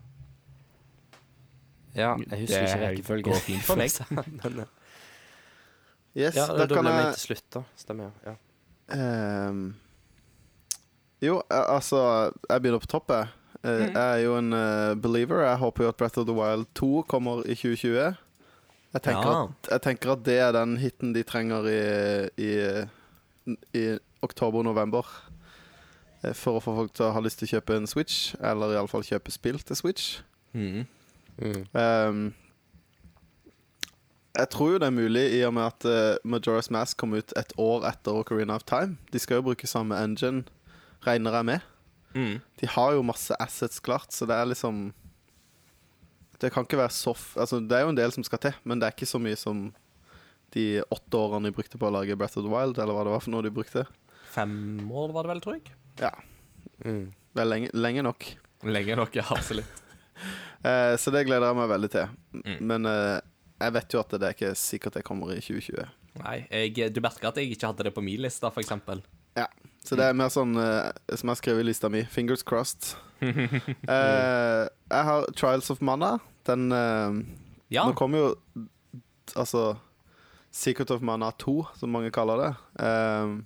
Ja, 1.96 2.16
jeg 2.18 2.40
husker 2.40 2.60
Det 2.60 2.70
ikke 2.70 2.88
rekkefølgen. 2.88 3.24
går 3.32 3.40
fint 3.46 3.64
for 3.64 3.76
meg. 3.76 3.92
Men, 4.44 4.60
eh, 4.60 4.66
Yes, 6.16 6.36
ja, 6.38 6.46
da 6.46 6.66
da 6.70 6.76
kan 6.76 6.86
jeg 6.86 7.14
til 7.16 7.24
slutt, 7.28 7.46
da. 7.56 7.62
Stemmer, 7.76 8.12
ja. 8.26 8.34
Um, 9.50 9.76
Jo, 11.24 11.40
eh, 11.50 11.64
altså 11.74 12.32
Jeg 12.50 12.62
begynner 12.62 12.80
på 12.84 12.90
topp, 12.92 13.10
jeg. 13.10 13.28
Eh, 13.64 13.88
Jeg 13.88 13.96
er 13.96 14.18
jo 14.26 14.36
en 14.38 14.52
believer. 15.02 15.42
Jeg 15.46 15.58
håper 15.58 15.84
jo 15.84 15.90
at 15.90 15.98
Breath 15.98 16.20
of 16.20 16.26
the 16.28 16.36
Wild 16.36 16.66
2 16.76 17.04
kommer 17.10 17.42
i 17.46 17.56
2020. 17.56 18.16
Jeg 18.94 19.02
tenker, 19.02 19.26
Ja. 19.32 19.44
at, 19.44 19.70
jeg 19.72 19.82
tenker 19.82 20.12
at 20.12 20.24
det 20.26 20.38
er 20.40 20.52
den 20.52 20.78
hiten 20.78 21.14
de 21.16 21.24
trenger 21.24 21.66
i, 21.66 22.30
i, 22.38 22.86
i 23.74 23.98
oktober-november. 24.22 25.08
For 26.34 26.60
å 26.60 26.62
få 26.64 26.76
folk 26.78 26.94
til 26.94 27.06
å 27.08 27.12
ha 27.16 27.20
lyst 27.20 27.40
til 27.42 27.48
å 27.50 27.54
kjøpe 27.58 27.76
en 27.76 27.88
Switch, 27.88 28.36
eller 28.40 28.76
iallfall 28.78 29.02
kjøpe 29.04 29.32
spill 29.34 29.58
til 29.60 29.76
Switch. 29.76 30.20
Mm. 30.54 30.86
Mm. 31.42 31.64
Um, 31.74 32.34
jeg 34.34 34.50
tror 34.50 34.72
jo 34.74 34.80
det 34.82 34.88
er 34.90 34.96
mulig, 34.96 35.24
i 35.38 35.44
og 35.46 35.54
med 35.54 35.68
at 35.68 35.86
uh, 35.86 36.18
Majora's 36.26 36.72
Mask 36.74 36.98
kom 36.98 37.14
ut 37.14 37.34
et 37.38 37.54
år 37.62 37.86
etter 37.90 38.16
Ocarina 38.18 38.56
of 38.58 38.66
Time. 38.70 38.98
De 39.14 39.22
skal 39.22 39.40
jo 39.40 39.46
bruke 39.52 39.70
samme 39.70 39.98
engine, 40.02 40.44
regner 41.06 41.38
jeg 41.38 41.46
med. 41.52 41.60
Mm. 42.18 42.36
De 42.62 42.70
har 42.70 42.94
jo 42.98 43.06
masse 43.06 43.36
assets 43.42 43.80
klart, 43.82 44.12
så 44.14 44.26
det 44.30 44.36
er 44.38 44.46
liksom 44.52 44.92
Det 46.42 46.52
kan 46.54 46.62
ikke 46.68 46.78
være 46.78 46.92
soft 46.94 47.38
Altså, 47.42 47.58
det 47.58 47.74
er 47.74 47.82
jo 47.88 47.90
en 47.90 47.98
del 47.98 48.12
som 48.14 48.22
skal 48.28 48.38
til, 48.44 48.54
men 48.70 48.78
det 48.78 48.86
er 48.86 48.94
ikke 48.94 49.08
så 49.10 49.18
mye 49.22 49.38
som 49.40 49.64
de 50.54 50.84
åtte 50.94 51.18
årene 51.18 51.50
de 51.50 51.56
brukte 51.58 51.80
på 51.82 51.88
å 51.90 51.94
lage 51.96 52.14
Breath 52.20 52.38
of 52.38 52.46
the 52.46 52.52
Wild, 52.54 52.78
eller 52.78 52.94
hva 52.94 53.06
det 53.08 53.14
var 53.16 53.24
for 53.26 53.34
noe 53.34 53.42
de 53.42 53.50
brukte. 53.56 53.88
Fem 54.30 54.54
år 54.94 55.10
var 55.16 55.26
det 55.26 55.32
vel, 55.34 55.42
tror 55.46 55.58
jeg. 55.60 55.74
Ja, 56.02 56.12
Mm. 56.84 57.14
det 57.34 57.42
er 57.42 57.48
lenge, 57.48 57.70
lenge 57.74 58.02
nok. 58.04 58.26
Lenge 58.66 58.96
nok, 58.98 59.14
ja, 59.16 59.24
absolutt. 59.32 59.83
Eh, 60.64 60.94
så 60.96 61.12
det 61.12 61.26
gleder 61.28 61.50
jeg 61.50 61.58
meg 61.58 61.66
veldig 61.68 61.88
til. 61.92 62.12
Mm. 62.40 62.60
Men 62.70 62.88
uh, 62.88 63.18
jeg 63.60 63.74
vet 63.76 63.96
jo 63.96 64.00
at 64.00 64.14
det 64.16 64.28
er 64.30 64.36
ikke 64.38 64.52
sikkert 64.56 64.96
jeg 64.96 65.04
kommer 65.04 65.34
i 65.34 65.42
2020. 65.44 65.90
Nei, 66.22 66.36
jeg, 66.48 66.94
du 66.96 67.02
merker 67.04 67.28
at 67.28 67.40
jeg 67.42 67.52
ikke 67.52 67.68
hadde 67.68 67.84
det 67.90 67.92
på 67.92 68.04
min 68.06 68.22
liste, 68.24 68.48
eksempel. 68.62 69.02
Ja, 69.36 69.50
så 69.84 69.98
det 70.00 70.06
er 70.08 70.16
mer 70.16 70.32
sånn 70.32 70.56
uh, 70.56 70.88
som 71.10 71.28
jeg 71.28 71.34
har 71.34 71.40
skrevet 71.42 71.66
i 71.66 71.68
lista 71.68 71.92
mi. 71.92 72.06
Fingers 72.08 72.48
crossed. 72.48 72.94
Jeg 73.24 75.04
har 75.10 75.28
Trials 75.36 75.68
of 75.74 75.84
Mana. 75.84 76.14
Den 76.48 76.72
Ja. 76.72 77.84
Nå 77.84 77.92
kommer 78.00 78.24
jo 78.24 78.32
Altså 79.36 79.74
Secret 80.54 80.92
of 80.92 81.02
Mana 81.02 81.32
2, 81.44 81.66
som 81.76 81.92
mange 81.92 82.12
kaller 82.14 82.40
det. 82.40 82.52
Uh, 82.80 83.42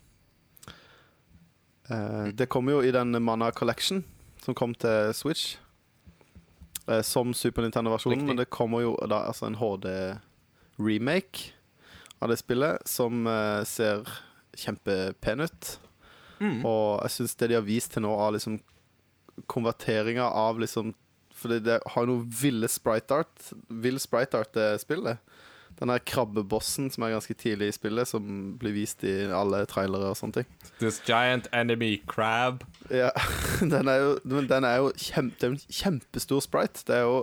uh, 1.90 2.28
det 2.36 2.50
kommer 2.52 2.78
jo 2.78 2.82
i 2.86 2.92
den 2.92 3.16
Mana 3.24 3.50
Collection 3.52 4.04
som 4.44 4.56
kom 4.56 4.76
til 4.76 5.14
Switch. 5.16 5.58
Eh, 6.88 7.02
som 7.02 7.34
Super 7.34 7.62
Nintendo-versjonen, 7.62 8.26
men 8.26 8.38
det 8.40 8.46
kommer 8.46 8.82
jo 8.86 8.94
da 9.10 9.26
altså 9.28 9.50
en 9.50 9.58
HD-remake 9.60 11.52
av 12.24 12.32
det 12.32 12.40
spillet, 12.40 12.88
som 12.88 13.28
uh, 13.28 13.62
ser 13.68 14.08
kjempepen 14.58 15.44
ut. 15.44 15.74
Mm. 16.40 16.64
Og 16.66 17.04
jeg 17.04 17.14
syns 17.18 17.36
det 17.36 17.52
de 17.52 17.58
har 17.60 17.66
vist 17.68 17.92
til 17.94 18.06
nå 18.06 18.14
av 18.16 18.32
liksom 18.38 18.60
konverteringer 19.50 20.26
av 20.26 20.60
liksom 20.62 20.96
For 21.38 21.52
det, 21.52 21.60
det 21.68 21.76
har 21.86 22.06
jo 22.06 22.10
noe 22.10 22.30
ville 22.40 22.66
sprite 22.72 23.20
art. 23.20 23.52
Vill 23.70 24.00
sprite 24.02 24.40
art, 24.40 24.56
det 24.58 24.80
spillet. 24.82 25.22
Den 25.78 25.92
der 25.94 26.02
krabbebossen 26.02 26.90
som 26.90 27.06
er 27.06 27.14
ganske 27.14 27.36
tidlig 27.38 27.70
i 27.70 27.76
spillet, 27.76 28.10
som 28.10 28.56
blir 28.58 28.74
vist 28.74 29.04
i 29.06 29.14
alle 29.30 29.62
trailere 29.70 30.10
og 30.10 30.18
sånne 30.18 30.40
ting. 30.40 30.48
This 30.80 30.98
giant 31.06 31.50
enemy 31.54 32.00
crab. 32.10 32.66
Ja, 32.90 33.12
den 33.74 33.92
er 33.92 34.02
jo, 34.02 34.16
den 34.26 34.66
er 34.66 34.82
jo 34.82 34.92
kjempe, 34.98 35.38
det 35.38 35.48
er 35.48 35.54
en 35.54 35.78
kjempestor 35.82 36.42
sprite. 36.46 36.86
Det 36.88 36.98
er 36.98 37.06
jo 37.06 37.22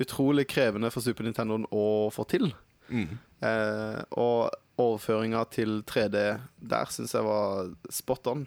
utrolig 0.00 0.46
krevende 0.48 0.90
for 0.94 1.02
Super 1.04 1.26
Nintendo 1.26 1.58
å 1.74 1.86
få 2.14 2.24
til. 2.30 2.52
Mm. 2.90 3.18
Eh, 3.46 4.00
og 4.18 4.50
overføringa 4.80 5.44
til 5.52 5.80
3D 5.88 6.22
der 6.70 6.92
syns 6.92 7.14
jeg 7.16 7.26
var 7.26 7.72
spot 7.92 8.30
on. 8.30 8.46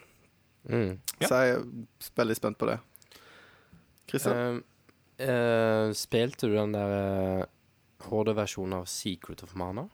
Mm. 0.69 0.99
Ja. 1.19 1.27
Så 1.27 1.41
jeg 1.41 1.55
er 1.55 1.65
veldig 2.19 2.37
spent 2.39 2.59
på 2.59 2.69
det. 2.69 2.77
Christian? 4.09 4.61
Uh, 5.19 5.27
uh, 5.27 5.91
spilte 5.97 6.49
du 6.49 6.55
den 6.57 6.75
der 6.75 6.95
eh, 6.97 7.45
HD-versjonen 8.09 8.73
av 8.81 8.85
Secret 8.91 9.43
of 9.43 9.55
Mana? 9.55 9.88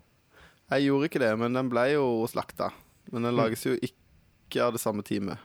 jeg 0.69 0.83
gjorde 0.85 1.05
ikke 1.09 1.19
det, 1.23 1.31
men 1.39 1.53
den 1.57 1.69
ble 1.69 1.87
jo 1.95 2.27
slakta. 2.29 2.67
Men 3.11 3.21
Mm. 3.23 3.27
den 3.29 3.35
lages 3.39 3.63
jo 3.65 3.71
ikke 3.81 4.61
av 4.67 4.71
det 4.73 4.79
samme 4.81 5.01
teamet. 5.03 5.37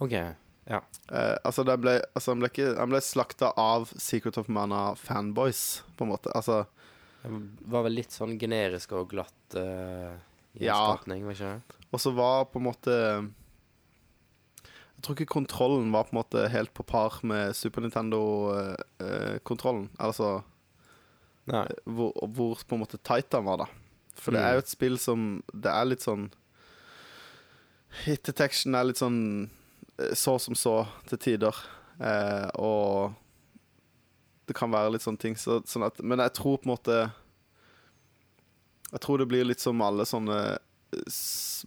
OK. 0.00 0.12
Ja. 0.12 0.32
Eh, 1.10 1.36
altså, 1.44 1.64
den 1.66 1.80
ble, 1.82 2.00
altså 2.16 2.30
den 2.32 2.38
ble, 2.40 2.48
ikke, 2.48 2.74
den 2.78 2.88
ble 2.88 3.00
slakta 3.04 3.52
av 3.58 3.88
Secret 3.98 4.38
of 4.38 4.46
Mana-fanboys, 4.48 5.82
på 5.98 6.04
en 6.04 6.08
måte. 6.14 6.30
Altså, 6.34 6.64
Den 7.22 7.58
var 7.66 7.82
vel 7.84 7.92
litt 7.94 8.10
sånn 8.10 8.38
generisk 8.40 8.92
og 8.92 9.08
glatt 9.10 9.54
uh, 9.54 10.16
Ja. 10.58 10.86
var 10.96 11.04
ikke 11.04 11.38
det? 11.38 11.62
og 11.92 12.00
så 12.00 12.10
var 12.14 12.44
på 12.46 12.56
en 12.58 12.64
måte 12.66 12.90
Jeg 14.62 15.02
tror 15.02 15.14
ikke 15.16 15.26
kontrollen 15.34 15.92
var 15.92 16.04
på 16.04 16.12
en 16.16 16.22
måte 16.22 16.48
helt 16.50 16.72
på 16.74 16.82
par 16.86 17.20
med 17.22 17.54
Super 17.54 17.80
Nintendo-kontrollen. 17.82 19.88
altså 19.98 20.32
Nei. 20.38 20.42
Hvor, 21.46 22.12
hvor 22.34 22.60
på 22.68 22.76
en 22.76 22.82
måte 22.84 22.98
tight 23.02 23.32
han 23.32 23.44
var, 23.48 23.64
da. 23.64 23.66
For 24.14 24.30
det 24.32 24.40
Mm. 24.42 24.46
er 24.46 24.52
jo 24.54 24.58
et 24.62 24.68
spill 24.68 24.98
som 25.00 25.42
Det 25.52 25.70
er 25.72 25.84
litt 25.88 26.02
sånn 26.04 26.30
Hit 28.04 28.22
detection 28.24 28.74
er 28.74 28.84
litt 28.88 29.00
sånn 29.00 29.50
eh, 29.98 30.14
så 30.16 30.38
som 30.40 30.54
så 30.56 30.86
til 31.08 31.18
tider. 31.18 31.56
Eh, 32.00 32.48
og 32.56 33.14
det 34.48 34.54
kan 34.56 34.70
være 34.72 34.92
litt 34.94 35.02
sånne 35.04 35.20
ting. 35.20 35.34
Så, 35.36 35.60
sånn 35.68 35.84
at, 35.86 36.00
men 36.02 36.18
jeg 36.18 36.32
tror 36.38 36.56
på 36.58 36.66
en 36.68 36.72
måte 36.76 36.98
Jeg 38.92 39.00
tror 39.00 39.18
det 39.18 39.28
blir 39.28 39.44
litt 39.48 39.60
som 39.60 39.80
alle 39.84 40.04
sånne 40.08 40.58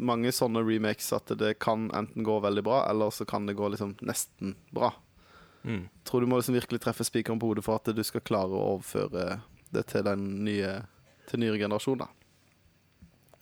Mange 0.06 0.30
sånne 0.36 0.62
remakes 0.66 1.08
at 1.18 1.32
det 1.40 1.56
kan 1.60 1.88
enten 1.98 2.24
gå 2.24 2.36
veldig 2.44 2.62
bra, 2.64 2.84
eller 2.90 3.10
så 3.10 3.26
kan 3.26 3.48
det 3.48 3.56
gå 3.58 3.70
liksom 3.74 3.96
nesten 4.06 4.56
bra. 4.72 4.92
Mm. 5.66 5.88
tror 6.06 6.22
du 6.22 6.28
må 6.30 6.38
liksom 6.38 6.54
virkelig 6.54 6.78
treffe 6.84 7.02
spikeren 7.08 7.40
på 7.42 7.48
hodet 7.50 7.64
for 7.66 7.80
at 7.80 7.90
du 7.96 8.04
skal 8.06 8.22
klare 8.22 8.54
å 8.54 8.76
overføre 8.76 9.40
det 9.76 9.86
til 9.92 10.06
den 10.08 10.24
nye 10.48 10.78
Til 11.30 11.42
nyere 11.42 11.58
generasjoner. 11.58 12.08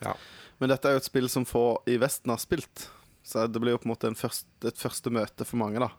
Ja. 0.04 0.14
Men 0.60 0.72
dette 0.72 0.88
er 0.88 0.96
jo 0.96 1.02
et 1.02 1.08
spill 1.08 1.28
som 1.32 1.44
få 1.48 1.64
i 1.92 1.98
Vesten 2.00 2.32
har 2.32 2.40
spilt, 2.40 2.86
så 3.28 3.46
det 3.52 3.60
blir 3.60 3.74
jo 3.76 3.82
på 3.84 3.88
en 3.90 3.92
måte 3.94 4.08
en 4.08 4.16
først, 4.16 4.46
et 4.64 4.80
første 4.80 5.12
møte 5.12 5.44
for 5.48 5.60
mange, 5.60 5.82
da. 5.84 5.90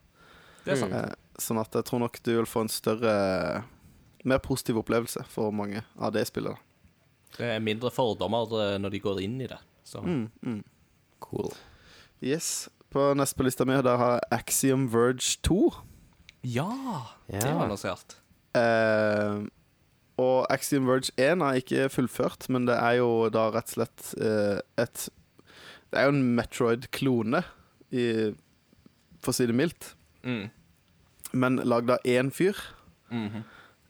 Det 0.64 0.72
er 0.74 0.80
sant. 0.80 0.94
Eh, 0.96 1.12
sånn 1.40 1.60
at 1.60 1.76
jeg 1.76 1.84
tror 1.88 2.00
nok 2.00 2.20
du 2.24 2.30
vil 2.38 2.48
få 2.48 2.64
en 2.64 2.72
større 2.72 3.64
Mer 4.24 4.38
positiv 4.40 4.78
opplevelse 4.80 5.20
for 5.28 5.52
mange 5.52 5.82
av 6.00 6.14
det 6.16 6.22
spillet, 6.30 6.54
da. 6.56 6.60
Det 7.36 7.48
er 7.56 7.60
mindre 7.60 7.90
fordommer 7.92 8.48
eh, 8.62 8.78
når 8.80 8.94
de 8.94 9.00
går 9.04 9.20
inn 9.20 9.34
i 9.44 9.48
det. 9.50 9.58
Så. 9.84 10.00
Mm, 10.00 10.30
mm. 10.40 10.62
Cool. 11.20 11.50
Yes. 12.24 12.70
På 12.94 13.10
neste 13.18 13.36
på 13.36 13.44
lista 13.44 13.66
mi 13.68 13.76
der 13.84 13.98
har 14.00 14.14
jeg 14.22 14.30
Axiom 14.38 14.86
Verge 14.88 15.34
2. 15.44 15.58
Ja, 16.54 16.70
det 17.28 17.42
var 17.42 17.50
Ja. 17.50 17.58
annonsert. 17.66 18.16
Eh, 18.56 19.44
og 20.20 20.46
Axiom 20.52 20.86
Verge 20.86 21.10
1 21.18 21.42
er 21.42 21.58
ikke 21.60 21.88
fullført, 21.90 22.48
men 22.48 22.66
det 22.68 22.76
er 22.78 22.98
jo 23.00 23.28
da 23.34 23.48
rett 23.54 23.72
og 23.72 23.76
slett 23.76 24.14
eh, 24.20 24.60
et 24.84 25.08
Det 25.90 26.00
er 26.00 26.08
jo 26.08 26.14
en 26.16 26.34
Metroid-klone, 26.36 27.44
for 29.22 29.30
å 29.30 29.34
si 29.36 29.46
det 29.46 29.54
mildt, 29.56 29.92
Mm. 30.24 30.48
men 31.34 31.56
lagd 31.68 31.90
av 31.90 31.98
én 32.04 32.30
fyr. 32.32 32.56
Mhm. 33.10 33.44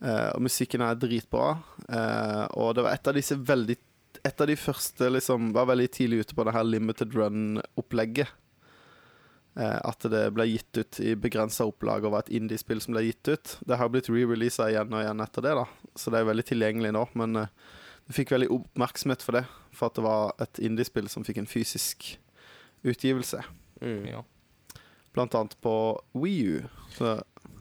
Eh, 0.05 0.31
og 0.35 0.43
musikken 0.43 0.83
er 0.83 0.97
dritbra. 1.01 1.63
Eh, 1.89 2.47
og 2.59 2.75
det 2.75 2.83
var 2.85 2.93
et 2.93 3.09
av 3.09 3.15
disse 3.15 3.37
veldig 3.39 3.77
Et 4.25 4.41
av 4.41 4.47
de 4.47 4.55
første 4.57 5.09
liksom 5.11 5.53
var 5.53 5.67
veldig 5.67 5.89
tidlig 5.91 6.21
ute 6.21 6.35
på 6.35 6.45
det 6.47 6.53
her 6.55 6.63
limited 6.65 7.13
run-opplegget. 7.13 8.29
Eh, 9.57 9.79
at 9.81 10.07
det 10.11 10.27
ble 10.37 10.49
gitt 10.51 10.81
ut 10.81 11.01
i 11.01 11.15
begrensa 11.19 11.67
opplag 11.69 12.05
og 12.05 12.15
var 12.17 12.27
et 12.27 12.35
indie-spill 12.41 12.83
som 12.85 12.97
ble 12.97 13.07
gitt 13.09 13.31
ut. 13.31 13.57
Det 13.67 13.81
har 13.81 13.91
blitt 13.93 14.11
re-releasa 14.13 14.71
igjen 14.73 14.93
og 14.93 15.03
igjen 15.03 15.25
etter 15.25 15.47
det, 15.47 15.57
da 15.63 15.67
så 15.95 16.11
det 16.11 16.21
er 16.21 16.29
veldig 16.29 16.45
tilgjengelig 16.49 16.93
nå. 16.95 17.07
Men 17.19 17.41
eh, 17.45 17.51
det 18.07 18.17
fikk 18.17 18.35
veldig 18.35 18.51
oppmerksomhet 18.53 19.25
for 19.25 19.39
det, 19.39 19.45
for 19.75 19.91
at 19.91 19.99
det 19.99 20.07
var 20.07 20.35
et 20.43 20.63
indie-spill 20.67 21.11
som 21.13 21.27
fikk 21.27 21.41
en 21.43 21.51
fysisk 21.51 22.15
utgivelse. 22.85 23.43
Mm. 23.81 24.03
Ja. 24.11 24.25
Blant 25.15 25.37
annet 25.39 25.57
på 25.63 25.75
Wii 26.19 26.41
U. 26.59 26.65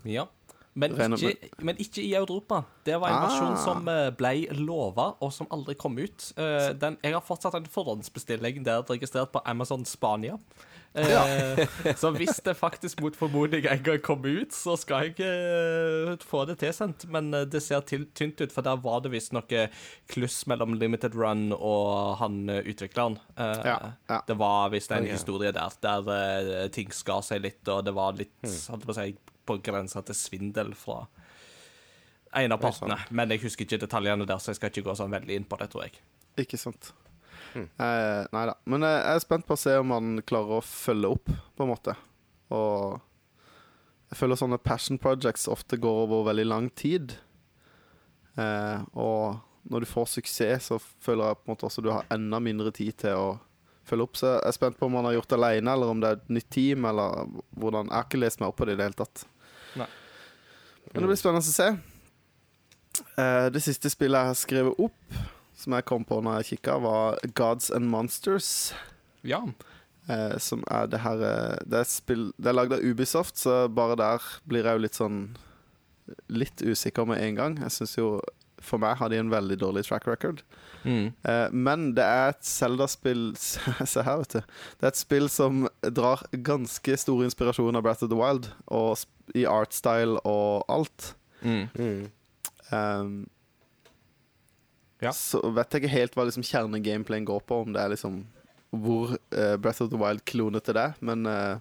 Ja. 0.09 0.27
Men 0.75 0.95
ikke, 0.97 1.49
men 1.61 1.77
ikke 1.77 2.01
i 2.01 2.13
Europa. 2.17 2.63
Det 2.85 2.95
var 2.99 3.07
en 3.11 3.13
Ah. 3.19 3.25
versjon 3.27 3.57
som 3.61 3.87
eh, 3.87 4.09
ble 4.17 4.47
lova, 4.57 5.11
og 5.21 5.33
som 5.33 5.47
aldri 5.53 5.75
kom 5.77 5.97
ut. 6.01 6.31
Eh, 6.37 6.73
Den, 6.73 6.97
jeg 7.03 7.13
har 7.13 7.21
fortsatt 7.21 7.53
en 7.59 7.65
forhåndsbestilling 7.69 8.63
der 8.65 8.81
registrert 8.89 9.31
på 9.31 9.41
Amazon 9.45 9.85
Spania. 9.85 10.39
Ja. 10.95 11.23
så 11.97 12.11
hvis 12.13 12.37
det 12.45 12.53
faktisk 12.57 13.01
mot 13.01 13.15
formodning 13.17 13.65
en 13.65 13.81
gang 13.83 14.01
kommer 14.05 14.29
ut, 14.43 14.53
så 14.53 14.75
skal 14.77 15.07
jeg 15.07 15.21
eh, 15.25 16.17
få 16.21 16.43
det 16.49 16.59
tilsendt. 16.61 17.05
Men 17.09 17.33
eh, 17.33 17.45
det 17.49 17.61
ser 17.65 17.81
tynt 17.85 18.41
ut, 18.41 18.51
for 18.53 18.61
der 18.65 18.77
var 18.81 19.01
det 19.01 19.11
visst 19.13 19.33
noe 19.33 19.67
kluss 20.09 20.43
mellom 20.49 20.73
Limited 20.77 21.15
Run 21.17 21.51
og 21.53 22.17
han 22.21 22.49
eh, 22.49 22.61
utvikleren. 22.73 23.19
Eh, 23.37 23.61
Ja, 23.65 23.77
ja. 24.09 24.21
Det 24.27 24.37
var 24.37 24.69
visst 24.73 24.91
en 24.91 25.03
okay. 25.05 25.13
historie 25.17 25.51
der 25.53 25.69
der 25.81 26.09
eh, 26.17 26.67
ting 26.73 26.91
skar 26.93 27.21
seg 27.25 27.41
litt, 27.41 27.61
og 27.67 27.85
det 27.85 27.93
var 27.93 28.13
litt 28.17 28.33
holdt 28.69 28.85
på 28.85 28.93
å 28.93 28.97
si, 28.97 29.15
på 29.45 29.57
grensa 29.63 30.03
til 30.05 30.17
svindel 30.17 30.73
fra 30.77 31.03
en 32.33 32.55
av 32.55 32.61
partene. 32.61 32.97
Men 33.13 33.33
jeg 33.33 33.43
husker 33.45 33.67
ikke 33.67 33.83
detaljene 33.85 34.27
der, 34.29 34.41
så 34.41 34.51
jeg 34.51 34.59
skal 34.59 34.73
ikke 34.73 34.87
gå 34.87 34.97
sånn 34.97 35.13
veldig 35.13 35.37
inn 35.37 35.47
på 35.49 35.59
det, 35.61 35.69
tror 35.73 35.85
jeg. 35.85 36.01
ikke 36.41 36.57
sant. 36.57 36.93
Mm. 37.53 37.67
Eh, 37.67 38.23
nei 38.33 38.43
da. 38.49 38.55
Men 38.65 38.85
eh, 38.87 38.97
jeg 38.97 39.19
er 39.19 39.25
spent 39.25 39.47
på 39.47 39.57
å 39.57 39.61
se 39.61 39.75
om 39.77 39.93
han 39.93 40.15
klarer 40.25 40.57
å 40.57 40.65
følge 40.65 41.13
opp, 41.17 41.29
på 41.29 41.65
en 41.65 41.69
måte. 41.69 41.95
Og 42.53 42.97
jeg 44.09 44.19
føler 44.19 44.39
sånne 44.39 44.61
passion 44.61 44.99
projects 45.01 45.47
ofte 45.49 45.77
går 45.81 46.03
over 46.05 46.27
veldig 46.31 46.47
lang 46.49 46.69
tid. 46.77 47.15
Eh, 48.37 48.81
og 48.97 49.41
når 49.69 49.85
du 49.85 49.89
får 49.89 50.11
suksess, 50.17 50.71
så 50.71 50.79
føler 50.81 51.31
jeg 51.31 51.39
på 51.39 51.47
en 51.47 51.53
måte 51.53 51.67
også 51.69 51.83
du 51.85 51.91
har 51.93 52.09
enda 52.13 52.41
mindre 52.43 52.73
tid 52.75 52.97
til 53.05 53.19
å 53.19 53.27
følge 53.87 54.07
opp. 54.07 54.17
Så 54.19 54.31
jeg 54.31 54.47
er 54.49 54.57
spent 54.57 54.79
på 54.79 54.89
om 54.89 54.97
han 54.99 55.07
har 55.09 55.17
gjort 55.17 55.29
det 55.31 55.39
alene, 55.39 55.75
eller 55.75 55.93
om 55.93 56.01
det 56.01 56.09
er 56.09 56.19
et 56.19 56.33
nytt 56.37 56.49
team, 56.53 56.87
eller 56.89 57.29
hvordan 57.59 57.89
Jeg 57.91 57.97
har 57.97 58.09
ikke 58.09 58.23
lest 58.23 58.41
meg 58.41 58.51
opp 58.51 58.59
på 58.59 58.67
det 58.67 58.75
i 58.75 58.81
det 58.81 58.89
hele 58.89 59.01
tatt. 59.03 59.25
Nei. 59.79 59.89
Men 60.91 61.03
det 61.03 61.09
blir 61.09 61.19
spennende 61.19 61.43
å 61.43 61.53
se. 61.53 61.69
Uh, 63.17 63.49
det 63.53 63.63
siste 63.65 63.89
spillet 63.89 64.19
jeg 64.19 64.31
har 64.31 64.37
skrevet 64.37 64.81
opp, 64.81 65.21
som 65.57 65.75
jeg 65.77 65.85
kom 65.89 66.05
på 66.05 66.19
når 66.21 66.41
jeg 66.41 66.53
kikka, 66.53 66.77
var 66.83 67.21
Gods 67.37 67.71
and 67.73 67.89
Monsters. 67.89 68.73
Ja. 69.25 69.41
Uh, 70.09 70.35
som 70.37 70.65
er 70.67 70.89
det 70.91 70.99
her 70.99 71.21
eh, 71.23 71.59
Det 71.63 71.77
er, 71.79 71.85
spill, 71.87 72.25
det 72.35 72.49
er 72.51 72.57
lagd 72.57 72.73
av 72.75 72.81
Ubisoft, 72.83 73.37
så 73.39 73.69
bare 73.71 73.95
der 73.95 74.25
blir 74.43 74.67
jeg 74.67 74.75
jo 74.75 74.81
litt 74.83 74.97
sånn 74.99 75.19
Litt 76.27 76.59
usikker 76.59 77.07
med 77.07 77.21
en 77.23 77.37
gang. 77.37 77.53
Jeg 77.63 77.71
syns 77.71 77.93
jo 77.95 78.07
For 78.59 78.81
meg 78.83 78.97
har 78.99 79.13
de 79.13 79.21
en 79.21 79.31
veldig 79.31 79.55
dårlig 79.61 79.85
track 79.87 80.03
record. 80.09 80.41
Mm. 80.83 81.13
Uh, 81.23 81.47
men 81.55 81.93
det 81.95 82.03
er 82.03 82.33
et 82.33 82.43
Zelda-spill 82.43 83.29
Se 83.93 84.03
her, 84.03 84.19
vet 84.25 84.35
du. 84.35 84.41
Det 84.81 84.89
er 84.89 84.91
et 84.91 84.99
spill 84.99 85.31
som 85.31 85.63
drar 85.95 86.25
ganske 86.35 86.97
stor 86.99 87.23
inspirasjon 87.23 87.79
av 87.79 87.87
Breath 87.87 88.03
of 88.03 88.11
the 88.11 88.19
Wild, 88.19 88.51
og 88.67 88.99
i 89.35 89.45
artstyle 89.47 90.19
og 90.27 90.65
alt. 90.71 91.13
Mm. 91.41 91.67
Mm. 91.75 92.11
Um, 92.71 93.13
Ja. 95.03 95.11
Så 95.11 95.41
vet 95.51 95.73
jeg 95.73 95.83
ikke 95.83 95.91
helt 95.97 96.13
hva 96.15 96.23
liksom 96.27 96.45
kjernegameplayen 96.47 97.25
går 97.27 97.41
på, 97.49 97.57
om 97.65 97.73
det 97.75 97.81
er 97.81 97.91
liksom 97.91 98.21
hvor 98.73 99.11
uh, 99.13 99.55
Breath 99.61 99.83
of 99.83 99.91
the 99.91 99.99
Wild 99.99 100.23
kloner 100.29 100.63
til 100.63 100.77
det, 100.77 100.93
men 101.03 101.27
uh, 101.27 101.59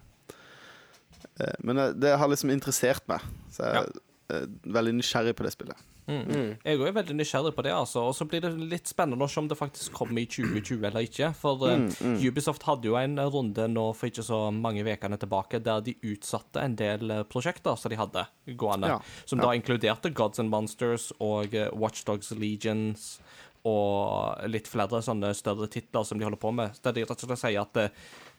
uh, 1.40 1.56
Men 1.60 1.82
det 2.00 2.14
har 2.18 2.30
liksom 2.30 2.52
interessert 2.54 3.02
meg, 3.10 3.24
så 3.52 3.66
jeg 3.66 3.82
er 3.82 3.90
eh, 4.36 4.46
veldig 4.64 4.94
nysgjerrig 5.00 5.34
på 5.36 5.44
det 5.44 5.52
spillet. 5.52 5.88
Mm. 6.12 6.32
Mm. 6.32 6.50
Jeg 6.64 6.80
er 6.88 6.96
veldig 6.98 7.16
nysgjerrig 7.18 7.54
på 7.56 7.64
det, 7.66 7.72
altså. 7.74 8.04
Og 8.10 8.16
så 8.16 8.26
blir 8.28 8.44
det 8.44 8.52
litt 8.70 8.90
spennende 8.90 9.26
å 9.26 9.30
se 9.30 9.40
om 9.42 9.48
det 9.50 9.58
faktisk 9.58 9.94
kommer 9.96 10.22
i 10.22 10.26
2020 10.28 10.86
eller 10.90 11.08
ikke. 11.08 11.32
For 11.38 11.66
eh, 11.68 11.78
Mm, 11.82 11.88
mm. 11.88 12.16
Ubisoft 12.28 12.62
hadde 12.68 12.86
jo 12.90 12.96
en 13.00 13.16
runde 13.32 13.64
nå 13.70 13.84
for 13.96 14.10
ikke 14.10 14.24
så 14.26 14.38
mange 14.54 14.84
ukene 14.84 15.18
tilbake 15.18 15.58
der 15.64 15.80
de 15.86 15.96
utsatte 16.12 16.60
en 16.62 16.76
del 16.78 17.10
eh, 17.10 17.22
prosjekter 17.28 17.78
som 17.80 17.90
de 17.92 17.98
hadde 17.98 18.26
gående. 18.58 18.92
Ja, 18.92 19.00
Som 19.24 19.40
ja. 19.40 19.46
da 19.48 19.54
inkluderte 19.58 20.12
Gods 20.14 20.42
and 20.42 20.52
Monsters 20.52 21.10
og 21.18 21.54
uh, 21.54 21.68
Watchdogs 21.78 22.32
Legions 22.36 23.20
og 23.68 24.48
litt 24.50 24.66
flere 24.66 24.98
sånne 25.04 25.30
større 25.38 25.68
titler 25.70 26.06
som 26.06 26.18
de 26.18 26.26
holder 26.26 26.40
på 26.42 26.50
med. 26.54 26.78
Der 26.82 26.96
de 26.96 27.04
rett 27.06 27.22
og 27.22 27.28
slett 27.28 27.42
sier 27.44 27.62
at 27.62 27.78
eh, 27.78 27.92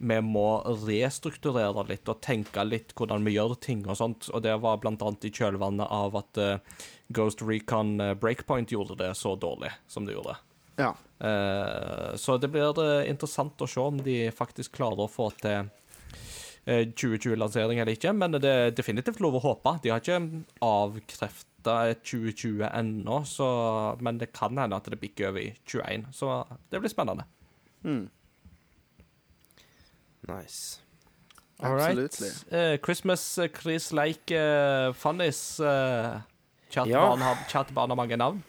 vi 0.03 0.17
må 0.25 0.47
restrukturere 0.83 1.85
litt 1.87 2.09
og 2.11 2.19
tenke 2.23 2.65
litt 2.67 2.91
hvordan 2.97 3.23
vi 3.23 3.37
gjør 3.37 3.55
ting 3.63 3.85
og 3.87 3.99
sånt. 3.99 4.27
Og 4.33 4.43
det 4.43 4.57
var 4.63 4.81
blant 4.83 5.03
annet 5.05 5.29
i 5.29 5.31
kjølvannet 5.31 5.87
av 5.87 6.17
at 6.19 6.41
eh, 6.43 6.81
Ghost 7.15 7.43
Recon 7.45 7.95
eh, 8.03 8.17
Breakpoint 8.19 8.75
gjorde 8.75 8.99
det 8.99 9.13
så 9.19 9.37
dårlig 9.39 9.71
som 9.87 10.09
det 10.09 10.17
gjorde. 10.17 10.35
Ja. 10.75 10.91
Eh, 11.23 12.15
så 12.19 12.37
det 12.37 12.51
blir 12.51 12.83
eh, 12.83 13.07
interessant 13.09 13.61
å 13.61 13.69
se 13.69 13.79
om 13.79 14.03
de 14.03 14.27
faktisk 14.35 14.75
klarer 14.75 15.05
å 15.05 15.11
få 15.11 15.29
til 15.39 15.69
eh, 16.65 16.83
2020-lansering 16.89 17.79
eller 17.79 17.95
ikke, 17.95 18.11
men 18.17 18.35
det 18.35 18.51
er 18.51 18.75
definitivt 18.75 19.23
lov 19.23 19.39
å 19.39 19.45
håpe. 19.47 19.77
De 19.83 19.93
har 19.93 20.03
ikke 20.03 20.19
avkrefta 20.59 21.52
et 21.71 21.97
2020 22.03 22.65
ennå, 22.67 23.23
så, 23.25 23.47
men 23.99 24.19
det 24.19 24.31
kan 24.33 24.57
hende 24.57 24.75
at 24.75 24.85
det 24.91 24.99
bikker 24.99 25.29
over 25.29 25.39
i 25.39 25.53
21, 25.65 26.07
så 26.11 26.43
det 26.71 26.81
blir 26.81 26.89
spennende. 26.89 27.23
Mm. 27.83 28.09
Nice. 30.27 30.79
All 31.59 31.75
right. 31.75 31.97
Absolutely. 31.97 32.57
Eh, 32.57 32.77
Christmas 32.77 33.37
uh, 33.37 33.47
Chris 33.47 33.91
Lake 33.91 34.31
uh, 34.31 34.93
Funnies. 34.93 35.59
Uh, 35.59 36.21
kjært, 36.71 36.87
Ja. 36.87 37.15
har, 37.15 37.85
har 37.87 37.95
mange 37.95 38.17
navn. 38.17 38.43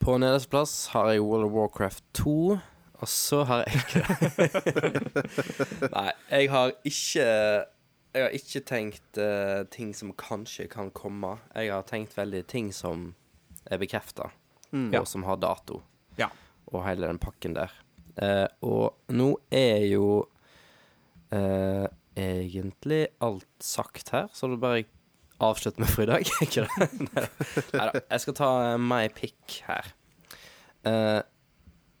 På 0.00 0.18
nederste 0.18 0.48
plass 0.48 0.86
har 0.86 1.10
jeg 1.10 1.20
World 1.22 1.44
of 1.44 1.52
Warcraft 1.52 2.04
2, 2.14 2.58
og 2.94 3.08
så 3.08 3.44
har 3.44 3.64
jeg 3.66 3.74
ikke 3.74 4.00
Nei, 5.96 6.10
jeg 6.30 6.50
har 6.50 6.72
ikke 6.84 7.26
Jeg 8.14 8.24
har 8.26 8.34
ikke 8.34 8.60
tenkt 8.66 9.18
uh, 9.22 9.62
ting 9.70 9.92
som 9.94 10.10
kanskje 10.18 10.66
kan 10.72 10.88
komme. 10.90 11.36
Jeg 11.54 11.70
har 11.70 11.84
tenkt 11.86 12.16
veldig 12.18 12.42
ting 12.50 12.72
som 12.74 13.12
er 13.70 13.78
bekrefta, 13.82 14.30
Mm. 14.72 14.92
og 14.94 15.06
som 15.10 15.24
har 15.26 15.36
dato. 15.42 15.80
Ja. 16.18 16.28
Og 16.70 16.84
hele 16.86 17.06
den 17.10 17.18
pakken 17.18 17.54
der. 17.56 17.72
Uh, 18.20 18.46
og 18.62 19.14
nå 19.14 19.32
er 19.50 19.82
jo 19.90 20.26
uh, 21.34 21.86
egentlig 22.18 23.08
alt 23.22 23.46
sagt 23.62 24.10
her, 24.14 24.28
så 24.34 24.50
det 24.52 24.60
bare 24.62 24.84
avslutte 25.40 25.80
med 25.80 25.88
for 25.90 26.02
i 26.04 26.10
dag. 26.10 26.26
Ikke 26.44 26.66
det? 26.66 26.88
Neida. 27.72 28.02
Jeg 28.10 28.20
skal 28.26 28.34
ta 28.38 28.50
my 28.78 29.04
pick 29.14 29.60
her. 29.66 29.90
Uh, 30.86 31.20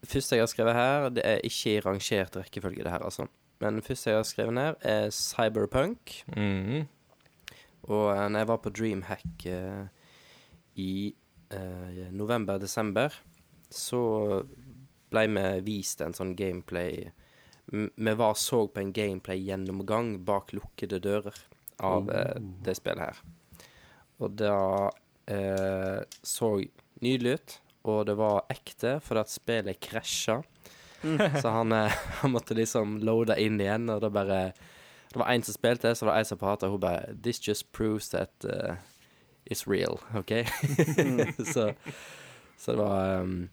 første 0.06 0.36
jeg 0.38 0.42
har 0.46 0.50
skrevet 0.52 0.74
her, 0.78 1.08
det 1.14 1.24
er 1.26 1.42
ikke 1.44 1.74
i 1.76 1.80
rangert 1.84 2.36
rekkefølge, 2.38 2.84
det 2.86 2.92
her, 2.94 3.02
altså. 3.04 3.26
Men 3.60 3.78
det 3.78 3.84
første 3.86 4.10
jeg 4.10 4.20
har 4.20 4.28
skrevet 4.28 4.56
ned, 4.56 4.80
er 4.80 5.10
Cyberpunk. 5.14 6.14
Mm. 6.36 6.86
Og 7.90 8.06
uh, 8.08 8.26
når 8.28 8.42
jeg 8.42 8.48
var 8.48 8.60
på 8.64 8.72
Dreamhack 8.76 9.46
eh, 9.50 9.86
i 10.80 10.92
eh, 11.50 12.10
november-desember, 12.12 13.14
så 13.70 14.02
ble 15.10 15.24
vi 15.34 15.46
vist 15.66 16.02
en 16.02 16.14
sånn 16.14 16.34
gameplay 16.38 17.10
Vi 17.70 18.14
var 18.18 18.34
så 18.38 18.64
på 18.66 18.82
en 18.82 18.92
gameplay-gjennomgang 18.94 20.16
bak 20.26 20.50
lukkede 20.56 20.98
dører 21.02 21.36
av 21.86 22.10
eh, 22.10 22.38
det 22.64 22.74
spillet 22.78 23.04
her. 23.04 23.20
Og 24.20 24.34
det 24.40 24.54
eh, 25.30 26.00
så 26.26 26.48
nydelig 27.04 27.36
ut, 27.38 27.54
og 27.90 28.00
det 28.08 28.16
var 28.18 28.50
ekte, 28.50 28.96
fordi 29.04 29.22
at 29.22 29.32
spillet 29.32 29.80
krasja. 29.86 30.40
Så 31.42 31.48
han, 31.48 31.72
eh, 31.72 31.92
han 32.20 32.30
måtte 32.30 32.54
liksom 32.54 32.98
loade 32.98 33.36
inn 33.40 33.60
igjen, 33.60 33.88
og 33.90 34.00
det 34.04 34.12
bare 34.14 34.52
Det 35.10 35.18
var 35.18 35.26
en 35.32 35.42
som 35.42 35.54
spilte, 35.54 35.94
så 35.94 36.06
var 36.06 36.14
det 36.14 36.20
en 36.24 36.30
som 36.30 36.38
prata, 36.38 36.66
og 36.66 36.76
hun 36.76 36.80
bare 36.84 37.14
This 37.22 37.40
just 37.48 37.72
proves 37.72 38.08
that 38.10 38.44
uh, 38.44 38.76
it's 39.44 39.66
real, 39.66 39.98
OK? 40.14 40.46
så, 41.54 41.72
så 42.56 42.72
det 42.72 42.78
var 42.78 43.20
um, 43.20 43.48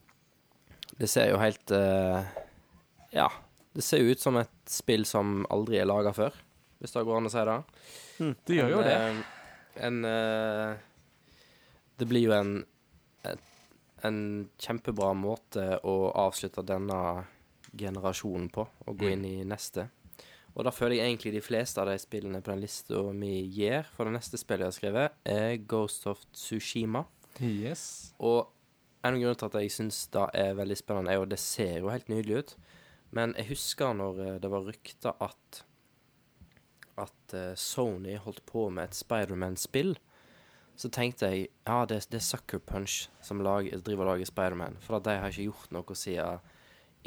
Det 0.97 1.09
ser 1.09 1.31
jo 1.31 1.39
helt 1.41 1.71
uh, 1.71 2.21
Ja. 3.11 3.31
Det 3.73 3.83
ser 3.83 4.01
jo 4.01 4.11
ut 4.11 4.21
som 4.21 4.37
et 4.37 4.53
spill 4.65 5.05
som 5.05 5.45
aldri 5.53 5.77
er 5.77 5.85
laga 5.85 6.13
før, 6.13 6.33
hvis 6.81 6.93
det 6.93 7.03
går 7.05 7.17
an 7.17 7.29
å 7.29 7.31
si 7.31 7.43
det. 7.45 7.57
Det 8.47 8.55
gjør 8.57 8.71
jo 8.71 8.79
det. 8.81 8.95
En 9.85 9.99
eh, 10.09 10.71
Det 11.99 12.07
blir 12.09 12.25
jo 12.25 12.33
en 12.33 12.55
en 14.05 14.49
kjempebra 14.61 15.13
måte 15.17 15.77
å 15.83 15.95
avslutte 16.17 16.65
denne 16.65 16.99
generasjonen 17.75 18.49
på, 18.53 18.67
og 18.85 18.95
Mm. 18.95 18.99
gå 18.99 19.11
inn 19.11 19.25
i 19.25 19.43
neste. 19.43 19.89
Og 20.55 20.63
da 20.65 20.71
føler 20.71 20.95
jeg 20.97 21.11
egentlig 21.11 21.33
de 21.33 21.41
fleste 21.41 21.77
av 21.81 21.85
de 21.87 21.97
spillene 22.01 22.41
på 22.41 22.49
den 22.51 22.61
lista 22.61 22.95
vi 23.13 23.47
gjør 23.53 23.85
for 23.93 24.05
det 24.05 24.13
neste 24.13 24.37
spillet 24.37 24.65
jeg 24.65 24.71
har 24.71 24.79
skrevet, 24.79 25.11
er 25.25 25.57
Ghost 25.67 26.07
of 26.07 26.23
Tsushima. 26.33 27.05
Yes. 27.39 28.13
Og 28.19 28.47
en 29.03 29.13
av 29.13 29.19
grunnene 29.19 29.37
til 29.37 29.45
at 29.45 29.61
jeg 29.61 29.69
syns 29.71 30.07
det 30.11 30.29
er 30.33 30.55
veldig 30.55 30.77
spennende, 30.77 31.11
er 31.11 31.19
jo 31.19 31.25
det 31.25 31.39
ser 31.39 31.79
jo 31.79 31.89
helt 31.89 32.07
nydelig 32.09 32.37
ut. 32.39 32.55
Men 33.11 33.33
jeg 33.37 33.47
husker 33.53 33.93
når 33.93 34.19
eh, 34.19 34.39
det 34.39 34.49
var 34.51 34.65
rykter 34.65 35.13
at 35.21 35.63
at 36.97 37.33
eh, 37.33 37.53
Sony 37.55 38.17
holdt 38.17 38.43
på 38.49 38.69
med 38.73 38.89
et 38.89 38.97
Spiderman-spill, 38.97 39.97
så 40.77 40.89
tenkte 40.93 41.29
jeg 41.29 41.47
ja, 41.67 41.85
det, 41.85 42.03
det 42.11 42.17
er 42.19 42.25
Sucker 42.25 42.59
Punch 42.59 43.07
som 43.21 43.41
lager, 43.45 43.77
driver 43.81 44.05
og 44.07 44.11
lager 44.15 44.25
Spiderman. 44.29 44.77
For 44.81 44.97
at 44.97 45.05
de 45.05 45.15
har 45.17 45.29
ikke 45.29 45.47
gjort 45.51 45.71
noe 45.73 45.97
siden 45.97 46.39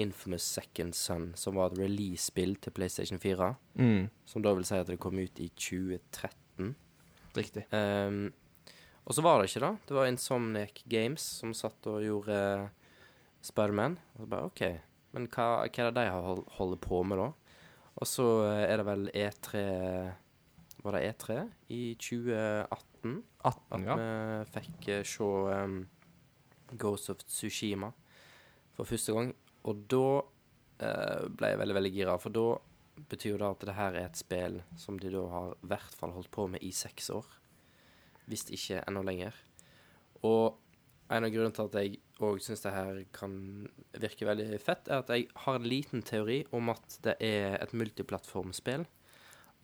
Infamous 0.01 0.47
Second 0.47 0.97
Son, 0.97 1.31
som 1.39 1.59
var 1.59 1.71
et 1.71 1.81
release-spill 1.85 2.57
til 2.63 2.75
PlayStation 2.77 3.21
4. 3.21 3.51
Mm. 3.81 4.09
Som 4.27 4.45
da 4.45 4.55
vil 4.57 4.67
si 4.69 4.79
at 4.79 4.91
det 4.91 5.01
kom 5.03 5.19
ut 5.21 5.43
i 5.43 5.49
2013. 5.55 6.75
Riktig. 7.37 7.67
Um, 7.73 8.31
og 9.05 9.17
så 9.17 9.25
var 9.25 9.41
det 9.41 9.51
ikke, 9.51 9.65
da. 9.65 9.73
Det 9.89 9.97
var 9.97 10.09
Insomniac 10.11 10.83
Games 10.91 11.25
som 11.41 11.55
satt 11.57 11.87
og 11.91 12.03
gjorde 12.05 12.39
uh, 12.65 12.97
Spiderman. 13.45 13.99
Og 14.15 14.25
så 14.25 14.31
bare 14.31 14.51
OK, 14.51 14.65
men 15.15 15.29
hva, 15.31 15.47
hva 15.65 15.85
er 15.85 15.91
det 15.91 15.97
de 15.99 16.11
har 16.11 16.27
hold, 16.27 16.45
holder 16.59 16.83
på 16.85 17.03
med, 17.07 17.21
da? 17.21 17.31
Og 18.01 18.09
så 18.09 18.27
eh, 18.47 18.65
er 18.71 18.81
det 18.81 18.87
vel 18.87 19.09
E3 19.13 19.63
Var 20.81 20.97
det 20.97 21.01
E3 21.11 21.39
i 21.75 21.81
2018 22.01 23.17
at 23.45 23.59
18, 23.73 23.85
ja. 23.87 23.97
vi 23.97 24.53
fikk 24.55 24.89
eh, 24.93 25.03
se 25.09 25.25
um, 25.25 25.81
Ghost 26.79 27.11
of 27.11 27.25
Tsushima 27.25 27.91
for 28.77 28.89
første 28.89 29.13
gang. 29.17 29.35
Og 29.69 29.85
da 29.93 30.07
eh, 30.87 31.27
ble 31.29 31.53
jeg 31.53 31.61
veldig, 31.61 31.77
veldig 31.77 31.93
gira, 31.95 32.17
for 32.23 32.35
da 32.35 32.47
betyr 33.11 33.35
jo 33.35 33.41
det 33.41 33.51
at 33.51 33.67
det 33.69 33.77
her 33.77 33.97
er 33.97 34.09
et 34.09 34.19
spill 34.19 34.61
som 34.79 34.99
de 35.01 35.13
da 35.13 35.23
har 35.33 35.55
i 35.55 35.71
hvert 35.73 35.97
fall 35.97 36.15
holdt 36.17 36.33
på 36.35 36.47
med 36.53 36.65
i 36.65 36.73
seks 36.77 37.11
år. 37.15 37.27
Hvis 38.31 38.47
ikke 38.55 38.85
enda 38.87 39.03
lenger. 39.07 39.37
Og 40.27 40.59
en 41.11 41.27
av 41.27 41.33
grunnene 41.33 41.57
til 41.57 41.67
at 41.67 41.77
jeg 41.81 41.99
òg 42.23 42.39
syns 42.45 42.63
det 42.63 42.75
her 42.75 43.01
kan 43.17 43.35
virke 43.99 44.29
veldig 44.29 44.61
fett, 44.63 44.89
er 44.89 45.03
at 45.03 45.11
jeg 45.11 45.27
har 45.45 45.59
en 45.59 45.69
liten 45.69 46.05
teori 46.07 46.43
om 46.55 46.71
at 46.73 46.99
det 47.05 47.17
er 47.25 47.57
et 47.59 47.75
multiplattformspill. 47.75 48.87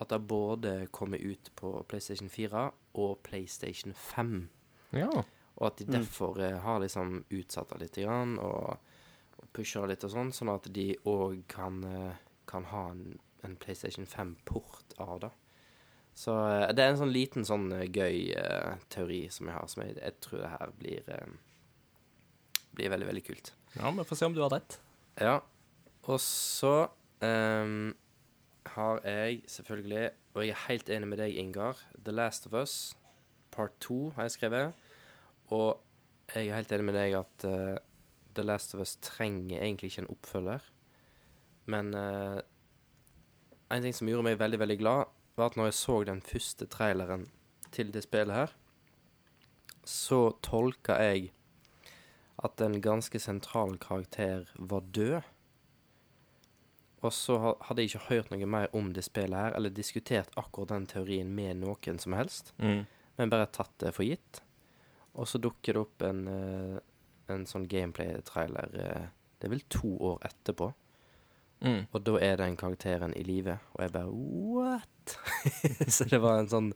At 0.02 0.10
det 0.12 0.26
både 0.28 0.74
kommer 0.92 1.22
ut 1.22 1.52
på 1.56 1.70
PlayStation 1.88 2.28
4 2.32 2.66
og 3.00 3.18
PlayStation 3.24 3.94
5. 3.94 4.36
ja. 4.92 5.10
Og 5.56 5.70
at 5.70 5.78
de 5.80 5.86
derfor 5.88 6.36
mm. 6.36 6.58
har 6.66 6.82
liksom 6.82 7.12
utsatt 7.32 7.70
det 7.70 7.78
litt 7.80 7.94
grann, 8.04 8.34
og, 8.44 8.76
og 8.76 8.95
pusher 9.56 9.88
litt 9.88 10.04
og 10.06 10.12
sånn, 10.12 10.32
sånn 10.36 10.52
at 10.52 10.68
de 10.76 10.90
òg 11.08 11.42
kan, 11.50 11.80
eh, 11.88 12.22
kan 12.48 12.68
ha 12.72 12.84
en, 12.92 13.18
en 13.46 13.56
PlayStation 13.62 14.06
5-port 14.08 14.96
av 15.02 15.20
det. 15.24 15.32
Så 16.16 16.36
eh, 16.46 16.68
det 16.76 16.84
er 16.84 16.92
en 16.92 17.02
sånn 17.02 17.14
liten 17.14 17.48
sånn 17.48 17.70
eh, 17.76 17.88
gøy 17.88 18.32
uh, 18.36 18.76
teori 18.92 19.26
som 19.32 19.50
jeg 19.50 19.56
har, 19.56 19.68
som 19.72 19.84
jeg, 19.84 19.98
jeg 20.00 20.20
tror 20.24 20.42
det 20.42 20.52
her 20.54 20.74
blir 20.80 21.10
uh, 21.12 21.36
blir 22.76 22.92
veldig, 22.92 23.08
veldig 23.08 23.24
kult. 23.24 23.54
ja, 23.72 23.90
vi 23.90 24.04
får 24.04 24.20
se 24.20 24.28
om 24.28 24.34
du 24.36 24.42
har 24.44 24.52
rett. 24.52 24.78
Ja. 25.16 25.38
Og 26.06 26.20
så 26.20 26.74
um, 27.24 27.94
har 28.76 29.00
jeg 29.04 29.42
selvfølgelig, 29.48 30.10
og 30.34 30.44
jeg 30.44 30.52
er 30.52 30.64
helt 30.66 30.92
enig 30.92 31.08
med 31.08 31.20
deg, 31.22 31.38
Ingar, 31.40 31.80
The 31.96 32.12
Last 32.12 32.46
of 32.46 32.56
Us 32.60 32.94
Part 33.56 33.72
2 33.80 34.12
har 34.16 34.26
jeg 34.26 34.36
skrevet. 34.36 34.72
Og 35.56 35.80
jeg 36.34 36.48
er 36.48 36.58
helt 36.58 36.72
enig 36.74 36.88
med 36.88 36.98
deg 36.98 37.14
at 37.16 37.46
eh, 37.48 37.76
The 38.36 38.44
Last 38.44 38.74
of 38.76 38.82
Us 38.84 38.96
trenger 39.02 39.60
egentlig 39.60 39.92
ikke 39.92 40.04
en 40.04 40.12
oppfølger. 40.14 40.66
Men 41.72 41.94
uh, 41.94 42.38
en 43.72 43.82
ting 43.82 43.94
som 43.96 44.08
gjorde 44.10 44.28
meg 44.28 44.40
veldig, 44.40 44.60
veldig 44.62 44.78
glad, 44.80 45.14
var 45.36 45.50
at 45.50 45.58
når 45.58 45.70
jeg 45.70 45.78
så 45.80 45.96
den 46.08 46.22
første 46.24 46.68
traileren 46.70 47.26
til 47.74 47.90
det 47.92 48.04
spillet 48.06 48.36
her, 48.36 48.54
så 49.86 50.20
tolka 50.42 50.96
jeg 51.02 51.30
at 52.44 52.60
en 52.60 52.80
ganske 52.84 53.18
sentral 53.20 53.76
karakter 53.80 54.46
var 54.58 54.86
død. 54.94 55.20
Og 57.04 57.12
så 57.12 57.36
hadde 57.38 57.82
jeg 57.82 57.92
ikke 57.92 58.08
hørt 58.08 58.32
noe 58.32 58.48
mer 58.50 58.72
om 58.76 58.90
det 58.96 59.04
spillet 59.06 59.38
her, 59.38 59.54
eller 59.56 59.74
diskutert 59.74 60.32
akkurat 60.36 60.74
den 60.74 60.88
teorien 60.90 61.30
med 61.34 61.60
noen 61.62 62.00
som 62.02 62.16
helst, 62.16 62.52
men 63.16 63.32
bare 63.32 63.48
tatt 63.52 63.72
det 63.82 63.94
for 63.96 64.06
gitt. 64.06 64.42
Og 65.16 65.28
så 65.28 65.40
dukker 65.40 65.76
det 65.76 65.80
opp 65.80 66.02
en, 66.04 66.26
eh, 66.28 66.80
en 67.34 67.46
sånn 67.46 67.68
gameplay-trailer 67.68 68.74
eh, 68.82 69.06
Det 69.38 69.48
er 69.48 69.52
vel 69.52 69.64
to 69.72 69.96
år 70.12 70.20
etterpå, 70.30 70.72
Mm. 71.64 71.86
og 71.90 72.02
da 72.04 72.18
er 72.20 72.36
den 72.36 72.54
karakteren 72.56 73.14
i 73.16 73.22
live. 73.24 73.54
Og 73.74 73.80
jeg 73.80 73.92
bare 73.92 74.10
What? 74.12 75.14
så 75.94 76.04
det 76.04 76.18
var 76.20 76.38
en 76.38 76.50
sånn 76.52 76.66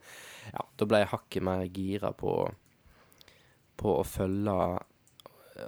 Ja, 0.55 0.63
da 0.81 0.87
ble 0.89 1.03
jeg 1.03 1.11
hakket 1.11 1.43
mer 1.45 1.65
gira 1.69 2.13
på 2.17 2.33
På 3.77 3.99
å 4.01 4.07
følge 4.09 4.55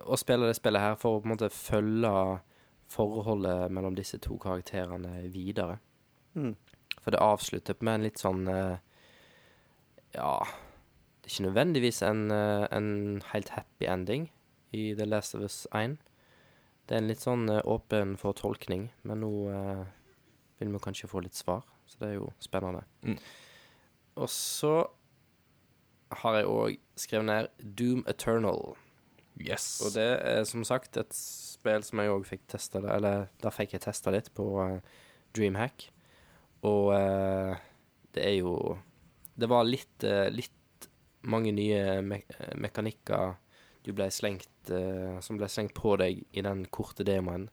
Å 0.00 0.16
spille 0.16 0.48
det 0.48 0.56
spillet 0.56 0.80
her 0.80 0.96
for 0.96 1.18
å 1.18 1.20
på 1.20 1.28
en 1.28 1.34
måte 1.34 1.50
følge 1.52 2.40
forholdet 2.88 3.70
mellom 3.70 3.94
disse 3.96 4.18
to 4.18 4.38
karakterene 4.40 5.28
videre. 5.32 5.78
Mm. 6.34 6.56
For 7.04 7.10
det 7.12 7.20
avslutter 7.20 7.76
med 7.80 7.94
en 7.94 8.06
litt 8.08 8.18
sånn 8.20 8.48
eh, 8.48 8.78
Ja 10.16 10.38
Det 10.40 11.28
er 11.28 11.34
ikke 11.34 11.46
nødvendigvis 11.50 12.00
en, 12.08 12.30
eh, 12.32 12.64
en 12.72 13.20
helt 13.34 13.52
happy 13.58 13.86
ending 13.92 14.30
i 14.72 14.92
The 14.98 15.06
Last 15.06 15.36
of 15.36 15.44
Us 15.46 15.66
1. 15.76 15.98
Det 16.88 16.96
er 16.96 17.02
en 17.02 17.10
litt 17.10 17.22
sånn 17.22 17.46
eh, 17.52 17.62
åpen 17.68 18.16
for 18.20 18.36
tolkning, 18.36 18.88
men 19.06 19.22
nå 19.22 19.32
eh, 19.52 19.84
vil 20.60 20.72
vi 20.74 20.82
kanskje 20.82 21.10
få 21.10 21.22
litt 21.24 21.38
svar, 21.38 21.64
så 21.86 22.02
det 22.02 22.10
er 22.10 22.18
jo 22.18 22.30
spennende. 22.42 22.84
Mm. 23.06 23.18
Og 24.22 24.28
så 24.32 24.74
har 26.22 26.38
jeg 26.38 26.48
òg 26.50 26.80
skrevet 27.00 27.28
ned 27.28 27.76
Doom 27.78 28.02
Eternal. 28.10 28.74
Yes. 29.40 29.80
Og 29.86 29.94
det 29.96 30.08
er 30.28 30.42
som 30.48 30.64
sagt 30.68 30.98
et 31.00 31.14
spill 31.16 31.84
som 31.86 32.02
jeg 32.02 32.12
òg 32.12 32.26
fikk 32.28 32.44
testa 32.52 32.82
eller 32.84 33.30
da 33.40 33.52
fikk 33.54 33.76
jeg 33.76 33.86
testa 33.86 34.12
litt 34.12 34.28
på 34.36 34.46
eh, 34.66 34.80
Dreamhack. 35.32 35.88
Og 36.68 36.92
eh, 36.94 37.62
det 38.14 38.24
er 38.26 38.36
jo 38.38 38.78
Det 39.34 39.48
var 39.48 39.64
litt, 39.64 40.04
eh, 40.04 40.28
litt 40.30 40.88
mange 41.24 41.54
nye 41.56 42.02
me 42.04 42.20
eh, 42.28 42.52
mekanikker 42.60 43.38
ble 43.90 44.06
slengt 44.14 44.70
eh, 44.70 45.18
som 45.24 45.38
ble 45.38 45.48
slengt 45.50 45.74
på 45.74 45.96
deg 45.98 46.22
i 46.30 46.44
den 46.46 46.64
korte 46.70 47.06
demoen, 47.06 47.48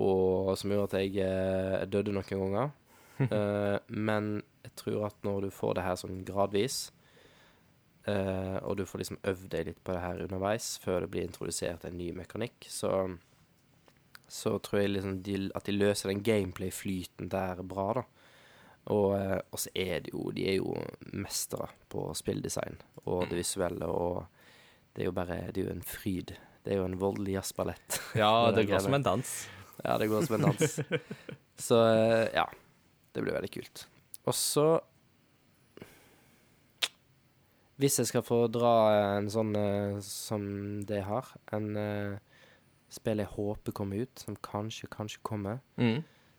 og 0.00 0.54
som 0.56 0.72
gjorde 0.72 0.96
at 0.96 1.04
jeg 1.04 1.20
eh, 1.24 1.86
døde 1.90 2.16
noen 2.16 2.32
ganger. 2.32 2.74
Eh, 3.16 3.78
men 3.88 4.42
jeg 4.60 4.74
tror 4.76 5.06
at 5.06 5.22
når 5.24 5.46
du 5.46 5.54
får 5.56 5.78
det 5.78 5.84
her 5.86 5.94
sånn 5.96 6.18
gradvis, 6.28 6.90
og 8.06 8.74
du 8.76 8.82
får 8.86 9.00
liksom 9.00 9.18
øvd 9.26 9.46
deg 9.54 9.70
litt 9.70 9.78
på 9.82 9.94
det 9.96 10.02
her 10.02 10.20
underveis 10.22 10.66
før 10.78 11.00
det 11.00 11.08
blir 11.14 11.24
introdusert 11.24 11.86
en 11.88 11.96
ny 11.96 12.10
mekanikk, 12.14 12.68
så, 12.68 12.90
så 14.28 14.52
tror 14.60 14.82
jeg 14.82 14.92
liksom 14.92 15.16
de, 15.24 15.38
at 15.56 15.64
de 15.64 15.74
løser 15.74 16.12
den 16.12 16.20
gameplay-flyten 16.28 17.32
der 17.32 17.64
bra, 17.64 17.88
da. 17.96 18.04
Og, 18.92 19.16
og 19.16 19.58
så 19.64 19.72
er 19.74 20.04
det 20.04 20.12
jo 20.12 20.28
De 20.36 20.44
er 20.52 20.60
jo 20.60 20.76
mestere 21.16 21.72
på 21.90 22.04
spilldesign 22.14 22.76
og 23.06 23.30
det 23.32 23.40
visuelle, 23.40 23.88
og 23.88 24.28
det 24.96 25.04
er 25.04 25.10
jo 25.10 25.14
bare 25.16 25.38
Det 25.52 25.60
er 25.62 25.68
jo 25.68 25.74
en 25.76 25.84
fryd. 25.84 26.32
Det 26.64 26.72
er 26.74 26.80
jo 26.80 26.86
en 26.88 26.98
voldelig 26.98 27.36
jazzballett. 27.36 28.00
ja, 28.22 28.32
det 28.50 28.62
det 28.64 28.70
går 28.72 28.82
som 28.88 28.96
en 28.96 29.04
dans. 29.06 29.32
Ja, 29.84 29.98
det 30.00 30.08
går 30.10 30.24
som 30.26 30.38
en 30.40 30.48
dans. 30.50 30.78
Så 31.68 31.80
eh, 31.92 32.28
ja. 32.34 32.46
Det 33.12 33.22
blir 33.24 33.32
veldig 33.36 33.50
kult. 33.54 33.86
Og 34.28 34.34
så 34.36 34.66
Hvis 37.76 37.98
jeg 38.00 38.08
skal 38.08 38.24
få 38.24 38.38
dra 38.48 38.72
en 39.18 39.28
sånn 39.32 39.52
eh, 39.56 39.98
som 40.04 40.44
det 40.88 41.02
har, 41.04 41.28
en 41.52 41.66
uh, 41.76 42.14
spill 42.88 43.20
jeg 43.20 43.28
håper 43.34 43.74
kommer 43.76 44.06
ut, 44.06 44.22
som 44.22 44.36
kanskje, 44.40 44.88
kanskje 44.88 45.20
kommer, 45.26 45.58
Mm. 45.76 45.98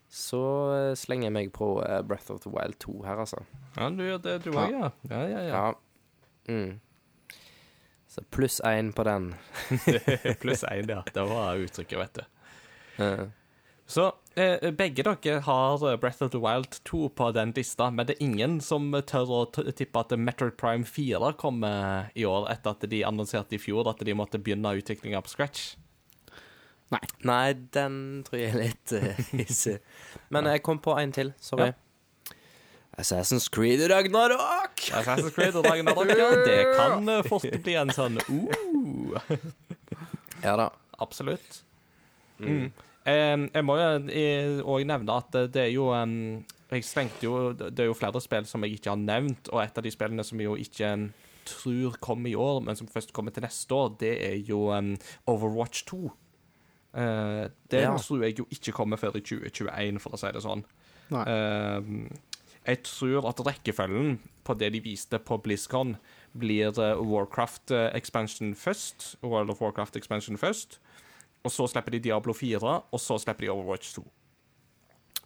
så 0.10 0.42
uh, 0.74 0.96
slenger 0.98 1.28
jeg 1.30 1.36
meg 1.36 1.52
på 1.54 1.68
eh, 1.86 2.02
Breath 2.02 2.32
of 2.34 2.42
the 2.42 2.50
Wild 2.50 2.80
2 2.82 3.04
her, 3.06 3.22
altså. 3.22 3.44
Ja, 3.76 3.90
du 3.94 4.02
gjør 4.02 4.24
det, 4.26 4.36
du 4.48 4.50
òg, 4.56 4.72
ja. 4.74 4.90
Ja, 5.12 5.22
ja, 5.30 5.44
ja. 5.46 5.54
Ja. 5.54 5.74
Mm. 6.50 6.80
Så 8.18 8.24
pluss 8.34 8.62
én 8.66 8.92
på 8.92 9.04
den. 9.04 9.36
Pluss 10.42 10.64
én, 10.64 10.90
ja. 10.90 11.04
Det 11.14 11.22
var 11.22 11.56
uttrykket, 11.56 12.00
vet 12.00 12.14
du. 12.14 12.24
Uh. 13.04 13.28
Så 13.86 14.08
eh, 14.36 14.72
begge 14.72 15.04
dere 15.06 15.40
har 15.46 15.84
eh, 15.86 16.00
Breath 16.02 16.24
of 16.26 16.32
the 16.34 16.42
Wild 16.42 16.80
2 16.84 17.10
på 17.10 17.30
den 17.32 17.54
lista, 17.56 17.92
men 17.92 18.10
det 18.10 18.18
er 18.18 18.26
ingen 18.26 18.58
som 18.62 18.90
tør 19.06 19.30
å 19.32 19.42
tippe 19.54 20.02
at 20.02 20.18
Metroid 20.18 20.58
Prime 20.58 20.84
4 20.84 21.30
kommer 21.38 22.10
i 22.18 22.26
år, 22.26 22.50
etter 22.52 22.74
at 22.74 22.90
de 22.90 23.04
annonserte 23.06 23.56
i 23.56 23.62
fjor 23.62 23.88
at 23.94 24.02
de 24.02 24.18
måtte 24.18 24.42
begynne 24.42 24.74
utviklinga 24.82 25.22
på 25.22 25.36
scratch. 25.36 25.76
Nei, 26.90 27.04
Nei, 27.28 27.54
den 27.78 28.02
tror 28.26 28.42
jeg 28.42 28.50
er 28.50 28.62
litt 28.64 28.98
uh, 28.98 29.24
hissig. 29.44 29.78
Men 30.34 30.50
jeg 30.50 30.66
kom 30.66 30.82
på 30.82 30.98
en 30.98 31.14
til. 31.14 31.36
Sorry. 31.38 31.70
Assassin's 32.98 33.46
Creed 33.54 33.82
og 33.86 33.92
Ragnarok! 33.94 34.82
Assassin's 34.98 35.34
Creed 35.36 35.56
og 35.60 35.66
Ragnarok, 35.70 36.10
ja, 36.18 36.30
det 36.48 36.58
kan 36.78 37.10
eh, 37.14 37.24
fort 37.28 37.46
bli 37.64 37.76
en 37.78 37.92
sånn 37.94 38.18
uh, 38.18 39.22
Ja 40.44 40.56
da. 40.58 40.70
Absolutt. 41.02 41.60
Mm. 42.42 42.72
Eh, 43.06 43.36
jeg 43.54 43.66
må 43.66 43.76
jo 43.78 44.66
òg 44.74 44.86
nevne 44.90 45.18
at 45.22 45.38
det- 45.54 45.68
er 45.68 45.72
jo 45.74 45.92
um, 45.94 46.44
Jeg 46.70 46.84
stengte 46.86 47.24
jo 47.26 47.54
Det 47.54 47.80
er 47.80 47.88
jo 47.88 47.96
flere 47.98 48.20
spill 48.22 48.46
som 48.50 48.62
jeg 48.66 48.78
ikke 48.80 48.92
har 48.96 49.00
nevnt, 49.02 49.50
og 49.54 49.62
et 49.64 49.78
av 49.78 49.86
de 49.86 49.92
spillene 49.94 50.26
som 50.26 50.42
jeg 50.42 50.50
jo 50.50 50.56
ikke 50.58 50.90
um, 50.94 51.08
tror 51.48 51.96
kommer 52.04 52.30
i 52.30 52.36
år, 52.36 52.60
men 52.66 52.76
som 52.76 52.90
først 52.92 53.14
kommer 53.16 53.32
til 53.32 53.46
neste 53.46 53.72
år, 53.72 53.94
det 54.02 54.16
er 54.26 54.36
jo 54.50 54.66
Overwatch 55.32 55.86
2. 55.88 56.02
Uh, 56.98 57.46
det 57.72 57.84
Ja. 57.86 57.94
tror 57.98 58.24
jeg 58.26 58.40
jo 58.40 58.46
ikke 58.52 58.74
kommer 58.76 58.98
før 59.00 59.16
i 59.16 59.22
2021, 59.22 60.00
for 60.02 60.12
å 60.12 60.20
si 60.20 60.28
det 60.34 60.42
sånn. 60.44 60.66
Nei. 61.14 61.22
Eh, 61.24 61.80
jeg 62.68 62.84
tror 62.84 63.30
at 63.30 63.40
rekkefølgen 63.48 64.18
på 64.48 64.56
det 64.60 64.72
de 64.76 64.82
viste 64.84 65.20
på 65.20 65.40
BlizzCon, 65.44 65.96
blir 66.38 66.76
eh, 66.80 67.00
Warcraft 67.00 67.72
eh, 67.72 67.90
expansion 67.98 68.54
først, 68.56 69.16
World 69.24 69.52
of 69.54 69.62
Warcraft 69.62 69.96
expansion 69.96 70.38
først, 70.38 70.80
og 71.44 71.52
så 71.52 71.68
slipper 71.72 71.96
de 71.96 72.04
Diablo 72.10 72.34
4, 72.36 72.76
og 72.92 73.00
så 73.00 73.18
slipper 73.24 73.48
de 73.48 73.52
Overwatch 73.54 73.96
2. 73.96 74.06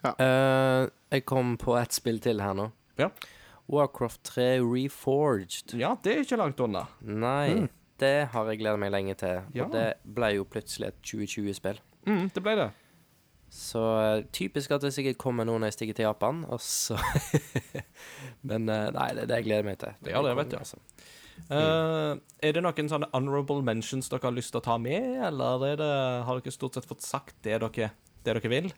Eh, 0.04 0.88
jeg 1.12 1.26
kom 1.30 1.58
på 1.62 1.76
ett 1.78 1.94
spill 1.94 2.22
til 2.24 2.42
her 2.42 2.56
nå. 2.58 2.70
Ja. 3.00 3.10
Warcraft 3.72 4.24
3 4.34 4.48
Reforged. 4.62 5.76
Ja, 5.80 5.96
det 6.04 6.16
er 6.16 6.26
ikke 6.26 6.40
langt 6.42 6.60
unna. 6.60 6.86
Nei, 7.02 7.68
det 8.02 8.16
har 8.34 8.50
jeg 8.50 8.62
gleda 8.62 8.80
meg 8.82 8.92
lenge 8.94 9.16
til. 9.20 9.46
Ja. 9.56 9.66
Og 9.66 9.76
det 9.76 9.88
ble 10.04 10.34
jo 10.36 10.48
plutselig 10.50 10.92
et 10.92 11.02
2020-spill. 11.06 11.82
Mm, 12.10 12.30
det 12.34 12.44
ble 12.44 12.56
det. 12.58 12.70
Så 13.52 13.82
eh, 14.00 14.26
typisk 14.32 14.72
at 14.72 14.84
det 14.86 14.94
sikkert 14.96 15.20
kommer 15.20 15.48
nå 15.48 15.58
når 15.58 15.72
jeg 15.72 15.80
stikker 15.80 15.98
til 16.00 16.08
Japan, 16.08 16.46
og 16.48 16.62
så 16.64 16.96
Men 18.48 18.70
eh, 18.72 18.88
nei, 18.96 19.10
det, 19.18 19.28
det 19.32 19.42
gleder 19.44 19.62
jeg 19.62 19.68
meg 19.68 19.82
til. 19.82 20.14
Ja, 20.14 20.22
det 20.24 20.38
vet 20.40 20.56
jeg. 20.56 20.64
Altså. 20.64 20.80
Uh, 21.52 22.22
er 22.46 22.54
det 22.54 22.62
noen 22.64 22.90
sånne 22.92 23.10
honorable 23.16 23.64
mentions 23.66 24.08
dere 24.12 24.28
har 24.28 24.36
lyst 24.36 24.54
til 24.54 24.62
å 24.62 24.64
ta 24.64 24.78
med, 24.80 25.18
eller 25.26 25.66
er 25.72 25.80
det, 25.82 25.92
har 26.28 26.40
dere 26.40 26.54
stort 26.54 26.78
sett 26.78 26.88
fått 26.88 27.04
sagt 27.04 27.36
det 27.44 27.58
dere, 27.64 27.90
det 28.22 28.38
dere 28.38 28.52
vil? 28.52 28.70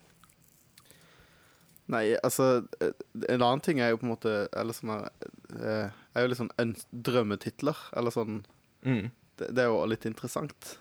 Nei, 1.92 2.14
altså 2.24 2.64
En 2.80 3.42
annen 3.44 3.62
ting 3.62 3.82
er 3.84 3.90
jo 3.92 3.98
på 4.00 4.06
en 4.06 4.14
måte 4.14 4.32
Eller 4.56 4.72
sånn 4.72 4.94
eh, 5.04 5.90
Er 6.16 6.24
jo 6.24 6.30
litt 6.32 6.40
sånn 6.40 6.78
drømmetitler. 6.96 7.82
Eller 8.00 8.16
sånn 8.16 8.38
Mm. 8.84 9.12
Det, 9.40 9.48
det 9.56 9.64
er 9.64 9.70
jo 9.72 9.84
litt 9.88 10.06
interessant. 10.08 10.74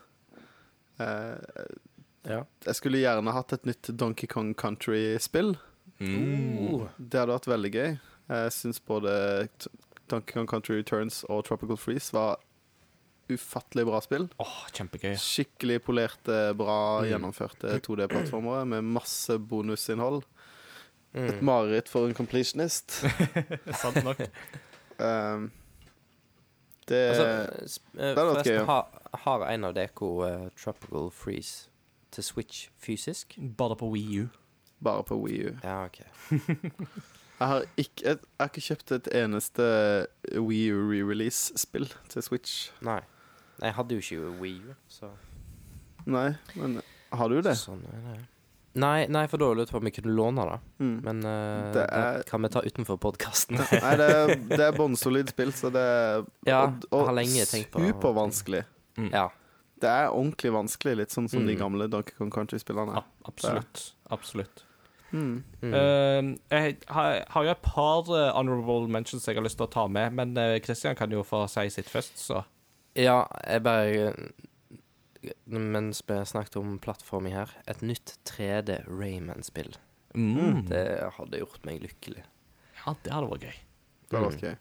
Eh, 0.99 1.37
Ja. 2.25 2.45
jeg 2.65 2.75
skulle 2.79 3.01
gjerne 3.03 3.33
hatt 3.35 3.53
et 3.53 3.65
nytt 3.67 3.91
Donkey 3.99 4.27
Kong 4.31 4.55
Country-spill. 4.55 5.57
Mm. 5.99 6.89
Det 6.99 7.19
hadde 7.19 7.33
vært 7.35 7.49
veldig 7.51 7.71
gøy. 7.75 7.99
Jeg 8.33 8.53
syns 8.55 8.79
både 8.87 9.49
Donkey 10.09 10.33
Kong 10.37 10.47
Country 10.51 10.77
Returns 10.81 11.25
og 11.29 11.45
Tropical 11.49 11.77
Freeze 11.77 12.13
var 12.15 12.39
ufattelig 13.33 13.87
bra 13.89 14.01
spill. 14.05 14.29
Åh, 14.43 14.55
kjempegøy. 14.77 15.15
Skikkelig 15.19 15.81
polerte, 15.87 16.39
bra 16.59 17.01
Mm. 17.03 17.09
gjennomførte 17.11 17.81
2D-plattformer 17.81 18.67
med 18.67 18.85
masse 18.85 19.39
bonusinnhold. 19.39 20.23
Et 21.15 21.35
Mm. 21.41 21.45
mareritt 21.45 21.89
for 21.89 22.07
en 22.07 22.15
completionist. 22.15 22.91
Sant 23.83 24.03
nok. 24.05 24.21
Um, 24.99 25.51
det 26.89 27.11
Altså, 27.11 27.27
eh, 27.99 28.15
det 28.15 28.17
hadde 28.17 28.35
vært 28.37 28.47
gøy, 28.47 28.65
har, 28.67 28.87
har 29.25 29.45
en 29.51 29.65
av 29.65 29.75
dere 29.75 29.91
uh, 29.93 30.49
Tropical 30.57 31.11
Freeze 31.11 31.69
til 32.13 32.25
Switch 32.27 32.69
fysisk? 32.79 33.37
Bare 33.59 33.77
på 33.77 33.89
Wii 33.93 34.23
U. 34.23 34.29
bare 34.83 35.03
på 35.07 35.17
Wii 35.23 35.47
U. 35.49 35.53
Ja, 35.65 35.85
OK. 35.87 36.01
Jeg 37.43 37.49
har 37.49 37.65
ikke, 37.77 38.03
jeg 38.07 38.19
har 38.39 38.49
ikke 38.53 38.63
kjøpt 38.63 38.93
et 38.95 39.09
eneste 39.19 39.65
Wii 40.39 40.69
U 40.71 40.83
re-release-spill 40.93 41.89
til 42.13 42.23
Switch. 42.23 42.69
Nei. 42.87 43.01
Jeg 43.63 43.75
hadde 43.75 43.97
jo 43.97 44.03
ikke 44.05 44.29
Wii 44.43 44.61
U, 44.71 44.75
så 44.89 45.09
Nei, 46.07 46.29
men 46.55 46.77
har 47.13 47.29
du 47.33 47.41
det? 47.43 47.57
Sånn 47.59 47.83
er 47.91 48.05
det. 48.13 48.15
Nei, 48.79 49.09
nei, 49.13 49.25
for 49.29 49.43
da 49.43 49.49
lurte 49.53 49.69
jeg 49.69 49.75
på 49.75 49.81
om 49.83 49.89
vi 49.91 49.93
kunne 49.97 50.15
låne 50.17 50.45
det. 50.49 50.61
Mm. 50.85 50.95
Men 51.05 51.19
uh, 51.27 51.73
Det 51.75 51.83
er- 51.89 52.17
det 52.23 52.27
kan 52.31 52.43
vi 52.47 52.49
ta 52.55 52.63
utenfor 52.65 52.97
podkasten. 53.03 53.59
Nei, 53.85 53.93
det 54.01 54.07
er, 54.15 54.33
det 54.55 54.61
er 54.69 54.79
bånnsolid 54.79 55.35
spill, 55.35 55.51
så 55.53 55.69
det 55.75 55.83
er 55.83 56.23
Ja, 56.49 56.63
og, 56.93 57.11
og 57.11 57.11
supervanskelig. 57.27 58.63
ja. 59.13 59.27
Det 59.83 59.91
er 59.91 60.13
ordentlig 60.15 60.53
vanskelig, 60.55 60.93
litt 61.01 61.11
sånn 61.15 61.27
som 61.31 61.43
de 61.47 61.57
Mm. 61.57 61.59
gamle 61.65 61.89
Donkey 61.91 62.15
Kong 62.19 62.31
Country-spillene. 62.31 62.95
Ja, 62.95 63.03
absolutt. 63.27 63.93
Absolutt. 64.15 64.63
Mm. 65.13 65.43
Mm. 65.61 65.75
Eh, 65.75 66.29
jeg 66.55 66.77
har, 66.89 67.25
har 67.35 67.45
jo 67.45 67.51
et 67.53 67.63
par 67.67 68.07
eh, 68.17 68.31
honorable 68.33 68.87
mentions 68.89 69.27
jeg 69.29 69.37
har 69.37 69.45
lyst 69.45 69.59
til 69.61 69.67
å 69.67 69.71
ta 69.75 69.87
med, 69.89 70.15
men 70.17 70.37
eh, 70.41 70.59
Christian 70.65 70.95
kan 70.97 71.11
jo 71.13 71.21
få 71.27 71.43
si 71.53 71.67
sitt 71.75 71.91
først, 71.93 72.17
så 72.23 72.45
ja, 72.97 73.27
jeg 73.49 73.63
bare 73.65 74.15
Mens 75.47 76.03
vi 76.09 76.17
snakket 76.27 76.57
om 76.59 76.79
plattforming 76.83 77.35
her, 77.37 77.51
et 77.71 77.83
nytt 77.83 78.17
3D 78.27 78.81
Rayman-spill. 78.89 79.77
mm. 80.17 80.65
Det 80.69 80.83
hadde 81.19 81.39
gjort 81.39 81.63
meg 81.65 81.81
lykkelig. 81.85 82.25
Ja, 82.85 82.95
det 83.05 83.13
hadde 83.15 83.29
vært 83.31 83.45
gøy. 83.47 83.59
Det 84.11 84.19
hadde 84.19 84.31
vært 84.33 84.43
gøy. 84.43 84.57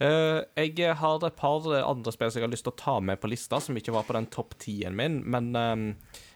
Eh, 0.00 0.64
jeg 0.64 0.96
har 0.96 1.26
et 1.26 1.36
par 1.36 1.66
andre 1.82 2.12
spill 2.14 2.32
som 2.32 2.40
jeg 2.40 2.46
har 2.48 2.52
lyst 2.54 2.64
til 2.64 2.72
å 2.72 2.80
ta 2.80 2.96
med 3.04 3.20
på 3.20 3.28
lista, 3.28 3.60
som 3.60 3.76
ikke 3.76 3.92
var 3.92 4.08
på 4.08 4.16
den 4.16 4.30
topp 4.32 4.56
tien 4.62 4.96
min, 4.96 5.20
men 5.28 5.50
ehm, 5.56 5.86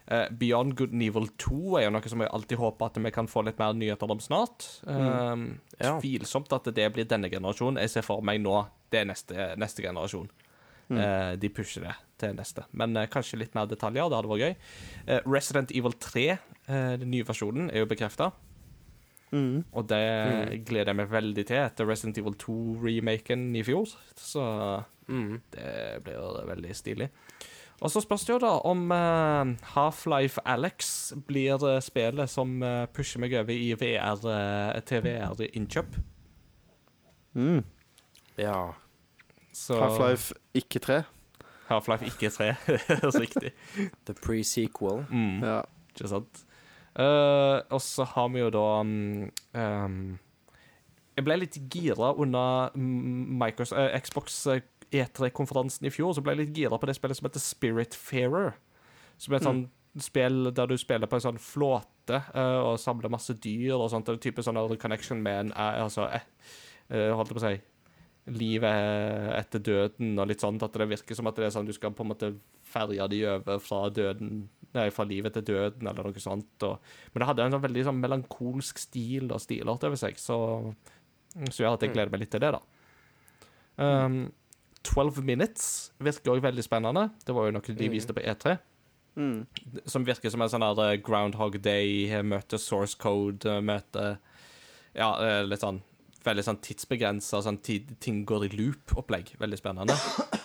eh, 0.07 0.29
Beyond 0.31 0.77
Good 0.77 0.93
and 0.93 1.07
Evil 1.07 1.31
2 1.41 1.79
er 1.81 1.87
jo 1.87 1.95
noe 1.97 2.13
som 2.13 2.21
jeg 2.21 2.33
alltid 2.37 2.61
håper 2.61 2.93
at 2.93 3.01
vi 3.07 3.15
kan 3.15 3.31
få 3.31 3.47
litt 3.47 3.61
mer 3.63 3.73
nyheter 3.79 4.11
om 4.13 4.21
snart. 4.21 4.69
Um, 4.85 5.61
Ja. 5.81 5.97
Tvilsomt 5.99 6.53
at 6.55 6.69
det 6.77 6.93
blir 6.95 7.09
denne 7.09 7.27
generasjonen. 7.33 7.81
Jeg 7.83 7.91
ser 7.91 8.05
for 8.07 8.23
meg 8.23 8.39
nå 8.45 8.67
det 8.93 9.01
er 9.01 9.09
neste, 9.11 9.49
neste 9.59 9.83
generasjon. 9.83 10.29
Eh, 10.93 11.33
de 11.41 11.49
pusher 11.49 11.87
det 11.87 11.95
til 12.21 12.35
neste. 12.37 12.65
Men 12.77 12.97
uh, 12.97 13.07
kanskje 13.11 13.41
litt 13.41 13.55
mer 13.57 13.67
detaljer. 13.71 14.07
Det 14.11 14.19
hadde 14.19 14.31
vært 14.31 14.45
gøy. 14.45 14.57
Eh, 15.09 15.23
Resident 15.27 15.73
Evil 15.75 15.97
3, 15.99 16.27
eh, 16.31 16.93
den 17.01 17.11
nye 17.11 17.27
versjonen, 17.27 17.71
er 17.73 17.83
jo 17.83 17.91
bekrefta. 17.91 18.31
Mm. 19.33 19.65
Og 19.73 19.89
det 19.89 20.03
gleder 20.67 20.93
jeg 20.93 20.97
meg 21.01 21.11
veldig 21.11 21.47
til 21.49 21.63
etter 21.63 21.89
Resident 21.89 22.19
Evil 22.21 22.37
2-remaken 22.39 23.49
i 23.57 23.63
fjor. 23.67 23.95
Så 24.21 24.45
Mm. 25.09 25.41
det 25.53 26.03
blir 26.05 26.47
veldig 26.49 26.77
stilig. 26.77 27.11
Og 27.81 27.91
så 27.91 28.01
spørs 28.01 28.23
det 28.25 28.33
jo 28.33 28.39
da 28.39 28.53
om 28.65 28.91
uh, 28.95 29.51
Half-Life 29.75 30.41
Alex 30.47 31.13
blir 31.27 31.59
eh, 31.69 31.81
spillet 31.83 32.31
som 32.31 32.63
uh, 32.63 32.87
pusher 32.87 33.21
meg 33.21 33.35
over 33.35 33.51
i 33.53 33.75
VR, 33.75 34.23
uh, 34.25 34.81
til 34.87 35.03
VR-innkjøp. 35.05 35.99
Mm. 37.35 37.65
Ja. 38.39 38.71
Half-Life 39.69 40.33
ikke 40.55 40.79
3. 40.79 41.03
Half-Life 41.69 42.07
ikke 42.07 42.31
3. 42.31 42.55
riktig. 43.25 43.53
The 44.07 44.15
pre-sequel. 44.15 45.05
Mm. 45.11 45.43
Ja. 45.43 45.61
Ikke 45.91 46.09
sant? 46.09 46.44
Eh, 46.95 47.59
og 47.75 47.83
så 47.83 48.07
har 48.07 48.29
vi 48.31 48.39
jo 48.39 48.51
da 48.55 48.67
um, 48.87 49.25
um, 49.59 49.95
Jeg 51.17 51.27
ble 51.27 51.37
litt 51.41 51.57
gira 51.73 52.13
under 52.15 52.71
mm, 52.77 53.33
Microsoft, 53.41 53.81
eh, 53.81 53.97
Xbox 53.99 54.37
eh, 54.53 54.63
E3-konferansen 54.95 55.89
i 55.89 55.93
fjor. 55.95 56.15
Så 56.15 56.23
ble 56.23 56.37
jeg 56.37 56.45
litt 56.45 56.61
gira 56.63 56.79
på 56.79 56.91
det 56.91 56.95
spillet 56.99 57.19
som 57.19 57.27
heter 57.27 57.43
Spiritfarer. 57.43 58.55
Som 59.19 59.35
er 59.35 59.41
et 59.41 59.49
sånn 59.49 59.65
spill 60.03 60.51
der 60.55 60.71
du 60.71 60.75
spiller 60.79 61.07
på 61.11 61.19
en 61.19 61.23
sånn 61.23 61.39
flåte 61.39 62.19
uh, 62.35 62.73
og 62.73 62.81
samler 62.83 63.13
masse 63.13 63.35
dyr 63.39 63.77
og 63.77 63.87
sånt. 63.93 64.07
Det 64.07 64.17
er 64.17 64.25
type 64.27 64.43
sånn 64.43 64.59
connection 64.83 65.23
med 65.23 65.47
en 65.47 65.55
altså, 65.55 66.09
Holdt 66.91 67.31
jeg 67.31 67.37
på 67.37 67.41
å 67.41 67.45
si 67.47 67.55
Livet 68.35 69.31
etter 69.37 69.61
døden 69.61 70.19
og 70.19 70.29
litt 70.31 70.43
sånt. 70.43 70.63
At 70.67 70.75
det 70.79 70.89
virker 70.91 71.17
som 71.17 71.29
at 71.29 71.39
det 71.39 71.47
er 71.47 71.55
sånn 71.55 71.69
du 71.69 71.75
skal 71.77 71.95
på 71.95 72.07
en 72.07 72.11
måte 72.11 72.31
ferje 72.67 73.07
de 73.13 73.21
over 73.29 73.63
fra 73.63 73.83
døden 73.93 74.47
fra 74.75 75.07
livet 75.09 75.37
til 75.37 75.45
døden, 75.53 75.87
eller 75.87 76.09
noe 76.09 76.23
sånt. 76.23 76.67
Og, 76.67 76.95
men 77.13 77.23
det 77.23 77.29
hadde 77.31 77.47
en 77.47 77.57
sånn 77.57 77.65
veldig 77.65 77.85
sånn 77.87 78.01
melankolsk 78.03 78.81
stil 78.83 79.29
og 79.31 79.43
stilart 79.43 79.87
over 79.87 80.01
seg, 80.01 80.19
så 80.21 80.39
Så 81.51 81.65
gjør 81.65 81.75
at 81.75 81.83
jeg 81.83 81.91
gleder 81.95 82.13
meg 82.13 82.21
litt 82.23 82.31
til 82.31 82.43
det, 82.45 82.53
da. 82.55 82.61
Um, 83.75 84.29
12 84.85 85.23
Minutes 85.25 85.65
virker 85.99 86.35
òg 86.35 86.45
veldig 86.45 86.63
spennende. 86.63 87.09
Det 87.25 87.35
var 87.35 87.49
jo 87.49 87.57
noe 87.57 87.77
de 87.81 87.89
viste 87.91 88.15
på 88.15 88.23
E3. 88.23 88.59
Mm. 89.17 89.47
Som 89.87 90.05
virker 90.07 90.33
som 90.33 90.43
en 90.43 90.51
sånn 90.51 90.65
her 90.67 90.81
eh, 90.89 91.01
Groundhog 91.03 91.61
Day, 91.63 92.05
eh, 92.11 92.25
møte 92.27 92.59
source 92.59 92.99
code, 92.99 93.47
eh, 93.47 93.63
møte 93.63 94.17
Ja, 94.95 95.11
litt 95.47 95.63
sånn 95.63 95.83
Veldig 96.25 96.45
sånn 96.47 96.63
tidsbegrensa, 96.65 97.43
sånn 97.45 97.59
ting 97.61 98.23
går 98.25 98.47
i 98.47 98.55
loop-opplegg. 98.57 99.35
Veldig 99.37 99.59
spennende. 99.61 99.99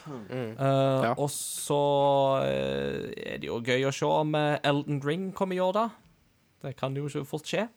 Mm. 0.09 0.51
Eh, 0.57 1.03
Ja. 1.05 1.13
Og 1.17 1.29
så 1.33 1.79
eh, 2.45 3.33
er 3.33 3.41
det 3.41 3.49
jo 3.49 3.59
gøy 3.61 3.87
å 3.87 3.93
se 3.95 4.05
om 4.05 4.35
eh, 4.35 4.59
Elden 4.63 5.01
Ring 5.05 5.29
kommer 5.35 5.55
i 5.55 5.61
år, 5.63 5.73
da. 5.77 5.89
Det 6.63 6.75
kan 6.79 6.95
jo 6.97 7.07
ikke 7.07 7.25
fort 7.27 7.47
skje. 7.47 7.67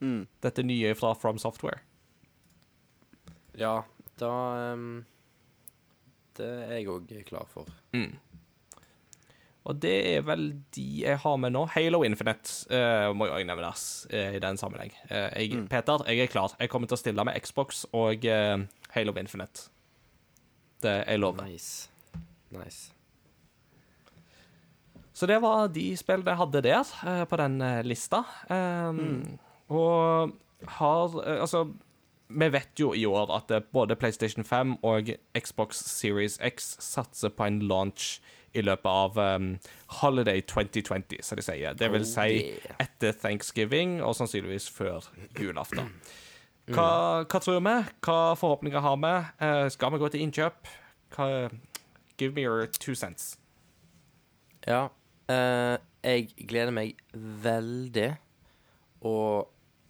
Mm. 0.00 0.26
Dette 0.44 0.64
nye 0.64 0.94
fra 0.96 1.14
From 1.16 1.38
Software. 1.40 1.80
Ja, 3.56 3.82
da 4.20 4.30
um, 4.74 5.04
Det 6.36 6.46
er 6.46 6.72
jeg 6.78 6.88
òg 6.92 7.12
klar 7.28 7.46
for. 7.48 7.68
Mm. 7.96 8.18
Og 9.66 9.80
det 9.82 9.94
er 10.14 10.20
vel 10.22 10.50
de 10.76 10.84
jeg 11.02 11.18
har 11.24 11.38
med 11.42 11.54
nå. 11.56 11.64
Halo 11.72 12.02
Infinite 12.06 12.68
uh, 12.70 13.10
må 13.16 13.26
jo 13.26 13.34
også 13.34 13.48
nevnes 13.48 13.86
uh, 14.12 14.34
i 14.36 14.42
den 14.42 14.60
sammenheng. 14.60 14.92
Uh, 15.10 15.32
jeg, 15.34 15.64
Peter, 15.72 16.04
jeg 16.06 16.22
er 16.22 16.30
klar. 16.30 16.54
Jeg 16.60 16.70
kommer 16.70 16.86
til 16.86 16.94
å 16.94 17.00
stille 17.00 17.24
med 17.26 17.40
Xbox 17.42 17.82
og 17.96 18.28
Halo 18.94 19.16
Infinite. 19.18 19.72
Det 20.82 21.04
jeg 21.06 21.18
lover. 21.22 21.46
Nice. 21.48 21.88
Nice. 22.50 22.92
Så 25.16 25.26
det 25.26 25.38
var 25.40 25.68
de 25.72 25.86
spillene 25.96 26.34
jeg 26.34 26.40
hadde 26.42 26.60
der 26.66 26.90
eh, 27.08 27.24
på 27.24 27.36
den 27.40 27.60
eh, 27.64 27.82
lista. 27.88 28.22
Um, 28.52 29.38
Og 29.72 30.32
har 30.78 31.14
eh, 31.24 31.40
Altså, 31.40 31.62
vi 32.28 32.48
vet 32.52 32.80
jo 32.80 32.92
i 32.94 33.06
år 33.06 33.32
at 33.36 33.52
både 33.72 33.96
PlayStation 33.96 34.44
5 34.44 34.76
og 34.84 35.08
Xbox 35.38 35.80
Series 35.88 36.38
X 36.42 36.76
satser 36.80 37.28
på 37.32 37.44
en 37.48 37.60
launch 37.62 38.18
i 38.56 38.60
løpet 38.64 38.88
av 38.88 39.18
um, 39.36 39.58
Holiday 40.00 40.40
2020, 40.40 41.18
som 41.22 41.36
de 41.36 41.42
sier. 41.44 41.74
Det 41.76 41.90
vil 41.92 42.00
Oh, 42.00 42.08
si 42.08 42.56
etter 42.80 43.12
Thanksgiving 43.12 43.98
og 44.02 44.14
sannsynligvis 44.16 44.68
før 44.72 45.04
julaften. 45.38 45.90
Hva, 46.74 47.22
hva 47.30 47.40
tror 47.40 47.60
vi? 47.62 47.74
Hva 48.02 48.34
forhåpninger 48.34 48.82
har 48.82 48.96
vi? 49.02 49.14
Eh, 49.46 49.68
skal 49.70 49.92
vi 49.94 50.00
gå 50.02 50.08
til 50.10 50.24
innkjøp? 50.24 50.70
Hva, 51.14 51.50
give 52.18 52.34
me 52.34 52.42
your 52.42 52.66
two 52.66 52.94
cents. 52.94 53.36
Ja. 54.66 54.88
eh, 55.30 55.76
jeg 56.02 56.32
gleder 56.48 56.74
meg 56.74 56.96
veldig. 57.14 58.16
Og 59.06 59.46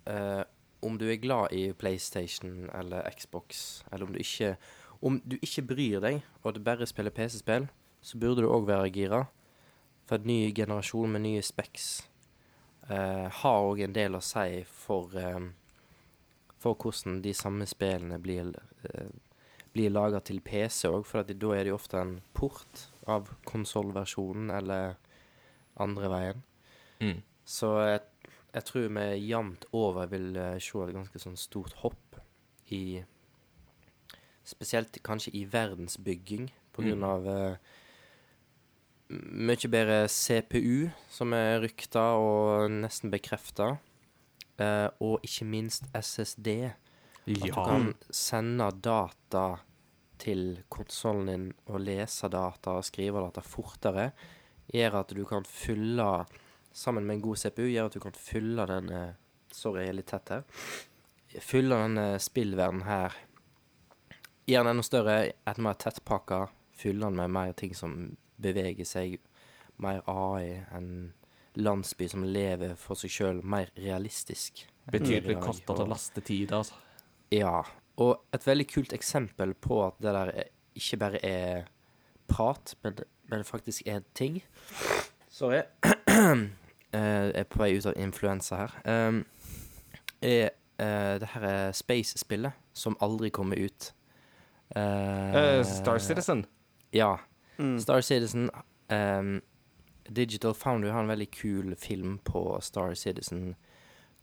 eh, 0.06 0.42
om 0.84 0.98
du 0.98 1.06
er 1.08 1.16
glad 1.22 1.52
i 1.52 1.72
PlayStation 1.72 2.68
eller 2.74 3.08
Xbox, 3.16 3.82
eller 3.92 4.06
om 4.06 4.12
du 4.12 4.18
ikke 4.20 4.56
Om 5.02 5.20
du 5.28 5.36
ikke 5.42 5.62
bryr 5.62 6.00
deg, 6.00 6.22
og 6.42 6.54
du 6.54 6.60
bare 6.64 6.86
spiller 6.86 7.12
PC-spill, 7.12 7.66
så 8.00 8.18
burde 8.18 8.40
du 8.42 8.48
òg 8.48 8.64
være 8.66 8.88
gira. 8.90 9.26
For 10.08 10.16
en 10.16 10.24
ny 10.26 10.54
generasjon 10.56 11.12
med 11.12 11.20
nye 11.20 11.42
specs 11.44 12.06
eh, 12.88 13.28
har 13.28 13.66
òg 13.68 13.82
en 13.84 13.92
del 13.92 14.16
å 14.16 14.22
si 14.24 14.62
for 14.64 15.12
eh, 15.20 15.50
For 16.58 16.74
hvordan 16.74 17.20
de 17.22 17.34
samme 17.36 17.66
spillene 17.68 18.18
blir 18.22 18.52
eh, 18.88 19.10
blir 19.76 19.92
laga 19.92 20.22
til 20.24 20.40
PC 20.40 20.88
òg, 20.88 21.04
for 21.04 21.20
da 21.26 21.48
er 21.52 21.66
det 21.66 21.72
jo 21.72 21.76
ofte 21.76 22.00
en 22.00 22.14
port 22.36 22.86
av 23.12 23.28
konsollversjonen 23.44 24.48
eller 24.56 24.96
andre 25.76 26.08
veien. 26.08 26.44
Mm. 27.04 27.18
Så 27.44 27.74
jeg, 27.84 28.00
jeg 28.56 28.64
tror 28.70 28.86
vi 28.96 29.04
jevnt 29.28 29.66
over 29.76 30.08
vil 30.10 30.30
eh, 30.40 30.56
se 30.64 30.80
et 30.80 30.96
ganske 30.96 31.20
sånn 31.20 31.36
stort 31.40 31.76
hopp 31.84 32.20
i 32.72 33.04
Spesielt 34.46 34.94
kanskje 35.02 35.32
i 35.34 35.40
verdensbygging, 35.50 36.44
på 36.70 36.84
grunn 36.84 37.00
Mm. 37.02 37.06
av 37.10 37.24
eh, 37.26 37.56
mye 39.10 39.68
bedre 39.72 39.96
CPU, 40.06 40.92
som 41.10 41.34
er 41.34 41.58
rykta 41.64 42.04
og 42.14 42.70
nesten 42.70 43.10
bekrefta. 43.10 43.72
Eh, 44.58 44.88
og 45.04 45.24
ikke 45.26 45.48
minst 45.48 45.88
SSD. 45.92 46.48
At 47.26 47.42
du 47.42 47.50
kan 47.52 47.90
sende 48.10 48.70
data 48.80 49.46
til 50.18 50.62
konsollen 50.72 51.28
din 51.28 51.46
og 51.66 51.80
lese 51.82 52.30
data 52.32 52.78
og 52.78 52.86
skrive 52.86 53.20
data 53.26 53.42
fortere, 53.44 54.10
gjør 54.72 55.00
at 55.02 55.14
du 55.16 55.24
kan 55.28 55.46
fylle 55.46 56.26
Sammen 56.76 57.06
med 57.06 57.14
en 57.14 57.20
god 57.24 57.38
CPU 57.40 57.62
gjør 57.70 57.86
at 57.88 57.94
du 57.96 58.02
kan 58.04 58.12
fylle 58.12 58.66
den 58.68 58.90
eh, 58.92 59.14
Sorry, 59.48 59.86
jeg 59.86 59.94
er 59.94 59.96
litt 59.96 60.10
tett 60.10 60.28
her. 60.28 60.42
Fylle 61.40 61.78
denne 61.80 62.18
spillverdenen 62.20 62.84
her. 62.84 63.14
Gjør 64.44 64.66
den 64.66 64.72
enda 64.74 64.84
større, 64.84 65.14
et 65.32 65.60
mer 65.64 65.78
tettpakka. 65.80 66.42
Fylle 66.76 67.06
den 67.06 67.16
med 67.16 67.32
mer 67.32 67.54
ting 67.56 67.72
som 67.72 67.94
beveger 68.36 68.84
seg. 68.84 69.16
Mer 69.80 70.02
AI. 70.04 70.66
En 70.76 70.90
landsby 71.56 72.08
som 72.08 72.24
lever 72.24 72.74
for 72.76 72.94
seg 73.00 73.10
sjøl. 73.10 73.40
Mer 73.44 73.70
realistisk. 73.76 74.66
Betydelig 74.92 75.38
kortere 75.42 75.82
og- 75.82 75.88
lastetid, 75.90 76.52
altså. 76.52 76.74
ja, 77.32 77.62
og 77.98 78.20
et 78.32 78.44
veldig 78.46 78.66
kult 78.68 78.92
eksempel 78.92 79.54
på 79.54 79.80
at 79.86 79.94
det 80.02 80.12
der 80.14 80.30
er, 80.30 80.44
ikke 80.76 80.96
bare 81.00 81.24
er 81.24 81.64
prat, 82.28 82.74
men, 82.84 82.98
men 83.30 83.44
faktisk 83.44 83.82
er 83.88 84.02
ting. 84.14 84.42
Sorry. 85.30 85.62
Eh, 86.94 87.00
Jeg 87.26 87.32
er 87.34 87.44
på 87.50 87.58
vei 87.58 87.72
ut 87.76 87.86
av 87.90 87.96
influensa 87.98 88.56
her. 88.56 88.74
Um, 89.08 89.18
er 90.22 90.50
eh, 90.78 91.18
det 91.20 91.28
her 91.34 91.42
er 91.44 91.72
Space-spillet 91.76 92.52
som 92.72 92.94
aldri 93.04 93.28
kommer 93.34 93.58
ut. 93.58 93.88
Uh, 94.74 95.34
Eh, 95.34 95.64
Star 95.66 95.98
Citizen. 95.98 96.44
Ja. 96.94 97.16
Mm. 97.58 97.74
Star 97.82 98.00
Citizen 98.00 98.48
ehm, 98.88 99.40
Digital 100.08 100.54
Foundry 100.54 100.90
har 100.90 101.02
en 101.02 101.10
veldig 101.10 101.30
kul 101.30 101.76
film 101.76 102.18
på 102.24 102.58
Star 102.62 102.94
Citizen 102.94 103.54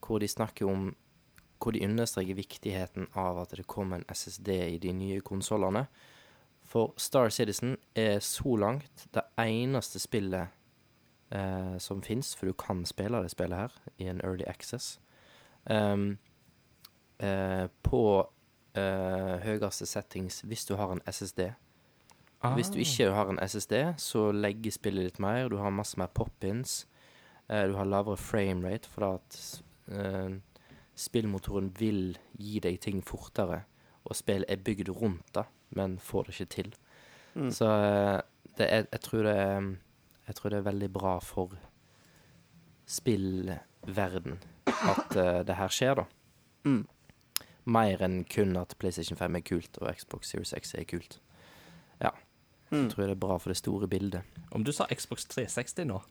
hvor 0.03 0.19
de 0.19 0.27
snakker 0.27 0.67
om 0.67 0.95
Hvor 1.63 1.71
de 1.71 1.85
understreker 1.85 2.35
viktigheten 2.35 3.07
av 3.15 3.37
at 3.39 3.53
det 3.55 3.63
kommer 3.67 3.95
en 3.95 4.09
SSD 4.11 4.49
i 4.49 4.77
de 4.77 4.91
nye 4.93 5.21
konsollene. 5.21 5.85
For 6.63 6.93
Star 6.97 7.29
Citizen 7.29 7.77
er 7.95 8.19
så 8.19 8.55
langt 8.59 9.05
det 9.15 9.23
eneste 9.39 9.99
spillet 9.99 10.47
eh, 11.31 11.77
som 11.77 12.01
fins, 12.01 12.35
for 12.35 12.45
du 12.45 12.53
kan 12.53 12.85
spille 12.85 13.21
det 13.23 13.31
spillet 13.31 13.57
her 13.57 13.71
i 13.97 14.09
en 14.11 14.19
early 14.21 14.43
access, 14.47 14.99
um, 15.69 16.17
eh, 17.19 17.67
på 17.83 18.03
eh, 18.75 19.35
høyeste 19.45 19.85
settings 19.85 20.41
hvis 20.43 20.65
du 20.65 20.75
har 20.75 20.91
en 20.91 21.03
SSD. 21.07 21.53
Hvis 22.43 22.71
du 22.73 22.79
ikke 22.83 23.11
har 23.15 23.29
en 23.31 23.39
SSD, 23.39 23.75
så 23.97 24.31
legger 24.35 24.75
spillet 24.75 25.07
litt 25.07 25.19
mer. 25.23 25.47
Du 25.49 25.57
har 25.61 25.71
masse 25.71 25.99
mer 25.99 26.11
pop-ins. 26.11 26.83
Eh, 27.47 27.67
du 27.69 27.77
har 27.77 27.87
lavere 27.87 28.19
framerate, 28.19 28.89
fordi 28.91 29.11
at 29.15 29.37
eh, 29.95 30.35
spillmotoren 30.95 31.71
vil 31.79 32.17
gi 32.35 32.59
deg 32.63 32.81
ting 32.83 33.03
fortere. 33.05 33.63
Og 34.03 34.17
spill 34.19 34.43
er 34.51 34.59
bygd 34.59 34.91
rundt 34.91 35.31
det, 35.37 35.45
men 35.77 35.97
får 36.03 36.27
det 36.27 36.35
ikke 36.35 36.53
til. 36.55 36.73
Mm. 37.35 37.51
Så 37.51 37.69
eh, 37.71 38.19
det 38.57 38.67
er, 38.67 38.87
jeg, 38.91 39.01
tror 39.07 39.23
det 39.23 39.37
er, 39.37 39.69
jeg 40.27 40.35
tror 40.35 40.49
det 40.49 40.59
er 40.59 40.67
veldig 40.71 40.91
bra 40.93 41.13
for 41.23 41.55
spillverden 42.85 44.41
at 44.67 45.15
uh, 45.15 45.39
det 45.47 45.55
her 45.55 45.71
skjer, 45.71 46.01
da. 46.01 46.03
Mm. 46.67 46.83
Mer 47.73 48.03
enn 48.03 48.23
kun 48.27 48.57
at 48.59 48.75
PlayStation 48.79 49.17
5 49.17 49.39
er 49.39 49.45
kult 49.47 49.79
og 49.79 49.89
Xbox 49.95 50.29
Series 50.29 50.53
X 50.57 50.75
er 50.75 50.85
kult. 50.87 51.19
Mm. 52.73 52.83
Jeg 52.87 52.91
tror 52.95 53.05
det 53.07 53.13
er 53.15 53.21
bra 53.27 53.37
for 53.37 53.53
det 53.53 53.57
store 53.61 53.87
bildet. 53.87 54.21
Om 54.51 54.63
du 54.65 54.71
sa 54.75 54.87
Xbox 54.91 55.25
360 55.31 55.85
nå 55.93 56.01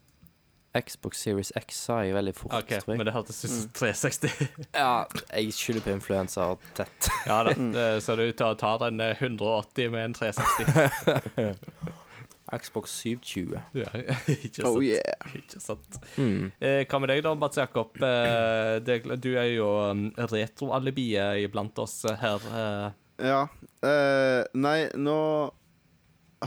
Xbox 0.72 1.18
Series 1.20 1.50
X 1.58 1.82
sa 1.84 1.98
jeg 2.00 2.14
veldig 2.16 2.32
fort, 2.34 2.54
OK, 2.56 2.70
tror 2.80 2.94
jeg. 2.94 2.96
men 2.96 3.04
det 3.04 3.12
hørtes 3.12 3.42
ut 3.44 3.50
som 3.50 3.66
Mm. 3.66 3.72
360. 3.76 4.46
Ja, 4.78 5.04
jeg 5.36 5.52
skylder 5.52 5.82
på 5.84 5.90
influensa 5.92 6.46
og 6.54 6.62
tett. 6.78 7.10
ja 7.28 7.42
da. 7.44 7.52
Det 7.52 7.88
ser 8.06 8.22
ut 8.24 8.38
til 8.38 8.46
å 8.46 8.54
ta 8.56 8.70
den 8.80 9.00
eh, 9.04 9.12
180 9.20 9.90
med 9.92 10.04
en 10.06 10.14
360. 10.16 11.58
Xbox 12.62 12.90
720. 13.00 13.60
ja, 13.80 13.88
ikke 14.28 14.60
sant. 14.60 14.66
Oh 14.68 14.82
yeah. 14.84 15.36
Ikke 15.38 15.60
sant. 15.60 16.00
Mm. 16.20 16.50
Eh, 16.60 16.82
hva 16.88 16.98
med 17.00 17.08
deg, 17.14 17.22
da, 17.24 17.32
Mats 17.40 17.56
Jakob? 17.60 17.96
Eh, 17.96 18.74
det, 18.84 18.98
du 19.24 19.30
er 19.40 19.46
jo 19.54 19.68
um, 19.92 20.02
retroalibiet 20.32 21.44
iblant 21.46 21.78
oss 21.84 22.02
eh, 22.10 22.16
her. 22.20 22.44
Eh. 22.52 22.90
Ja. 23.28 23.42
Eh, 23.88 24.42
nei, 24.60 24.78
nå 25.00 25.16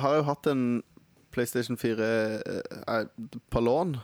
har 0.02 0.20
jo 0.20 0.28
hatt 0.28 0.48
en 0.52 0.66
PlayStation 1.36 1.78
4 1.78 2.10
eh, 2.40 3.06
på 3.50 3.60
lån. 3.60 3.98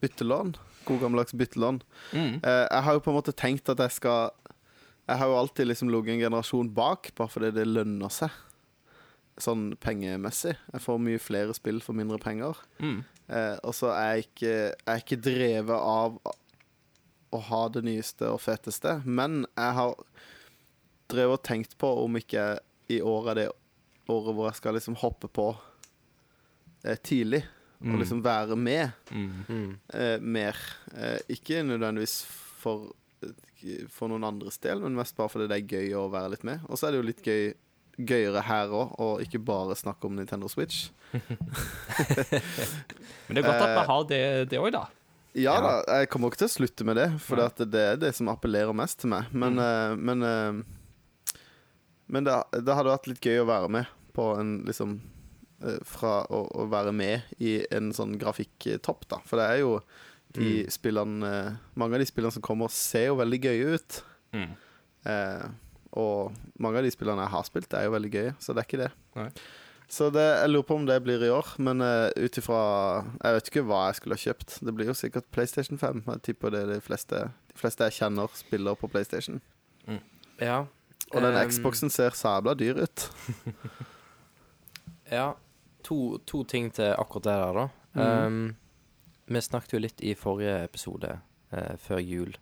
Byttelån. 0.00 0.56
God 0.84 1.00
gammeldags 1.00 1.34
byttelån. 1.36 1.82
Mm. 2.12 2.40
Eh, 2.42 2.66
jeg 2.70 2.82
har 2.86 2.96
jo 2.96 3.02
på 3.04 3.12
en 3.12 3.18
måte 3.18 3.36
tenkt 3.36 3.68
at 3.68 3.82
jeg 3.84 3.98
skal 4.00 4.30
Jeg 5.10 5.18
har 5.18 5.26
jo 5.26 5.38
alltid 5.40 5.66
liksom 5.66 5.88
ligget 5.90 6.14
en 6.14 6.20
generasjon 6.20 6.68
bak, 6.70 7.08
bare 7.18 7.28
fordi 7.28 7.48
det 7.50 7.64
lønner 7.66 8.12
seg. 8.14 8.30
Sånn 9.42 9.72
pengemessig. 9.82 10.52
Jeg 10.70 10.82
får 10.84 11.00
mye 11.02 11.18
flere 11.18 11.54
spill 11.56 11.80
for 11.82 11.98
mindre 11.98 12.20
penger. 12.22 12.60
Mm. 12.78 13.00
Eh, 13.26 13.56
og 13.66 13.74
så 13.74 13.90
er 13.90 14.12
jeg 14.12 14.28
ikke, 14.28 14.52
jeg 14.52 14.92
er 14.94 15.02
ikke 15.02 15.18
drevet 15.24 15.74
av 15.82 16.20
å 17.30 17.40
ha 17.48 17.62
det 17.74 17.82
nyeste 17.88 18.30
og 18.30 18.38
feteste. 18.44 19.00
Men 19.02 19.42
jeg 19.58 19.76
har 19.80 19.98
drevet 21.10 21.40
og 21.40 21.44
tenkt 21.48 21.74
på 21.80 21.90
om 22.04 22.20
ikke 22.20 22.60
i 22.90 23.00
år 23.02 23.32
er 23.32 23.40
det 23.40 23.48
året 24.12 24.34
hvor 24.36 24.48
jeg 24.50 24.58
skal 24.60 24.76
liksom 24.76 24.96
hoppe 25.00 25.28
på 25.32 25.48
eh, 26.84 26.96
tidlig. 27.02 27.44
Mm. 27.80 27.94
Og 27.94 28.00
liksom 28.02 28.20
være 28.24 28.56
med 28.60 28.90
Mm. 29.10 29.30
Mm. 29.48 29.70
eh, 29.94 30.18
mer. 30.20 30.56
Eh, 30.94 31.18
ikke 31.32 31.62
nødvendigvis 31.64 32.18
for, 32.60 32.90
for 33.88 34.08
noen 34.12 34.24
andres 34.28 34.58
del, 34.60 34.80
men 34.84 34.94
mest 34.98 35.16
bare 35.16 35.32
fordi 35.32 35.46
det 35.48 35.56
er 35.62 35.70
gøy 35.78 35.94
å 35.96 36.10
være 36.12 36.30
litt 36.34 36.44
med. 36.44 36.60
Og 36.68 36.76
så 36.76 36.86
er 36.86 36.92
det 36.92 37.00
jo 37.00 37.08
litt 37.08 37.22
gøy 37.24 37.54
gøyere 38.00 38.40
her 38.46 38.70
òg, 38.72 38.92
og 39.02 39.20
ikke 39.20 39.40
bare 39.44 39.74
snakke 39.76 40.06
om 40.08 40.14
Nintendo 40.16 40.48
Switch. 40.48 40.86
Men 43.28 43.36
det 43.36 43.42
er 43.42 43.46
godt 43.46 43.60
at 43.60 43.68
vi 43.68 43.80
Eh, 43.80 43.86
har 43.90 44.04
det 44.08 44.20
det 44.50 44.58
òg, 44.60 44.70
da. 44.72 44.86
Ja, 45.34 45.54
Ja. 45.54 45.60
da, 45.60 45.98
jeg 46.00 46.08
kommer 46.10 46.28
ikke 46.30 46.38
til 46.42 46.48
å 46.48 46.54
slutte 46.56 46.84
med 46.84 46.96
det, 46.96 47.08
for 47.20 47.36
Nei. 47.36 47.48
det 47.70 47.80
er 47.80 47.96
det 48.00 48.14
som 48.16 48.28
appellerer 48.32 48.72
mest 48.74 48.98
til 49.00 49.10
meg. 49.12 49.24
Men, 49.32 49.54
mm. 49.60 50.00
men, 50.00 50.22
eh, 50.22 50.62
men 52.08 52.24
det, 52.24 52.34
det 52.64 52.74
hadde 52.74 52.90
vært 52.90 53.06
litt 53.12 53.20
gøy 53.20 53.42
å 53.42 53.46
være 53.46 53.68
med 53.68 53.86
på 54.14 54.26
en 54.40 54.60
liksom 54.68 54.98
eh, 55.64 55.80
Fra 55.86 56.20
å, 56.28 56.44
å 56.62 56.68
være 56.72 56.92
med 56.96 57.34
i 57.42 57.60
en 57.74 57.92
sånn 57.96 58.16
grafikktopp, 58.20 59.08
da. 59.10 59.20
For 59.28 59.40
det 59.40 59.48
er 59.48 59.62
jo 59.62 59.74
de 60.36 60.52
spillene 60.70 61.26
eh, 61.26 61.58
Mange 61.80 61.98
av 61.98 62.04
de 62.04 62.10
spillene 62.10 62.34
som 62.34 62.44
kommer, 62.44 62.70
ser 62.74 63.08
jo 63.10 63.18
veldig 63.20 63.40
gøye 63.48 63.78
ut. 63.78 64.02
Mm. 64.36 64.52
Eh, 65.10 65.48
og 65.98 66.36
mange 66.62 66.78
av 66.78 66.86
de 66.86 66.92
spillene 66.94 67.24
jeg 67.24 67.34
har 67.34 67.48
spilt, 67.48 67.74
er 67.74 67.88
jo 67.88 67.96
veldig 67.96 68.12
gøye, 68.14 68.36
så 68.38 68.54
det 68.54 68.62
er 68.62 68.68
ikke 68.68 68.84
det. 68.84 68.92
Nei. 69.18 69.30
Så 69.90 70.06
det, 70.14 70.22
jeg 70.22 70.50
lurer 70.52 70.66
på 70.68 70.76
om 70.78 70.84
det 70.86 71.00
blir 71.02 71.22
i 71.26 71.32
år, 71.34 71.48
men 71.58 71.82
uh, 71.82 72.06
ut 72.14 72.36
ifra 72.38 72.58
Jeg 73.18 73.34
vet 73.34 73.48
ikke 73.50 73.64
hva 73.66 73.80
jeg 73.88 73.96
skulle 73.98 74.18
ha 74.18 74.22
kjøpt. 74.22 74.58
Det 74.62 74.74
blir 74.76 74.86
jo 74.86 74.94
sikkert 74.94 75.26
PlayStation 75.34 75.80
5. 75.80 76.04
Jeg 76.06 76.22
tipper 76.28 76.54
det 76.54 76.60
er 76.62 76.70
de 76.76 76.84
fleste, 76.84 77.24
de 77.50 77.58
fleste 77.58 77.88
jeg 77.88 77.96
kjenner, 77.98 78.30
spiller 78.38 78.78
på 78.78 78.86
PlayStation. 78.92 79.40
Ja. 80.38 80.60
Og 81.10 81.24
den 81.24 81.34
um, 81.34 81.40
Xboxen 81.50 81.90
ser 81.90 82.14
sabla 82.14 82.54
dyr 82.54 82.84
ut. 82.84 83.08
Ja. 85.10 85.32
To, 85.82 86.18
to 86.28 86.42
ting 86.44 86.70
til 86.76 86.92
akkurat 86.98 87.24
det 87.24 87.36
der, 87.40 87.52
da. 87.56 87.68
Mm. 87.94 88.26
Um, 88.26 88.56
vi 89.26 89.40
snakket 89.40 89.72
jo 89.72 89.78
litt 89.80 90.00
i 90.04 90.14
forrige 90.14 90.64
episode, 90.64 91.14
uh, 91.52 91.76
før 91.80 91.98
jul, 92.02 92.36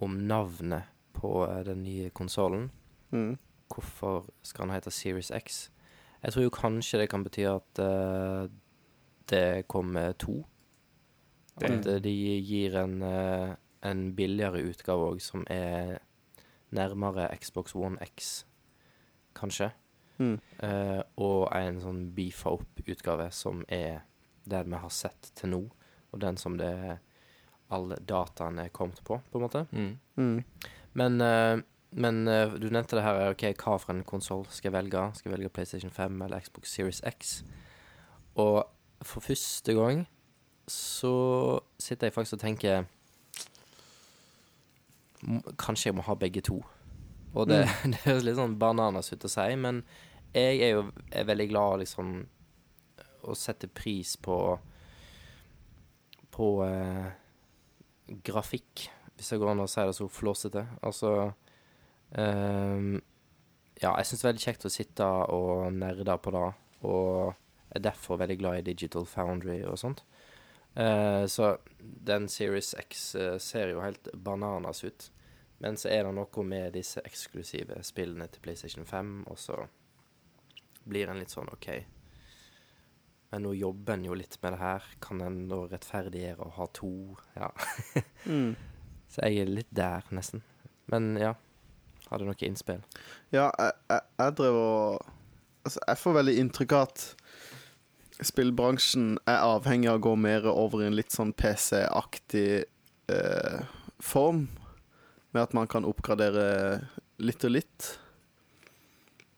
om 0.00 0.18
navnet 0.28 0.84
på 1.16 1.30
uh, 1.48 1.62
den 1.66 1.82
nye 1.82 2.10
konsollen. 2.10 2.68
Mm. 3.10 3.38
Hvorfor 3.72 4.26
skal 4.46 4.66
den 4.68 4.74
hete 4.76 4.90
Series 4.94 5.30
X? 5.34 5.70
Jeg 6.22 6.32
tror 6.32 6.42
jo 6.46 6.50
kanskje 6.54 7.00
det 7.00 7.08
kan 7.10 7.24
bety 7.26 7.46
at 7.48 7.80
uh, 7.82 8.46
det 9.30 9.66
kommer 9.68 10.12
to. 10.12 10.44
Det- 11.60 11.70
At 11.86 12.02
de 12.04 12.12
gir 12.44 12.76
en, 12.76 13.00
en 13.82 14.00
billigere 14.16 14.60
utgave 14.68 15.06
òg, 15.14 15.20
som 15.24 15.46
er 15.50 15.98
nærmere 16.70 17.30
Xbox 17.40 17.72
One 17.74 17.96
X, 18.04 18.44
kanskje. 19.34 19.70
Mm. 20.18 20.36
Uh, 20.62 21.02
og 21.20 21.40
en 21.56 21.80
sånn 21.82 22.02
beefa 22.16 22.54
opp-utgave 22.56 23.28
som 23.34 23.64
er 23.72 24.04
der 24.46 24.68
vi 24.68 24.78
har 24.78 24.92
sett 24.94 25.32
til 25.36 25.52
nå, 25.52 25.62
og 26.12 26.20
den 26.22 26.38
som 26.40 26.56
det 26.60 26.72
alle 27.74 27.98
dataene 28.06 28.68
er 28.68 28.74
kommet 28.74 29.02
på, 29.04 29.18
på 29.30 29.38
en 29.38 29.42
måte. 29.42 29.64
Mm. 29.72 29.98
Mm. 30.16 30.68
Men, 30.96 31.20
uh, 31.20 31.58
men 31.90 32.22
uh, 32.28 32.54
du 32.54 32.68
nevnte 32.70 32.98
det 32.98 33.04
her, 33.06 33.32
ok, 33.34 33.48
hva 33.58 33.78
for 33.82 33.94
en 33.94 34.04
konsoll 34.06 34.46
skal 34.50 34.70
jeg 34.70 34.76
velge? 34.78 35.02
Skal 35.18 35.30
jeg 35.30 35.38
velge 35.38 35.54
PlayStation 35.58 35.90
5 35.90 36.22
eller 36.28 36.46
Xbox 36.46 36.76
Series 36.76 37.02
X? 37.06 37.40
Og 38.36 38.62
for 39.02 39.20
første 39.20 39.74
gang 39.74 40.06
så 40.68 41.60
sitter 41.78 42.06
jeg 42.06 42.14
faktisk 42.14 42.32
og 42.34 42.40
tenker 42.40 42.84
Kanskje 45.58 45.88
jeg 45.88 45.96
må 45.96 46.02
ha 46.06 46.14
begge 46.14 46.40
to. 46.44 46.60
Og 47.34 47.48
det, 47.50 47.64
det 47.92 48.04
høres 48.04 48.24
litt 48.26 48.38
sånn 48.38 48.58
bananas 48.60 49.12
ut 49.12 49.26
å 49.26 49.30
si, 49.30 49.50
men 49.60 49.82
jeg 50.36 50.60
er 50.62 50.74
jo 50.76 50.86
er 51.10 51.28
veldig 51.28 51.48
glad 51.50 51.82
liksom 51.84 52.16
å 53.26 53.34
sette 53.34 53.68
pris 53.72 54.14
på 54.20 54.38
på 56.36 56.46
eh, 56.66 57.06
grafikk, 58.28 58.90
hvis 59.16 59.32
det 59.32 59.38
går 59.40 59.54
an 59.54 59.64
å 59.64 59.70
si 59.70 59.84
det 59.88 59.94
så 59.96 60.08
flåsete. 60.12 60.66
Altså 60.84 61.12
eh, 62.12 63.00
Ja, 63.80 63.94
jeg 63.96 64.08
syns 64.08 64.20
det 64.20 64.26
er 64.26 64.30
veldig 64.30 64.44
kjekt 64.44 64.68
å 64.68 64.72
sitte 64.72 65.08
og 65.32 65.72
nerde 65.76 66.18
på 66.20 66.32
det, 66.36 66.44
og 66.88 67.34
er 67.76 67.84
derfor 67.88 68.20
veldig 68.20 68.38
glad 68.40 68.60
i 68.60 68.66
Digital 68.68 69.08
Foundry 69.08 69.62
og 69.64 69.80
sånt. 69.80 70.04
Eh, 70.76 71.24
så 71.26 71.56
den 71.80 72.28
Series 72.28 72.74
X 72.78 73.14
eh, 73.16 73.38
ser 73.40 73.72
jo 73.72 73.80
helt 73.84 74.08
bananas 74.12 74.84
ut. 74.84 75.10
Men 75.58 75.78
så 75.80 75.88
er 75.88 76.04
det 76.04 76.14
noe 76.16 76.44
med 76.44 76.74
disse 76.76 77.00
eksklusive 77.06 77.80
spillene 77.86 78.28
til 78.28 78.42
PlayStation 78.44 78.86
5, 78.86 79.12
og 79.32 79.38
så 79.40 79.60
blir 80.86 81.10
en 81.10 81.20
litt 81.20 81.32
sånn 81.32 81.48
OK. 81.52 81.70
Men 83.32 83.42
nå 83.42 83.54
jobber 83.56 83.96
en 83.96 84.04
jo 84.06 84.14
litt 84.16 84.36
med 84.42 84.54
det 84.54 84.60
her. 84.60 84.84
Kan 85.02 85.22
en 85.24 85.40
da 85.50 85.62
rettferdiggjøre 85.70 86.46
å 86.46 86.54
ha 86.60 86.70
to? 86.76 86.92
Ja. 87.38 87.52
Mm. 88.26 88.56
Så 89.06 89.22
jeg 89.22 89.44
er 89.44 89.50
litt 89.54 89.68
der, 89.70 90.02
nesten. 90.10 90.40
Men 90.90 91.12
ja. 91.20 91.36
Har 92.08 92.18
du 92.18 92.26
noe 92.26 92.38
innspill. 92.42 92.80
Ja, 93.30 93.52
jeg, 93.54 93.76
jeg, 93.86 94.02
jeg 94.18 94.34
drev 94.40 94.58
og 94.58 95.12
Altså, 95.66 95.80
jeg 95.82 95.98
får 95.98 96.14
veldig 96.14 96.32
inntrykk 96.38 96.72
av 96.76 96.82
at 96.84 97.04
spillbransjen 98.22 99.16
er 99.26 99.40
avhengig 99.42 99.88
av 99.90 99.96
å 99.98 100.04
gå 100.04 100.12
mer 100.22 100.46
over 100.46 100.84
i 100.84 100.86
en 100.86 100.94
litt 100.94 101.10
sånn 101.10 101.32
PC-aktig 101.34 102.50
eh, 103.10 103.64
form. 103.98 104.44
Med 105.36 105.42
at 105.44 105.52
man 105.56 105.68
kan 105.68 105.84
oppgradere 105.84 106.46
litt 107.20 107.44
og 107.44 107.52
litt. 107.52 107.90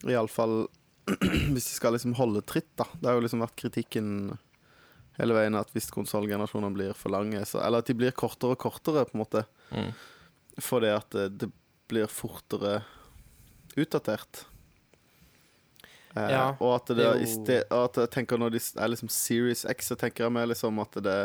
Iallfall 0.07 0.69
hvis 1.55 1.67
de 1.67 1.75
skal 1.75 1.95
liksom 1.97 2.15
holde 2.19 2.43
tritt, 2.47 2.69
da. 2.79 2.85
Det 3.01 3.09
har 3.11 3.17
jo 3.19 3.25
liksom 3.25 3.43
vært 3.43 3.57
kritikken 3.59 4.13
hele 5.19 5.35
veien 5.35 5.57
at 5.59 5.73
hvis 5.75 5.89
konsollgenerasjonene 5.91 6.77
blir 6.77 6.93
for 6.95 7.11
lange, 7.11 7.41
så 7.49 7.59
Eller 7.65 7.83
at 7.83 7.89
de 7.91 7.97
blir 7.99 8.15
kortere 8.15 8.55
og 8.55 8.61
kortere, 8.63 9.03
på 9.09 9.17
en 9.17 9.23
måte. 9.25 9.43
Mm. 9.75 9.89
Fordi 10.63 10.93
at 10.95 11.09
det, 11.17 11.25
det 11.43 11.49
blir 11.91 12.07
fortere 12.13 12.77
utdatert. 13.79 14.45
Eh, 16.15 16.31
Ja, 16.31 16.45
og 16.61 16.77
at 16.77 16.93
det, 16.93 16.97
det 17.01 17.07
er 17.09 17.19
jo- 17.19 17.25
i 17.27 17.33
sted, 17.33 17.65
og 17.73 17.85
at 17.89 17.99
jeg 18.05 18.11
tenker 18.15 18.39
når 18.39 18.55
de 18.55 18.61
er 18.79 18.93
liksom 18.93 19.11
Series 19.11 19.65
X, 19.67 19.91
så 19.91 19.97
tenker 19.99 20.29
jeg 20.29 20.33
meg 20.37 20.49
liksom 20.53 20.79
at 20.85 21.01
det 21.03 21.19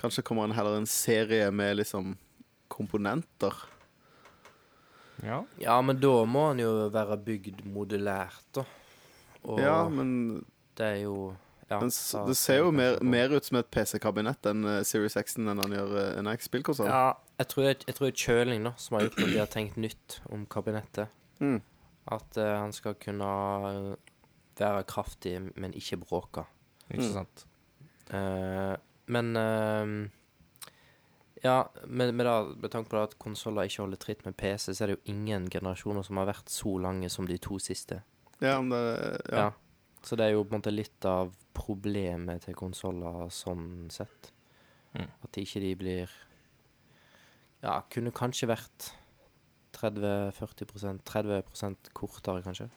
kanskje 0.00 0.22
kommer 0.24 0.44
en 0.48 0.54
heller 0.56 0.78
en 0.78 0.86
serie 0.88 1.50
med 1.52 1.76
liksom 1.82 2.14
komponenter. 2.72 3.52
Ja. 5.24 5.42
Ja, 5.58 5.80
men 5.82 5.98
da 6.00 6.12
må 6.28 6.48
han 6.50 6.60
jo 6.62 6.88
være 6.94 7.16
bygd 7.26 7.64
modulært, 7.66 8.42
da. 8.54 8.64
Og 9.48 9.60
Ja, 9.62 9.88
men 9.88 10.44
det 10.78 10.86
er 10.86 11.00
jo 11.04 11.34
ja, 11.70 11.78
den, 11.82 11.90
det 11.90 12.36
ser 12.38 12.58
jo 12.62 12.70
mer, 12.72 12.96
mer 13.04 13.28
ut 13.36 13.44
som 13.44 13.58
et 13.60 13.68
PC-kabinett 13.70 14.46
enn 14.48 14.64
uh, 14.64 14.78
Series 14.88 15.16
X-en 15.20 15.50
enn 15.52 15.60
han 15.60 15.74
gjør 15.76 15.90
uh, 15.98 16.18
en 16.18 16.30
X-spillkonsoll. 16.32 16.88
Ja, 16.88 17.12
jeg 17.42 17.48
tror, 17.52 17.64
jeg, 17.68 17.80
jeg 17.86 17.94
tror 17.98 18.14
kjøling 18.24 18.64
da, 18.64 18.72
som 18.80 18.96
har 18.96 19.04
gjort 19.08 19.18
at 19.20 19.32
de 19.34 19.38
har 19.42 19.50
tenkt 19.52 19.76
nytt 19.76 20.20
om 20.32 20.46
kabinettet. 20.48 21.12
Mm. 21.44 21.58
At 22.08 22.38
uh, 22.40 22.54
han 22.62 22.72
skal 22.72 22.96
kunne 23.02 23.28
være 24.58 24.82
kraftig, 24.88 25.36
men 25.60 25.74
ikke 25.76 26.00
bråke. 26.02 26.46
Ikke 26.88 27.04
Mm. 27.04 27.12
sant? 27.12 27.44
Eh, 28.10 28.76
men 29.12 29.26
Ja, 31.44 31.70
men 31.86 32.16
med, 32.16 32.26
da, 32.26 32.36
med 32.50 32.70
tanke 32.72 32.90
på 32.90 33.00
at 33.02 33.16
konsoller 33.22 33.68
ikke 33.68 33.84
holder 33.84 34.00
tritt 34.02 34.24
med 34.26 34.36
PC, 34.38 34.72
så 34.72 34.84
er 34.84 34.92
det 34.92 34.98
jo 34.98 35.12
ingen 35.14 35.48
generasjoner 35.52 36.02
som 36.06 36.18
har 36.20 36.30
vært 36.32 36.50
så 36.50 36.74
lange 36.82 37.10
som 37.12 37.28
de 37.28 37.38
to 37.38 37.60
siste. 37.62 38.02
Ja, 38.42 38.60
men 38.60 38.70
det, 38.74 39.20
Ja. 39.30 39.48
ja. 39.48 39.50
Så 40.02 40.14
det 40.14 40.28
er 40.28 40.36
jo 40.36 40.44
på 40.46 40.54
en 40.54 40.60
måte 40.60 40.70
litt 40.70 41.04
av 41.10 41.32
problemet 41.58 42.44
til 42.44 42.54
konsoller 42.54 43.26
sånn 43.34 43.88
sett. 43.90 44.30
Mm. 44.94 45.08
At 45.26 45.38
ikke 45.42 45.60
de 45.60 45.74
blir 45.74 46.12
Ja, 47.62 47.80
kunne 47.90 48.12
kanskje 48.14 48.46
vært 48.46 48.92
30-40% 49.74 51.02
30% 51.04 51.90
kortere, 51.92 52.42
kanskje. 52.42 52.68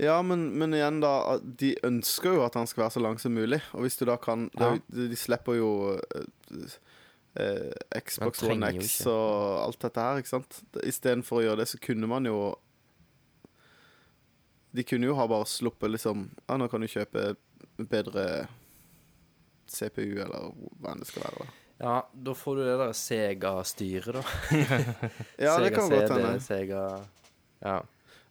Ja, 0.00 0.22
men, 0.22 0.46
men 0.58 0.74
igjen, 0.76 1.00
da. 1.04 1.38
De 1.40 1.74
ønsker 1.86 2.36
jo 2.36 2.44
at 2.46 2.56
han 2.58 2.68
skal 2.68 2.86
være 2.86 2.96
så 2.96 3.02
lang 3.04 3.20
som 3.20 3.36
mulig. 3.36 3.60
Og 3.76 3.84
hvis 3.84 4.00
du 4.00 4.06
da 4.08 4.16
kan 4.20 4.48
det 4.56 4.66
er 4.66 4.80
De 5.12 5.16
slipper 5.20 5.60
jo 5.60 5.70
eh, 7.36 8.00
Xbox 8.00 8.42
One 8.42 8.72
X 8.80 9.00
og 9.06 9.60
alt 9.66 9.80
dette 9.84 10.00
her, 10.06 10.18
ikke 10.22 10.32
sant. 10.32 10.60
Istedenfor 10.82 11.40
å 11.40 11.44
gjøre 11.44 11.62
det, 11.62 11.68
så 11.70 11.78
kunne 11.82 12.08
man 12.10 12.26
jo 12.28 12.40
De 14.72 14.84
kunne 14.86 15.08
jo 15.08 15.16
ha 15.18 15.26
bare 15.26 15.48
sluppet 15.50 15.90
liksom 15.90 16.28
Ja, 16.46 16.56
nå 16.56 16.68
kan 16.70 16.80
du 16.80 16.86
kjøpe 16.90 17.32
bedre 17.80 18.46
CPU, 19.70 20.18
eller 20.20 20.50
hva 20.82 20.92
enn 20.92 21.00
det 21.00 21.06
skal 21.08 21.22
være. 21.28 21.44
da. 21.46 21.56
Ja, 21.80 21.94
da 22.12 22.32
får 22.36 22.56
du 22.58 22.62
det 22.66 22.74
der 22.80 22.90
Sega-styret, 22.98 24.18
da. 24.18 24.22
Ja, 25.46 25.54
det 25.62 25.70
Sega 25.70 25.76
kan 25.78 25.92
godt 25.94 26.12
hende. 26.12 26.32
Sega 26.44 26.82
Ja. 27.62 27.76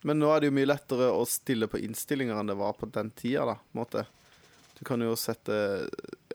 Men 0.03 0.19
nå 0.21 0.29
er 0.31 0.39
det 0.43 0.49
jo 0.51 0.55
mye 0.55 0.69
lettere 0.69 1.09
å 1.11 1.23
stille 1.27 1.67
på 1.71 1.79
innstillinger 1.83 2.37
enn 2.39 2.51
det 2.51 2.55
var 2.59 2.75
på 2.77 2.87
den 2.93 3.09
tida, 3.11 3.47
da. 3.49 3.55
på 3.59 3.75
en 3.75 3.81
måte. 3.81 4.03
Du 4.77 4.83
kan 4.87 5.01
jo 5.03 5.15
sette 5.19 5.55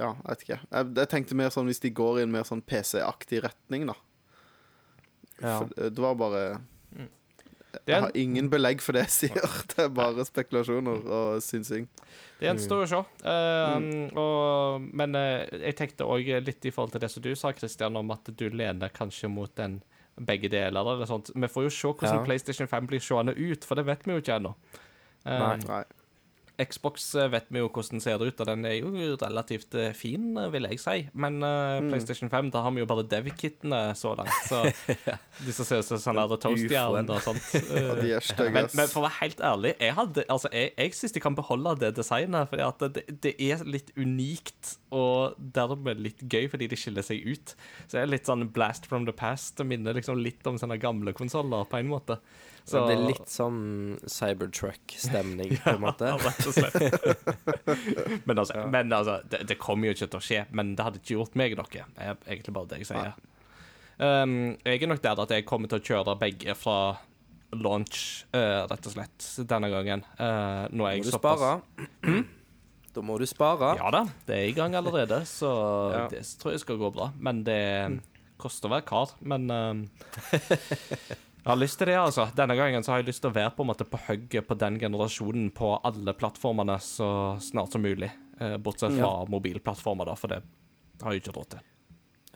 Ja, 0.01 0.11
jeg 0.11 0.29
vet 0.29 0.45
ikke. 0.45 0.61
Jeg, 0.67 0.93
jeg 0.99 1.11
tenkte 1.13 1.39
mer 1.39 1.53
sånn 1.55 1.71
hvis 1.71 1.83
de 1.85 1.91
går 1.95 2.21
i 2.21 2.27
en 2.27 2.33
mer 2.35 2.47
sånn 2.49 2.63
PC-aktig 2.67 3.45
retning, 3.45 3.87
da. 3.91 3.95
ja. 5.39 5.59
For 5.61 5.71
det 5.75 6.03
var 6.03 6.17
bare 6.19 6.43
Det 7.75 7.93
Jeg 7.93 8.03
har 8.07 8.19
ingen 8.19 8.51
belegg 8.51 8.83
for 8.83 8.97
det 8.97 9.05
jeg 9.07 9.15
sier. 9.19 9.47
Det 9.75 9.87
er 9.87 9.95
bare 9.95 10.27
spekulasjoner 10.27 11.07
og 11.07 11.41
synsing. 11.43 11.89
det 12.39 12.49
gjenstår 12.49 12.85
å 12.85 12.91
se. 12.91 13.01
Eh, 13.31 13.89
og, 14.19 14.87
men 14.95 15.19
uh, 15.19 15.43
jeg 15.59 15.79
tenkte 15.79 16.07
òg 16.07 16.31
litt 16.47 16.67
i 16.67 16.75
forhold 16.75 16.95
til 16.95 17.03
det 17.03 17.11
som 17.11 17.25
du 17.25 17.33
sa, 17.39 17.51
Christian, 17.55 17.99
om 17.99 18.15
at 18.15 18.31
du 18.31 18.47
lener 18.51 18.95
kanskje 18.95 19.31
mot 19.31 19.51
den 19.59 19.81
begge 20.15 20.51
deler. 20.51 20.95
Eller 20.95 21.11
sånt. 21.11 21.31
Vi 21.35 21.51
får 21.51 21.67
jo 21.67 21.75
se 21.75 21.91
hvordan 21.91 22.21
Ja. 22.21 22.25
PlayStation 22.27 22.71
5 22.71 22.87
blir 22.91 23.03
seende 23.03 23.35
ut, 23.35 23.67
for 23.67 23.75
det 23.79 23.87
vet 23.87 24.07
vi 24.07 24.15
jo 24.15 24.23
ikke 24.23 24.39
ennå. 24.39 24.55
Uh, 25.27 25.55
Nei. 25.67 25.83
Xbox 26.61 27.09
eh, 27.19 27.27
vet 27.33 27.49
vi 27.51 27.59
jo 27.59 27.67
hvordan 27.73 27.99
ser 28.03 28.21
det 28.21 28.29
ut, 28.31 28.41
og 28.45 28.47
den 28.47 28.67
er 28.69 28.77
jo 28.77 28.91
relativt 29.19 29.75
eh, 29.75 29.91
fin, 29.97 30.29
eh, 30.39 30.51
vil 30.55 30.69
jeg 30.71 30.79
si. 30.83 30.97
Men 31.13 31.41
uh, 31.43 31.63
Mm. 31.75 31.89
PlayStation 31.91 32.31
5, 32.31 32.51
da 32.55 32.61
har 32.63 32.71
vi 32.71 32.83
jo 32.83 32.87
bare 32.87 33.03
dev-kittene 33.11 33.81
så 33.99 34.13
langt. 34.15 34.31
Så 34.47 34.61
disse 35.47 35.65
ser 35.67 35.83
ut 35.83 35.89
som 35.89 35.99
sånne 35.99 36.27
der 36.31 36.41
toastjern 36.45 37.11
og 37.11 37.21
sånt. 37.25 37.49
Og 37.91 37.99
de 37.99 38.13
er 38.15 38.23
stygge, 38.23 38.53
men, 38.55 38.69
men 38.79 38.91
for 38.93 39.03
å 39.03 39.07
være 39.09 39.19
helt 39.19 39.43
ærlig, 39.45 39.75
jeg, 39.83 39.97
hadde, 39.99 40.25
altså, 40.31 40.53
jeg, 40.55 40.71
jeg 40.79 40.95
syns 41.01 41.17
de 41.17 41.25
kan 41.25 41.39
beholde 41.39 41.75
det 41.83 41.93
designet. 41.99 42.53
Fordi 42.53 42.89
det, 43.01 43.05
det 43.27 43.35
er 43.43 43.67
litt 43.67 43.91
unikt, 43.99 44.77
og 44.95 45.35
dermed 45.57 46.03
litt 46.05 46.23
gøy 46.31 46.47
fordi 46.53 46.71
de 46.71 46.79
skiller 46.79 47.07
seg 47.07 47.27
ut. 47.27 47.57
Så 47.89 47.97
det 47.97 48.05
er 48.05 48.13
litt 48.15 48.31
sånn 48.31 48.47
blast 48.55 48.87
from 48.91 49.09
the 49.09 49.17
past. 49.17 49.57
Det 49.59 49.67
minner 49.67 49.97
liksom 49.99 50.23
litt 50.23 50.47
om 50.47 50.61
sånne 50.61 50.79
gamle 50.83 51.17
konsoller 51.17 51.67
på 51.67 51.83
en 51.83 51.91
måte. 51.91 52.21
Så 52.65 52.81
det 52.81 52.95
blir 52.95 53.11
litt 53.11 53.29
sånn 53.29 53.59
Cybertruck-stemning, 54.09 55.59
på 55.65 55.75
en 55.75 55.83
måte. 55.85 56.09
Ja, 56.09 56.17
rett 56.17 56.47
og 56.49 56.55
slett. 56.57 56.79
men 58.29 58.41
altså, 58.41 58.63
men 58.73 58.93
altså 58.97 59.19
det, 59.29 59.43
det 59.51 59.59
kommer 59.61 59.91
jo 59.91 59.97
ikke 59.97 60.09
til 60.09 60.21
å 60.21 60.25
skje. 60.25 60.45
Men 60.57 60.73
det 60.79 60.87
hadde 60.87 61.03
ikke 61.03 61.19
gjort 61.19 61.37
meg 61.37 61.57
noe. 61.61 61.89
Er 62.01 62.15
egentlig 62.25 62.55
bare 62.57 62.71
det 62.73 62.81
jeg 62.83 62.91
sier. 62.95 63.13
Um, 64.01 64.55
jeg 64.65 64.81
er 64.81 64.91
nok 64.91 65.03
der 65.05 65.21
at 65.23 65.35
jeg 65.37 65.45
kommer 65.47 65.71
til 65.71 65.79
å 65.79 65.85
kjøre 65.85 66.17
begge 66.19 66.57
fra 66.59 66.79
launch, 67.55 68.25
uh, 68.35 68.65
rett 68.71 68.89
og 68.89 68.97
slett, 68.97 69.29
denne 69.51 69.71
gangen. 69.71 70.07
Uh, 70.17 70.65
er 70.65 70.73
Må 70.75 70.89
du 71.05 71.13
spare? 71.13 71.59
Da 72.95 73.03
må 73.03 73.17
du 73.19 73.25
spare. 73.27 73.73
Ja 73.75 73.89
da, 73.91 74.05
det 74.29 74.35
er 74.39 74.49
i 74.53 74.55
gang 74.55 74.77
allerede, 74.79 75.25
så 75.27 75.49
Ja. 75.91 76.03
det 76.13 76.21
tror 76.39 76.53
jeg 76.55 76.63
skal 76.63 76.79
gå 76.79 76.93
bra. 76.95 77.09
Men 77.19 77.41
det 77.43 77.59
koster 78.39 78.71
å 78.71 78.75
være 78.77 78.87
kar. 78.87 79.17
Men 79.27 79.51
um, 79.51 79.81
Jeg 81.45 81.51
har 81.53 81.61
lyst 81.61 81.77
til 81.79 81.91
det, 81.91 81.97
altså. 82.01 82.25
Denne 82.37 82.55
gangen 82.57 82.83
så 82.87 82.95
har 82.95 83.03
jeg 83.03 83.11
lyst 83.11 83.21
til 83.21 83.29
å 83.29 83.35
være 83.37 83.53
på 83.53 83.65
en 83.67 83.69
måte 83.69 83.85
på 83.85 83.99
hugget 84.07 84.47
på 84.49 84.57
den 84.57 84.79
generasjonen 84.81 85.51
på 85.53 85.75
alle 85.85 86.15
plattformene 86.17 86.79
så 86.81 87.09
snart 87.45 87.75
som 87.75 87.85
mulig. 87.85 88.09
Eh, 88.41 88.57
bortsett 88.65 88.97
fra 88.97 89.11
mobilplattformer, 89.31 90.09
da, 90.09 90.15
for 90.17 90.33
det 90.33 90.41
har 91.03 91.13
jeg 91.13 91.21
ikke 91.23 91.35
råd 91.37 91.51
til. 91.53 91.61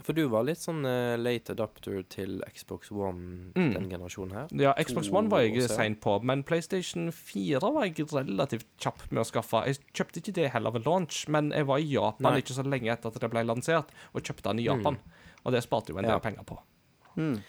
For 0.04 0.14
du 0.14 0.20
var 0.30 0.44
litt 0.46 0.60
sånn 0.60 0.84
eh, 0.86 1.16
late 1.18 1.56
adopter 1.56 2.04
til 2.12 2.36
Xbox 2.54 2.92
One 2.94 3.50
Mm. 3.56 3.72
den 3.74 3.88
generasjonen 3.90 4.36
her. 4.36 4.46
Ja, 4.60 4.74
Xbox 4.78 5.08
To 5.08 5.16
One 5.16 5.28
var 5.32 5.40
jeg 5.42 5.64
sein 5.72 5.96
på, 5.96 6.18
men 6.22 6.44
PlayStation 6.44 7.08
4 7.10 7.58
var 7.74 7.88
jeg 7.88 8.06
relativt 8.12 8.68
kjapp 8.78 9.08
med 9.10 9.24
å 9.24 9.26
skaffe. 9.26 9.64
Jeg 9.66 9.80
kjøpte 9.96 10.20
ikke 10.22 10.34
det 10.34 10.50
heller 10.52 10.70
ved 10.76 10.84
launch, 10.86 11.24
men 11.28 11.50
jeg 11.50 11.66
var 11.66 11.78
i 11.80 11.88
Japan 11.96 12.28
Nei. 12.32 12.40
ikke 12.44 12.54
så 12.60 12.62
lenge 12.68 12.92
etter 12.92 13.08
at 13.08 13.18
det 13.24 13.30
ble 13.32 13.42
lansert, 13.48 13.88
og 14.14 14.22
kjøpte 14.22 14.52
den 14.52 14.60
i 14.60 14.68
Japan. 14.68 14.98
Og 15.44 15.52
det 15.56 15.64
sparte 15.64 15.90
jo 15.90 15.98
en 15.98 16.04
del 16.04 16.12
Ja. 16.12 16.18
penger 16.20 16.44
på. 16.44 16.58
Mm. 17.16 17.40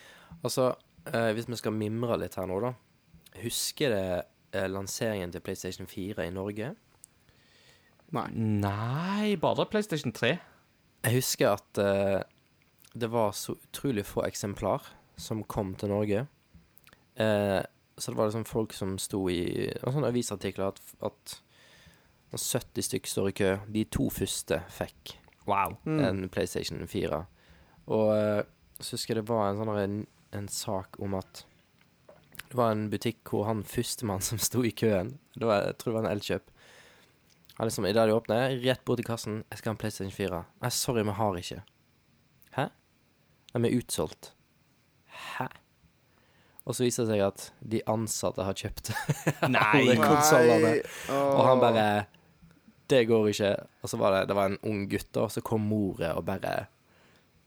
Altså, 0.44 0.76
eh, 1.08 1.32
hvis 1.38 1.48
vi 1.50 1.58
skal 1.60 1.76
mimre 1.76 2.18
litt 2.22 2.36
her 2.40 2.48
nå, 2.50 2.60
da. 2.64 2.74
Husker 3.44 3.94
det 3.94 4.04
eh, 4.58 4.68
lanseringen 4.72 5.32
til 5.34 5.44
PlayStation 5.46 5.88
4 5.90 6.28
i 6.28 6.34
Norge? 6.36 6.74
Nei. 8.16 8.28
Nei, 8.34 9.36
bare 9.42 9.68
PlayStation 9.70 10.14
3. 10.16 10.34
Jeg 11.06 11.16
husker 11.16 11.54
at 11.54 11.82
eh, 11.82 12.22
det 12.98 13.12
var 13.14 13.32
så 13.38 13.56
utrolig 13.56 14.06
få 14.10 14.26
eksemplar 14.26 14.88
som 15.20 15.44
kom 15.44 15.76
til 15.78 15.92
Norge. 15.94 16.26
Eh, 17.20 17.62
så 18.00 18.12
det 18.12 18.18
var 18.18 18.30
liksom 18.32 18.48
folk 18.48 18.74
som 18.74 18.98
sto 19.02 19.26
i 19.30 19.68
sånne 19.84 20.10
avisartikler 20.10 20.72
at, 20.72 20.80
at 21.04 21.40
70 22.32 22.86
stykk 22.86 23.10
står 23.12 23.30
i 23.30 23.36
kø. 23.42 23.50
De 23.68 23.84
to 23.92 24.10
første 24.14 24.62
fikk 24.74 25.18
Wow. 25.50 25.78
Mm. 25.86 26.00
en 26.06 26.30
PlayStation 26.30 26.84
4. 26.88 27.24
Og 27.90 28.10
eh, 28.14 28.44
så 28.80 28.94
husker 28.96 29.16
jeg 29.16 29.24
det 29.24 29.30
var 29.32 29.48
en 29.50 29.58
sånn 29.58 30.04
en, 30.36 30.48
sak 30.48 31.00
om 31.00 31.16
at 31.18 31.46
det 32.50 32.58
var 32.58 32.74
en 32.74 32.88
butikk 32.90 33.30
hvor 33.30 33.46
han 33.50 33.64
førstemann 33.68 34.24
som 34.26 34.42
sto 34.42 34.64
i 34.66 34.72
køen 34.72 35.18
det 35.36 35.46
var, 35.46 35.68
Jeg 35.68 35.78
tror 35.78 35.92
det 35.92 35.98
var 36.00 36.08
en 36.08 36.16
Elkjøp. 36.18 36.52
Han 37.60 37.68
liksom, 37.68 37.86
Idet 37.86 38.08
de 38.08 38.16
åpner, 38.16 38.58
rett 38.64 38.86
bort 38.86 38.98
til 39.00 39.06
kassen 39.06 39.44
'Jeg 39.44 39.58
skal 39.58 39.70
ha 39.70 39.74
en 39.74 39.78
PlayStation 39.78 40.12
4.' 40.12 40.44
'Nei, 40.62 40.70
sorry, 40.70 41.04
vi 41.04 41.12
har 41.12 41.36
ikke.' 41.36 41.64
'Hæ?' 42.58 42.70
vi 43.54 43.68
er 43.68 43.78
utsolgt.' 43.78 44.34
'Hæ?' 45.08 45.50
Og 46.66 46.76
så 46.76 46.84
viser 46.86 47.04
det 47.04 47.16
seg 47.16 47.22
at 47.26 47.46
de 47.66 47.82
ansatte 47.90 48.46
har 48.46 48.54
kjøpt 48.54 48.92
alle 49.74 49.96
konsollene. 49.98 50.74
Og 51.10 51.42
han 51.48 51.60
bare 51.60 52.06
Det 52.90 53.08
går 53.08 53.28
ikke. 53.28 53.56
Og 53.82 53.90
så 53.90 53.98
var 53.98 54.12
det, 54.12 54.28
det 54.30 54.36
var 54.36 54.46
en 54.50 54.58
ung 54.64 54.90
gutt, 54.90 55.18
og 55.18 55.32
så 55.32 55.42
kom 55.42 55.62
mora 55.62 56.14
og 56.18 56.26
bare 56.26 56.68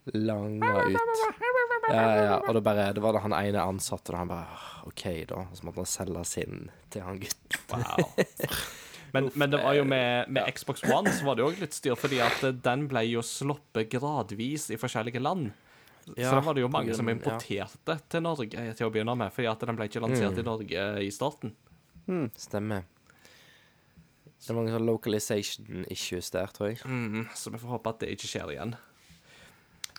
langa 0.04 0.72
ut. 0.84 0.96
Ja, 1.88 2.02
ja, 2.16 2.36
og 2.46 2.54
det, 2.54 2.62
bare, 2.64 2.92
det 2.94 3.02
var 3.02 3.16
det 3.16 3.22
han 3.24 3.34
ene 3.36 3.62
ansatte, 3.62 4.12
og 4.14 4.18
han 4.22 4.30
bare 4.30 4.60
OK, 4.88 5.02
da. 5.30 5.42
Og 5.50 5.58
så 5.58 5.66
måtte 5.66 5.82
han 5.82 5.90
selge 5.90 6.24
sin 6.28 6.62
til 6.90 7.04
han 7.06 7.20
gutten. 7.22 7.60
Wow. 7.72 8.14
Men, 9.12 9.28
men 9.36 9.50
det 9.52 9.58
var 9.60 9.74
jo 9.76 9.84
med, 9.84 10.30
med 10.32 10.46
Xbox 10.56 10.80
One 10.88 11.10
så 11.12 11.26
var 11.26 11.36
det 11.36 11.44
jo 11.44 11.50
litt 11.60 11.74
styr, 11.76 11.98
fordi 12.00 12.22
at 12.24 12.40
den 12.64 12.86
ble 12.88 13.02
jo 13.10 13.20
sluppet 13.26 13.90
gradvis 13.92 14.70
i 14.72 14.78
forskjellige 14.80 15.20
land. 15.20 15.50
så 16.06 16.30
da 16.32 16.40
var 16.40 16.56
det 16.56 16.64
jo 16.64 16.70
mange 16.72 16.94
som 16.96 17.10
importerte 17.12 17.92
ja. 17.92 17.98
til 18.08 18.24
Norge 18.24 18.64
til 18.78 18.88
å 18.88 18.94
begynne 18.94 19.14
med, 19.20 19.34
fordi 19.34 19.50
at 19.50 19.66
den 19.68 19.76
ble 19.76 19.90
ikke 19.90 20.00
lansert 20.00 20.32
Mm. 20.32 20.40
i 20.40 20.46
Norge 20.48 20.86
i 21.04 21.10
starten. 21.12 21.52
Stemmer. 22.40 22.86
Det 24.42 24.50
er 24.50 24.56
mange 24.56 24.72
sånne 24.72 24.88
localization 24.88 25.84
issues 25.92 26.32
der, 26.34 26.48
tror 26.50 26.72
jeg. 26.72 26.80
Mm, 26.88 27.28
så 27.36 27.52
vi 27.52 27.60
får 27.62 27.76
håpe 27.76 27.92
at 27.92 28.00
det 28.02 28.14
ikke 28.16 28.30
skjer 28.32 28.54
igjen. 28.56 28.72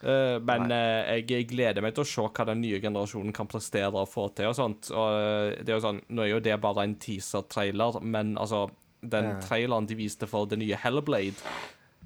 Eh, 0.04 0.38
men 0.44 0.72
eh, 0.76 1.22
jeg 1.24 1.48
gleder 1.48 1.84
meg 1.84 1.96
til 1.96 2.04
å 2.04 2.10
se 2.10 2.24
hva 2.28 2.46
den 2.50 2.60
nye 2.64 2.80
generasjonen 2.84 3.36
kan 3.36 3.48
prestere 3.50 3.92
og 3.96 4.10
få 4.12 4.28
til. 4.36 4.50
og 4.52 4.58
sånt. 4.58 4.92
Og 4.92 5.20
eh, 5.20 5.64
det 5.64 5.72
er 5.72 5.78
jo 5.80 5.86
sånn, 5.86 6.02
Nå 6.12 6.26
er 6.26 6.34
jo 6.34 6.44
det 6.44 6.58
bare 6.64 6.88
en 6.88 6.98
teaser-trailer, 7.00 8.02
men 8.04 8.36
altså 8.38 8.68
Den 9.04 9.34
traileren 9.44 9.88
de 9.88 9.98
viste 10.00 10.28
for 10.32 10.48
det 10.48 10.62
nye 10.62 10.78
Hellblade, 10.80 11.36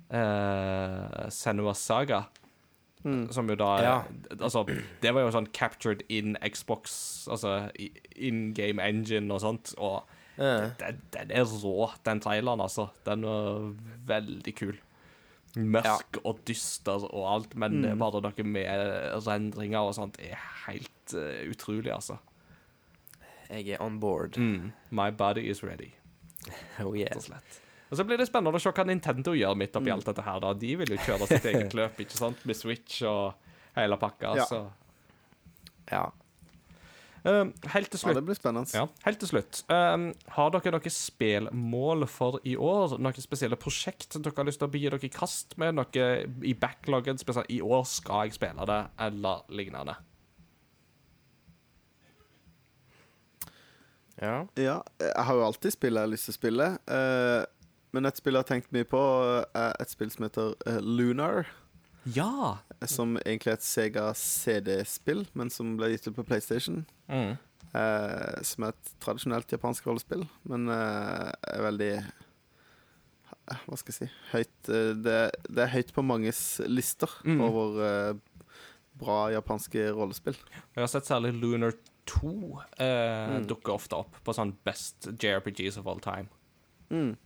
uh, 0.10 1.28
Senua 1.30 1.76
Saga 1.78 2.24
Som 3.04 3.52
jo 3.52 3.58
da 3.60 3.68
Ja. 3.86 3.98
Altså, 4.40 4.64
det 5.04 5.12
var 5.14 5.22
jo 5.28 5.34
sånn 5.36 5.52
captured 5.54 6.02
in 6.10 6.34
Xbox, 6.42 7.28
altså 7.30 7.70
in 8.16 8.52
game 8.58 8.82
engine 8.82 9.30
og 9.34 9.44
sånt. 9.46 9.76
Og 9.78 10.10
den, 10.38 11.04
den 11.14 11.32
er 11.38 11.46
rå, 11.46 11.92
den 12.06 12.22
traileren, 12.22 12.66
altså. 12.66 12.90
Den 13.06 13.26
var 13.30 13.72
veldig 14.10 14.56
kul. 14.58 14.76
Mørk 15.58 16.20
og 16.24 16.42
dyster 16.48 17.04
og 17.10 17.24
alt, 17.34 17.56
men 17.58 17.82
det 17.82 17.92
er 17.92 18.00
bare 18.00 18.22
noe 18.22 18.44
med 18.46 19.22
rendringer 19.26 19.90
og 19.90 19.96
sånt 19.98 20.20
er 20.22 20.38
helt 20.68 21.16
uh, 21.18 21.42
utrolig, 21.50 21.90
altså. 21.96 22.20
Jeg 23.50 23.78
er 23.78 23.82
on 23.82 24.00
board. 24.04 24.38
Mm. 24.38 24.72
My 24.92 25.10
body 25.10 25.48
is 25.50 25.64
ready, 25.64 25.94
Oh 26.84 26.92
rett 26.92 27.00
yeah. 27.08 27.16
og 27.16 27.24
slett. 27.24 27.62
Og 27.90 27.98
så 27.98 28.04
blir 28.04 28.20
det 28.20 28.28
spennende 28.28 28.60
å 28.60 28.62
se 28.62 28.72
hva 28.76 28.84
Nintendo 28.84 29.32
gjør 29.38 29.56
midt 29.56 29.76
oppi 29.80 29.92
alt 29.94 30.06
dette 30.10 30.24
her. 30.26 30.40
da. 30.44 30.52
De 30.60 30.74
vil 30.82 30.90
jo 30.92 30.98
kjøre 31.06 31.28
sitt 31.30 31.46
eget 31.54 31.76
løp, 31.78 32.02
ikke 32.04 32.18
sant? 32.20 32.42
Med 32.46 32.60
Switch 32.60 33.00
og 33.08 33.38
hele 33.78 33.98
pakka. 34.02 34.34
Ja. 34.42 34.48
Så 34.50 34.64
Ja. 35.88 36.06
Eh, 37.26 37.46
Helt 37.74 37.90
til 37.92 38.00
Ja, 38.04 38.14
det 38.14 38.24
blir 38.26 38.36
spennende. 38.38 38.70
Ja, 38.74 38.86
helt 39.06 39.20
til 39.20 39.28
slutt. 39.32 39.64
Um, 39.72 40.14
har 40.36 40.50
dere 40.54 40.72
noen 40.76 40.94
spelmål 40.94 42.08
for 42.08 42.40
i 42.46 42.56
år? 42.56 42.98
Noen 43.02 43.22
spesielle 43.22 43.58
prosjekt 43.60 44.16
dere 44.22 44.34
har 44.38 44.46
lyst 44.48 44.60
til 44.62 44.70
å 44.70 44.72
gi 44.78 44.84
dere 44.90 45.00
i 45.04 45.10
kast 45.12 45.58
med? 45.58 45.76
Noe 45.76 46.06
i 46.44 46.54
backloggen? 46.54 47.18
Spesielt 47.18 47.50
i 47.52 47.62
år 47.62 47.84
skal 47.90 48.28
jeg 48.30 48.38
spille 48.38 48.66
det, 48.70 48.82
eller 49.00 49.44
lignende? 49.50 49.98
ja. 54.22 54.46
Ja, 54.58 54.80
jeg 55.00 55.14
har 55.26 55.36
jo 55.36 55.46
alltid 55.46 55.72
spill 55.76 55.94
jeg 55.94 56.02
har 56.08 56.10
lyst 56.10 56.26
til 56.26 56.34
å 56.34 56.40
spille. 56.40 56.68
eh, 56.90 57.44
men 57.94 58.06
et 58.06 58.18
spill 58.18 58.34
jeg 58.36 58.44
har 58.44 58.50
tenkt 58.50 58.74
mye 58.76 58.86
på, 58.90 59.00
er 59.56 59.74
et 59.80 59.90
spill 59.94 60.10
som 60.12 60.26
heter 60.28 60.56
eh, 60.68 60.80
Lunar. 60.82 61.48
Ja! 62.16 62.58
Som 62.88 63.18
egentlig 63.24 63.52
er 63.52 63.58
et 63.60 63.66
Sega 63.66 64.06
CD-spill, 64.16 65.26
men 65.38 65.50
som 65.54 65.76
ble 65.80 65.90
gitt 65.94 66.08
ut 66.08 66.16
på 66.20 66.26
PlayStation. 66.28 66.86
Mm. 67.12 67.36
Eh, 67.74 68.38
som 68.48 68.64
er 68.68 68.74
et 68.76 68.92
tradisjonelt 69.04 69.52
japansk 69.52 69.86
rollespill, 69.90 70.24
men 70.48 70.70
eh, 70.72 71.32
er 71.52 71.66
veldig 71.66 71.90
eh, 72.00 73.60
Hva 73.68 73.78
skal 73.80 73.92
jeg 73.94 73.98
si 73.98 74.08
Høyt 74.32 74.70
eh, 74.72 74.94
det, 75.04 75.18
det 75.50 75.66
er 75.66 75.74
høyt 75.76 75.92
på 75.96 76.04
manges 76.06 76.42
lister 76.68 77.12
Mm. 77.28 77.42
over 77.44 77.82
eh, 77.84 78.14
bra 78.98 79.18
japanske 79.30 79.84
rollespill. 79.94 80.38
Jeg 80.74 80.82
har 80.82 80.90
sett 80.90 81.06
særlig 81.10 81.36
Lunar 81.38 81.76
2 82.10 82.32
eh, 82.80 83.36
Mm. 83.36 83.44
dukke 83.52 83.74
ofte 83.76 84.00
opp 84.00 84.16
på 84.26 84.34
sånn 84.34 84.56
Best 84.66 85.10
JRPGs 85.20 85.78
of 85.78 85.88
all 85.92 86.00
time. 86.02 86.30
Mm. 86.90 87.18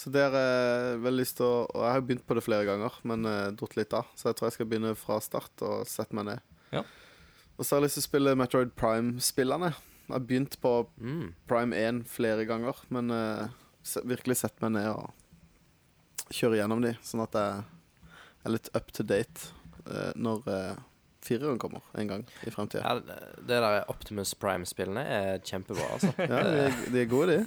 Så 0.00 0.08
der 0.12 0.32
er 0.32 0.94
jeg 0.96 1.12
lyst 1.12 1.36
til 1.36 1.44
å 1.44 1.66
Og 1.66 1.82
jeg 1.84 1.92
har 1.92 2.04
begynt 2.06 2.24
på 2.24 2.36
det 2.38 2.44
flere 2.46 2.64
ganger, 2.68 2.94
men 3.04 3.28
uh, 3.28 3.50
datt 3.52 3.76
litt 3.76 3.94
av. 3.96 4.08
Så 4.16 4.30
jeg 4.30 4.38
tror 4.38 4.48
jeg 4.48 4.56
skal 4.58 4.70
begynne 4.70 4.96
fra 4.96 5.20
start 5.24 5.64
og 5.66 5.86
sette 5.90 6.16
meg 6.16 6.28
ned. 6.30 6.44
Ja. 6.72 6.84
Og 7.58 7.66
så 7.66 7.74
har 7.74 7.82
jeg 7.82 7.90
lyst 7.90 7.98
til 7.98 8.06
å 8.06 8.08
spille 8.08 8.36
Metroid 8.38 8.72
Prime-spillene. 8.80 9.74
Jeg 10.08 10.14
har 10.14 10.26
begynt 10.26 10.56
på 10.62 10.74
Mm. 10.98 11.34
Prime 11.50 11.76
1 11.76 12.04
flere 12.08 12.46
ganger, 12.48 12.78
men 12.88 13.12
uh, 13.12 13.48
virkelig 14.08 14.40
sett 14.40 14.56
meg 14.64 14.72
ned 14.78 14.88
og 14.90 15.10
kjøre 16.34 16.60
gjennom 16.60 16.82
de, 16.84 16.94
sånn 17.04 17.24
at 17.24 17.36
jeg 17.36 17.62
er 18.46 18.54
litt 18.54 18.70
up 18.76 18.92
to 18.94 19.04
date 19.04 19.50
uh, 19.86 20.12
når 20.16 20.48
uh, 20.48 20.76
fireren 21.22 21.58
kommer 21.60 21.80
en 22.00 22.08
gang 22.08 22.22
i 22.46 22.50
fremtiden. 22.50 22.84
ja 22.86 22.94
det, 23.04 23.48
der 23.48 23.84
Optimus 23.92 24.32
Prime-spillene 24.40 25.02
er 25.04 25.38
kjempebra, 25.44 25.86
altså. 25.94 26.12
Ja, 26.18 26.40
de 26.46 26.62
er, 26.64 26.78
de 26.92 27.02
er 27.02 27.08
gode, 27.10 27.36
de. 27.36 27.38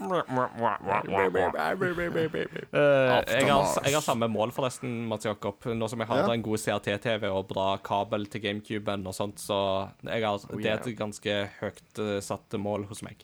Eh, 2.73 3.33
jeg, 3.33 3.49
har, 3.49 3.81
jeg 3.85 3.95
har 3.95 4.05
samme 4.05 4.27
mål, 4.31 4.53
forresten, 4.55 5.03
Mats 5.09 5.25
Jakob. 5.25 5.65
Nå 5.73 5.89
som 5.89 5.99
jeg 6.03 6.07
har 6.11 6.23
Ja. 6.23 6.31
en 6.33 6.45
god 6.45 6.61
CRT-TV 6.61 7.27
og 7.31 7.47
bra 7.49 7.77
kabel 7.83 8.25
til 8.31 8.41
GameCuben 8.45 9.05
og 9.09 9.15
sånt, 9.17 9.39
så 9.41 9.89
jeg 10.05 10.23
har, 10.23 10.33
Oh, 10.33 10.59
det 10.59 10.69
er 10.69 10.79
et 10.81 10.97
ganske 10.97 11.35
høyt 11.59 11.99
eh, 11.99 12.19
satt 12.21 12.53
mål 12.59 12.85
hos 12.89 13.01
meg. 13.05 13.23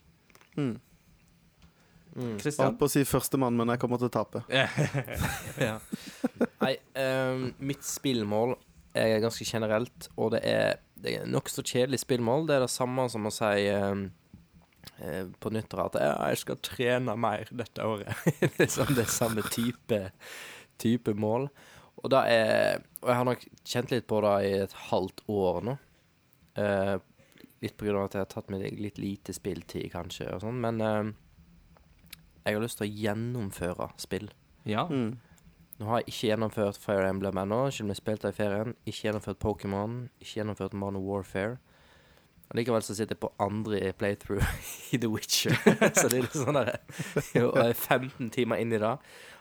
Mm. 0.58 0.80
Mm. 2.16 2.38
Jeg 2.42 2.54
holdt 2.58 2.80
på 2.80 2.88
å 2.88 2.92
si 2.92 3.04
førstemann, 3.06 3.56
men 3.58 3.70
jeg 3.70 3.80
kommer 3.82 4.00
til 4.02 4.10
å 4.10 4.14
tape. 4.14 4.42
ja. 5.68 5.78
Nei, 6.60 6.74
um, 6.98 7.46
mitt 7.60 7.86
spillmål 7.86 8.56
er 8.98 9.22
ganske 9.22 9.46
generelt, 9.46 10.10
og 10.18 10.34
det 10.34 10.42
er, 10.48 10.80
det 10.98 11.18
er 11.20 11.28
nokså 11.30 11.64
kjedelig 11.66 12.02
spillmål. 12.04 12.48
Det 12.48 12.56
er 12.56 12.66
det 12.66 12.74
samme 12.74 13.06
som 13.12 13.28
å 13.30 13.34
si 13.34 13.68
ehm, 13.70 14.08
eh, 14.98 15.28
på 15.40 15.52
nyttår 15.54 15.84
at 15.86 16.00
ja, 16.02 16.14
'jeg 16.30 16.42
skal 16.44 16.62
trene 16.66 17.16
mer 17.16 17.52
dette 17.52 17.86
året'. 17.86 18.16
det 18.58 18.66
er 18.66 18.74
sånn 18.74 18.96
det 18.96 19.06
er 19.06 19.14
samme 19.14 19.46
type, 19.54 20.02
type 20.82 21.14
mål. 21.14 21.50
Og, 22.00 22.10
det 22.10 22.24
er, 22.32 22.82
og 23.02 23.10
jeg 23.12 23.20
har 23.20 23.28
nok 23.28 23.46
kjent 23.68 23.92
litt 23.92 24.08
på 24.08 24.22
det 24.24 24.36
i 24.48 24.52
et 24.64 24.76
halvt 24.90 25.24
år 25.28 25.64
nå. 25.68 25.78
Eh, 26.56 26.98
litt 27.62 27.76
på 27.78 27.86
grunn 27.86 28.00
av 28.00 28.08
at 28.08 28.16
jeg 28.16 28.24
har 28.24 28.32
tatt 28.32 28.50
meg 28.50 28.80
litt 28.80 28.98
lite 28.98 29.36
spilltid, 29.36 29.92
kanskje, 29.92 30.30
og 30.34 30.46
sånn. 30.46 30.62
Men 30.64 30.80
eh, 30.82 31.12
jeg 32.46 32.56
har 32.56 32.64
lyst 32.64 32.80
til 32.80 32.88
å 32.88 32.94
gjennomføre 33.06 33.92
spill. 33.98 34.32
ja. 34.66 34.88
Mm. 34.90 35.20
Nå 35.80 35.88
har 35.88 36.02
jeg 36.02 36.12
ikke 36.12 36.28
gjennomført 36.28 36.78
Fire 36.78 37.08
Emblem 37.08 37.38
ennå, 37.40 37.62
om 37.70 37.92
jeg 37.92 38.00
spilte 38.00 38.32
i 38.32 38.36
ferien. 38.36 38.76
Ikke 38.86 39.08
gjennomført 39.08 39.40
Pokémon, 39.40 40.10
ikke 40.20 40.42
gjennomført 40.42 40.76
Modern 40.76 41.06
Warfare. 41.06 41.58
Og 42.50 42.58
Likevel 42.58 42.82
så 42.84 42.96
sitter 42.98 43.14
jeg 43.14 43.22
på 43.22 43.30
andre 43.40 43.94
playthrough 43.94 44.44
i 44.94 44.98
The 44.98 45.10
Witcher. 45.10 45.56
så 46.00 46.10
det 46.10 46.18
er 46.18 46.26
litt 46.26 46.36
sånn 46.36 46.58
der 46.58 46.74
og 47.46 47.60
jeg 47.62 47.70
er 47.70 47.78
15 47.78 48.32
timer 48.34 48.60
inn 48.60 48.74
i 48.74 48.82
det. 48.82 48.96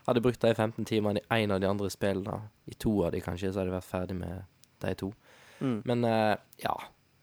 Hadde 0.06 0.22
brukt 0.24 0.44
de 0.44 0.52
15 0.54 0.86
timene 0.88 1.24
i 1.24 1.40
én 1.42 1.54
av 1.54 1.62
de 1.64 1.68
andre 1.68 1.90
spillene, 1.90 2.38
i 2.68 2.76
to 2.78 2.92
av 3.04 3.12
de 3.16 3.24
kanskje, 3.24 3.50
så 3.50 3.62
hadde 3.62 3.72
jeg 3.72 3.78
vært 3.78 3.90
ferdig 3.90 4.20
med 4.20 4.46
de 4.84 4.94
to. 5.02 5.10
Mm. 5.58 5.82
Men 5.88 6.06
eh, 6.06 6.36
ja. 6.62 6.76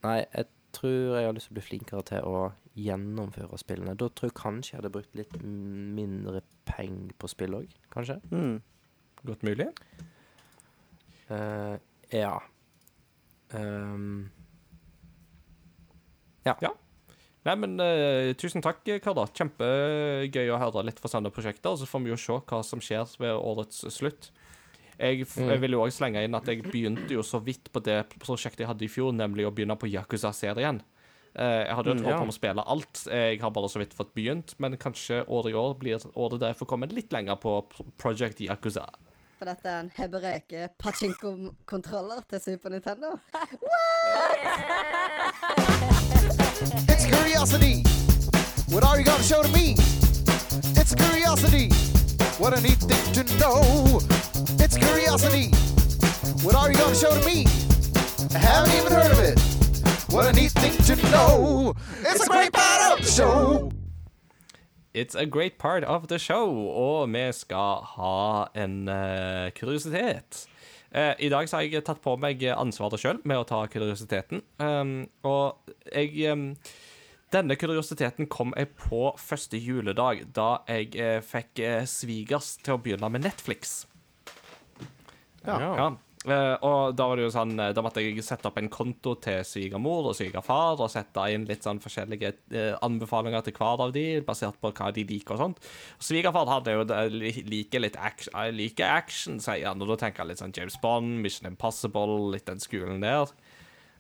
Nei, 0.06 0.20
jeg 0.26 0.50
tror 0.76 1.16
jeg 1.16 1.26
har 1.26 1.34
lyst 1.34 1.48
til 1.50 1.56
å 1.56 1.60
bli 1.60 1.68
flinkere 1.70 2.06
til 2.06 2.28
å 2.30 2.40
gjennomføre 2.76 3.58
spillene. 3.58 3.96
Da 3.98 4.10
tror 4.12 4.30
jeg 4.30 4.38
kanskje 4.38 4.74
jeg 4.74 4.82
hadde 4.82 4.94
brukt 4.98 5.18
litt 5.18 5.38
mindre 5.42 6.44
penger 6.68 7.16
på 7.22 7.30
spill 7.32 7.62
òg, 7.62 7.78
kanskje. 7.94 8.20
Mm. 8.34 8.58
Godt 9.26 9.44
mulig. 9.48 9.68
Uh, 11.32 11.78
ja. 12.14 12.36
Ehm, 13.58 14.30
Nei, 17.46 17.54
men 17.62 17.76
uh, 17.78 18.32
tusen 18.42 18.62
takk, 18.66 18.82
Karda. 19.06 19.28
Kjempegøy 19.38 20.50
å 20.54 20.58
høre 20.62 20.82
litt 20.88 20.98
fra 21.02 21.12
sånne 21.12 21.30
prosjekter. 21.34 21.76
Så 21.78 21.86
får 21.90 22.02
vi 22.06 22.12
jo 22.14 22.18
se 22.22 22.38
hva 22.42 22.62
som 22.66 22.82
skjer 22.82 23.06
ved 23.22 23.36
årets 23.38 23.84
slutt. 23.94 24.32
Jeg, 24.96 25.26
Mm. 25.28 25.50
jeg 25.52 25.60
vil 25.60 25.72
jo 25.76 25.82
også 25.84 26.00
slenge 26.00 26.22
inn 26.24 26.36
at 26.38 26.46
jeg 26.48 26.64
begynte 26.64 27.10
jo 27.12 27.22
så 27.26 27.42
vidt 27.44 27.68
på 27.74 27.82
det 27.84 27.98
prosjektet 28.22 28.64
jeg 28.64 28.70
hadde 28.70 28.86
i 28.86 28.88
fjor, 28.88 29.12
nemlig 29.12 29.44
å 29.46 29.52
begynne 29.52 29.76
på 29.78 29.90
Yakuza-serien. 29.92 30.80
Uh, 31.36 31.66
jeg 31.68 31.76
hadde 31.76 31.90
jo 31.92 31.96
Mm, 31.96 32.00
et 32.00 32.06
håp 32.08 32.14
ja. 32.16 32.22
om 32.24 32.32
å 32.32 32.38
spille 32.38 32.64
alt. 32.66 33.02
Jeg 33.12 33.42
har 33.42 33.52
bare 33.52 33.68
så 33.70 33.82
vidt 33.82 33.94
fått 33.94 34.14
begynt. 34.16 34.56
Men 34.58 34.78
kanskje 34.78 35.26
året 35.28 35.52
i 35.52 35.58
år 35.60 35.78
blir 35.78 36.00
året 36.16 36.40
der 36.40 36.54
jeg 36.54 36.62
får 36.62 36.68
komme 36.72 36.88
litt 36.94 37.12
lenger 37.12 37.36
på 37.36 37.58
Project 38.00 38.40
Yakuza. 38.40 38.88
For 39.46 39.54
dette 39.54 39.70
er 39.70 39.80
en 39.80 39.92
pachinko-kontroller 40.80 42.22
til 42.30 42.40
Super 42.42 42.70
Nintendo. 42.70 43.08
It's 46.90 47.06
curiosity. 47.06 47.76
What 48.74 48.84
are 48.84 48.98
you 48.98 49.06
gonna 49.06 49.28
show 49.32 49.44
to 49.44 49.52
me? 49.60 49.78
It's 50.82 50.96
curiosity. 50.96 51.70
What 52.42 52.54
neat 52.64 52.82
thing 52.90 53.06
to 53.18 53.24
know. 53.42 53.62
It's 54.64 54.78
curiosity. 54.88 55.48
What 56.46 56.56
are 56.56 56.68
you 56.72 56.78
gonna 56.84 57.02
show 57.04 57.14
to 57.20 57.24
me? 57.30 57.46
I 58.34 58.40
haven't 58.50 58.74
even 58.80 58.92
heard 58.98 59.12
of 59.12 59.20
it. 59.30 59.38
What 60.10 60.26
a 60.26 60.34
neat 60.34 60.54
thing 60.62 60.76
to 60.90 60.96
know. 61.12 61.76
It's 62.02 62.26
a 62.26 62.30
great 62.36 62.52
the 62.52 63.12
show. 63.18 63.70
It's 64.96 65.16
a 65.16 65.26
great 65.26 65.58
part 65.58 65.84
of 65.84 66.08
the 66.08 66.18
show, 66.18 66.48
og 66.72 67.10
vi 67.12 67.26
skal 67.36 67.82
ha 67.98 68.48
en 68.56 68.88
uh, 68.88 69.52
kuriositet. 69.52 70.46
Uh, 70.96 71.12
I 71.20 71.28
dag 71.28 71.50
så 71.52 71.58
har 71.58 71.66
jeg 71.68 71.84
tatt 71.84 72.00
på 72.00 72.14
meg 72.16 72.46
ansvaret 72.56 73.02
sjøl 73.02 73.20
med 73.28 73.42
å 73.42 73.48
ta 73.50 73.66
kuriositeten. 73.68 74.40
Um, 74.64 75.10
og 75.28 75.68
jeg 75.92 76.32
um, 76.32 76.54
Denne 77.34 77.58
kuriositeten 77.60 78.30
kom 78.32 78.54
jeg 78.56 78.70
på 78.80 79.10
første 79.20 79.60
juledag, 79.60 80.24
da 80.32 80.62
jeg 80.72 80.94
uh, 80.96 81.20
fikk 81.20 81.60
svigers 81.92 82.54
til 82.64 82.78
å 82.78 82.80
begynne 82.80 83.12
med 83.12 83.26
Netflix. 83.28 83.82
Ja. 85.44 85.60
Ja. 85.60 85.90
Eh, 86.28 86.56
og 86.66 86.96
da 86.98 87.08
var 87.10 87.20
det 87.20 87.26
jo 87.26 87.34
sånn 87.34 87.54
eh, 87.60 87.72
Da 87.76 87.84
måtte 87.86 88.02
jeg 88.04 88.24
sette 88.26 88.50
opp 88.50 88.58
en 88.60 88.70
konto 88.74 89.16
til 89.24 89.44
svigermor 89.48 90.10
og 90.10 90.16
svigerfar 90.18 90.82
og 90.84 90.92
sette 90.92 91.26
inn 91.34 91.48
litt 91.50 91.66
sånn 91.66 91.82
forskjellige 91.84 92.32
eh, 92.54 92.74
anbefalinger 92.86 93.46
til 93.46 93.56
hver 93.58 93.84
av 93.88 93.94
de, 93.96 94.06
basert 94.26 94.60
på 94.62 94.72
hva 94.76 94.92
de 94.96 95.06
liker 95.10 95.36
og 95.38 95.44
sånt. 95.44 95.70
Svigerfar 96.04 96.50
hadde 96.52 96.76
jo 96.76 96.86
like 96.86 97.82
litt 97.82 98.00
action, 98.00 98.34
like 98.56 98.86
action, 98.86 99.40
sier 99.44 99.70
han, 99.70 99.84
og 99.84 99.94
da 99.94 100.00
tenker 100.06 100.24
jeg 100.24 100.34
litt 100.34 100.44
sånn 100.44 100.56
James 100.56 100.80
Bond, 100.82 101.20
Mission 101.26 101.50
Impossible, 101.52 102.20
litt 102.34 102.48
den 102.50 102.64
skolen 102.64 103.06
der. 103.06 103.32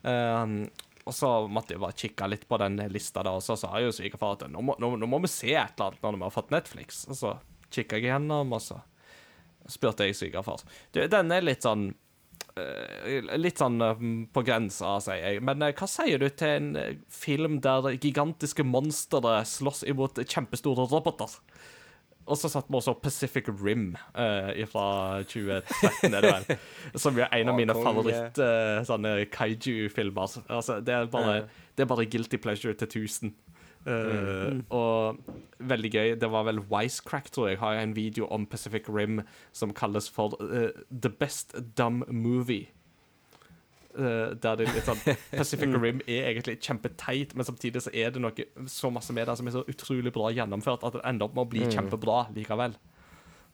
Um, 0.05 0.65
og 1.05 1.13
så 1.13 1.29
måtte 1.49 1.75
jeg 1.75 1.81
bare 1.81 1.97
kikke 1.97 2.29
litt 2.31 2.47
på 2.49 2.57
den 2.61 2.79
lista 2.89 3.21
der, 3.25 3.37
og 3.37 3.45
så 3.45 3.57
sa 3.59 3.77
jo 3.81 3.93
svigerfar 3.93 4.39
at 4.39 4.47
nå 4.49 4.61
må, 4.65 4.77
nå, 4.81 4.95
nå 4.97 5.09
må 5.09 5.21
vi 5.25 5.29
se 5.29 5.53
et 5.53 5.77
eller 5.77 5.93
annet 5.93 6.07
når 6.07 6.17
vi 6.17 6.27
har 6.27 6.33
fått 6.33 6.53
Netflix. 6.53 7.03
Og 7.09 7.19
så 7.19 7.35
kikka 7.73 7.99
jeg 7.99 8.09
gjennom, 8.09 8.53
og 8.55 8.63
så 8.63 8.79
spurte 9.69 10.07
jeg 10.07 10.17
svigerfar. 10.17 10.63
Du, 10.93 11.03
den 11.09 11.33
er 11.33 11.45
litt 11.45 11.65
sånn 11.65 11.91
Litt 13.35 13.59
sånn 13.59 13.81
eh, 13.83 14.03
på 14.31 14.43
grensa, 14.47 14.95
sier 15.03 15.19
jeg. 15.19 15.41
Men 15.43 15.63
eh, 15.65 15.73
hva 15.75 15.87
sier 15.91 16.21
du 16.21 16.29
til 16.31 16.53
en 16.53 16.69
eh, 16.79 16.93
film 17.11 17.59
der 17.63 17.89
gigantiske 17.97 18.63
monstre 18.63 19.41
slåss 19.49 19.83
imot 19.91 20.21
kjempestore 20.23 20.87
roboter? 20.91 21.35
Og 22.25 22.39
så 22.41 22.49
satt 22.49 22.69
vi 22.71 22.79
også 22.79 22.95
Pacific 22.97 23.49
Rim 23.61 23.91
eh, 24.17 24.63
fra 24.71 24.85
2013, 25.29 26.15
er 26.15 26.25
det 26.25 26.31
vel. 26.31 26.61
Som 27.03 27.19
er 27.21 27.29
en 27.29 27.51
av 27.51 27.59
mine 27.59 27.75
favoritt 27.77 28.39
eh, 28.41 28.79
sånne 28.87 29.17
kaiju-filmer. 29.33 30.39
Altså, 30.47 30.79
det 30.81 30.95
er 30.95 31.11
bare 31.11 31.43
Det 31.75 31.83
er 31.83 31.91
bare 31.91 32.07
guilty 32.07 32.39
pleasure 32.41 32.73
til 32.73 32.87
1000. 33.03 33.35
Mm. 33.85 34.63
Og 34.73 35.19
veldig 35.59 35.91
gøy. 35.93 36.15
Det 36.19 36.29
var 36.33 36.43
vel 36.47 36.59
Wisecrack, 36.71 37.29
tror 37.31 37.49
jeg, 37.51 37.59
har 37.61 37.77
en 37.81 37.93
video 37.95 38.25
om 38.33 38.45
Pacific 38.49 38.87
Rim 38.89 39.21
som 39.53 39.73
kalles 39.77 40.09
for 40.09 40.33
uh, 40.41 40.69
The 40.89 41.09
Best 41.09 41.53
Dumb 41.77 42.03
Movie. 42.09 42.67
Uh, 43.95 44.33
der 44.35 44.57
det 44.59 44.65
er 44.67 44.73
litt 44.75 44.89
sånn 44.89 44.99
Pacific 45.39 45.71
Rim 45.79 46.01
er 46.03 46.31
egentlig 46.33 46.57
kjempeteit, 46.65 47.31
men 47.37 47.45
samtidig 47.47 47.85
så 47.85 47.93
er 47.95 48.09
det 48.11 48.19
noe 48.25 48.47
så 48.67 48.89
masse 48.91 49.13
med 49.15 49.29
det 49.29 49.37
som 49.39 49.47
er 49.47 49.55
så 49.55 49.61
utrolig 49.71 50.11
bra 50.11 50.33
gjennomført 50.35 50.83
at 50.83 50.97
det 50.97 51.05
ender 51.07 51.29
opp 51.29 51.37
med 51.37 51.45
å 51.45 51.51
bli 51.53 51.63
Mm. 51.65 51.71
kjempebra 51.77 52.17
likevel. 52.35 52.75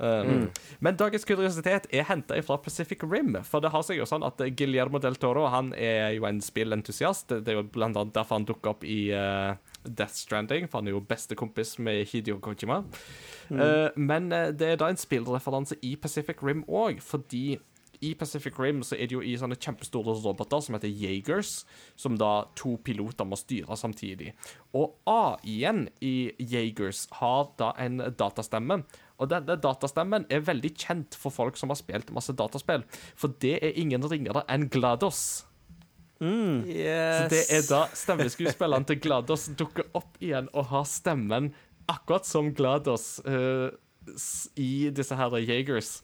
Um, 0.01 0.47
Men 0.81 0.95
dagens 0.97 1.27
kuriositet 1.29 1.85
er 1.93 2.07
henta 2.09 2.39
fra 2.41 2.57
Pacific 2.57 3.03
Rim. 3.05 3.35
For 3.45 3.61
det 3.61 3.69
har 3.69 3.83
seg 3.85 3.99
jo 3.99 4.07
sånn 4.09 4.25
at 4.25 4.41
Guillermo 4.57 4.97
del 4.97 5.13
Toro 5.21 5.45
han 5.53 5.75
er 5.77 6.15
jo 6.15 6.25
en 6.25 6.39
spillentusiast. 6.41 7.29
Det 7.45 7.47
er 7.53 7.59
jo 7.59 7.67
blant 7.69 7.99
annet 7.99 8.15
derfor 8.15 8.39
han 8.39 8.47
dukker 8.49 8.73
opp 8.73 8.83
i 8.83 9.11
eh, 9.13 9.53
Death 9.85 10.13
Stranding, 10.13 10.69
for 10.69 10.81
han 10.81 10.87
er 10.87 10.95
jo 10.95 11.03
bestekompis 11.07 11.77
med 11.79 12.05
Hidio 12.11 12.39
Kojima. 12.43 12.83
Eh, 13.51 13.89
men 13.97 14.31
eh, 14.31 14.53
det 14.55 14.73
er 14.73 14.79
da 14.79 14.91
en 14.91 14.99
spillreferanse 14.99 15.79
i 15.83 15.95
Pacific 15.99 16.43
Rim 16.43 16.63
òg, 16.69 17.01
fordi 17.03 17.57
i 18.01 18.15
Pacific 18.17 18.57
Rim 18.59 18.81
så 18.83 18.95
er 18.97 19.09
det 19.09 19.13
jo 19.13 19.21
i 19.21 19.35
sånne 19.37 19.59
kjempestore 19.61 20.15
roboter 20.23 20.63
som 20.65 20.73
heter 20.73 20.89
Jagers, 20.89 21.61
som 21.99 22.17
da 22.17 22.47
to 22.57 22.73
piloter 22.81 23.27
må 23.29 23.37
styre 23.37 23.77
samtidig. 23.77 24.31
Og 24.73 24.95
AI-en 25.09 25.85
i 26.01 26.31
Jagers 26.39 27.05
har 27.19 27.51
da 27.61 27.71
en 27.81 28.01
datastemme. 28.17 28.81
Og 29.21 29.29
denne 29.29 29.59
datastemmen 29.61 30.25
er 30.33 30.41
veldig 30.47 30.73
kjent 30.73 31.17
for 31.19 31.33
folk 31.33 31.59
som 31.61 31.69
har 31.69 31.77
spilt 31.77 32.09
masse 32.15 32.33
dataspill, 32.33 32.87
for 33.13 33.37
det 33.43 33.59
er 33.61 33.77
ingen 33.77 34.09
ringere 34.09 34.47
enn 34.49 34.65
GLaDOS. 34.73 35.50
Så 36.21 36.69
Yes. 36.69 37.29
det 37.31 37.43
er 37.49 37.63
da 37.65 37.79
stemmeskuespilleren 37.97 38.85
til 38.85 38.99
GLaDOS 39.01 39.47
dukker 39.57 39.87
opp 39.97 40.19
igjen 40.21 40.49
og 40.53 40.67
har 40.69 40.83
stemmen 40.85 41.51
akkurat 41.89 42.27
som 42.29 42.51
GLaDOS 42.53 43.07
uh, 43.25 43.71
i 44.55 44.89
disse 44.93 45.17
her 45.17 45.33
Jagers. 45.41 46.03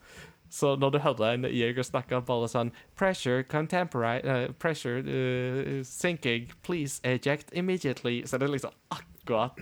Så 0.50 0.76
når 0.80 0.90
du 0.96 1.00
hører 1.04 1.34
en 1.34 1.44
Jager 1.52 1.84
snakke 1.84 2.22
bare 2.26 2.48
sånn 2.48 2.72
Pressure, 2.96 3.44
contemporary 3.44 4.22
uh, 4.24 4.54
Pressure 4.58 5.04
uh, 5.04 5.84
sinking, 5.84 6.50
please 6.64 7.02
eject 7.04 7.52
immediately. 7.54 8.24
Så 8.26 8.40
det 8.40 8.48
er 8.48 8.56
liksom 8.56 8.74
akkurat 8.90 9.60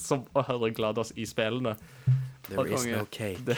som 0.00 0.24
å 0.34 0.42
høre 0.48 0.72
GLaDOS 0.74 1.12
i 1.16 1.26
spillene. 1.28 1.76
There 2.48 2.66
is 2.66 2.86
no 2.86 3.04
cake. 3.10 3.44
Det, 3.46 3.56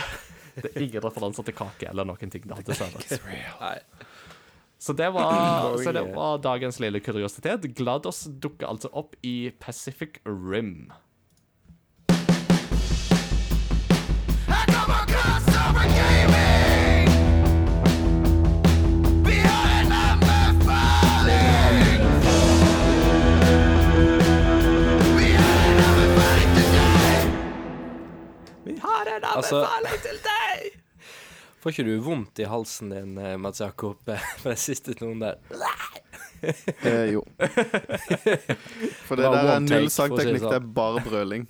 det 0.60 0.72
er 0.74 0.84
ingen 0.84 1.02
referanser 1.04 1.46
til 1.46 1.56
kake 1.56 1.88
eller 1.90 2.04
noen 2.08 2.30
ting. 2.32 2.44
Da, 2.50 2.58
dessverre. 2.66 3.20
Nei. 3.62 3.78
Så 4.78 4.92
det, 4.92 5.10
var, 5.10 5.30
Oh, 5.72 5.82
så 5.82 5.92
det 5.92 6.02
yeah. 6.04 6.16
var 6.16 6.38
dagens 6.44 6.80
lille 6.80 7.00
kuriositet. 7.00 7.64
GLaDOS 7.76 8.26
dukker 8.42 8.68
altså 8.68 8.88
opp 8.92 9.16
i 9.22 9.50
Pacific 9.60 10.20
Rim. 10.26 10.92
Gaming. 15.96 17.08
Vi 28.64 28.78
har 28.82 29.16
en 29.16 29.22
Altså- 29.36 29.56
anbefaling 29.56 30.00
til 30.02 30.18
deg! 30.24 30.35
Får 31.66 31.72
ikke 31.74 31.84
du 31.88 31.96
vondt 31.98 32.38
i 32.38 32.44
halsen 32.46 32.92
din, 32.94 33.16
eh, 33.18 33.32
Mats 33.42 33.58
Jakob, 33.58 33.98
for 34.38 34.52
den 34.52 34.60
siste 34.62 34.94
tonen 34.94 35.18
der? 35.24 35.34
Eh, 36.84 37.14
jo. 37.14 37.22
For 39.08 39.16
det, 39.16 39.24
Det 39.24 39.32
der 39.32 39.48
er 39.50 39.60
null 39.64 39.70
for 39.72 39.72
si 39.72 39.80
det 39.80 39.92
sangteknikk. 39.96 40.42
sånn. 40.44 40.52
Det 40.52 40.58
er 40.60 40.66
bare 40.76 41.00
brøling. 41.02 41.46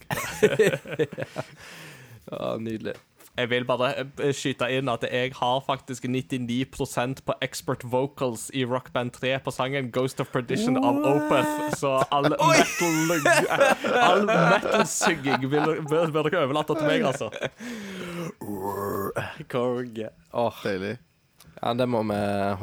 Ja, 2.30 2.56
nydelig. 2.62 2.94
Jeg 3.36 3.50
vil 3.50 3.66
bare 3.68 3.90
eh, 4.00 4.30
skyte 4.32 4.70
inn 4.72 4.88
at 4.88 5.02
jeg 5.04 5.34
har 5.36 5.58
faktisk 5.66 6.06
99% 6.08 7.20
på 7.26 7.34
expert 7.44 7.84
vocals 7.92 8.46
i 8.56 8.64
Rock 8.64 8.88
Band 8.94 9.12
3 9.18 9.34
på 9.44 9.52
sangen 9.52 9.90
Ghost 9.92 10.22
of 10.24 10.30
Perdition 10.32 10.78
av 10.80 11.02
Opeth, 11.04 11.76
så 11.76 11.98
all 12.14 12.30
metal-sygging 14.24 15.44
bør 15.52 15.82
bør 15.84 16.30
dere 16.30 16.46
overlate 16.46 16.78
til 16.78 16.88
meg, 16.88 17.04
altså. 17.10 17.28
Konge. 19.52 20.10
Oh. 20.32 20.62
Deilig. 20.64 20.96
Ja, 21.62 21.72
det 21.72 21.86
må 21.88 22.02
vi 22.04 22.18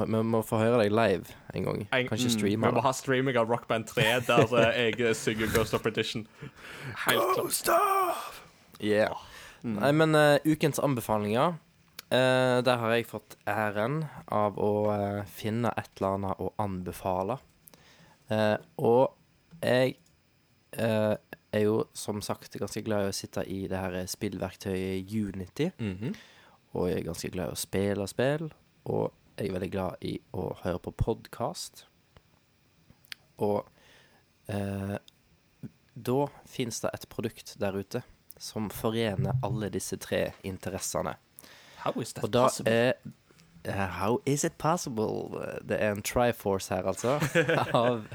Vi 0.06 0.22
må 0.30 0.44
få 0.46 0.60
høre 0.62 0.84
deg 0.84 0.94
live 0.94 1.34
en 1.56 1.68
gang. 1.68 1.84
Kanskje 2.10 2.34
streame. 2.36 2.62
Mm, 2.62 2.70
Vi 2.70 2.78
må 2.78 2.86
ha 2.86 2.94
streaming 2.94 3.38
av 3.42 3.50
Rock 3.50 3.68
Band 3.68 3.88
3 3.90 4.08
der 4.28 4.56
eh, 4.70 4.92
jeg 5.00 5.16
synger 5.18 5.52
Ghost 5.54 5.74
of 5.74 5.84
Perdition. 5.86 6.28
Helt 7.08 7.40
of! 7.40 8.42
Yeah. 8.84 9.16
Nei, 9.64 9.94
men 9.96 10.12
uh, 10.18 10.44
ukens 10.44 10.82
anbefalinger 10.84 11.54
uh, 12.12 12.58
Der 12.68 12.82
har 12.82 12.92
jeg 12.92 13.06
fått 13.08 13.38
æren 13.48 14.02
av 14.28 14.58
å 14.60 14.72
uh, 14.92 15.22
finne 15.32 15.72
et 15.80 15.88
eller 15.96 16.18
annet 16.18 16.42
å 16.44 16.52
anbefale. 16.60 17.40
Eh, 18.32 18.58
og 18.80 19.14
jeg 19.64 19.98
eh, 20.80 21.16
er 21.54 21.66
jo 21.68 21.84
som 21.94 22.22
sagt 22.26 22.56
ganske 22.60 22.82
glad 22.86 23.06
i 23.06 23.12
å 23.12 23.16
sitte 23.16 23.44
i 23.50 23.64
det 23.70 23.78
her 23.80 23.98
spillverktøyet 24.10 25.12
Unity. 25.14 25.70
Mhm. 25.80 26.14
Og 26.74 26.88
jeg 26.90 27.00
er 27.04 27.06
ganske 27.06 27.30
glad 27.30 27.52
i 27.52 27.54
å 27.54 27.60
spille 27.62 28.08
spill. 28.10 28.48
Og 28.90 29.12
jeg 29.38 29.50
er 29.50 29.54
veldig 29.54 29.72
glad 29.72 30.02
i 30.02 30.16
å 30.34 30.48
høre 30.64 30.80
på 30.82 30.92
podkast. 30.98 31.86
Og 33.38 33.68
eh, 34.50 34.98
da 35.94 36.18
fins 36.50 36.82
det 36.82 36.90
et 36.94 37.08
produkt 37.10 37.56
der 37.62 37.78
ute 37.78 38.02
som 38.42 38.70
forener 38.74 39.38
alle 39.46 39.70
disse 39.74 39.98
tre 40.02 40.32
interessene. 40.44 41.16
How 41.84 41.94
is 42.02 42.14
that 42.14 42.24
Og 42.26 42.32
da 42.34 42.48
possible? 42.48 42.74
er 42.74 42.94
How 43.68 44.20
is 44.26 44.44
it 44.44 44.58
possible? 44.58 45.40
Det 45.68 45.78
er 45.80 45.92
en 45.92 46.02
Triforce 46.02 46.74
her, 46.74 46.84
altså. 46.84 47.20
av 47.74 48.06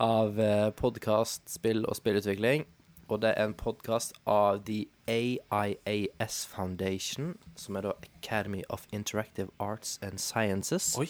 av 0.00 0.38
podkast, 0.74 1.46
spill 1.46 1.84
og 1.86 1.96
spillutvikling. 1.96 2.64
Og 3.08 3.20
det 3.22 3.34
er 3.36 3.44
en 3.44 3.54
podkast 3.54 4.14
av 4.26 4.64
The 4.64 4.86
AIAS 5.06 6.46
Foundation, 6.48 7.34
som 7.56 7.76
er 7.76 7.86
da 7.86 7.92
Academy 8.16 8.62
of 8.68 8.86
Interactive 8.92 9.50
Arts 9.60 9.98
and 10.02 10.18
Sciences. 10.18 10.94
Oi. 10.98 11.08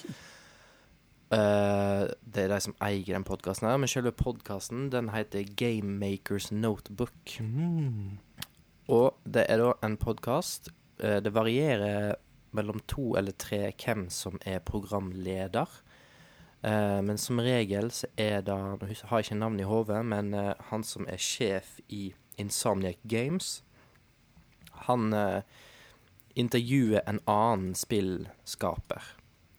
Uh, 1.32 2.10
det 2.34 2.44
er 2.44 2.52
de 2.52 2.60
som 2.60 2.74
eier 2.84 3.14
den 3.14 3.26
podkasten 3.26 3.68
her, 3.68 3.78
men 3.80 3.90
selve 3.90 4.12
podkasten 4.12 4.90
den 4.92 5.10
heter 5.14 5.46
Game 5.56 5.96
Makers 5.98 6.50
Notebook. 6.52 7.38
Og 8.88 9.14
det 9.24 9.46
er 9.48 9.62
da 9.62 9.72
en 9.82 9.96
podkast. 9.96 10.68
det 10.98 11.34
varierer 11.34 12.14
mellom 12.54 12.80
to 12.90 13.14
eller 13.18 13.34
tre 13.38 13.68
hvem 13.72 14.08
som 14.12 14.38
er 14.46 14.64
programleder. 14.64 15.68
Uh, 16.64 17.02
men 17.04 17.18
som 17.20 17.42
regel 17.44 17.90
så 17.92 18.08
er 18.16 18.40
det 18.40 18.54
Nå 18.56 18.86
har 18.88 19.20
jeg 19.20 19.26
ikke 19.26 19.36
navnet 19.36 19.66
i 19.66 19.68
hodet, 19.68 20.00
men 20.08 20.32
uh, 20.32 20.54
han 20.70 20.84
som 20.86 21.04
er 21.12 21.20
sjef 21.20 21.76
i 21.92 22.14
Insomniac 22.40 23.02
Games, 23.04 23.58
han 24.88 25.12
uh, 25.12 25.42
intervjuer 26.34 27.04
en 27.04 27.20
annen 27.28 27.74
spillskaper. 27.76 29.10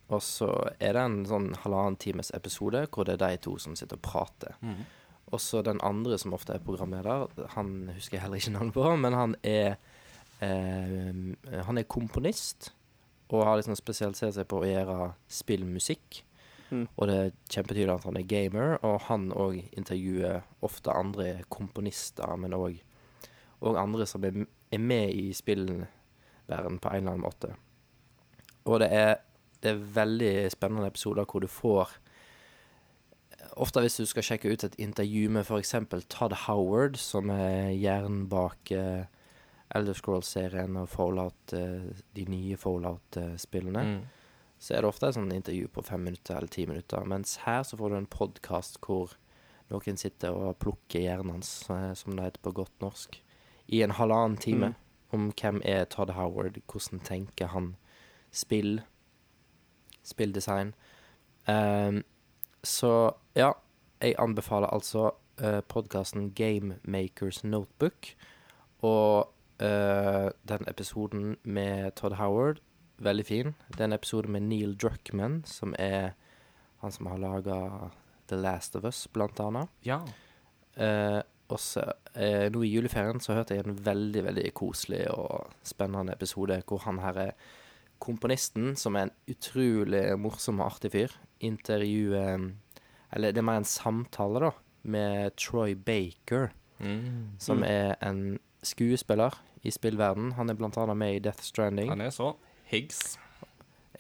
Og 0.10 0.22
så 0.26 0.50
er 0.80 0.98
det 0.98 1.04
en 1.04 1.22
sånn 1.30 1.52
halvannen 1.62 1.98
times 2.02 2.32
episode 2.34 2.84
hvor 2.94 3.06
det 3.06 3.20
er 3.20 3.22
de 3.22 3.44
to 3.46 3.56
som 3.62 3.78
sitter 3.78 3.98
og 3.98 4.06
prater. 4.06 4.58
Og 5.34 5.42
så 5.42 5.64
den 5.66 5.80
andre 5.86 6.18
som 6.22 6.36
ofte 6.38 6.54
er 6.54 6.62
programleder, 6.62 7.32
han 7.56 7.90
husker 7.96 8.18
jeg 8.18 8.26
heller 8.26 8.42
ikke 8.42 8.54
navnet 8.54 8.76
på, 8.76 8.86
men 9.02 9.18
han 9.18 9.38
er 9.42 9.78
Han 10.44 11.80
er 11.80 11.88
komponist 11.90 12.74
og 13.30 13.46
har 13.48 13.58
liksom 13.58 13.78
spesialisert 13.78 14.36
seg 14.36 14.48
på 14.50 14.62
å 14.62 14.70
gjøre 14.70 15.12
spillmusikk. 15.32 16.22
Mm. 16.70 16.86
Og 16.98 17.10
det 17.10 17.16
er 17.16 17.34
kjempetydelig 17.54 17.94
at 17.94 18.08
han 18.08 18.20
er 18.20 18.30
gamer, 18.30 18.78
og 18.86 19.06
han 19.10 19.30
òg 19.34 19.60
intervjuer 19.78 20.44
ofte 20.66 20.94
andre 20.94 21.44
komponister, 21.54 22.36
men 22.42 22.58
òg 22.58 22.82
andre 23.66 24.06
som 24.10 24.26
er, 24.26 24.46
er 24.46 24.82
med 24.82 25.14
i 25.14 25.32
spillverden 25.34 26.82
på 26.82 26.92
en 26.92 27.02
eller 27.02 27.16
annen 27.16 27.26
måte. 27.26 27.54
Og 28.66 28.82
det 28.82 28.90
er, 28.94 29.16
det 29.62 29.74
er 29.74 29.86
veldig 29.96 30.34
spennende 30.54 30.90
episoder 30.90 31.26
hvor 31.30 31.46
du 31.46 31.52
får 31.52 32.02
Ofte 33.56 33.80
hvis 33.80 33.96
du 34.02 34.08
skal 34.10 34.26
sjekke 34.26 34.50
ut 34.52 34.64
et 34.66 34.74
intervju 34.84 35.30
med 35.32 35.46
f.eks. 35.46 35.78
Todd 36.12 36.34
Howard, 36.44 36.98
som 37.00 37.30
er 37.32 37.70
hjernen 37.72 38.26
bak 38.28 38.72
uh, 38.76 39.06
Elder 39.76 39.94
Scrolls-serien 39.98 40.78
og 40.80 40.90
Fallout, 40.90 41.54
eh, 41.54 41.90
de 42.16 42.26
nye 42.32 42.58
Fallout-spillene, 42.58 43.84
Mm. 43.84 44.02
så 44.60 44.74
er 44.76 44.82
det 44.82 44.90
ofte 44.90 45.08
et 45.08 45.16
sånn 45.16 45.34
intervju 45.34 45.68
på 45.68 45.84
fem 45.84 46.04
minutter 46.04 46.38
eller 46.38 46.48
ti 46.48 46.66
minutter. 46.66 47.06
Mens 47.06 47.36
her 47.44 47.64
så 47.64 47.78
får 47.78 47.90
du 47.90 47.96
en 47.98 48.08
podkast 48.08 48.80
hvor 48.82 49.16
noen 49.70 49.98
sitter 49.98 50.32
og 50.32 50.60
plukker 50.60 51.02
hjernen 51.02 51.32
hans, 51.32 51.70
eh, 51.70 51.94
som 51.94 52.16
det 52.16 52.24
heter 52.24 52.42
på 52.42 52.54
godt 52.54 52.80
norsk, 52.82 53.20
i 53.68 53.82
en 53.82 53.92
halvannen 53.92 54.38
time. 54.40 54.68
Mm. 54.68 54.76
Om 55.14 55.32
hvem 55.34 55.62
er 55.66 55.86
Todd 55.86 56.10
Howard, 56.12 56.60
hvordan 56.68 57.00
tenker 57.04 57.48
han 57.48 57.76
spill, 58.32 58.82
spilldesign. 60.04 60.74
Um, 61.48 62.04
så 62.64 63.14
ja, 63.36 63.52
jeg 64.02 64.16
anbefaler 64.20 64.68
altså 64.74 65.12
uh, 65.42 65.62
podkasten 65.62 66.34
Game 66.36 66.80
Makers 66.84 67.44
Notebook. 67.44 68.16
Og 68.82 69.30
eh, 69.60 70.30
den 70.48 70.68
episoden 70.68 71.36
med 71.44 71.96
Todd 71.96 72.18
Howard, 72.20 72.60
veldig 72.98 73.26
fin. 73.26 73.56
Det 73.70 73.80
er 73.82 73.90
en 73.90 73.94
episode 73.98 74.32
med 74.32 74.42
Neil 74.48 74.76
Druckman, 74.78 75.42
som 75.46 75.76
er 75.80 76.14
han 76.82 76.92
som 76.92 77.10
har 77.12 77.18
laga 77.20 77.90
The 78.28 78.36
Last 78.40 78.76
of 78.76 78.84
Us, 78.88 79.08
blant 79.08 79.40
annet. 79.40 79.70
Ja. 79.86 80.02
Uh, 80.76 81.22
og 81.48 81.60
så 81.62 81.84
eh, 82.18 82.50
nå 82.52 82.64
i 82.66 82.72
juleferien 82.74 83.20
så 83.22 83.36
hørte 83.38 83.54
jeg 83.56 83.64
en 83.68 83.78
veldig, 83.86 84.24
veldig 84.26 84.48
koselig 84.58 85.04
og 85.14 85.52
spennende 85.64 86.16
episode 86.16 86.58
hvor 86.66 86.82
han 86.88 86.98
her 87.04 87.20
er 87.22 87.32
komponisten, 88.02 88.74
som 88.76 88.98
er 88.98 89.08
en 89.08 89.14
utrolig 89.30 90.04
morsom 90.20 90.60
og 90.60 90.74
artig 90.74 90.92
fyr, 90.96 91.14
intervjuer 91.40 92.50
Eller 93.14 93.32
det 93.32 93.40
er 93.40 93.46
mer 93.48 93.62
en 93.62 93.70
samtale, 93.70 94.42
da, 94.42 94.52
med 94.84 95.36
Troy 95.38 95.76
Baker, 95.76 96.50
Mm. 96.80 97.38
som 97.40 97.64
er 97.64 97.96
en 98.04 98.38
skuespiller 98.66 99.36
i 99.66 99.72
spillverden. 99.74 100.34
Han 100.38 100.50
er 100.50 100.58
blant 100.60 100.78
annet 100.78 100.98
med 100.98 101.16
i 101.16 101.20
Death 101.20 101.42
Stranding. 101.44 101.90
Han 101.90 102.02
er 102.02 102.10
så 102.14 102.34
Higgs. 102.70 103.18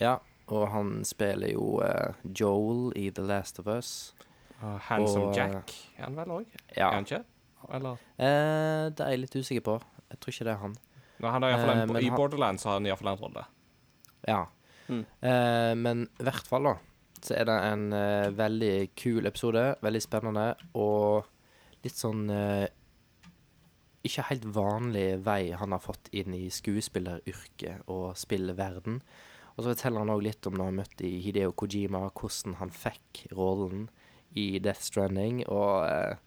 Ja, 0.01 0.17
og 0.47 0.67
han 0.73 1.03
spiller 1.05 1.51
jo 1.53 1.79
uh, 1.81 2.13
Joel 2.37 2.91
i 2.97 3.09
The 3.09 3.23
Last 3.25 3.59
of 3.61 3.67
Us. 3.71 4.13
Uh, 4.61 4.77
Handsome 4.89 5.29
Og, 5.31 5.35
Jack 5.37 5.71
er 5.97 6.03
han 6.07 6.15
vel 6.17 6.31
òg? 6.39 6.45
Ja, 6.77 6.89
Er 6.89 6.93
han 6.99 7.05
ikke? 7.07 7.23
Eller 7.73 7.97
eh, 8.21 8.91
det 8.93 9.01
er 9.01 9.09
jeg 9.15 9.19
litt 9.23 9.35
usikker 9.41 9.63
på. 9.65 9.73
Jeg 10.11 10.19
tror 10.21 10.33
ikke 10.35 10.45
det 10.45 10.51
er 10.53 10.59
han. 10.61 10.75
Nå, 11.17 11.29
han 11.33 11.43
er 11.43 11.49
i, 11.49 11.55
Eh, 11.55 11.69
en, 11.81 11.95
I 11.97 12.09
han- 12.09 12.17
Borderlands 12.19 12.63
har 12.67 12.73
han 12.77 12.85
iallfall 12.85 13.09
en 13.15 13.21
rolle. 13.23 13.45
Ja. 14.27 14.43
Mm. 14.87 14.99
Eh, 15.25 15.73
men 15.81 16.03
i 16.19 16.23
hvert 16.27 16.45
fall, 16.45 16.63
da, 16.69 16.75
så 17.25 17.33
er 17.39 17.45
det 17.49 17.55
en 17.71 17.87
eh, 17.97 18.29
veldig 18.37 18.73
kul 19.01 19.25
episode. 19.25 19.63
Veldig 19.81 20.01
spennende 20.05 20.45
og 20.77 21.25
litt 21.83 21.97
sånn 21.97 22.29
eh, 22.29 22.67
Ikke 24.05 24.25
helt 24.29 24.45
vanlig 24.55 25.05
vei 25.25 25.53
han 25.57 25.73
har 25.73 25.81
fått 25.83 26.11
inn 26.15 26.35
i 26.37 26.45
skuespilleryrket 26.53 27.87
og 27.91 28.13
spillverden. 28.19 28.99
Og 29.55 29.63
så 29.63 29.71
forteller 29.71 30.03
han 30.03 30.11
òg 30.13 30.25
litt 30.25 30.47
om 30.49 30.57
når 30.59 30.69
han 30.71 30.79
møtte 30.81 31.09
Hideo 31.25 31.53
Kojima, 31.55 32.03
hvordan 32.11 32.57
han 32.59 32.73
fikk 32.75 33.25
rollen 33.33 33.87
i 34.35 34.59
Death 34.59 34.83
Stranding. 34.83 35.45
Og 35.47 35.85
eh, 35.87 36.17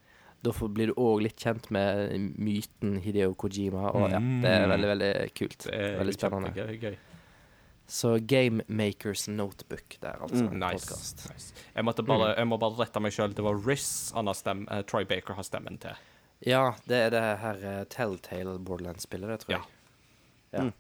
da 0.45 0.55
blir 0.73 0.91
du 0.93 0.97
òg 0.97 1.27
litt 1.27 1.45
kjent 1.45 1.69
med 1.75 2.15
myten 2.41 2.97
Hideo 3.05 3.35
Kojima. 3.39 3.91
Og 3.93 4.09
ja, 4.15 4.23
det 4.23 4.55
er 4.55 4.73
veldig, 4.73 4.91
veldig 4.95 5.13
kult. 5.37 5.69
Veldig 5.69 6.17
spennende. 6.17 6.55
kjempegøy. 6.57 6.81
Gøy. 6.89 6.99
Så 7.89 8.19
Game 8.21 8.63
Makers 8.69 9.29
Notebook 9.29 9.97
der, 10.01 10.19
altså. 10.21 10.45
Mm, 10.45 10.59
Nice. 10.61 10.87
podcast. 10.87 11.31
nice. 11.31 11.55
Jeg, 11.75 11.85
bare, 11.85 12.35
jeg 12.37 12.49
må 12.49 12.59
bare 12.61 12.77
rette 12.83 13.01
meg 13.01 13.15
sjøl. 13.17 13.33
Det 13.33 13.45
var 13.45 13.57
Riz 13.65 14.13
han 14.17 14.29
har 14.29 14.37
eh, 14.45 14.83
Troy 14.89 15.09
Baker 15.09 15.39
har 15.39 15.47
stemmen 15.47 15.81
til. 15.81 15.97
Ja, 16.47 16.71
det 16.87 16.97
er 16.97 17.11
det 17.11 17.23
her 17.43 17.55
uh, 17.81 17.85
Telltale 17.91 18.59
Borderlands-spillet, 18.59 19.29
det 19.29 19.41
tror 19.41 19.53
jeg. 19.57 19.63
Ja. 20.53 20.63
Mm. 20.63 20.73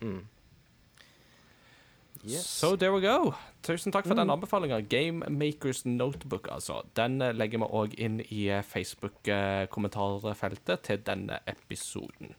Mm. 0.00 0.26
Yes. 2.24 2.46
So 2.46 2.76
there 2.76 2.92
we 2.94 3.00
go. 3.02 3.32
Tusen 3.66 3.90
takk 3.92 4.06
for 4.06 4.14
den 4.14 4.26
Mm. 4.28 4.32
anbefalinga. 4.36 4.80
Game 4.88 5.24
Makers 5.30 5.84
Notebook, 5.84 6.48
altså. 6.50 6.82
Den 6.96 7.20
eh, 7.22 7.32
legger 7.34 7.58
vi 7.58 7.64
òg 7.64 7.94
inn 7.98 8.20
i 8.30 8.46
eh, 8.48 8.62
Facebook-kommentarfeltet 8.62 10.80
til 10.86 10.98
denne 11.06 11.38
episoden. 11.46 12.34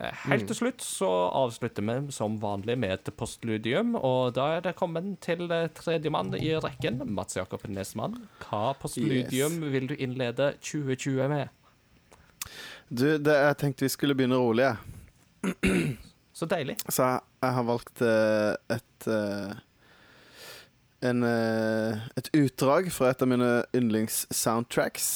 Helt 0.00 0.42
Mm. 0.42 0.46
til 0.46 0.56
slutt 0.56 0.80
så 0.80 1.08
avslutter 1.34 1.82
vi 1.82 2.12
som 2.12 2.38
vanlig 2.40 2.78
med 2.78 2.90
et 2.92 3.10
postludium, 3.16 3.94
og 3.96 4.34
da 4.34 4.56
er 4.56 4.60
det 4.60 4.76
kommet 4.76 5.20
til 5.20 5.48
tredjemann 5.74 6.34
i 6.40 6.54
rekken, 6.60 7.02
Mats 7.12 7.36
Jakob 7.36 7.68
Nesmann. 7.68 8.14
Hva 8.40 8.72
postludium 8.78 9.60
vil 9.72 9.86
du 9.88 9.94
innlede 9.96 10.52
2020 10.60 11.28
med? 11.28 11.48
Du, 12.90 13.04
det, 13.22 13.34
jeg 13.38 13.56
tenkte 13.60 13.84
vi 13.86 13.92
skulle 13.92 14.16
begynne 14.18 14.38
rolig, 14.40 14.66
jeg. 14.66 15.98
Så 16.40 16.46
deilig. 16.50 16.74
Så 16.88 17.04
jeg, 17.06 17.20
jeg 17.44 17.54
har 17.54 17.66
valgt 17.68 18.00
uh, 18.02 18.54
et 18.74 19.06
uh, 19.06 19.52
en, 21.06 21.22
uh, 21.22 22.00
Et 22.18 22.30
utdrag 22.34 22.90
fra 22.92 23.12
et 23.12 23.22
av 23.22 23.30
mine 23.30 23.50
yndlings-soundtracks. 23.76 25.06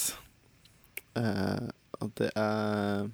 Og 2.03 2.13
det 2.19 2.31
er 2.35 3.11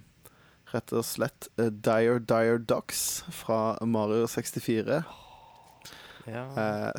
rett 0.70 0.92
og 0.96 1.04
slett 1.04 1.48
Dire 1.58 2.20
Dire 2.24 2.60
Ducks 2.62 3.24
fra 3.34 3.76
Mario 3.84 4.28
64. 4.30 5.02
Ja. 6.30 6.44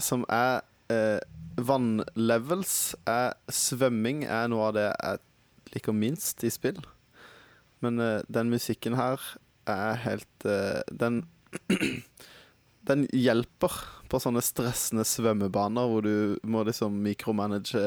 som 0.01 0.25
er 0.29 0.61
vannlevels. 1.57 2.95
Er, 3.07 3.33
svømming 3.49 4.25
er 4.27 4.51
noe 4.51 4.69
av 4.69 4.75
det 4.77 4.87
jeg 4.89 5.23
liker 5.73 5.97
minst 5.97 6.43
i 6.45 6.51
spill. 6.53 6.81
Men 7.81 7.99
uh, 7.99 8.21
den 8.29 8.49
musikken 8.53 8.93
her 8.99 9.21
er 9.69 9.95
helt 10.03 10.45
uh, 10.45 10.81
Den 10.91 11.23
Den 12.87 13.05
hjelper 13.13 13.75
på 14.09 14.19
sånne 14.19 14.41
stressende 14.43 15.03
svømmebaner 15.05 15.85
hvor 15.91 16.01
du 16.05 16.39
må 16.49 16.63
liksom 16.65 16.95
mikromanage 17.05 17.81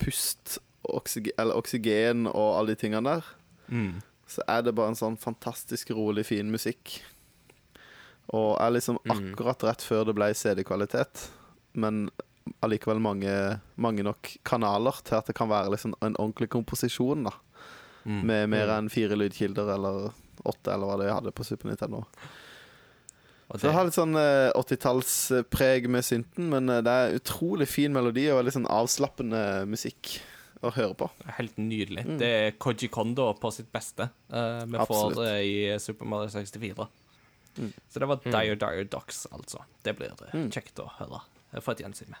pust, 0.00 0.58
oksygen, 0.84 1.32
eller 1.40 1.56
oksygen 1.56 2.26
og 2.28 2.58
alle 2.58 2.74
de 2.74 2.80
tingene 2.82 3.14
der. 3.16 3.30
Mm. 3.72 4.02
Så 4.30 4.44
er 4.46 4.60
det 4.66 4.74
bare 4.76 4.92
en 4.92 4.98
sånn 5.00 5.16
fantastisk 5.18 5.90
rolig, 5.96 6.26
fin 6.28 6.52
musikk. 6.52 6.98
Og 8.36 8.60
er 8.62 8.76
liksom 8.76 9.00
Mm. 9.08 9.32
akkurat 9.32 9.64
rett 9.66 9.82
før 9.82 10.04
det 10.06 10.14
ble 10.20 10.28
CD-kvalitet, 10.36 11.24
men 11.74 12.10
allikevel 12.62 13.00
mange, 13.00 13.32
mange 13.76 14.04
nok 14.04 14.36
kanaler 14.44 15.00
til 15.02 15.16
at 15.16 15.26
det 15.26 15.34
kan 15.34 15.48
være 15.48 15.72
liksom 15.72 15.94
en 16.02 16.14
ordentlig 16.20 16.50
komposisjon, 16.52 17.24
da. 17.24 17.32
Mm. 18.10 18.20
Med 18.26 18.48
mer 18.50 18.70
enn 18.74 18.88
fire 18.90 19.14
lydkilder 19.20 19.68
eller 19.76 20.08
åtte, 20.42 20.72
eller 20.72 20.88
hva 20.88 20.96
det 20.98 21.06
jeg 21.10 21.14
hadde 21.18 21.32
på 21.36 21.44
Super 21.46 21.68
Nintendo. 21.70 22.00
Så 23.50 23.64
det 23.66 23.72
har 23.74 23.86
litt 23.88 23.96
sånn 23.98 24.14
eh, 24.18 24.50
80-tallspreg 24.54 25.88
med 25.90 26.04
synten, 26.06 26.48
men 26.52 26.70
eh, 26.70 26.82
det 26.86 26.92
er 26.94 27.16
utrolig 27.18 27.66
fin 27.70 27.92
melodi 27.94 28.28
og 28.30 28.38
veldig 28.40 28.52
sånn 28.54 28.68
avslappende 28.70 29.40
musikk 29.70 30.16
å 30.62 30.70
høre 30.76 30.94
på. 31.00 31.08
Helt 31.38 31.56
nydelig. 31.58 32.04
Mm. 32.06 32.18
Det 32.20 32.30
er 32.44 32.54
Koji 32.62 32.90
Kondo 32.94 33.30
på 33.42 33.50
sitt 33.54 33.70
beste. 33.74 34.06
eh, 34.30 34.62
vi 34.70 34.78
Absolutt. 34.78 35.16
får 35.16 35.22
det 35.24 35.34
i 35.48 35.54
Super 35.82 36.06
Mario 36.06 36.30
64. 36.30 36.86
Mm. 37.58 37.72
Så 37.90 37.98
det 38.04 38.08
var 38.12 38.20
Dire 38.22 38.54
Dire 38.60 38.84
Docs, 38.92 39.24
altså. 39.34 39.64
Det 39.82 39.96
blir 39.98 40.14
det 40.20 40.30
Mm. 40.36 40.50
kjekt 40.54 40.78
å 40.84 40.90
høre. 41.00 41.22
Få 41.60 41.72
et 41.74 41.82
gjensyn 41.82 42.10
med. 42.14 42.18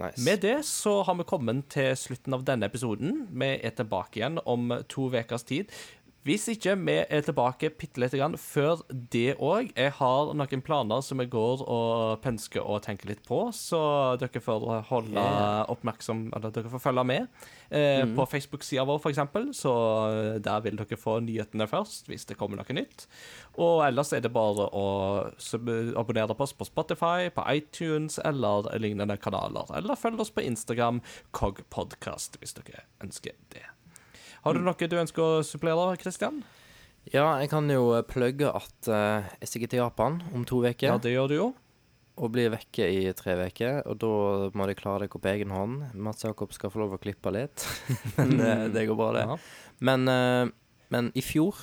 Nice. 0.00 0.24
Med 0.24 0.40
det 0.40 0.62
så 0.66 1.02
har 1.04 1.14
vi 1.18 1.26
kommet 1.28 1.66
til 1.74 1.92
slutten 1.98 2.36
av 2.36 2.44
denne 2.48 2.68
episoden. 2.70 3.26
Vi 3.36 3.50
er 3.60 3.74
tilbake 3.76 4.20
igjen 4.20 4.40
om 4.48 4.72
to 4.88 5.10
ukers 5.12 5.44
tid. 5.44 5.74
Hvis 6.20 6.42
ikke 6.52 6.74
vi 6.76 6.94
er 7.00 7.22
tilbake 7.24 7.70
bitte 7.80 8.00
lite 8.02 8.18
grann 8.20 8.34
før 8.36 8.82
det 8.92 9.38
òg. 9.40 9.70
Jeg 9.72 9.94
har 9.96 10.34
noen 10.36 10.62
planer 10.66 11.00
som 11.00 11.22
jeg 11.22 11.30
går 11.32 11.62
og 11.64 12.20
pensker 12.20 12.60
og 12.60 12.82
tenker 12.84 13.08
litt 13.08 13.22
på, 13.24 13.38
så 13.56 13.80
dere 14.20 14.42
får 14.44 14.66
holde 14.90 15.24
oppmerksom 15.72 16.26
Eller 16.36 16.52
dere 16.52 16.72
får 16.74 16.84
følge 16.84 17.06
med. 17.08 17.40
Eh, 17.70 18.04
På 18.18 18.28
Facebook-sida 18.28 18.84
vår, 18.84 19.00
eksempel, 19.08 19.48
så 19.56 19.72
der 20.44 20.60
vil 20.66 20.76
dere 20.76 21.00
få 21.00 21.16
nyhetene 21.24 21.68
først 21.70 22.12
hvis 22.12 22.28
det 22.28 22.36
kommer 22.36 22.60
noe 22.60 22.76
nytt. 22.76 23.06
Og 23.56 23.80
ellers 23.88 24.12
er 24.12 24.20
det 24.20 24.34
bare 24.36 24.68
å 24.76 24.86
abonnere 25.96 26.36
på 26.36 26.44
oss 26.44 26.52
på 26.52 26.68
Spotify, 26.68 27.30
på 27.32 27.48
iTunes 27.48 28.20
eller 28.28 28.68
lignende 28.76 29.16
kanaler. 29.16 29.72
Eller 29.72 29.96
følg 29.96 30.20
oss 30.20 30.34
på 30.36 30.44
Instagram, 30.44 31.00
Cogpodcast, 31.32 32.36
hvis 32.42 32.58
dere 32.60 32.84
ønsker 33.00 33.40
det. 33.56 33.69
Har 34.44 34.56
du 34.56 34.62
noe 34.64 34.88
du 34.88 34.96
ønsker 34.96 35.20
å 35.20 35.44
supplere, 35.44 35.92
Christian? 36.00 36.40
Ja, 37.08 37.26
jeg 37.40 37.50
kan 37.52 37.68
jo 37.72 37.90
eh, 37.96 38.04
plugge 38.06 38.50
at 38.52 38.88
eh, 38.88 39.26
jeg 39.40 39.50
stikker 39.50 39.72
til 39.72 39.82
Japan 39.82 40.20
om 40.36 40.44
to 40.48 40.60
uker. 40.64 40.86
Ja, 40.92 41.00
det 41.00 41.14
gjør 41.14 41.28
du 41.30 41.34
jo. 41.36 41.48
og 42.20 42.32
blir 42.34 42.50
vekke 42.52 42.86
i 42.92 43.02
tre 43.16 43.36
uker. 43.40 43.80
Og 43.88 43.98
da 44.00 44.12
må 44.56 44.68
de 44.68 44.76
klare 44.76 45.06
dere 45.06 45.20
på 45.20 45.32
egen 45.32 45.52
hånd. 45.54 45.90
Mats 45.94 46.24
Jakob 46.24 46.52
skal 46.52 46.72
få 46.72 46.82
lov 46.82 46.96
å 46.96 47.00
klippe 47.00 47.32
litt. 47.32 47.64
men 48.18 48.36
eh, 48.40 48.66
det 48.72 48.86
går 48.88 48.98
bra, 49.00 49.10
det. 49.16 49.26
Ja. 49.28 49.38
Men, 49.80 50.04
men 50.92 51.06
i 51.16 51.22
fjor 51.24 51.56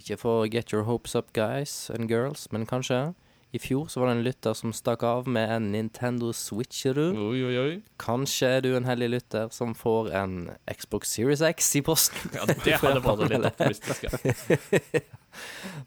Ikke 0.00 0.16
for 0.18 0.48
get 0.50 0.72
your 0.72 0.82
hopes 0.88 1.14
up, 1.14 1.28
guys 1.36 1.90
and 1.94 2.10
girls, 2.10 2.48
men 2.50 2.66
kanskje. 2.66 3.12
I 3.50 3.58
fjor 3.58 3.88
så 3.90 3.98
var 4.00 4.10
det 4.10 4.16
en 4.18 4.22
lytter 4.22 4.54
som 4.54 4.70
stakk 4.74 5.02
av 5.02 5.26
med 5.26 5.50
en 5.50 5.64
Nintendo 5.72 6.28
Switcheroo. 6.36 7.10
Oi, 7.32 7.40
oi, 7.48 7.54
oi. 7.58 7.72
Kanskje 7.98 8.50
er 8.58 8.60
du 8.62 8.68
en 8.78 8.86
heldig 8.86 9.08
lytter 9.16 9.48
som 9.54 9.72
får 9.74 10.12
en 10.20 10.36
Xbox 10.70 11.10
Series 11.16 11.42
X 11.48 11.72
i 11.80 11.82
posten. 11.86 12.30
Ja, 12.38 12.44
det 12.46 12.76
hadde 12.78 13.02
vært 13.02 13.32
litt 13.32 13.48
optimistisk. 13.50 14.06
Ja. 14.06 15.02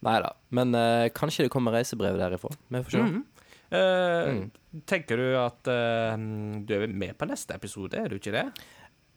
Nei 0.03 0.17
da. 0.25 0.33
Men 0.55 0.75
uh, 0.75 1.07
kanskje 1.15 1.45
det 1.47 1.53
kommer 1.53 1.75
reisebrev 1.77 2.19
derifra. 2.19 2.51
Vi 2.67 2.83
får 2.83 2.97
se. 2.97 3.05
Mm. 3.05 3.21
Uh, 3.23 3.29
Mm. 3.73 4.43
Tenker 4.85 5.17
du 5.17 5.31
at 5.39 5.65
uh, 5.69 6.13
du 6.67 6.73
er 6.75 6.83
med 6.89 7.15
på 7.17 7.25
neste 7.29 7.55
episode, 7.57 7.97
er 7.97 8.11
du 8.11 8.19
ikke 8.19 8.33
det? 8.35 8.43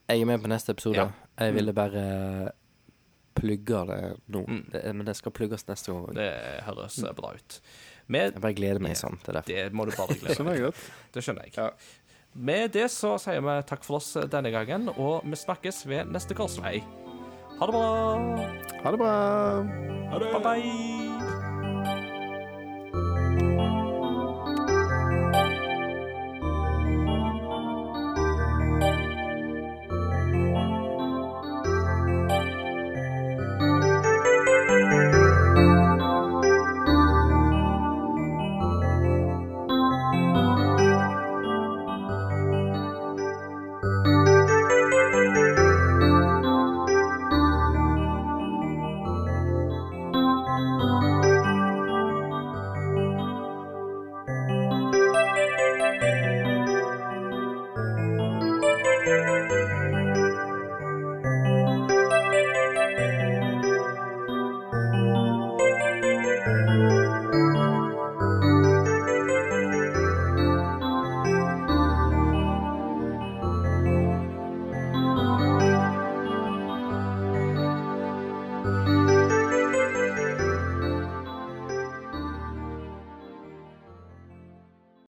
Jeg 0.09 0.23
er 0.23 0.29
med 0.31 0.41
på 0.41 0.49
neste 0.49 0.73
episode. 0.73 1.03
Ja. 1.03 1.11
Jeg 1.43 1.55
ville 1.59 1.75
bare 1.77 2.07
plugge 3.37 3.83
det 3.91 3.99
nå. 4.33 4.43
Mm. 4.49 4.63
Det, 4.73 4.83
men 4.97 5.07
det 5.11 5.17
skal 5.19 5.35
plugges 5.37 5.67
neste 5.69 5.93
gang. 5.93 6.09
Det 6.17 6.31
høres 6.71 6.97
bra 7.19 7.35
ut. 7.37 7.59
Med 8.09 8.33
Jeg 8.37 8.43
bare 8.43 8.55
gleder 8.55 8.83
meg 8.83 8.97
sånn 8.99 9.19
til 9.25 9.35
det. 9.35 9.45
det 9.51 9.63
må 9.75 9.87
du 9.89 9.95
bare 9.97 10.15
glede 10.15 10.37
deg 10.37 10.75
til. 10.77 10.85
Det 11.17 11.25
skjønner 11.25 11.49
jeg. 11.49 11.57
Ja. 11.57 11.71
Med 12.37 12.73
det 12.77 12.87
så 12.93 13.15
sier 13.19 13.41
vi 13.41 13.57
takk 13.67 13.85
for 13.87 13.99
oss 13.99 14.13
denne 14.31 14.53
gangen, 14.53 14.91
og 14.95 15.25
vi 15.25 15.39
snakkes 15.41 15.87
ved 15.89 16.13
neste 16.13 16.37
korsvei. 16.37 16.79
Ha 17.57 17.67
det 17.67 17.73
bra. 17.73 17.87
Ha 18.85 18.93
det 18.93 19.01
bra. 19.01 19.15
Bye 20.13 20.43
bye. 20.45 21.16